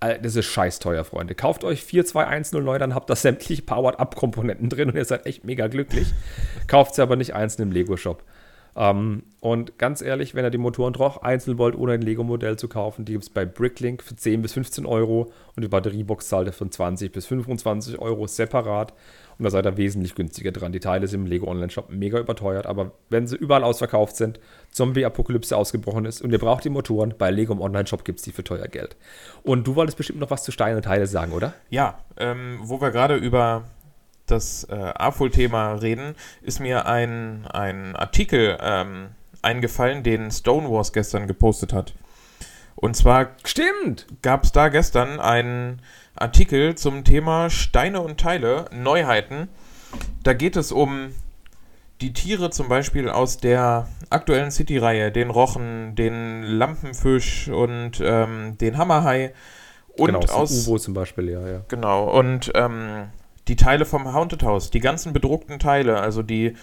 äh, 0.00 0.18
das 0.20 0.36
ist 0.36 0.46
scheiß 0.46 0.78
teuer, 0.78 1.04
Freunde. 1.04 1.34
Kauft 1.34 1.64
euch 1.64 1.84
42109, 1.84 2.80
dann 2.80 2.94
habt 2.94 3.10
ihr 3.10 3.16
sämtliche 3.16 3.62
Powered-Up-Komponenten 3.62 4.68
drin 4.68 4.88
und 4.88 4.96
ihr 4.96 5.04
seid 5.04 5.26
echt 5.26 5.44
mega 5.44 5.66
glücklich. 5.66 6.12
Kauft 6.66 6.94
sie 6.94 7.02
aber 7.02 7.16
nicht 7.16 7.34
einzeln 7.34 7.68
im 7.68 7.72
Lego-Shop. 7.72 8.22
Ähm, 8.76 9.24
und 9.40 9.78
ganz 9.78 10.02
ehrlich, 10.02 10.34
wenn 10.34 10.44
ihr 10.44 10.50
die 10.50 10.58
Motoren 10.58 10.92
doch 10.92 11.22
einzeln 11.22 11.58
wollt, 11.58 11.76
ohne 11.76 11.92
ein 11.92 12.02
Lego-Modell 12.02 12.56
zu 12.56 12.68
kaufen, 12.68 13.04
die 13.04 13.12
gibt 13.12 13.24
es 13.24 13.30
bei 13.30 13.44
Bricklink 13.44 14.02
für 14.02 14.14
10 14.14 14.42
bis 14.42 14.52
15 14.52 14.84
Euro 14.84 15.32
und 15.56 15.62
die 15.62 15.68
Batteriebox 15.68 16.28
zahlt 16.28 16.46
ihr 16.46 16.52
von 16.52 16.70
20 16.70 17.10
bis 17.10 17.26
25 17.26 17.98
Euro 17.98 18.26
separat. 18.26 18.92
Und 19.38 19.44
da 19.44 19.50
seid 19.50 19.64
ihr 19.64 19.78
wesentlich 19.78 20.14
günstiger 20.14 20.52
dran. 20.52 20.72
Die 20.72 20.80
Teile 20.80 21.08
sind 21.08 21.22
im 21.22 21.26
Lego 21.26 21.48
Online-Shop 21.48 21.88
mega 21.88 22.18
überteuert, 22.18 22.66
aber 22.66 22.92
wenn 23.08 23.26
sie 23.26 23.36
überall 23.36 23.64
ausverkauft 23.64 24.14
sind, 24.16 24.38
Zombie-Apokalypse 24.70 25.56
ausgebrochen 25.56 26.04
ist 26.04 26.20
und 26.20 26.30
ihr 26.30 26.38
braucht 26.38 26.64
die 26.64 26.68
Motoren, 26.68 27.14
bei 27.16 27.30
Lego 27.30 27.54
im 27.54 27.62
Online-Shop 27.62 28.04
gibt 28.04 28.18
es 28.18 28.24
die 28.24 28.32
für 28.32 28.44
teuer 28.44 28.68
Geld. 28.68 28.96
Und 29.42 29.66
du 29.66 29.76
wolltest 29.76 29.96
bestimmt 29.96 30.20
noch 30.20 30.30
was 30.30 30.44
zu 30.44 30.52
Steine 30.52 30.76
und 30.76 30.82
Teile 30.82 31.06
sagen, 31.06 31.32
oder? 31.32 31.54
Ja, 31.70 32.00
ähm, 32.18 32.58
wo 32.60 32.82
wir 32.82 32.90
gerade 32.90 33.16
über 33.16 33.64
das 34.30 34.64
äh, 34.64 34.74
AFOL-Thema 34.74 35.74
reden, 35.74 36.14
ist 36.42 36.60
mir 36.60 36.86
ein, 36.86 37.46
ein 37.46 37.96
Artikel 37.96 38.58
ähm, 38.60 39.08
eingefallen, 39.42 40.02
den 40.02 40.30
Stonewars 40.30 40.92
gestern 40.92 41.26
gepostet 41.26 41.72
hat. 41.72 41.94
Und 42.76 42.96
zwar 42.96 43.30
stimmt 43.44 44.06
gab 44.22 44.44
es 44.44 44.52
da 44.52 44.68
gestern 44.68 45.20
einen 45.20 45.82
Artikel 46.16 46.74
zum 46.74 47.04
Thema 47.04 47.50
Steine 47.50 48.00
und 48.00 48.18
Teile, 48.18 48.66
Neuheiten. 48.72 49.48
Da 50.22 50.32
geht 50.32 50.56
es 50.56 50.72
um 50.72 51.12
die 52.00 52.12
Tiere 52.12 52.50
zum 52.50 52.68
Beispiel 52.68 53.08
aus 53.08 53.38
der 53.38 53.88
aktuellen 54.08 54.50
City-Reihe, 54.50 55.12
den 55.12 55.30
Rochen, 55.30 55.94
den 55.94 56.42
Lampenfisch 56.42 57.48
und 57.48 58.00
ähm, 58.02 58.56
den 58.58 58.78
Hammerhai. 58.78 59.32
Und 59.96 60.06
genau, 60.06 60.20
aus 60.32 60.66
Uvo 60.66 60.78
zum 60.78 60.94
Beispiel, 60.94 61.28
ja, 61.28 61.46
ja. 61.46 61.60
Genau, 61.68 62.04
und 62.04 62.50
ähm, 62.54 63.08
die 63.50 63.56
Teile 63.56 63.84
vom 63.84 64.12
Haunted 64.12 64.44
House, 64.44 64.70
die 64.70 64.80
ganzen 64.80 65.12
bedruckten 65.12 65.58
Teile, 65.58 66.00
also 66.00 66.22
die 66.22 66.54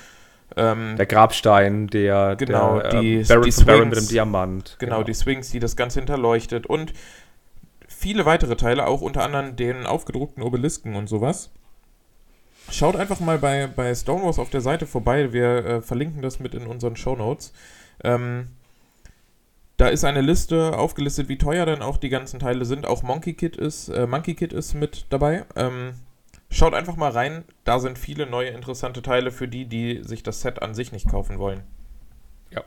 ähm, 0.56 0.96
der 0.98 1.06
Grabstein, 1.06 1.88
der, 1.88 2.38
genau, 2.38 2.80
der, 2.80 3.02
die, 3.02 3.16
äh, 3.18 3.24
Baron, 3.26 3.44
die 3.44 3.52
Swings, 3.52 3.86
mit 3.86 3.98
dem 3.98 4.08
Diamant. 4.08 4.78
Genau, 4.80 4.96
genau, 4.96 5.04
die 5.04 5.14
Swings, 5.14 5.52
die 5.52 5.60
das 5.60 5.76
Ganze 5.76 6.00
hinterleuchtet 6.00 6.66
und 6.66 6.94
viele 7.88 8.26
weitere 8.26 8.56
Teile, 8.56 8.88
auch 8.88 9.02
unter 9.02 9.24
anderem 9.24 9.58
den 9.58 9.86
aufgedruckten 9.86 10.42
Obelisken 10.42 10.96
und 10.96 11.08
sowas. 11.08 11.52
Schaut 12.72 12.96
einfach 12.96 13.20
mal 13.20 13.38
bei, 13.38 13.68
bei 13.68 13.94
Stonewalls 13.94 14.40
auf 14.40 14.50
der 14.50 14.62
Seite 14.62 14.88
vorbei. 14.88 15.34
Wir 15.34 15.66
äh, 15.66 15.82
verlinken 15.82 16.22
das 16.22 16.40
mit 16.40 16.56
in 16.56 16.68
unseren 16.68 16.96
Show 16.96 17.16
Notes. 17.16 17.52
Ähm, 18.04 18.48
da 19.76 19.90
ist 19.90 20.06
eine 20.06 20.22
Liste 20.22 20.78
aufgelistet, 20.78 21.28
wie 21.28 21.38
teuer 21.38 21.66
dann 21.66 21.82
auch 21.82 21.98
die 21.98 22.10
ganzen 22.10 22.40
Teile 22.40 22.64
sind. 22.66 22.86
Auch 22.86 23.04
Monkey 23.04 23.34
Kid 23.34 23.58
ist, 23.58 23.90
äh, 23.90 24.08
Monkey 24.08 24.34
Kid 24.36 24.54
ist 24.54 24.74
mit 24.74 25.06
dabei. 25.10 25.46
Ähm, 25.56 25.94
Schaut 26.58 26.74
einfach 26.74 26.96
mal 26.96 27.12
rein, 27.12 27.44
da 27.66 27.78
sind 27.78 28.00
viele 28.00 28.26
neue 28.26 28.50
interessante 28.50 29.04
Teile 29.04 29.30
für 29.30 29.48
die, 29.48 29.66
die 29.66 30.02
sich 30.04 30.24
das 30.24 30.42
Set 30.42 30.60
an 30.60 30.74
sich 30.74 30.92
nicht 30.92 31.08
kaufen 31.08 31.38
wollen. 31.38 31.62
Ja, 32.50 32.64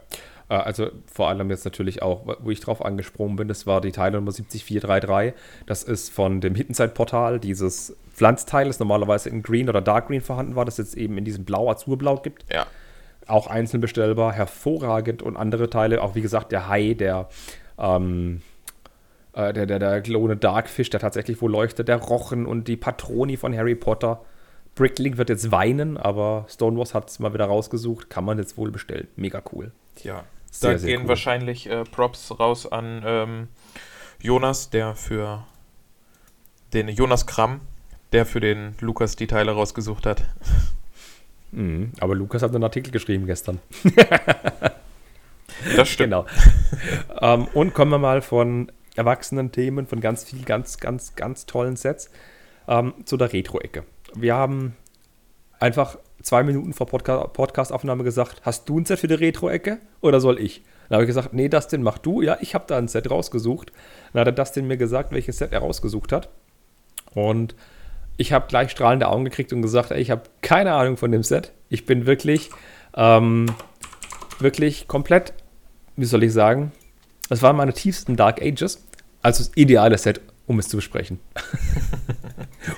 äh, 0.48 0.54
also 0.54 0.92
vor 1.12 1.28
allem 1.28 1.50
jetzt 1.50 1.64
natürlich 1.64 2.00
auch, 2.00 2.24
wo 2.38 2.52
ich 2.52 2.60
drauf 2.60 2.84
angesprungen 2.84 3.34
bin, 3.34 3.48
das 3.48 3.66
war 3.66 3.80
die 3.80 3.90
Teile 3.90 4.18
Nummer 4.18 4.30
70433. 4.30 5.34
Das 5.66 5.82
ist 5.82 6.08
von 6.12 6.40
dem 6.40 6.54
Hittenside-Portal, 6.54 7.40
dieses 7.40 7.96
Pflanzteil, 8.14 8.68
das 8.68 8.78
normalerweise 8.78 9.28
in 9.28 9.42
Green 9.42 9.68
oder 9.68 9.80
Dark 9.80 10.06
Green 10.06 10.20
vorhanden 10.20 10.54
war, 10.54 10.64
das 10.64 10.78
jetzt 10.78 10.96
eben 10.96 11.18
in 11.18 11.24
diesem 11.24 11.44
Blau-Azurblau 11.44 12.18
gibt. 12.18 12.44
Ja. 12.52 12.68
Auch 13.26 13.48
einzeln 13.48 13.80
bestellbar, 13.80 14.32
hervorragend 14.32 15.20
und 15.20 15.36
andere 15.36 15.68
Teile, 15.68 16.00
auch 16.00 16.14
wie 16.14 16.22
gesagt, 16.22 16.52
der 16.52 16.68
Hai, 16.68 16.94
der 16.94 17.28
ähm, 17.76 18.42
äh, 19.32 19.52
der, 19.52 19.66
der, 19.66 19.78
der 19.78 20.00
Glone 20.00 20.36
Darkfish, 20.36 20.90
der 20.90 21.00
tatsächlich 21.00 21.40
wohl 21.40 21.50
leuchtet, 21.50 21.88
der 21.88 21.96
Rochen 21.96 22.46
und 22.46 22.68
die 22.68 22.76
Patroni 22.76 23.36
von 23.36 23.56
Harry 23.56 23.74
Potter. 23.74 24.22
Bricklink 24.74 25.18
wird 25.18 25.28
jetzt 25.28 25.50
weinen, 25.50 25.96
aber 25.96 26.46
Stonewalls 26.48 26.94
hat 26.94 27.10
es 27.10 27.18
mal 27.18 27.34
wieder 27.34 27.46
rausgesucht. 27.46 28.08
Kann 28.08 28.24
man 28.24 28.38
jetzt 28.38 28.56
wohl 28.56 28.70
bestellen. 28.70 29.08
Mega 29.16 29.42
cool. 29.52 29.72
Ja, 30.02 30.24
sehr, 30.50 30.72
da 30.72 30.78
sehr 30.78 30.90
gehen 30.90 31.02
cool. 31.02 31.08
wahrscheinlich 31.08 31.68
äh, 31.68 31.84
Props 31.84 32.38
raus 32.38 32.70
an 32.70 33.02
ähm, 33.04 33.48
Jonas, 34.22 34.70
der 34.70 34.94
für 34.94 35.44
den 36.72 36.88
Jonas 36.88 37.26
Kramm, 37.26 37.60
der 38.12 38.26
für 38.26 38.40
den 38.40 38.74
Lukas 38.80 39.16
die 39.16 39.26
Teile 39.26 39.52
rausgesucht 39.52 40.06
hat. 40.06 40.24
Mhm, 41.52 41.92
aber 41.98 42.14
Lukas 42.14 42.42
hat 42.42 42.54
einen 42.54 42.62
Artikel 42.62 42.92
geschrieben 42.92 43.26
gestern. 43.26 43.58
das 45.76 45.88
stimmt. 45.88 46.10
Genau. 46.10 46.26
ähm, 47.20 47.48
und 47.54 47.74
kommen 47.74 47.90
wir 47.90 47.98
mal 47.98 48.22
von 48.22 48.70
erwachsenen 49.00 49.50
Themen, 49.50 49.86
von 49.86 50.00
ganz 50.00 50.24
viel, 50.24 50.42
ganz, 50.44 50.78
ganz, 50.78 51.16
ganz 51.16 51.46
tollen 51.46 51.76
Sets. 51.76 52.10
ähm, 52.68 52.94
zu 53.04 53.16
der 53.16 53.32
Retro-Ecke. 53.32 53.84
Wir 54.14 54.34
haben 54.34 54.76
einfach 55.58 55.98
zwei 56.22 56.42
Minuten 56.42 56.72
vor 56.72 56.86
Podca 56.86 57.26
Podcast-Aufnahme 57.26 58.04
gesagt, 58.04 58.42
hast 58.42 58.68
du 58.68 58.78
ein 58.78 58.84
Set 58.84 59.00
für 59.00 59.08
die 59.08 59.14
Retro-Ecke 59.14 59.78
oder 60.00 60.20
soll 60.20 60.38
ich? 60.38 60.62
Dann 60.88 60.96
habe 60.96 61.04
ich 61.04 61.08
gesagt, 61.08 61.32
nee, 61.32 61.48
Dustin, 61.48 61.82
mach 61.82 61.98
du. 61.98 62.20
Ja, 62.22 62.36
ich 62.40 62.54
habe 62.54 62.64
da 62.66 62.76
ein 62.76 62.88
Set 62.88 63.10
rausgesucht. 63.10 63.72
Dann 64.12 64.20
hat 64.20 64.26
der 64.26 64.34
Dustin 64.34 64.66
mir 64.66 64.76
gesagt, 64.76 65.12
welches 65.12 65.38
Set 65.38 65.52
er 65.52 65.60
rausgesucht 65.60 66.12
hat. 66.12 66.28
Und 67.14 67.54
ich 68.16 68.32
habe 68.32 68.46
gleich 68.48 68.70
strahlende 68.70 69.08
Augen 69.08 69.24
gekriegt 69.24 69.52
und 69.52 69.62
gesagt, 69.62 69.90
ey, 69.92 70.00
ich 70.00 70.10
habe 70.10 70.22
keine 70.42 70.74
Ahnung 70.74 70.96
von 70.96 71.10
dem 71.10 71.22
Set. 71.22 71.52
Ich 71.68 71.86
bin 71.86 72.06
wirklich, 72.06 72.50
ähm, 72.94 73.46
wirklich 74.38 74.88
komplett, 74.88 75.32
wie 75.96 76.04
soll 76.04 76.22
ich 76.24 76.32
sagen, 76.32 76.72
das 77.28 77.42
waren 77.42 77.56
meine 77.56 77.72
tiefsten 77.72 78.16
Dark 78.16 78.42
Ages. 78.42 78.84
Also 79.22 79.44
das 79.44 79.52
ideale 79.54 79.98
Set, 79.98 80.20
um 80.46 80.58
es 80.58 80.68
zu 80.68 80.76
besprechen. 80.76 81.20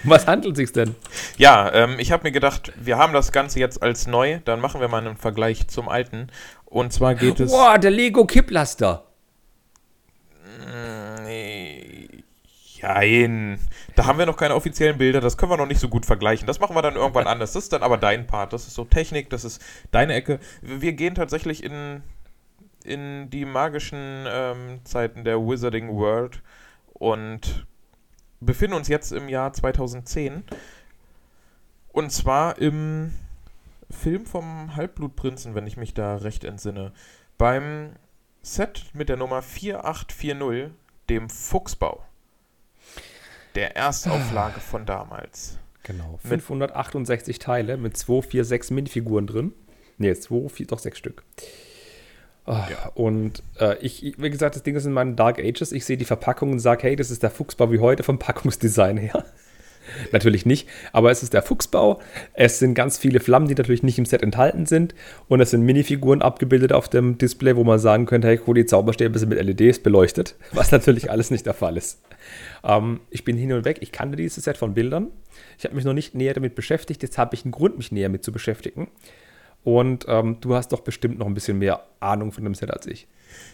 um 0.04 0.10
was 0.10 0.26
handelt 0.26 0.54
es 0.54 0.58
sich 0.58 0.72
denn? 0.72 0.94
Ja, 1.36 1.72
ähm, 1.72 1.96
ich 1.98 2.12
habe 2.12 2.24
mir 2.24 2.32
gedacht, 2.32 2.72
wir 2.76 2.98
haben 2.98 3.12
das 3.12 3.32
Ganze 3.32 3.60
jetzt 3.60 3.82
als 3.82 4.06
neu, 4.06 4.40
dann 4.44 4.60
machen 4.60 4.80
wir 4.80 4.88
mal 4.88 5.06
einen 5.06 5.16
Vergleich 5.16 5.68
zum 5.68 5.88
alten. 5.88 6.28
Und 6.64 6.92
zwar 6.92 7.14
geht 7.14 7.38
es. 7.40 7.52
Boah, 7.52 7.78
der 7.78 7.90
Lego 7.90 8.24
Kipplaster. 8.26 9.04
Nein. 12.82 13.58
Da 13.94 14.06
haben 14.06 14.18
wir 14.18 14.26
noch 14.26 14.36
keine 14.36 14.56
offiziellen 14.56 14.98
Bilder, 14.98 15.20
das 15.20 15.36
können 15.36 15.52
wir 15.52 15.56
noch 15.56 15.66
nicht 15.66 15.80
so 15.80 15.88
gut 15.88 16.04
vergleichen. 16.04 16.46
Das 16.46 16.58
machen 16.58 16.74
wir 16.74 16.82
dann 16.82 16.96
irgendwann 16.96 17.26
anders. 17.28 17.52
Das 17.52 17.64
ist 17.64 17.72
dann 17.72 17.82
aber 17.82 17.96
dein 17.96 18.26
Part. 18.26 18.52
Das 18.52 18.66
ist 18.66 18.74
so 18.74 18.84
Technik, 18.84 19.30
das 19.30 19.44
ist 19.44 19.62
deine 19.92 20.14
Ecke. 20.14 20.40
Wir 20.62 20.92
gehen 20.92 21.14
tatsächlich 21.14 21.62
in, 21.62 22.02
in 22.84 23.30
die 23.30 23.44
magischen 23.44 24.26
ähm, 24.28 24.80
Zeiten 24.84 25.24
der 25.24 25.38
Wizarding 25.38 25.88
World 25.96 26.42
und 26.94 27.66
befinden 28.40 28.76
uns 28.76 28.88
jetzt 28.88 29.12
im 29.12 29.28
Jahr 29.28 29.52
2010. 29.52 30.44
Und 31.92 32.10
zwar 32.10 32.58
im 32.58 33.12
Film 33.90 34.26
vom 34.26 34.74
Halbblutprinzen, 34.74 35.54
wenn 35.54 35.66
ich 35.66 35.76
mich 35.76 35.94
da 35.94 36.16
recht 36.16 36.44
entsinne. 36.44 36.92
Beim 37.38 37.92
Set 38.40 38.86
mit 38.94 39.08
der 39.08 39.16
Nummer 39.16 39.42
4840, 39.42 40.72
dem 41.08 41.28
Fuchsbau. 41.28 42.04
Der 43.54 43.76
Erstauflage 43.76 44.60
von 44.60 44.86
damals. 44.86 45.58
Genau. 45.82 46.18
568 46.24 47.38
Teile 47.38 47.76
mit 47.76 47.96
2, 47.96 48.22
4, 48.22 48.44
6 48.44 48.70
Minifiguren 48.70 49.26
drin. 49.26 49.52
Ne, 49.98 50.14
2, 50.14 50.48
4, 50.48 50.66
doch 50.66 50.78
6 50.78 50.98
Stück. 50.98 51.24
Oh, 52.46 52.52
ja. 52.52 52.90
Und 52.94 53.42
äh, 53.60 53.76
ich, 53.78 54.14
wie 54.18 54.30
gesagt, 54.30 54.56
das 54.56 54.62
Ding 54.62 54.74
ist 54.74 54.84
in 54.84 54.92
meinen 54.92 55.14
Dark 55.14 55.38
Ages. 55.38 55.72
Ich 55.72 55.84
sehe 55.84 55.96
die 55.96 56.04
Verpackung 56.04 56.52
und 56.52 56.58
sage, 56.58 56.82
hey, 56.84 56.96
das 56.96 57.10
ist 57.10 57.22
der 57.22 57.30
Fuchsbau 57.30 57.70
wie 57.70 57.78
heute 57.78 58.02
vom 58.02 58.18
Packungsdesign 58.18 58.96
her. 58.96 59.24
natürlich 60.12 60.46
nicht, 60.46 60.68
aber 60.92 61.10
es 61.10 61.22
ist 61.22 61.32
der 61.32 61.42
Fuchsbau. 61.42 62.00
Es 62.34 62.58
sind 62.58 62.74
ganz 62.74 62.98
viele 62.98 63.20
Flammen, 63.20 63.48
die 63.48 63.54
natürlich 63.54 63.82
nicht 63.82 63.98
im 63.98 64.06
Set 64.06 64.22
enthalten 64.22 64.66
sind. 64.66 64.94
Und 65.28 65.40
es 65.40 65.50
sind 65.50 65.62
Minifiguren 65.62 66.22
abgebildet 66.22 66.72
auf 66.72 66.88
dem 66.88 67.18
Display, 67.18 67.56
wo 67.56 67.64
man 67.64 67.78
sagen 67.78 68.06
könnte, 68.06 68.28
hey, 68.28 68.40
cool, 68.46 68.54
die 68.54 68.66
Zauberstäbe 68.66 69.18
sind 69.18 69.28
mit 69.28 69.42
LEDs 69.42 69.80
beleuchtet. 69.80 70.36
Was 70.52 70.72
natürlich 70.72 71.10
alles 71.10 71.30
nicht 71.30 71.46
der 71.46 71.54
Fall 71.54 71.76
ist. 71.76 72.02
Ähm, 72.64 73.00
ich 73.10 73.24
bin 73.24 73.36
hin 73.36 73.52
und 73.52 73.64
weg. 73.64 73.78
Ich 73.80 73.92
kannte 73.92 74.16
dieses 74.16 74.44
Set 74.44 74.56
von 74.56 74.74
Bildern. 74.74 75.08
Ich 75.58 75.64
habe 75.64 75.74
mich 75.74 75.84
noch 75.84 75.94
nicht 75.94 76.14
näher 76.14 76.34
damit 76.34 76.54
beschäftigt. 76.54 77.02
Jetzt 77.02 77.18
habe 77.18 77.34
ich 77.34 77.44
einen 77.44 77.52
Grund, 77.52 77.76
mich 77.76 77.92
näher 77.92 78.08
mit 78.08 78.24
zu 78.24 78.32
beschäftigen. 78.32 78.88
Und 79.64 80.06
ähm, 80.08 80.38
du 80.40 80.54
hast 80.54 80.72
doch 80.72 80.80
bestimmt 80.80 81.18
noch 81.18 81.26
ein 81.26 81.34
bisschen 81.34 81.58
mehr 81.58 81.84
Ahnung 82.00 82.32
von 82.32 82.44
dem 82.44 82.54
Set 82.54 82.70
als 82.70 82.86
ich. 82.86 83.06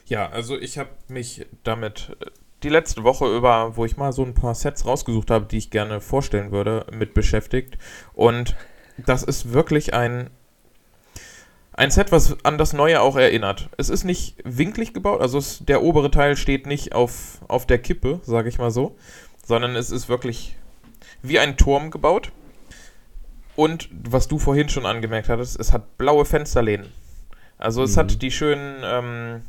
Ja, 0.07 0.29
also 0.31 0.59
ich 0.59 0.79
habe 0.79 0.91
mich 1.09 1.47
damit 1.65 2.17
äh, 2.21 2.27
die 2.63 2.71
letzte 2.71 3.05
Woche 3.05 3.27
über, 3.35 3.77
wo 3.77 3.85
ich 3.85 3.97
mal 3.97 4.13
so 4.13 4.25
ein 4.25 4.35
paar 4.35 4.55
Sets 4.55 4.87
rausgesucht 4.87 5.31
habe, 5.31 5.47
die 5.47 5.59
ich 5.59 5.71
gerne 5.71 6.01
vorstellen 6.01 6.51
würde, 6.51 6.87
mit 6.93 7.15
beschäftigt. 7.15 7.79
Und 8.15 8.57
das 8.97 9.23
ist 9.23 9.53
wirklich 9.53 9.95
ein, 9.95 10.31
ein 11.73 11.91
Set, 11.91 12.11
was 12.11 12.37
an 12.45 12.59
das 12.59 12.73
Neue 12.73 13.01
auch 13.01 13.17
erinnert. 13.17 13.69
Es 13.77 13.89
ist 13.89 14.05
nicht 14.05 14.37
winklig 14.45 14.93
gebaut, 14.93 15.21
also 15.21 15.39
es, 15.39 15.65
der 15.65 15.83
obere 15.83 16.11
Teil 16.11 16.37
steht 16.37 16.67
nicht 16.67 16.95
auf, 16.95 17.41
auf 17.47 17.67
der 17.67 17.79
Kippe, 17.79 18.21
sage 18.23 18.49
ich 18.49 18.59
mal 18.59 18.71
so, 18.71 18.97
sondern 19.45 19.77
es 19.77 19.91
ist 19.91 20.09
wirklich 20.09 20.57
wie 21.23 21.39
ein 21.39 21.57
Turm 21.57 21.91
gebaut. 21.91 22.33
Und 23.59 23.89
was 23.91 24.29
du 24.29 24.39
vorhin 24.39 24.69
schon 24.69 24.87
angemerkt 24.87 25.29
hattest, 25.29 25.59
es 25.59 25.73
hat 25.73 25.99
blaue 25.99 26.25
Fensterlehnen. 26.25 26.93
Also 27.57 27.83
es 27.83 27.97
mhm. 27.97 28.01
hat 28.01 28.23
die 28.23 28.31
schönen 28.31 28.83
ähm, 28.85 29.43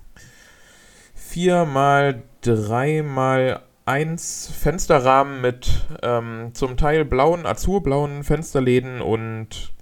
4 1.14 1.66
mal 1.66 2.24
3 2.42 3.04
mal 3.04 3.62
1 3.86 4.52
Fensterrahmen 4.60 5.42
mit 5.42 5.86
ähm, 6.02 6.50
zum 6.56 6.76
Teil 6.76 7.06
blauen, 7.06 7.46
azurblauen 7.46 8.24
Fensterläden 8.24 9.00
und 9.00 9.74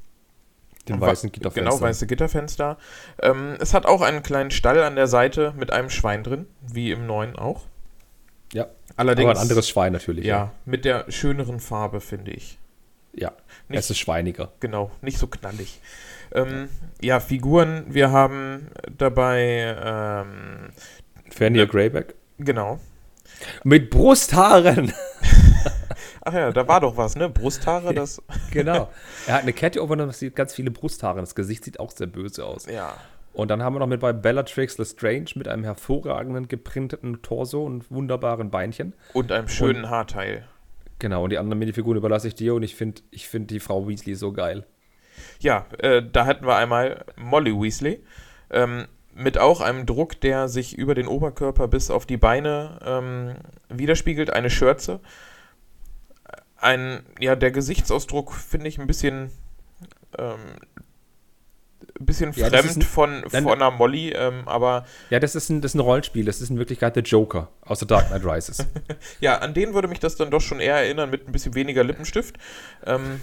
den 0.89 0.99
weißen 0.99 1.31
Gitterfenster. 1.31 1.71
Genau, 1.71 1.79
weiße 1.79 2.05
Gitterfenster. 2.05 2.77
Ähm, 3.21 3.55
es 3.61 3.73
hat 3.73 3.85
auch 3.85 4.01
einen 4.01 4.23
kleinen 4.23 4.51
Stall 4.51 4.83
an 4.83 4.97
der 4.97 5.07
Seite 5.07 5.53
mit 5.55 5.71
einem 5.71 5.89
Schwein 5.89 6.23
drin, 6.23 6.47
wie 6.61 6.91
im 6.91 7.07
neuen 7.07 7.37
auch. 7.37 7.61
Ja. 8.51 8.67
Allerdings. 8.97 9.29
Aber 9.29 9.39
ein 9.39 9.41
anderes 9.41 9.69
Schwein 9.69 9.93
natürlich. 9.93 10.25
Ja, 10.25 10.37
ja. 10.37 10.51
mit 10.65 10.83
der 10.83 11.09
schöneren 11.09 11.61
Farbe, 11.61 12.01
finde 12.01 12.31
ich. 12.31 12.59
Ja, 13.13 13.31
nicht, 13.69 13.79
es 13.79 13.89
ist 13.89 13.99
schweiniger. 13.99 14.51
Genau, 14.59 14.91
nicht 15.01 15.17
so 15.17 15.27
knallig. 15.27 15.81
Ähm, 16.33 16.69
ja. 17.01 17.07
ja. 17.07 17.19
Figuren, 17.19 17.85
wir 17.87 18.11
haben 18.11 18.69
dabei 18.97 19.75
ähm, 19.83 20.69
Fenrir 21.29 21.63
äh, 21.63 21.67
Greyback. 21.67 22.15
Genau. 22.37 22.79
Mit 23.63 23.89
Brusthaaren. 23.89 24.93
Ach 26.21 26.33
ja, 26.33 26.51
da 26.51 26.67
war 26.67 26.81
doch 26.81 26.97
was, 26.97 27.15
ne? 27.15 27.29
Brusthaare, 27.29 27.93
das. 27.93 28.21
genau. 28.51 28.89
Er 29.27 29.35
hat 29.35 29.43
eine 29.43 29.53
Kette 29.53 29.81
um 29.81 29.89
und 29.89 30.13
sieht 30.13 30.35
ganz 30.35 30.53
viele 30.53 30.71
Brusthaare. 30.71 31.19
Das 31.19 31.35
Gesicht 31.35 31.63
sieht 31.63 31.79
auch 31.79 31.91
sehr 31.91 32.07
böse 32.07 32.45
aus. 32.45 32.65
Ja. 32.65 32.95
Und 33.33 33.49
dann 33.49 33.61
haben 33.61 33.75
wir 33.75 33.79
noch 33.79 33.87
mit 33.87 33.99
bei 33.99 34.13
Bellatrix 34.13 34.77
Lestrange 34.77 35.27
mit 35.35 35.47
einem 35.47 35.63
hervorragenden 35.63 36.47
geprinteten 36.47 37.21
Torso 37.21 37.63
und 37.63 37.89
wunderbaren 37.91 38.49
Beinchen. 38.49 38.93
Und 39.13 39.31
einem 39.31 39.47
schönen 39.47 39.83
und, 39.83 39.89
Haarteil. 39.89 40.47
Genau, 40.99 41.23
und 41.23 41.29
die 41.29 41.37
anderen 41.37 41.59
Minifiguren 41.59 41.97
überlasse 41.97 42.27
ich 42.27 42.35
dir 42.35 42.55
und 42.55 42.63
ich 42.63 42.75
finde 42.75 43.01
ich 43.11 43.27
find 43.27 43.51
die 43.51 43.59
Frau 43.59 43.87
Weasley 43.87 44.15
so 44.15 44.31
geil. 44.33 44.65
Ja, 45.39 45.65
äh, 45.79 46.01
da 46.03 46.25
hätten 46.25 46.45
wir 46.45 46.55
einmal 46.55 47.05
Molly 47.15 47.53
Weasley. 47.53 48.03
Ähm, 48.49 48.87
mit 49.13 49.37
auch 49.37 49.61
einem 49.61 49.85
Druck, 49.85 50.21
der 50.21 50.47
sich 50.47 50.77
über 50.77 50.93
den 50.93 51.07
Oberkörper 51.07 51.67
bis 51.67 51.89
auf 51.89 52.05
die 52.05 52.17
Beine 52.17 52.79
ähm, 52.85 53.35
widerspiegelt, 53.69 54.31
eine 54.31 54.49
Schürze. 54.49 54.99
Ein, 56.57 57.01
ja, 57.19 57.35
der 57.35 57.51
Gesichtsausdruck 57.51 58.33
finde 58.33 58.67
ich 58.67 58.79
ein 58.79 58.87
bisschen, 58.87 59.31
ähm, 60.17 60.39
bisschen 62.05 62.31
ja, 62.33 62.49
fremd 62.49 62.77
ein, 62.77 62.81
von, 62.81 63.29
von 63.29 63.47
einer 63.47 63.71
Molly, 63.71 64.11
ähm, 64.11 64.43
aber. 64.45 64.85
Ja, 65.09 65.19
das 65.19 65.35
ist, 65.35 65.49
ein, 65.49 65.61
das 65.61 65.71
ist 65.71 65.75
ein 65.75 65.81
Rollenspiel, 65.81 66.25
das 66.25 66.41
ist 66.41 66.49
in 66.49 66.57
Wirklichkeit 66.57 66.95
der 66.95 67.03
Joker 67.03 67.49
aus 67.61 67.79
The 67.79 67.87
Dark 67.87 68.07
Knight 68.07 68.25
Rises. 68.25 68.65
ja, 69.19 69.37
an 69.37 69.53
den 69.53 69.73
würde 69.73 69.87
mich 69.87 69.99
das 69.99 70.15
dann 70.15 70.31
doch 70.31 70.41
schon 70.41 70.59
eher 70.59 70.75
erinnern, 70.75 71.09
mit 71.09 71.27
ein 71.27 71.31
bisschen 71.31 71.55
weniger 71.55 71.83
Lippenstift. 71.83 72.35
Ähm, 72.85 73.19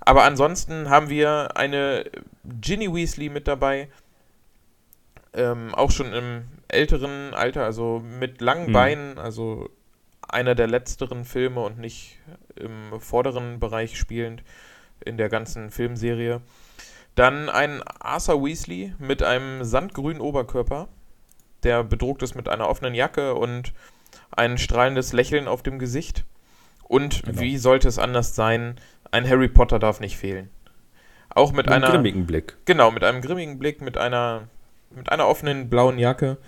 aber 0.00 0.24
ansonsten 0.24 0.88
haben 0.88 1.08
wir 1.10 1.56
eine 1.56 2.04
Ginny 2.44 2.92
Weasley 2.92 3.28
mit 3.28 3.46
dabei, 3.46 3.88
ähm, 5.34 5.74
auch 5.74 5.90
schon 5.90 6.12
im 6.12 6.44
älteren 6.68 7.34
Alter, 7.34 7.64
also 7.64 8.02
mit 8.18 8.40
langen 8.40 8.66
hm. 8.66 8.72
Beinen, 8.72 9.18
also 9.18 9.68
einer 10.28 10.54
der 10.54 10.68
letzteren 10.68 11.24
Filme 11.24 11.60
und 11.60 11.78
nicht 11.78 12.18
im 12.56 13.00
vorderen 13.00 13.58
Bereich 13.60 13.98
spielend 13.98 14.42
in 15.04 15.16
der 15.16 15.28
ganzen 15.28 15.70
Filmserie. 15.70 16.40
Dann 17.14 17.48
ein 17.48 17.82
Arthur 17.82 18.44
Weasley 18.44 18.94
mit 18.98 19.22
einem 19.22 19.64
sandgrünen 19.64 20.20
Oberkörper, 20.20 20.88
der 21.62 21.84
bedruckt 21.84 22.22
ist 22.22 22.34
mit 22.34 22.48
einer 22.48 22.68
offenen 22.68 22.94
Jacke 22.94 23.34
und 23.34 23.72
ein 24.30 24.58
strahlendes 24.58 25.12
Lächeln 25.12 25.48
auf 25.48 25.62
dem 25.62 25.78
Gesicht. 25.78 26.24
Und 26.84 27.22
genau. 27.22 27.40
wie 27.40 27.58
sollte 27.58 27.88
es 27.88 27.98
anders 27.98 28.34
sein? 28.34 28.76
Ein 29.10 29.28
Harry 29.28 29.48
Potter 29.48 29.78
darf 29.78 30.00
nicht 30.00 30.16
fehlen. 30.16 30.50
Auch 31.28 31.52
mit, 31.52 31.66
mit 31.66 31.74
einer. 31.74 31.90
grimmigen 31.90 32.26
Blick. 32.26 32.56
Genau, 32.64 32.90
mit 32.90 33.04
einem 33.04 33.22
grimmigen 33.22 33.58
Blick, 33.58 33.80
mit 33.80 33.96
einer 33.96 34.48
mit 34.90 35.10
einer 35.12 35.28
offenen 35.28 35.70
blauen 35.70 35.98
Jacke. 35.98 36.38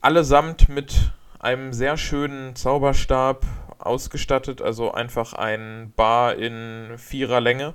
Allesamt 0.00 0.68
mit 0.68 1.12
einem 1.38 1.72
sehr 1.72 1.96
schönen 1.96 2.56
Zauberstab 2.56 3.44
ausgestattet, 3.78 4.60
also 4.60 4.92
einfach 4.92 5.32
ein 5.32 5.92
Bar 5.96 6.34
in 6.34 6.98
vierer 6.98 7.40
Länge. 7.40 7.74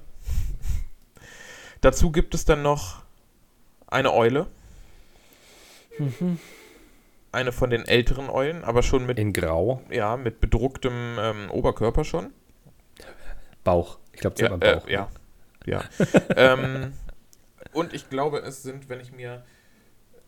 Dazu 1.82 2.12
gibt 2.12 2.34
es 2.34 2.46
dann 2.46 2.62
noch 2.62 3.04
eine 3.88 4.14
Eule. 4.14 4.48
Mhm. 5.98 6.40
Eine 7.32 7.52
von 7.52 7.70
den 7.70 7.86
älteren 7.86 8.30
Eulen, 8.30 8.64
aber 8.64 8.84
schon 8.84 9.06
mit. 9.06 9.18
In 9.18 9.34
Grau. 9.34 9.82
Ja, 9.90 10.18
mit 10.18 10.42
bedrucktem 10.42 11.18
ähm, 11.20 11.52
Oberkörper 11.52 12.04
schon. 12.04 12.34
Bauch. 13.64 14.00
Ich 14.14 14.22
glaube, 14.22 14.42
ja, 14.42 14.56
Bauch. 14.56 14.88
Äh, 14.88 14.94
ja. 14.94 15.10
Ja. 15.66 15.84
ähm, 16.36 16.94
und 17.74 17.94
ich 17.94 18.10
glaube, 18.10 18.40
es 18.40 18.64
sind, 18.64 18.90
wenn 18.90 19.00
ich 19.00 19.12
mir 19.12 19.44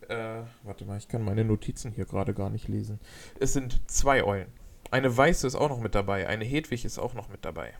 äh, 0.08 0.42
warte 0.62 0.84
mal, 0.84 0.98
ich 0.98 1.08
kann 1.08 1.22
meine 1.22 1.44
Notizen 1.44 1.92
hier 1.92 2.04
gerade 2.04 2.34
gar 2.34 2.50
nicht 2.50 2.68
lesen. 2.68 3.00
Es 3.38 3.52
sind 3.52 3.80
zwei 3.90 4.24
Eulen. 4.24 4.48
eine 4.90 5.14
weiße 5.16 5.46
ist 5.46 5.54
auch 5.54 5.68
noch 5.68 5.80
mit 5.80 5.94
dabei. 5.94 6.26
Eine 6.28 6.44
Hedwig 6.44 6.84
ist 6.84 6.98
auch 6.98 7.14
noch 7.14 7.28
mit 7.28 7.44
dabei. 7.44 7.72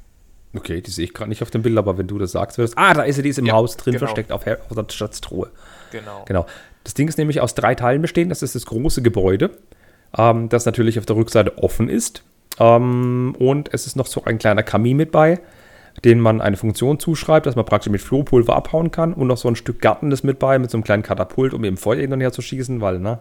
Okay, 0.56 0.80
die 0.80 0.90
sehe 0.90 1.04
ich 1.04 1.14
gerade 1.14 1.28
nicht 1.28 1.42
auf 1.42 1.50
dem 1.50 1.62
Bild, 1.62 1.76
aber 1.76 1.98
wenn 1.98 2.06
du 2.06 2.18
das 2.18 2.32
sagst, 2.32 2.58
wirst 2.58 2.78
Ah, 2.78 2.94
da 2.94 3.02
ist 3.02 3.16
sie, 3.16 3.22
die 3.22 3.28
ist 3.30 3.38
im 3.38 3.46
ja, 3.46 3.54
Haus 3.54 3.76
drin, 3.76 3.94
genau. 3.94 4.06
versteckt 4.06 4.30
auf, 4.30 4.46
auf 4.46 4.74
der 4.74 4.86
Schatztruhe. 4.92 5.50
Genau. 5.90 6.24
Genau. 6.26 6.46
Das 6.84 6.94
Ding 6.94 7.08
ist 7.08 7.18
nämlich 7.18 7.40
aus 7.40 7.54
drei 7.54 7.74
Teilen 7.74 8.02
bestehen. 8.02 8.28
Das 8.28 8.42
ist 8.42 8.54
das 8.54 8.66
große 8.66 9.02
Gebäude, 9.02 9.50
ähm, 10.16 10.48
das 10.48 10.66
natürlich 10.66 10.98
auf 10.98 11.06
der 11.06 11.16
Rückseite 11.16 11.58
offen 11.58 11.88
ist. 11.88 12.22
Ähm, 12.58 13.34
und 13.38 13.72
es 13.72 13.86
ist 13.86 13.96
noch 13.96 14.06
so 14.06 14.24
ein 14.24 14.38
kleiner 14.38 14.62
Kamin 14.62 14.96
mit 14.96 15.10
bei, 15.10 15.40
den 16.04 16.20
man 16.20 16.40
eine 16.40 16.56
Funktion 16.56 16.98
zuschreibt, 16.98 17.46
dass 17.46 17.56
man 17.56 17.64
praktisch 17.64 17.90
mit 17.90 18.00
Flohpulver 18.00 18.54
abhauen 18.54 18.90
kann. 18.90 19.12
Und 19.12 19.26
noch 19.26 19.38
so 19.38 19.48
ein 19.48 19.56
Stück 19.56 19.80
Garten 19.80 20.12
ist 20.12 20.22
mit 20.22 20.38
bei, 20.38 20.58
mit 20.58 20.70
so 20.70 20.76
einem 20.76 20.84
kleinen 20.84 21.02
Katapult, 21.02 21.54
um 21.54 21.64
eben 21.64 21.76
Feuer 21.76 22.00
hin 22.00 22.12
und 22.12 22.20
her 22.20 22.32
zu 22.32 22.42
schießen, 22.42 22.80
weil, 22.80 22.98
ne? 22.98 23.18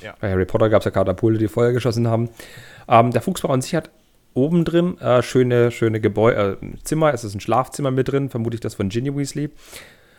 Ja. 0.00 0.14
Bei 0.20 0.30
Harry 0.30 0.44
Potter 0.44 0.68
gab 0.68 0.80
es 0.80 0.84
ja 0.84 0.90
Katapulte, 0.90 1.38
die 1.38 1.48
Feuer 1.48 1.72
geschossen 1.72 2.08
haben. 2.08 2.28
Ähm, 2.88 3.10
der 3.10 3.22
Fuchsbau 3.22 3.48
an 3.48 3.62
sich 3.62 3.74
hat 3.74 3.90
oben 4.34 4.64
drin 4.64 4.98
äh, 4.98 5.22
schöne, 5.22 5.70
schöne 5.70 6.00
Gebäude, 6.00 6.58
äh, 6.60 6.66
Zimmer. 6.82 7.14
Es 7.14 7.24
ist 7.24 7.34
ein 7.34 7.40
Schlafzimmer 7.40 7.90
mit 7.90 8.08
drin, 8.08 8.28
vermutlich 8.28 8.60
das 8.60 8.74
von 8.74 8.88
Ginny 8.88 9.16
Weasley. 9.16 9.50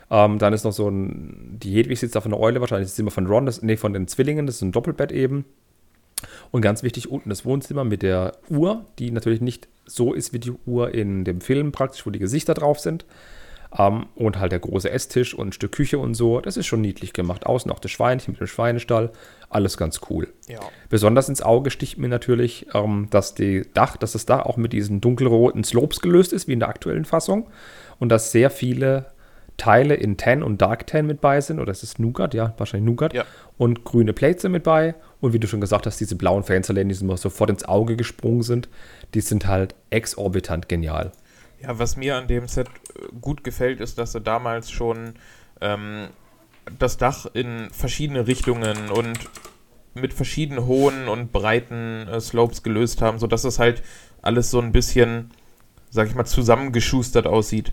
Ähm, 0.09 0.39
dann 0.39 0.53
ist 0.53 0.63
noch 0.63 0.71
so 0.71 0.89
ein, 0.89 1.57
die 1.61 1.75
Hedwig 1.75 1.99
sitzt 1.99 2.15
da 2.15 2.21
von 2.21 2.31
der 2.31 2.39
Eule, 2.39 2.61
wahrscheinlich 2.61 2.87
das 2.87 2.95
Zimmer 2.95 3.11
von 3.11 3.27
Ron, 3.27 3.45
das, 3.45 3.61
nee, 3.61 3.77
von 3.77 3.93
den 3.93 4.07
Zwillingen, 4.07 4.45
das 4.45 4.57
ist 4.57 4.61
ein 4.61 4.71
Doppelbett 4.71 5.11
eben. 5.11 5.45
Und 6.51 6.61
ganz 6.61 6.83
wichtig, 6.83 7.09
unten 7.09 7.29
das 7.29 7.45
Wohnzimmer 7.45 7.83
mit 7.83 8.01
der 8.01 8.33
Uhr, 8.49 8.85
die 8.99 9.11
natürlich 9.11 9.41
nicht 9.41 9.67
so 9.85 10.13
ist 10.13 10.33
wie 10.33 10.39
die 10.39 10.53
Uhr 10.65 10.93
in 10.93 11.25
dem 11.25 11.41
Film 11.41 11.71
praktisch, 11.71 12.05
wo 12.05 12.09
die 12.09 12.19
Gesichter 12.19 12.53
drauf 12.53 12.79
sind. 12.79 13.05
Um, 13.77 14.05
und 14.15 14.39
halt 14.39 14.53
der 14.53 14.59
große 14.59 14.89
Esstisch 14.89 15.33
und 15.33 15.49
ein 15.49 15.51
Stück 15.51 15.73
Küche 15.73 15.99
und 15.99 16.13
so. 16.13 16.39
Das 16.39 16.55
ist 16.55 16.65
schon 16.65 16.79
niedlich 16.79 17.11
gemacht. 17.11 17.45
Außen 17.45 17.69
auch 17.69 17.79
das 17.79 17.91
Schweinchen 17.91 18.31
mit 18.31 18.39
dem 18.39 18.47
Schweinestall. 18.47 19.11
Alles 19.49 19.75
ganz 19.75 19.99
cool. 20.09 20.29
Ja. 20.47 20.61
Besonders 20.87 21.27
ins 21.27 21.41
Auge 21.41 21.71
sticht 21.71 21.97
mir 21.97 22.07
natürlich, 22.07 22.73
um, 22.73 23.09
dass, 23.09 23.35
die 23.35 23.65
Dach, 23.73 23.97
dass 23.97 24.13
das 24.13 24.25
Dach 24.25 24.45
auch 24.45 24.55
mit 24.55 24.71
diesen 24.71 25.01
dunkelroten 25.01 25.65
Slopes 25.65 25.99
gelöst 25.99 26.31
ist, 26.31 26.47
wie 26.47 26.53
in 26.53 26.59
der 26.59 26.69
aktuellen 26.69 27.03
Fassung. 27.03 27.49
Und 27.99 28.09
dass 28.09 28.31
sehr 28.31 28.49
viele 28.49 29.07
Teile 29.57 29.95
in 29.95 30.15
Tan 30.15 30.41
und 30.41 30.61
Dark 30.61 30.87
Tan 30.87 31.05
mit 31.05 31.19
bei 31.19 31.41
sind. 31.41 31.59
Oder 31.59 31.71
ist 31.71 31.83
es 31.83 31.99
Nougat? 31.99 32.33
Ja, 32.33 32.53
wahrscheinlich 32.57 32.85
Nougat. 32.85 33.13
Ja. 33.13 33.25
Und 33.57 33.83
grüne 33.83 34.13
Plates 34.13 34.43
sind 34.43 34.53
mit 34.53 34.63
bei. 34.63 34.95
Und 35.19 35.33
wie 35.33 35.39
du 35.39 35.47
schon 35.47 35.61
gesagt 35.61 35.85
hast, 35.85 35.99
diese 35.99 36.15
blauen 36.15 36.43
Fensterläden, 36.43 36.87
die 36.87 37.17
sofort 37.17 37.49
ins 37.49 37.65
Auge 37.65 37.97
gesprungen 37.97 38.41
sind, 38.41 38.69
die 39.13 39.21
sind 39.21 39.47
halt 39.47 39.75
exorbitant 39.89 40.69
genial. 40.69 41.11
Ja, 41.61 41.79
was 41.79 41.97
mir 41.97 42.15
an 42.15 42.27
dem 42.27 42.47
Set 42.47 42.67
äh, 42.67 43.07
gut 43.21 43.43
gefällt, 43.43 43.79
ist, 43.79 43.97
dass 43.97 44.11
sie 44.11 44.21
damals 44.21 44.71
schon 44.71 45.15
ähm, 45.61 46.07
das 46.79 46.97
Dach 46.97 47.25
in 47.33 47.69
verschiedene 47.71 48.27
Richtungen 48.27 48.89
und 48.89 49.19
mit 49.93 50.13
verschiedenen 50.13 50.65
hohen 50.65 51.07
und 51.07 51.31
breiten 51.31 52.07
äh, 52.07 52.19
Slopes 52.19 52.63
gelöst 52.63 53.01
haben, 53.01 53.19
sodass 53.19 53.43
es 53.43 53.59
halt 53.59 53.81
alles 54.21 54.51
so 54.51 54.59
ein 54.59 54.71
bisschen, 54.71 55.31
sag 55.89 56.07
ich 56.07 56.15
mal, 56.15 56.25
zusammengeschustert 56.25 57.27
aussieht. 57.27 57.71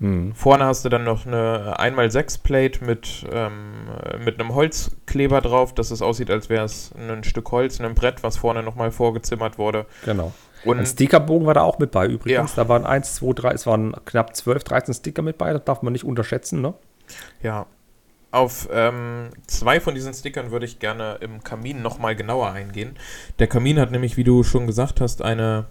Mhm. 0.00 0.34
Vorne 0.34 0.64
hast 0.64 0.84
du 0.84 0.88
dann 0.88 1.04
noch 1.04 1.26
eine 1.26 1.78
1x6-Plate 1.78 2.84
mit, 2.84 3.26
ähm, 3.32 3.88
mit 4.24 4.40
einem 4.40 4.54
Holzkleber 4.54 5.40
drauf, 5.40 5.74
dass 5.74 5.90
es 5.90 6.02
aussieht, 6.02 6.30
als 6.30 6.48
wäre 6.48 6.64
es 6.64 6.92
ein 6.96 7.24
Stück 7.24 7.50
Holz, 7.50 7.80
ein 7.80 7.94
Brett, 7.94 8.22
was 8.22 8.36
vorne 8.36 8.62
nochmal 8.62 8.90
vorgezimmert 8.90 9.58
wurde. 9.58 9.86
Genau. 10.04 10.32
Und 10.64 10.78
ein 10.78 10.86
Stickerbogen 10.86 11.46
war 11.46 11.54
da 11.54 11.62
auch 11.62 11.78
mit 11.78 11.90
bei 11.90 12.06
übrigens. 12.06 12.56
Ja. 12.56 12.64
Da 12.64 12.68
waren 12.68 12.84
1, 12.84 13.14
2, 13.16 13.32
3, 13.32 13.52
es 13.52 13.66
waren 13.66 13.94
knapp 14.04 14.34
12, 14.34 14.64
13 14.64 14.94
Sticker 14.94 15.22
mit 15.22 15.38
bei, 15.38 15.52
das 15.52 15.64
darf 15.64 15.82
man 15.82 15.92
nicht 15.92 16.04
unterschätzen, 16.04 16.60
ne? 16.60 16.74
Ja. 17.42 17.66
Auf 18.30 18.68
ähm, 18.70 19.30
zwei 19.46 19.80
von 19.80 19.94
diesen 19.94 20.12
Stickern 20.12 20.50
würde 20.50 20.66
ich 20.66 20.78
gerne 20.78 21.16
im 21.20 21.42
Kamin 21.42 21.80
nochmal 21.80 22.14
genauer 22.14 22.50
eingehen. 22.52 22.96
Der 23.38 23.46
Kamin 23.46 23.80
hat 23.80 23.90
nämlich, 23.90 24.18
wie 24.18 24.24
du 24.24 24.42
schon 24.42 24.66
gesagt 24.66 25.00
hast, 25.00 25.22
eine, 25.22 25.64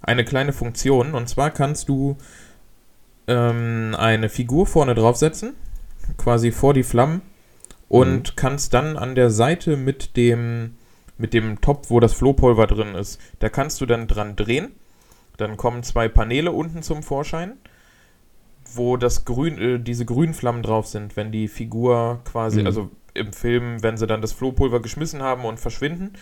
eine 0.00 0.24
kleine 0.24 0.54
Funktion. 0.54 1.12
Und 1.12 1.28
zwar 1.28 1.50
kannst 1.50 1.90
du 1.90 2.16
ähm, 3.26 3.94
eine 3.98 4.30
Figur 4.30 4.66
vorne 4.66 4.94
draufsetzen, 4.94 5.54
quasi 6.16 6.52
vor 6.52 6.72
die 6.72 6.82
Flammen, 6.82 7.20
und 7.90 8.30
mhm. 8.30 8.36
kannst 8.36 8.72
dann 8.72 8.96
an 8.96 9.14
der 9.14 9.28
Seite 9.28 9.76
mit 9.76 10.16
dem 10.16 10.77
mit 11.18 11.34
dem 11.34 11.60
Topf, 11.60 11.90
wo 11.90 12.00
das 12.00 12.14
Flohpulver 12.14 12.66
drin 12.66 12.94
ist. 12.94 13.20
Da 13.40 13.48
kannst 13.48 13.80
du 13.80 13.86
dann 13.86 14.06
dran 14.06 14.36
drehen. 14.36 14.72
Dann 15.36 15.56
kommen 15.56 15.82
zwei 15.82 16.08
Paneele 16.08 16.52
unten 16.52 16.82
zum 16.82 17.02
Vorschein, 17.02 17.58
wo 18.74 18.96
das 18.96 19.24
Grün, 19.24 19.58
äh, 19.58 19.78
diese 19.78 20.04
grünen 20.04 20.34
Flammen 20.34 20.62
drauf 20.62 20.86
sind, 20.86 21.16
wenn 21.16 21.30
die 21.30 21.48
Figur 21.48 22.20
quasi, 22.24 22.60
mhm. 22.60 22.66
also 22.66 22.90
im 23.14 23.32
Film, 23.32 23.82
wenn 23.82 23.96
sie 23.96 24.06
dann 24.06 24.20
das 24.20 24.32
Flohpulver 24.32 24.80
geschmissen 24.80 25.22
haben 25.22 25.44
und 25.44 25.60
verschwinden. 25.60 26.14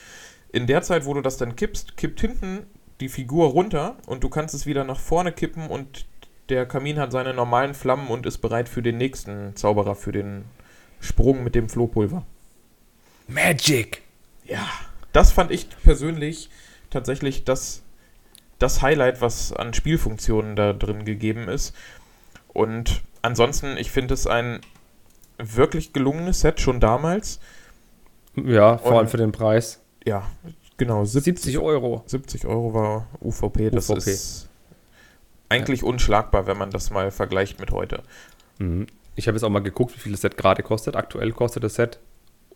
In 0.53 0.67
der 0.67 0.83
Zeit, 0.83 1.07
wo 1.07 1.15
du 1.15 1.21
das 1.21 1.37
dann 1.37 1.57
kippst, 1.57 1.97
kippt 1.97 2.21
hinten 2.21 2.67
die 3.01 3.09
Figur 3.09 3.49
runter 3.49 3.97
und 4.07 4.25
du 4.25 4.29
kannst 4.29 4.55
es 4.55 4.67
wieder 4.67 4.85
nach 4.85 4.99
vorne 4.99 5.33
kippen 5.33 5.67
und 5.67 6.07
der 6.49 6.67
Kamin 6.67 6.99
hat 6.99 7.13
seine 7.13 7.35
normalen 7.35 7.75
Flammen 7.75 8.09
und 8.09 8.25
ist 8.25 8.39
bereit 8.39 8.69
für 8.69 8.83
den 8.83 8.97
nächsten 8.97 9.57
Zauberer, 9.57 9.95
für 9.95 10.13
den 10.13 10.45
Sprung 11.01 11.43
mit 11.45 11.55
dem 11.55 11.69
Flohpulver. 11.69 12.25
Magic! 13.29 14.03
Ja, 14.45 14.67
das 15.17 15.33
fand 15.33 15.51
ich 15.51 15.69
persönlich 15.83 16.51
tatsächlich 16.91 17.45
das, 17.45 17.83
das 18.59 18.83
Highlight, 18.83 19.23
was 19.23 19.51
an 19.51 19.73
Spielfunktionen 19.73 20.57
da 20.57 20.75
drin 20.75 21.07
gegeben 21.07 21.49
ist. 21.49 21.75
Und 22.49 23.03
ansonsten, 23.23 23.79
ich 23.79 23.91
finde 23.91 24.13
es 24.13 24.27
ein 24.27 24.61
wirklich 25.39 25.95
gelungenes 25.95 26.41
Set 26.41 26.61
schon 26.61 26.81
damals. 26.81 27.41
Ja, 28.35 28.77
vor 28.77 28.93
Und, 28.93 28.99
allem 28.99 29.09
für 29.09 29.17
den 29.17 29.33
Preis. 29.33 29.81
Ja, 30.05 30.29
genau. 30.77 31.07
70, 31.07 31.43
70, 31.43 31.59
Euro. 31.61 32.03
70 32.05 32.47
Euro 32.47 32.75
war 32.75 33.07
UVP. 33.23 33.71
Das 33.71 33.89
UVP. 33.89 34.11
ist 34.11 34.49
eigentlich 35.49 35.81
ja. 35.81 35.87
unschlagbar, 35.87 36.47
wenn 36.47 36.59
man 36.59 36.71
das 36.71 36.91
mal 36.91 37.11
vergleicht 37.11 37.59
mit 37.59 37.71
heute. 37.71 38.03
Mhm. 38.59 38.87
Ich 39.15 39.29
habe 39.29 39.37
jetzt 39.37 39.45
auch 39.45 39.51
mal 39.51 39.63
geguckt, 39.63 39.95
wie 39.95 40.01
viel 40.01 40.13
das 40.13 40.21
Set 40.21 40.37
gerade 40.37 40.63
kostet. 40.63 40.95
Aktuell 40.95 41.33
kostet 41.33 41.65
das 41.65 41.77
Set 41.77 42.01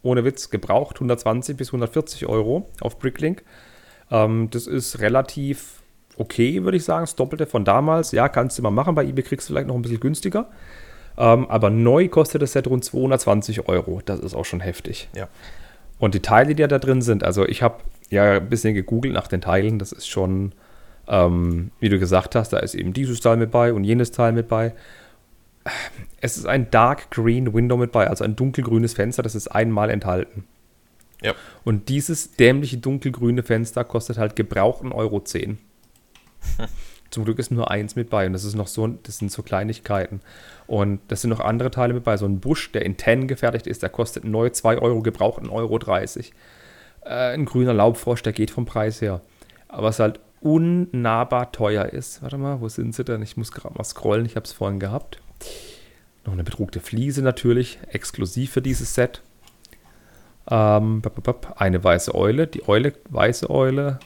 ohne 0.03 0.25
Witz 0.25 0.51
gebraucht 0.51 0.97
120 0.97 1.57
bis 1.57 1.69
140 1.69 2.27
Euro 2.27 2.69
auf 2.81 2.99
Bricklink. 2.99 3.43
Ähm, 4.11 4.49
das 4.51 4.67
ist 4.67 5.01
relativ 5.01 5.83
okay, 6.17 6.63
würde 6.65 6.77
ich 6.77 6.85
sagen. 6.85 7.03
Das 7.03 7.17
Doppelte 7.17 7.47
von 7.47 7.65
damals. 7.65 8.13
Ja, 8.13 8.29
kannst 8.29 8.59
du 8.59 8.63
mal 8.63 8.71
machen. 8.71 8.95
Bei 8.95 9.05
eBay 9.05 9.25
kriegst 9.25 9.49
du 9.49 9.53
vielleicht 9.53 9.69
noch 9.69 9.75
ein 9.75 9.83
bisschen 9.83 10.01
günstiger. 10.01 10.49
Ähm, 11.19 11.47
aber 11.49 11.71
neu 11.71 12.09
kostet 12.09 12.43
das 12.43 12.53
Set 12.53 12.67
rund 12.67 12.85
220 12.85 13.69
Euro. 13.69 14.01
Das 14.05 14.21
ist 14.21 14.35
auch 14.35 14.45
schon 14.45 14.61
heftig. 14.61 15.09
Ja. 15.15 15.29
Und 15.99 16.15
die 16.15 16.21
Teile, 16.21 16.55
die 16.55 16.67
da 16.67 16.79
drin 16.79 17.03
sind, 17.03 17.25
also 17.25 17.47
ich 17.47 17.63
habe 17.63 17.77
ja 18.09 18.37
ein 18.37 18.49
bisschen 18.49 18.75
gegoogelt 18.75 19.15
nach 19.15 19.29
den 19.29 19.41
Teilen. 19.41 19.79
Das 19.79 19.93
ist 19.93 20.09
schon, 20.09 20.53
ähm, 21.09 21.73
wie 21.79 21.89
du 21.89 21.99
gesagt 21.99 22.35
hast, 22.35 22.53
da 22.53 22.59
ist 22.59 22.75
eben 22.75 22.93
dieses 22.93 23.21
Teil 23.21 23.37
mit 23.37 23.51
bei 23.51 23.73
und 23.73 23.85
jenes 23.85 24.11
Teil 24.11 24.33
mit 24.33 24.49
bei 24.49 24.73
es 26.21 26.37
ist 26.37 26.47
ein 26.47 26.71
Dark 26.71 27.11
Green 27.11 27.53
Window 27.55 27.77
mit 27.77 27.93
bei, 27.93 28.07
also 28.07 28.25
ein 28.25 28.37
dunkelgrünes 28.37 28.95
Fenster, 28.95 29.23
das 29.23 29.35
ist 29.35 29.49
einmal 29.49 29.91
enthalten. 29.91 30.45
Ja. 31.23 31.35
Und 31.65 31.89
dieses 31.89 32.33
dämliche 32.33 32.79
dunkelgrüne 32.79 33.43
Fenster 33.43 33.85
kostet 33.85 34.19
halt 34.19 34.37
gebraucht 34.37 34.83
1,10 34.83 34.93
Euro. 34.93 35.23
Zum 37.11 37.25
Glück 37.25 37.39
ist 37.39 37.51
nur 37.51 37.71
eins 37.71 37.97
mit 37.97 38.09
bei 38.09 38.27
und 38.27 38.33
das 38.33 38.45
ist 38.45 38.55
noch 38.55 38.69
so, 38.69 38.87
das 38.87 39.19
sind 39.19 39.33
so 39.33 39.43
Kleinigkeiten. 39.43 40.21
Und 40.67 41.01
das 41.09 41.23
sind 41.23 41.31
noch 41.31 41.41
andere 41.41 41.71
Teile 41.71 41.93
mit 41.93 42.05
bei. 42.05 42.17
So 42.17 42.27
ein 42.27 42.39
Busch, 42.39 42.71
der 42.73 42.87
in 42.87 42.97
10 42.97 43.27
gefertigt 43.27 43.67
ist, 43.67 43.83
der 43.83 43.91
kostet 43.91 44.25
neu 44.25 44.51
2 44.51 44.79
Euro, 44.79 45.03
gebraucht 45.03 45.43
1,30 45.43 45.51
Euro. 45.51 45.79
Äh, 47.05 47.35
ein 47.35 47.47
grüner 47.47 47.75
Laubfrosch, 47.75 48.23
der 48.23 48.33
geht 48.33 48.53
vom 48.53 48.65
Preis 48.65 49.03
her. 49.03 49.23
Aber 49.67 49.89
es 49.89 49.99
halt 49.99 50.21
unnahbar 50.41 51.53
teuer 51.53 51.87
ist. 51.87 52.23
Warte 52.23 52.39
mal, 52.39 52.61
wo 52.61 52.69
sind 52.69 52.95
sie 52.95 53.05
denn? 53.05 53.23
Ich 53.23 53.37
muss 53.37 53.53
gerade 53.53 53.75
mal 53.75 53.85
scrollen, 53.85 54.25
ich 54.25 54.37
habe 54.37 54.45
es 54.45 54.53
vorhin 54.53 54.79
gehabt. 54.79 55.21
Noch 56.25 56.33
eine 56.33 56.45
bedruckte 56.45 56.81
Fliese 56.81 57.23
natürlich, 57.23 57.79
exklusiv 57.89 58.53
für 58.53 58.63
dieses 58.63 58.95
Set. 58.95 59.23
Ähm, 60.51 61.03
eine 61.57 61.85
weiße 61.85 62.15
Eule, 62.15 62.47
die 62.47 62.69
Eule, 62.69 62.93
weiße 63.09 63.49
Eule. 63.51 64.01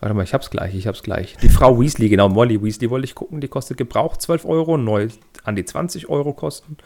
Warte 0.00 0.14
mal, 0.14 0.24
ich 0.24 0.32
hab's 0.32 0.50
gleich, 0.50 0.74
ich 0.74 0.86
hab's 0.86 1.02
gleich. 1.02 1.36
Die 1.42 1.48
Frau 1.48 1.78
Weasley, 1.78 2.08
genau, 2.08 2.28
Molly 2.28 2.62
Weasley 2.62 2.88
wollte 2.90 3.04
ich 3.04 3.14
gucken, 3.14 3.40
die 3.40 3.48
kostet 3.48 3.76
gebraucht 3.76 4.22
12 4.22 4.44
Euro, 4.46 4.78
neu 4.78 5.08
an 5.44 5.56
die 5.56 5.64
20 5.64 6.08
Euro 6.08 6.32
kosten. 6.32 6.76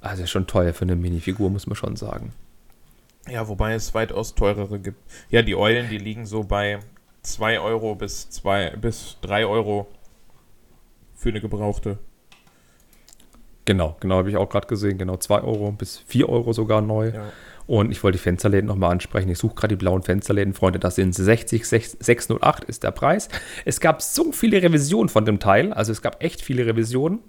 Also 0.00 0.26
schon 0.26 0.46
teuer 0.46 0.72
für 0.72 0.82
eine 0.82 0.96
Minifigur, 0.96 1.50
muss 1.50 1.66
man 1.66 1.76
schon 1.76 1.96
sagen. 1.96 2.32
Ja, 3.28 3.46
wobei 3.48 3.74
es 3.74 3.94
weitaus 3.94 4.34
teurere 4.34 4.80
gibt. 4.80 4.98
Ja, 5.30 5.42
die 5.42 5.56
Eulen, 5.56 5.88
die 5.88 5.98
liegen 5.98 6.26
so 6.26 6.42
bei 6.42 6.80
2 7.22 7.60
Euro 7.60 7.94
bis, 7.94 8.30
2, 8.30 8.76
bis 8.76 9.18
3 9.22 9.46
Euro 9.46 9.88
für 11.14 11.28
eine 11.28 11.40
gebrauchte. 11.40 11.98
Genau, 13.72 13.96
genau, 14.00 14.16
habe 14.16 14.28
ich 14.28 14.36
auch 14.36 14.50
gerade 14.50 14.66
gesehen. 14.66 14.98
Genau, 14.98 15.16
2 15.16 15.40
Euro 15.40 15.72
bis 15.72 15.96
4 15.96 16.28
Euro 16.28 16.52
sogar 16.52 16.82
neu. 16.82 17.08
Ja. 17.08 17.32
Und 17.66 17.90
ich 17.90 18.04
wollte 18.04 18.18
die 18.18 18.22
Fensterläden 18.22 18.66
nochmal 18.66 18.90
ansprechen. 18.90 19.30
Ich 19.30 19.38
suche 19.38 19.54
gerade 19.54 19.74
die 19.74 19.78
blauen 19.78 20.02
Fensterläden, 20.02 20.52
Freunde. 20.52 20.78
Das 20.78 20.96
sind 20.96 21.14
60, 21.14 21.66
608 21.66 22.64
ist 22.64 22.82
der 22.82 22.90
Preis. 22.90 23.30
Es 23.64 23.80
gab 23.80 24.02
so 24.02 24.30
viele 24.30 24.62
Revisionen 24.62 25.08
von 25.08 25.24
dem 25.24 25.38
Teil. 25.38 25.72
Also 25.72 25.90
es 25.90 26.02
gab 26.02 26.22
echt 26.22 26.42
viele 26.42 26.66
Revisionen. 26.66 27.20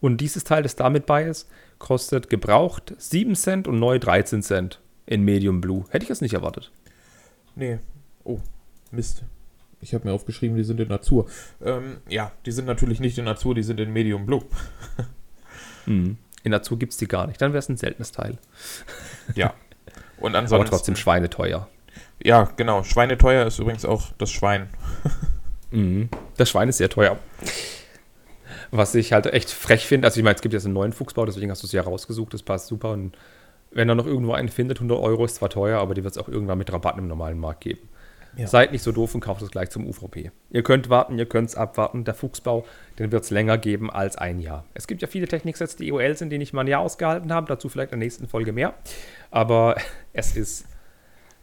Und 0.00 0.22
dieses 0.22 0.44
Teil, 0.44 0.62
das 0.62 0.76
damit 0.76 1.04
bei 1.04 1.24
ist, 1.24 1.50
kostet 1.78 2.30
gebraucht 2.30 2.94
7 2.96 3.34
Cent 3.34 3.68
und 3.68 3.78
neu 3.78 3.98
13 3.98 4.40
Cent 4.40 4.80
in 5.04 5.24
Medium 5.24 5.60
Blue. 5.60 5.84
Hätte 5.90 6.04
ich 6.04 6.08
das 6.08 6.22
nicht 6.22 6.32
erwartet. 6.32 6.72
Nee. 7.54 7.80
Oh, 8.24 8.38
Mist. 8.92 9.24
Ich 9.82 9.92
habe 9.92 10.08
mir 10.08 10.14
aufgeschrieben, 10.14 10.56
die 10.56 10.64
sind 10.64 10.80
in 10.80 10.88
Natur. 10.88 11.26
Ähm, 11.62 11.98
ja, 12.08 12.32
die 12.46 12.52
sind 12.52 12.64
natürlich 12.64 12.98
nicht 12.98 13.18
in 13.18 13.26
Natur, 13.26 13.54
die 13.54 13.62
sind 13.62 13.78
in 13.78 13.92
Medium 13.92 14.24
Blue. 14.24 14.42
mhm. 15.86 16.16
In 16.44 16.50
Natur 16.50 16.78
gibt 16.78 16.92
es 16.92 16.98
die 16.98 17.06
gar 17.06 17.26
nicht. 17.26 17.40
Dann 17.40 17.52
wäre 17.52 17.60
es 17.60 17.68
ein 17.68 17.76
seltenes 17.76 18.12
Teil. 18.12 18.38
ja. 19.34 19.54
Und 20.18 20.34
ansonsten, 20.34 20.54
Aber 20.54 20.64
trotzdem 20.64 20.96
schweineteuer. 20.96 21.68
Ja, 22.22 22.50
genau. 22.56 22.82
Schweineteuer 22.82 23.46
ist 23.46 23.58
übrigens 23.58 23.84
auch 23.84 24.12
das 24.18 24.30
Schwein. 24.30 24.68
mhm. 25.70 26.08
Das 26.36 26.50
Schwein 26.50 26.68
ist 26.68 26.78
sehr 26.78 26.88
teuer. 26.88 27.18
Was 28.70 28.94
ich 28.94 29.12
halt 29.12 29.26
echt 29.26 29.50
frech 29.50 29.86
finde, 29.86 30.08
also 30.08 30.18
ich 30.18 30.24
meine, 30.24 30.34
es 30.34 30.42
gibt 30.42 30.54
jetzt 30.54 30.64
einen 30.64 30.74
neuen 30.74 30.92
Fuchsbau, 30.92 31.26
deswegen 31.26 31.50
hast 31.50 31.62
du 31.62 31.66
es 31.66 31.72
ja 31.72 31.82
rausgesucht, 31.82 32.32
das 32.32 32.42
passt 32.42 32.68
super. 32.68 32.90
Und 32.92 33.16
wenn 33.70 33.88
er 33.88 33.94
noch 33.94 34.06
irgendwo 34.06 34.32
einen 34.32 34.48
findet, 34.48 34.78
100 34.78 34.98
Euro 34.98 35.24
ist 35.24 35.36
zwar 35.36 35.50
teuer, 35.50 35.78
aber 35.80 35.94
die 35.94 36.04
wird 36.04 36.16
es 36.16 36.22
auch 36.22 36.28
irgendwann 36.28 36.58
mit 36.58 36.72
Rabatt 36.72 36.96
im 36.98 37.06
normalen 37.06 37.38
Markt 37.38 37.62
geben. 37.62 37.88
Ja. 38.36 38.46
Seid 38.46 38.72
nicht 38.72 38.82
so 38.82 38.92
doof 38.92 39.14
und 39.14 39.20
kauft 39.20 39.42
es 39.42 39.50
gleich 39.50 39.68
zum 39.70 39.86
UVP. 39.86 40.30
Ihr 40.50 40.62
könnt 40.62 40.88
warten, 40.88 41.18
ihr 41.18 41.26
könnt 41.26 41.50
es 41.50 41.54
abwarten. 41.54 42.04
Der 42.04 42.14
Fuchsbau, 42.14 42.64
den 42.98 43.12
wird 43.12 43.24
es 43.24 43.30
länger 43.30 43.58
geben 43.58 43.90
als 43.90 44.16
ein 44.16 44.40
Jahr. 44.40 44.64
Es 44.72 44.86
gibt 44.86 45.02
ja 45.02 45.08
viele 45.08 45.28
Techniksets, 45.28 45.76
die 45.76 45.88
EOL 45.88 46.16
sind, 46.16 46.30
die 46.30 46.38
nicht 46.38 46.54
mal 46.54 46.62
ein 46.62 46.66
Jahr 46.66 46.80
ausgehalten 46.80 47.32
haben. 47.32 47.46
Dazu 47.46 47.68
vielleicht 47.68 47.92
in 47.92 48.00
der 48.00 48.06
nächsten 48.06 48.28
Folge 48.28 48.52
mehr. 48.52 48.74
Aber 49.30 49.76
es 50.14 50.34
ist, 50.34 50.64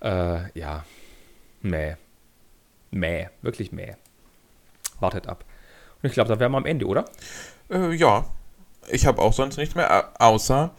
äh, 0.01 0.57
ja, 0.57 0.83
mäh. 1.61 1.95
Mäh. 2.89 3.27
Wirklich 3.43 3.71
mäh. 3.71 3.93
Wartet 4.99 5.27
ab. 5.27 5.45
Und 6.01 6.07
ich 6.07 6.13
glaube, 6.13 6.29
da 6.29 6.39
wären 6.39 6.51
wir 6.51 6.57
am 6.57 6.65
Ende, 6.65 6.87
oder? 6.87 7.05
Äh, 7.69 7.93
ja. 7.93 8.25
Ich 8.87 9.05
habe 9.05 9.21
auch 9.21 9.33
sonst 9.33 9.57
nichts 9.57 9.75
mehr, 9.75 10.13
außer 10.19 10.71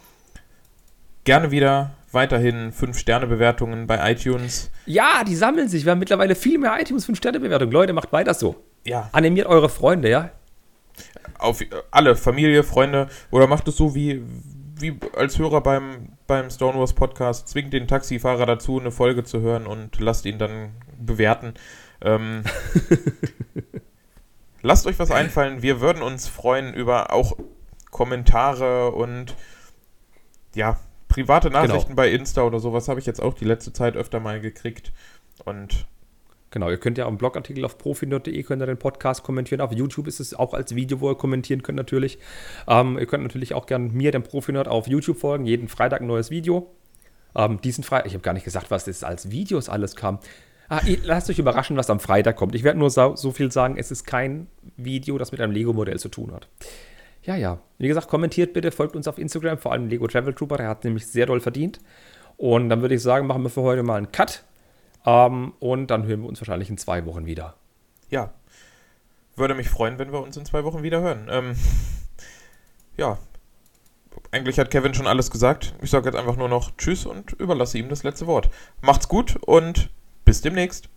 gerne 1.23 1.51
wieder 1.51 1.91
weiterhin 2.11 2.73
5-Sterne-Bewertungen 2.73 3.87
bei 3.87 4.11
iTunes. 4.11 4.69
Ja, 4.85 5.23
die 5.25 5.35
sammeln 5.35 5.67
sich. 5.67 5.85
Wir 5.85 5.91
haben 5.91 5.99
mittlerweile 5.99 6.35
viel 6.35 6.57
mehr 6.57 6.77
iTunes 6.79 7.07
5-Sterne-Bewertungen. 7.07 7.71
Leute, 7.71 7.93
macht 7.93 8.11
weiter 8.11 8.33
so. 8.33 8.55
Ja. 8.85 9.09
Animiert 9.11 9.47
eure 9.47 9.69
Freunde, 9.69 10.09
ja? 10.09 10.31
Auf 11.37 11.63
alle, 11.91 12.15
Familie, 12.15 12.63
Freunde. 12.63 13.07
Oder 13.29 13.47
macht 13.47 13.67
es 13.67 13.77
so 13.77 13.95
wie, 13.95 14.23
wie 14.75 14.99
als 15.15 15.39
Hörer 15.39 15.61
beim, 15.61 16.09
beim 16.27 16.49
Stonewars 16.49 16.93
Podcast. 16.93 17.47
Zwingt 17.47 17.73
den 17.73 17.87
Taxifahrer 17.87 18.45
dazu, 18.45 18.79
eine 18.79 18.91
Folge 18.91 19.23
zu 19.23 19.39
hören 19.39 19.65
und 19.67 19.99
lasst 19.99 20.25
ihn 20.25 20.37
dann 20.37 20.71
bewerten. 20.99 21.53
Ähm, 22.01 22.43
lasst 24.61 24.85
euch 24.85 24.99
was 24.99 25.11
einfallen. 25.11 25.61
Wir 25.61 25.79
würden 25.79 26.01
uns 26.01 26.27
freuen 26.27 26.73
über 26.73 27.13
auch 27.13 27.37
Kommentare 27.89 28.91
und 28.91 29.35
ja, 30.55 30.79
private 31.11 31.49
genau. 31.49 31.63
Nachrichten 31.63 31.89
genau. 31.89 31.95
bei 31.95 32.11
Insta 32.11 32.43
oder 32.43 32.59
sowas 32.59 32.87
habe 32.87 32.99
ich 32.99 33.05
jetzt 33.05 33.21
auch 33.21 33.33
die 33.33 33.45
letzte 33.45 33.73
Zeit 33.73 33.95
öfter 33.95 34.19
mal 34.19 34.39
gekriegt. 34.39 34.91
Und 35.45 35.85
Genau, 36.51 36.69
ihr 36.69 36.77
könnt 36.77 36.97
ja 36.97 37.07
am 37.07 37.17
Blogartikel 37.17 37.63
auf 37.63 37.77
profinerd.de 37.77 38.43
könnt 38.43 38.61
ihr 38.61 38.65
den 38.65 38.77
Podcast 38.77 39.23
kommentieren. 39.23 39.61
Auf 39.61 39.71
YouTube 39.71 40.07
ist 40.07 40.19
es 40.19 40.33
auch 40.33 40.53
als 40.53 40.75
Video, 40.75 40.99
wo 40.99 41.09
ihr 41.09 41.15
kommentieren 41.15 41.63
könnt 41.63 41.77
natürlich. 41.77 42.19
Ähm, 42.67 42.97
ihr 42.99 43.05
könnt 43.05 43.23
natürlich 43.23 43.53
auch 43.53 43.65
gerne 43.65 43.87
mir, 43.87 44.11
dem 44.11 44.23
Profinerd, 44.23 44.67
auf 44.67 44.85
YouTube 44.85 45.17
folgen. 45.17 45.45
Jeden 45.45 45.69
Freitag 45.69 46.01
ein 46.01 46.07
neues 46.07 46.29
Video. 46.29 46.69
Ähm, 47.35 47.61
diesen 47.61 47.85
Freitag, 47.85 48.07
ich 48.07 48.13
habe 48.13 48.21
gar 48.21 48.33
nicht 48.33 48.43
gesagt, 48.43 48.69
was 48.69 48.83
das 48.83 49.05
als 49.05 49.31
Videos 49.31 49.69
alles 49.69 49.95
kam. 49.95 50.19
Ah, 50.67 50.81
lasst 51.03 51.29
euch 51.29 51.39
überraschen, 51.39 51.77
was 51.77 51.89
am 51.89 52.01
Freitag 52.01 52.35
kommt. 52.35 52.53
Ich 52.53 52.63
werde 52.63 52.79
nur 52.79 52.89
so, 52.89 53.15
so 53.15 53.31
viel 53.31 53.49
sagen, 53.51 53.77
es 53.77 53.89
ist 53.89 54.05
kein 54.05 54.47
Video, 54.75 55.17
das 55.17 55.31
mit 55.31 55.39
einem 55.39 55.53
Lego-Modell 55.53 55.99
zu 55.99 56.09
tun 56.09 56.33
hat. 56.33 56.49
Ja, 57.23 57.35
ja. 57.35 57.59
Wie 57.77 57.87
gesagt, 57.87 58.07
kommentiert 58.07 58.53
bitte, 58.53 58.71
folgt 58.71 58.95
uns 58.95 59.07
auf 59.07 59.17
Instagram, 59.17 59.57
vor 59.57 59.71
allem 59.71 59.87
Lego 59.87 60.07
Travel 60.07 60.33
Trooper, 60.33 60.57
der 60.57 60.67
hat 60.67 60.83
nämlich 60.83 61.07
sehr 61.07 61.25
doll 61.25 61.39
verdient. 61.39 61.79
Und 62.37 62.69
dann 62.69 62.81
würde 62.81 62.95
ich 62.95 63.01
sagen, 63.01 63.27
machen 63.27 63.43
wir 63.43 63.49
für 63.49 63.61
heute 63.61 63.83
mal 63.83 63.97
einen 63.97 64.11
Cut. 64.11 64.43
Ähm, 65.05 65.53
und 65.59 65.87
dann 65.87 66.05
hören 66.05 66.21
wir 66.21 66.29
uns 66.29 66.41
wahrscheinlich 66.41 66.69
in 66.69 66.77
zwei 66.77 67.05
Wochen 67.05 67.25
wieder. 67.25 67.55
Ja. 68.09 68.31
Würde 69.35 69.55
mich 69.55 69.69
freuen, 69.69 69.99
wenn 69.99 70.11
wir 70.11 70.21
uns 70.21 70.37
in 70.37 70.45
zwei 70.45 70.63
Wochen 70.63 70.83
wieder 70.83 71.01
hören. 71.01 71.27
Ähm, 71.29 71.55
ja. 72.97 73.17
Eigentlich 74.31 74.59
hat 74.59 74.71
Kevin 74.71 74.93
schon 74.93 75.07
alles 75.07 75.31
gesagt. 75.31 75.73
Ich 75.81 75.89
sage 75.89 76.09
jetzt 76.09 76.17
einfach 76.17 76.35
nur 76.35 76.49
noch 76.49 76.75
Tschüss 76.77 77.05
und 77.05 77.33
überlasse 77.33 77.77
ihm 77.77 77.89
das 77.89 78.03
letzte 78.03 78.27
Wort. 78.27 78.49
Macht's 78.81 79.07
gut 79.07 79.37
und 79.45 79.89
bis 80.25 80.41
demnächst. 80.41 80.89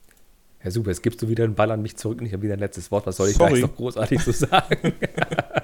Ja, 0.65 0.71
super. 0.71 0.91
Jetzt 0.91 1.03
gibst 1.03 1.21
du 1.23 1.29
wieder 1.29 1.45
einen 1.45 1.55
Ball 1.55 1.71
an 1.71 1.83
mich 1.83 1.97
zurück 1.97 2.21
und 2.21 2.27
ich 2.27 2.33
habe 2.33 2.43
wieder 2.43 2.55
ein 2.55 2.61
letztes 2.61 2.91
Wort. 2.91 3.07
Was 3.07 3.19
soll 3.19 3.29
ich 3.29 3.37
Sorry. 3.37 3.61
da 3.61 3.67
noch 3.67 3.77
großartig 3.77 4.21
zu 4.21 4.33
sagen? 4.33 4.95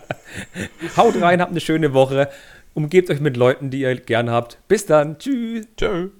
Haut 0.97 1.20
rein, 1.20 1.40
habt 1.40 1.51
eine 1.51 1.60
schöne 1.60 1.94
Woche. 1.94 2.28
Umgebt 2.74 3.10
euch 3.10 3.20
mit 3.20 3.36
Leuten, 3.36 3.70
die 3.70 3.81
ihr 3.81 3.97
gern 3.97 4.31
habt. 4.31 4.59
Bis 4.68 4.86
dann. 4.86 5.18
Tschüss. 5.18 5.66
Tschüss. 5.77 6.10